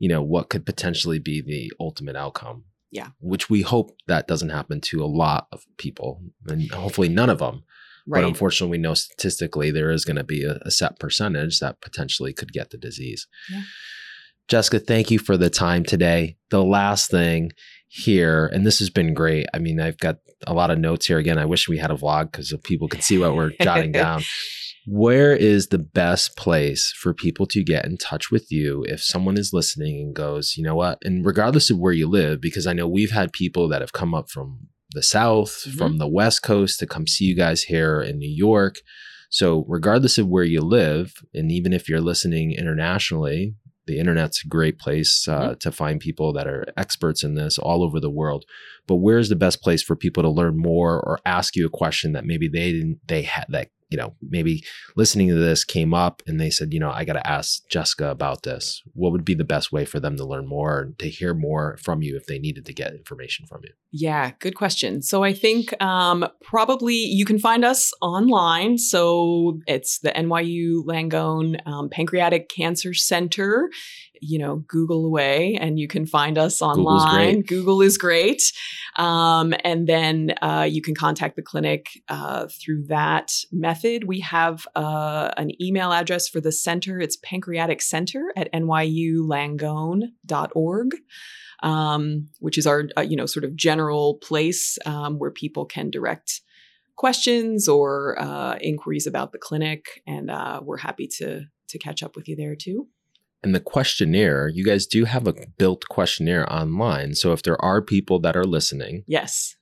you 0.00 0.08
know 0.08 0.20
what 0.20 0.48
could 0.48 0.66
potentially 0.66 1.20
be 1.20 1.40
the 1.40 1.72
ultimate 1.78 2.16
outcome 2.16 2.64
Yeah. 2.90 3.08
which 3.20 3.48
we 3.48 3.62
hope 3.62 3.96
that 4.08 4.26
doesn't 4.26 4.48
happen 4.48 4.80
to 4.82 5.02
a 5.02 5.06
lot 5.06 5.46
of 5.52 5.64
people 5.76 6.22
and 6.46 6.70
hopefully 6.72 7.08
none 7.08 7.30
of 7.30 7.38
them 7.38 7.62
right. 8.06 8.22
but 8.22 8.28
unfortunately 8.28 8.78
we 8.78 8.82
know 8.82 8.94
statistically 8.94 9.70
there 9.70 9.90
is 9.90 10.04
going 10.04 10.16
to 10.16 10.24
be 10.24 10.44
a, 10.44 10.58
a 10.62 10.70
set 10.70 10.98
percentage 10.98 11.60
that 11.60 11.80
potentially 11.80 12.32
could 12.32 12.52
get 12.52 12.70
the 12.70 12.78
disease. 12.78 13.28
Yeah. 13.50 13.62
jessica 14.48 14.80
thank 14.80 15.10
you 15.10 15.18
for 15.18 15.36
the 15.36 15.50
time 15.50 15.84
today. 15.84 16.36
The 16.50 16.64
last 16.64 17.10
thing 17.10 17.52
here 17.88 18.46
and 18.52 18.66
this 18.66 18.78
has 18.80 18.90
been 18.90 19.14
great. 19.14 19.46
I 19.54 19.58
mean 19.58 19.80
i've 19.80 19.98
got 19.98 20.18
a 20.46 20.54
lot 20.54 20.70
of 20.70 20.78
notes 20.78 21.06
here. 21.06 21.18
Again 21.18 21.38
i 21.38 21.44
wish 21.44 21.68
we 21.68 21.78
had 21.78 21.90
a 21.90 21.96
vlog 21.96 22.32
because 22.32 22.52
people 22.64 22.88
could 22.88 23.02
see 23.02 23.18
what 23.18 23.34
we're 23.36 23.52
jotting 23.60 23.92
down 24.02 24.22
where 24.86 25.34
is 25.34 25.68
the 25.68 25.78
best 25.78 26.36
place 26.36 26.92
for 26.98 27.12
people 27.14 27.46
to 27.46 27.62
get 27.62 27.84
in 27.84 27.96
touch 27.96 28.30
with 28.30 28.50
you 28.50 28.84
if 28.88 29.02
someone 29.02 29.38
is 29.38 29.52
listening 29.52 30.00
and 30.00 30.14
goes, 30.14 30.54
you 30.56 30.64
know 30.64 30.74
what? 30.74 30.98
And 31.04 31.24
regardless 31.24 31.70
of 31.70 31.78
where 31.78 31.92
you 31.92 32.08
live, 32.08 32.40
because 32.40 32.66
I 32.66 32.72
know 32.72 32.88
we've 32.88 33.10
had 33.12 33.32
people 33.32 33.68
that 33.68 33.80
have 33.80 33.92
come 33.92 34.14
up 34.14 34.30
from 34.30 34.68
the 34.92 35.02
South, 35.02 35.64
Mhm. 35.66 35.76
from 35.78 35.98
the 35.98 36.08
West 36.08 36.42
Coast 36.42 36.78
to 36.80 36.86
come 36.86 37.06
see 37.06 37.24
you 37.26 37.36
guys 37.36 37.64
here 37.64 38.00
in 38.00 38.18
New 38.18 38.28
York. 38.34 38.76
So, 39.28 39.64
regardless 39.68 40.18
of 40.18 40.26
where 40.26 40.42
you 40.44 40.60
live, 40.60 41.12
and 41.32 41.52
even 41.52 41.72
if 41.72 41.88
you're 41.88 42.00
listening 42.00 42.50
internationally, 42.52 43.54
the 43.86 43.98
internet's 43.98 44.42
a 44.44 44.48
great 44.48 44.78
place 44.78 45.26
uh, 45.28 45.54
to 45.60 45.70
find 45.70 46.00
people 46.00 46.32
that 46.32 46.46
are 46.48 46.66
experts 46.76 47.22
in 47.22 47.34
this 47.34 47.56
all 47.58 47.82
over 47.84 48.00
the 48.00 48.10
world. 48.10 48.44
But 48.88 48.96
where's 48.96 49.28
the 49.28 49.36
best 49.36 49.62
place 49.62 49.82
for 49.82 49.94
people 49.94 50.22
to 50.24 50.28
learn 50.28 50.56
more 50.58 50.96
or 51.00 51.20
ask 51.24 51.54
you 51.54 51.66
a 51.66 51.70
question 51.70 52.12
that 52.12 52.24
maybe 52.24 52.48
they 52.48 52.72
didn't, 52.72 52.98
they 53.06 53.22
had 53.22 53.46
that, 53.50 53.68
you 53.90 53.98
know, 53.98 54.14
maybe 54.22 54.64
listening 54.96 55.28
to 55.28 55.34
this 55.34 55.64
came 55.64 55.92
up 55.92 56.22
and 56.26 56.40
they 56.40 56.50
said, 56.50 56.72
you 56.72 56.80
know, 56.80 56.90
I 56.90 57.04
got 57.04 57.14
to 57.14 57.26
ask 57.26 57.68
Jessica 57.68 58.10
about 58.10 58.44
this. 58.44 58.82
What 58.94 59.12
would 59.12 59.24
be 59.24 59.34
the 59.34 59.44
best 59.44 59.72
way 59.72 59.84
for 59.84 59.98
them 59.98 60.16
to 60.16 60.24
learn 60.24 60.46
more 60.46 60.92
to 60.98 61.08
hear 61.08 61.34
more 61.34 61.76
from 61.82 62.02
you 62.02 62.16
if 62.16 62.26
they 62.26 62.38
needed 62.38 62.64
to 62.66 62.72
get 62.72 62.94
information 62.94 63.46
from 63.46 63.62
you? 63.64 63.72
Yeah, 63.92 64.30
good 64.38 64.54
question. 64.54 65.02
So 65.02 65.24
I 65.24 65.32
think 65.32 65.80
um, 65.82 66.26
probably 66.42 66.94
you 66.94 67.24
can 67.24 67.40
find 67.40 67.64
us 67.64 67.92
online. 68.00 68.78
So 68.78 69.58
it's 69.66 69.98
the 69.98 70.10
NYU 70.10 70.84
Langone 70.86 71.58
um, 71.66 71.88
Pancreatic 71.88 72.48
Cancer 72.48 72.94
Center. 72.94 73.70
You 74.20 74.38
know, 74.38 74.56
Google 74.68 75.04
away 75.04 75.58
and 75.60 75.78
you 75.78 75.88
can 75.88 76.06
find 76.06 76.38
us 76.38 76.62
online. 76.62 77.42
Google 77.42 77.82
is 77.82 77.98
great. 77.98 78.52
Um, 78.96 79.52
and 79.64 79.86
then 79.86 80.34
uh, 80.42 80.66
you 80.68 80.82
can 80.82 80.94
contact 80.94 81.36
the 81.36 81.42
clinic 81.42 81.88
uh, 82.08 82.48
through 82.48 82.86
that 82.86 83.32
method. 83.50 84.04
We 84.04 84.20
have 84.20 84.66
uh, 84.76 85.30
an 85.36 85.50
email 85.62 85.92
address 85.92 86.28
for 86.28 86.40
the 86.40 86.52
center. 86.52 87.00
It's 87.00 87.16
pancreatic 87.16 87.82
center 87.82 88.32
at 88.36 88.52
nyulangone.org 88.52 90.94
um, 91.62 92.28
which 92.38 92.58
is 92.58 92.66
our 92.66 92.88
uh, 92.96 93.02
you 93.02 93.16
know 93.16 93.26
sort 93.26 93.44
of 93.44 93.56
general 93.56 94.16
place 94.16 94.78
um, 94.86 95.18
where 95.18 95.30
people 95.30 95.64
can 95.64 95.90
direct 95.90 96.40
questions 96.96 97.68
or 97.68 98.20
uh, 98.20 98.56
inquiries 98.60 99.06
about 99.06 99.32
the 99.32 99.38
clinic, 99.38 100.02
and 100.06 100.30
uh, 100.30 100.60
we're 100.62 100.78
happy 100.78 101.08
to 101.18 101.44
to 101.68 101.78
catch 101.78 102.02
up 102.02 102.16
with 102.16 102.28
you 102.28 102.36
there 102.36 102.56
too. 102.56 102.88
And 103.42 103.54
the 103.54 103.60
questionnaire, 103.60 104.48
you 104.48 104.64
guys 104.64 104.86
do 104.86 105.06
have 105.06 105.26
a 105.26 105.34
built 105.56 105.88
questionnaire 105.88 106.50
online. 106.52 107.14
So 107.14 107.32
if 107.32 107.42
there 107.42 107.62
are 107.64 107.80
people 107.80 108.20
that 108.20 108.36
are 108.36 108.44
listening 108.44 109.02
Yes, 109.06 109.56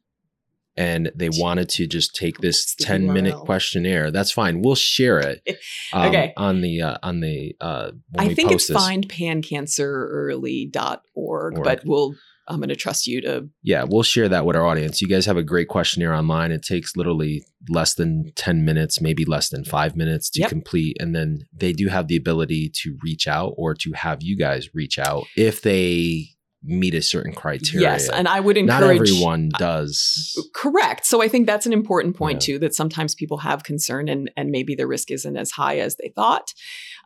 and 0.79 1.13
they 1.15 1.29
wanted 1.29 1.69
to 1.71 1.87
just 1.89 2.15
take 2.15 2.39
this 2.39 2.77
10 2.77 3.13
minute 3.13 3.35
questionnaire, 3.35 4.13
that's 4.13 4.31
fine. 4.31 4.63
We'll 4.63 4.77
share 4.77 5.19
it. 5.19 5.43
um, 5.93 6.09
Okay. 6.09 6.33
On 6.37 6.61
the, 6.61 6.83
uh, 6.83 6.99
on 7.03 7.19
the, 7.21 7.57
uh, 7.61 7.91
I 8.17 8.29
we 8.29 8.35
think 8.35 8.53
it's 8.53 8.69
this. 8.69 8.77
findpancancerearly.org, 8.77 11.01
Org. 11.15 11.65
but 11.65 11.83
we'll 11.85 12.15
I'm 12.49 12.57
going 12.59 12.69
to 12.70 12.77
trust 12.77 13.07
you 13.07 13.20
to 13.23 13.49
Yeah, 13.62 13.85
we'll 13.87 14.03
share 14.03 14.29
that 14.29 14.47
with 14.47 14.57
our 14.57 14.65
audience. 14.66 15.01
You 15.03 15.09
guys 15.09 15.27
have 15.27 15.37
a 15.37 15.43
great 15.43 15.69
questionnaire 15.69 16.15
online. 16.15 16.51
It 16.51 16.62
takes 16.62 16.97
literally 16.97 17.45
less 17.69 17.95
than 17.95 18.33
10 18.37 18.65
minutes, 18.65 19.01
maybe 19.01 19.25
less 19.25 19.49
than 19.51 19.65
five 19.65 19.95
minutes 19.97 20.31
to 20.31 20.41
Yep. 20.41 20.49
complete. 20.49 20.97
And 21.01 21.15
then 21.15 21.41
they 21.53 21.73
do 21.73 21.89
have 21.89 22.09
the 22.09 22.16
ability 22.16 22.70
to 22.83 22.97
reach 23.03 23.29
out 23.29 23.53
or 23.57 23.75
to 23.75 23.93
have 23.93 24.23
you 24.23 24.37
guys 24.37 24.75
reach 24.75 24.99
out 24.99 25.25
if 25.37 25.61
they 25.62 26.29
meet 26.62 26.94
a 26.94 27.01
certain 27.01 27.32
criteria. 27.32 27.89
Yes, 27.89 28.09
and 28.09 28.26
I 28.26 28.40
would 28.40 28.56
encourage 28.56 28.98
not 28.98 29.09
everyone 29.09 29.51
does. 29.59 30.35
Correct. 30.55 31.06
So 31.06 31.22
I 31.22 31.28
think 31.28 31.47
that's 31.47 31.66
an 31.66 31.72
important 31.72 32.16
point 32.16 32.43
Yeah. 32.43 32.55
too. 32.55 32.59
That 32.59 32.74
sometimes 32.74 33.14
people 33.14 33.39
have 33.39 33.62
concern, 33.64 34.09
and 34.09 34.30
and 34.36 34.51
maybe 34.51 34.74
the 34.74 34.86
risk 34.86 35.10
isn't 35.10 35.36
as 35.36 35.52
high 35.52 35.78
as 35.78 35.97
they 35.97 36.12
thought. 36.14 36.52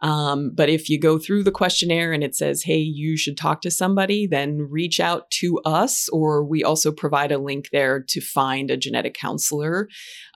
Um, 0.01 0.53
but 0.55 0.69
if 0.69 0.89
you 0.89 0.99
go 0.99 1.19
through 1.19 1.45
the 1.45 1.51
questionnaire 1.53 2.13
and 2.13 2.25
it 2.25 2.35
says, 2.35 2.63
"Hey, 2.63 2.79
you 2.79 3.17
should 3.17 3.37
talk 3.37 3.61
to 3.63 3.71
somebody," 3.71 4.27
then 4.27 4.59
reach 4.71 5.01
out 5.01 5.31
to 5.33 5.59
us, 5.65 6.09
or 6.09 6.45
we 6.45 6.65
also 6.65 6.91
provide 6.91 7.31
a 7.31 7.39
link 7.39 7.69
there 7.73 8.03
to 8.09 8.21
find 8.21 8.71
a 8.71 8.77
genetic 8.77 9.15
counselor, 9.15 9.87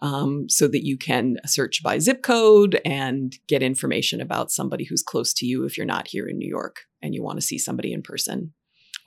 um, 0.03 0.45
so 0.49 0.69
that 0.69 0.85
you 0.85 0.99
can 0.99 1.37
search 1.47 1.83
by 1.83 1.99
zip 1.99 2.23
code 2.23 2.81
and 2.85 3.39
get 3.49 3.63
information 3.63 4.21
about 4.21 4.51
somebody 4.51 4.85
who's 4.85 5.03
close 5.03 5.33
to 5.35 5.47
you 5.47 5.65
if 5.65 5.77
you're 5.77 5.87
not 5.87 6.09
here 6.09 6.29
in 6.29 6.37
New 6.39 6.49
York 6.49 6.83
and 7.03 7.15
you 7.15 7.23
want 7.23 7.41
to 7.41 7.47
see 7.47 7.59
somebody 7.59 7.93
in 7.93 8.03
person. 8.03 8.53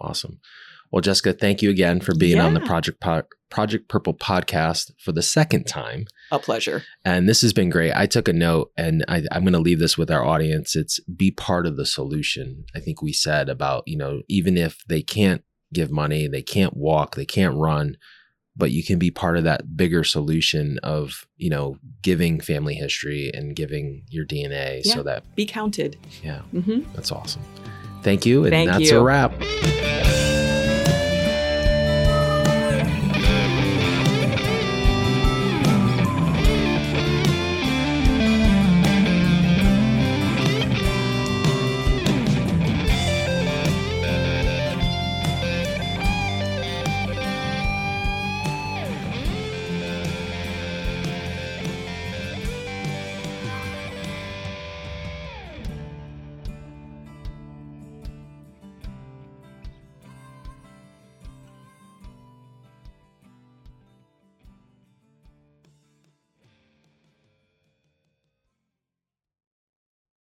Awesome. 0.02 0.40
Well, 0.92 1.02
Jessica, 1.02 1.34
thank 1.34 1.62
you 1.62 1.70
again 1.70 2.00
for 2.00 2.16
being 2.16 2.40
on 2.40 2.54
the 2.56 2.62
Project 2.62 3.00
po- 3.00 3.24
Project 3.52 3.88
Purple 3.90 4.14
podcast 4.16 4.92
for 5.00 5.12
the 5.12 5.22
second 5.22 5.66
time. 5.66 6.06
A 6.32 6.40
pleasure. 6.40 6.84
And 7.06 7.30
this 7.30 7.42
has 7.42 7.54
been 7.54 7.70
great. 7.70 7.94
I 7.96 8.08
took 8.08 8.28
a 8.28 8.34
note 8.34 8.72
and 8.76 9.06
I, 9.08 9.24
I'm 9.32 9.44
going 9.44 9.54
to 9.54 9.60
leave 9.60 9.80
this 9.80 9.98
with 10.00 10.10
our 10.10 10.26
audience. 10.26 10.76
It's 10.76 11.00
be 11.02 11.30
part 11.32 11.68
of 11.68 11.78
the 11.78 11.86
solution. 11.86 12.66
I 12.76 12.80
think 12.80 13.02
we 13.02 13.14
said 13.14 13.50
about, 13.50 13.84
you 13.88 13.98
know, 13.98 14.22
even 14.28 14.58
if 14.58 14.84
they 14.88 15.02
can't 15.04 15.44
give 15.74 15.92
money, 15.92 16.28
they 16.28 16.42
can't 16.42 16.76
walk, 16.76 17.16
they 17.16 17.26
can't 17.26 17.56
run, 17.56 17.96
but 18.56 18.72
you 18.72 18.84
can 18.84 18.98
be 18.98 19.12
part 19.12 19.38
of 19.38 19.44
that 19.44 19.78
bigger 19.78 20.04
solution 20.04 20.80
of, 20.82 21.28
you 21.38 21.52
know, 21.52 21.78
giving 22.02 22.40
family 22.40 22.74
history 22.74 23.30
and 23.34 23.56
giving 23.56 24.04
your 24.10 24.26
DNA 24.26 24.84
so 24.84 25.04
that, 25.04 25.24
Be 25.36 25.46
counted. 25.46 25.98
yeah, 26.24 26.40
hmm 26.52 26.80
that's 26.94 27.12
awesome. 27.12 27.44
Thank 28.02 28.26
you. 28.26 28.44
And 28.46 28.52
Thank 28.52 28.70
that's 28.70 28.92
you. 28.92 29.00
a 29.00 29.04
wrap. 29.04 29.34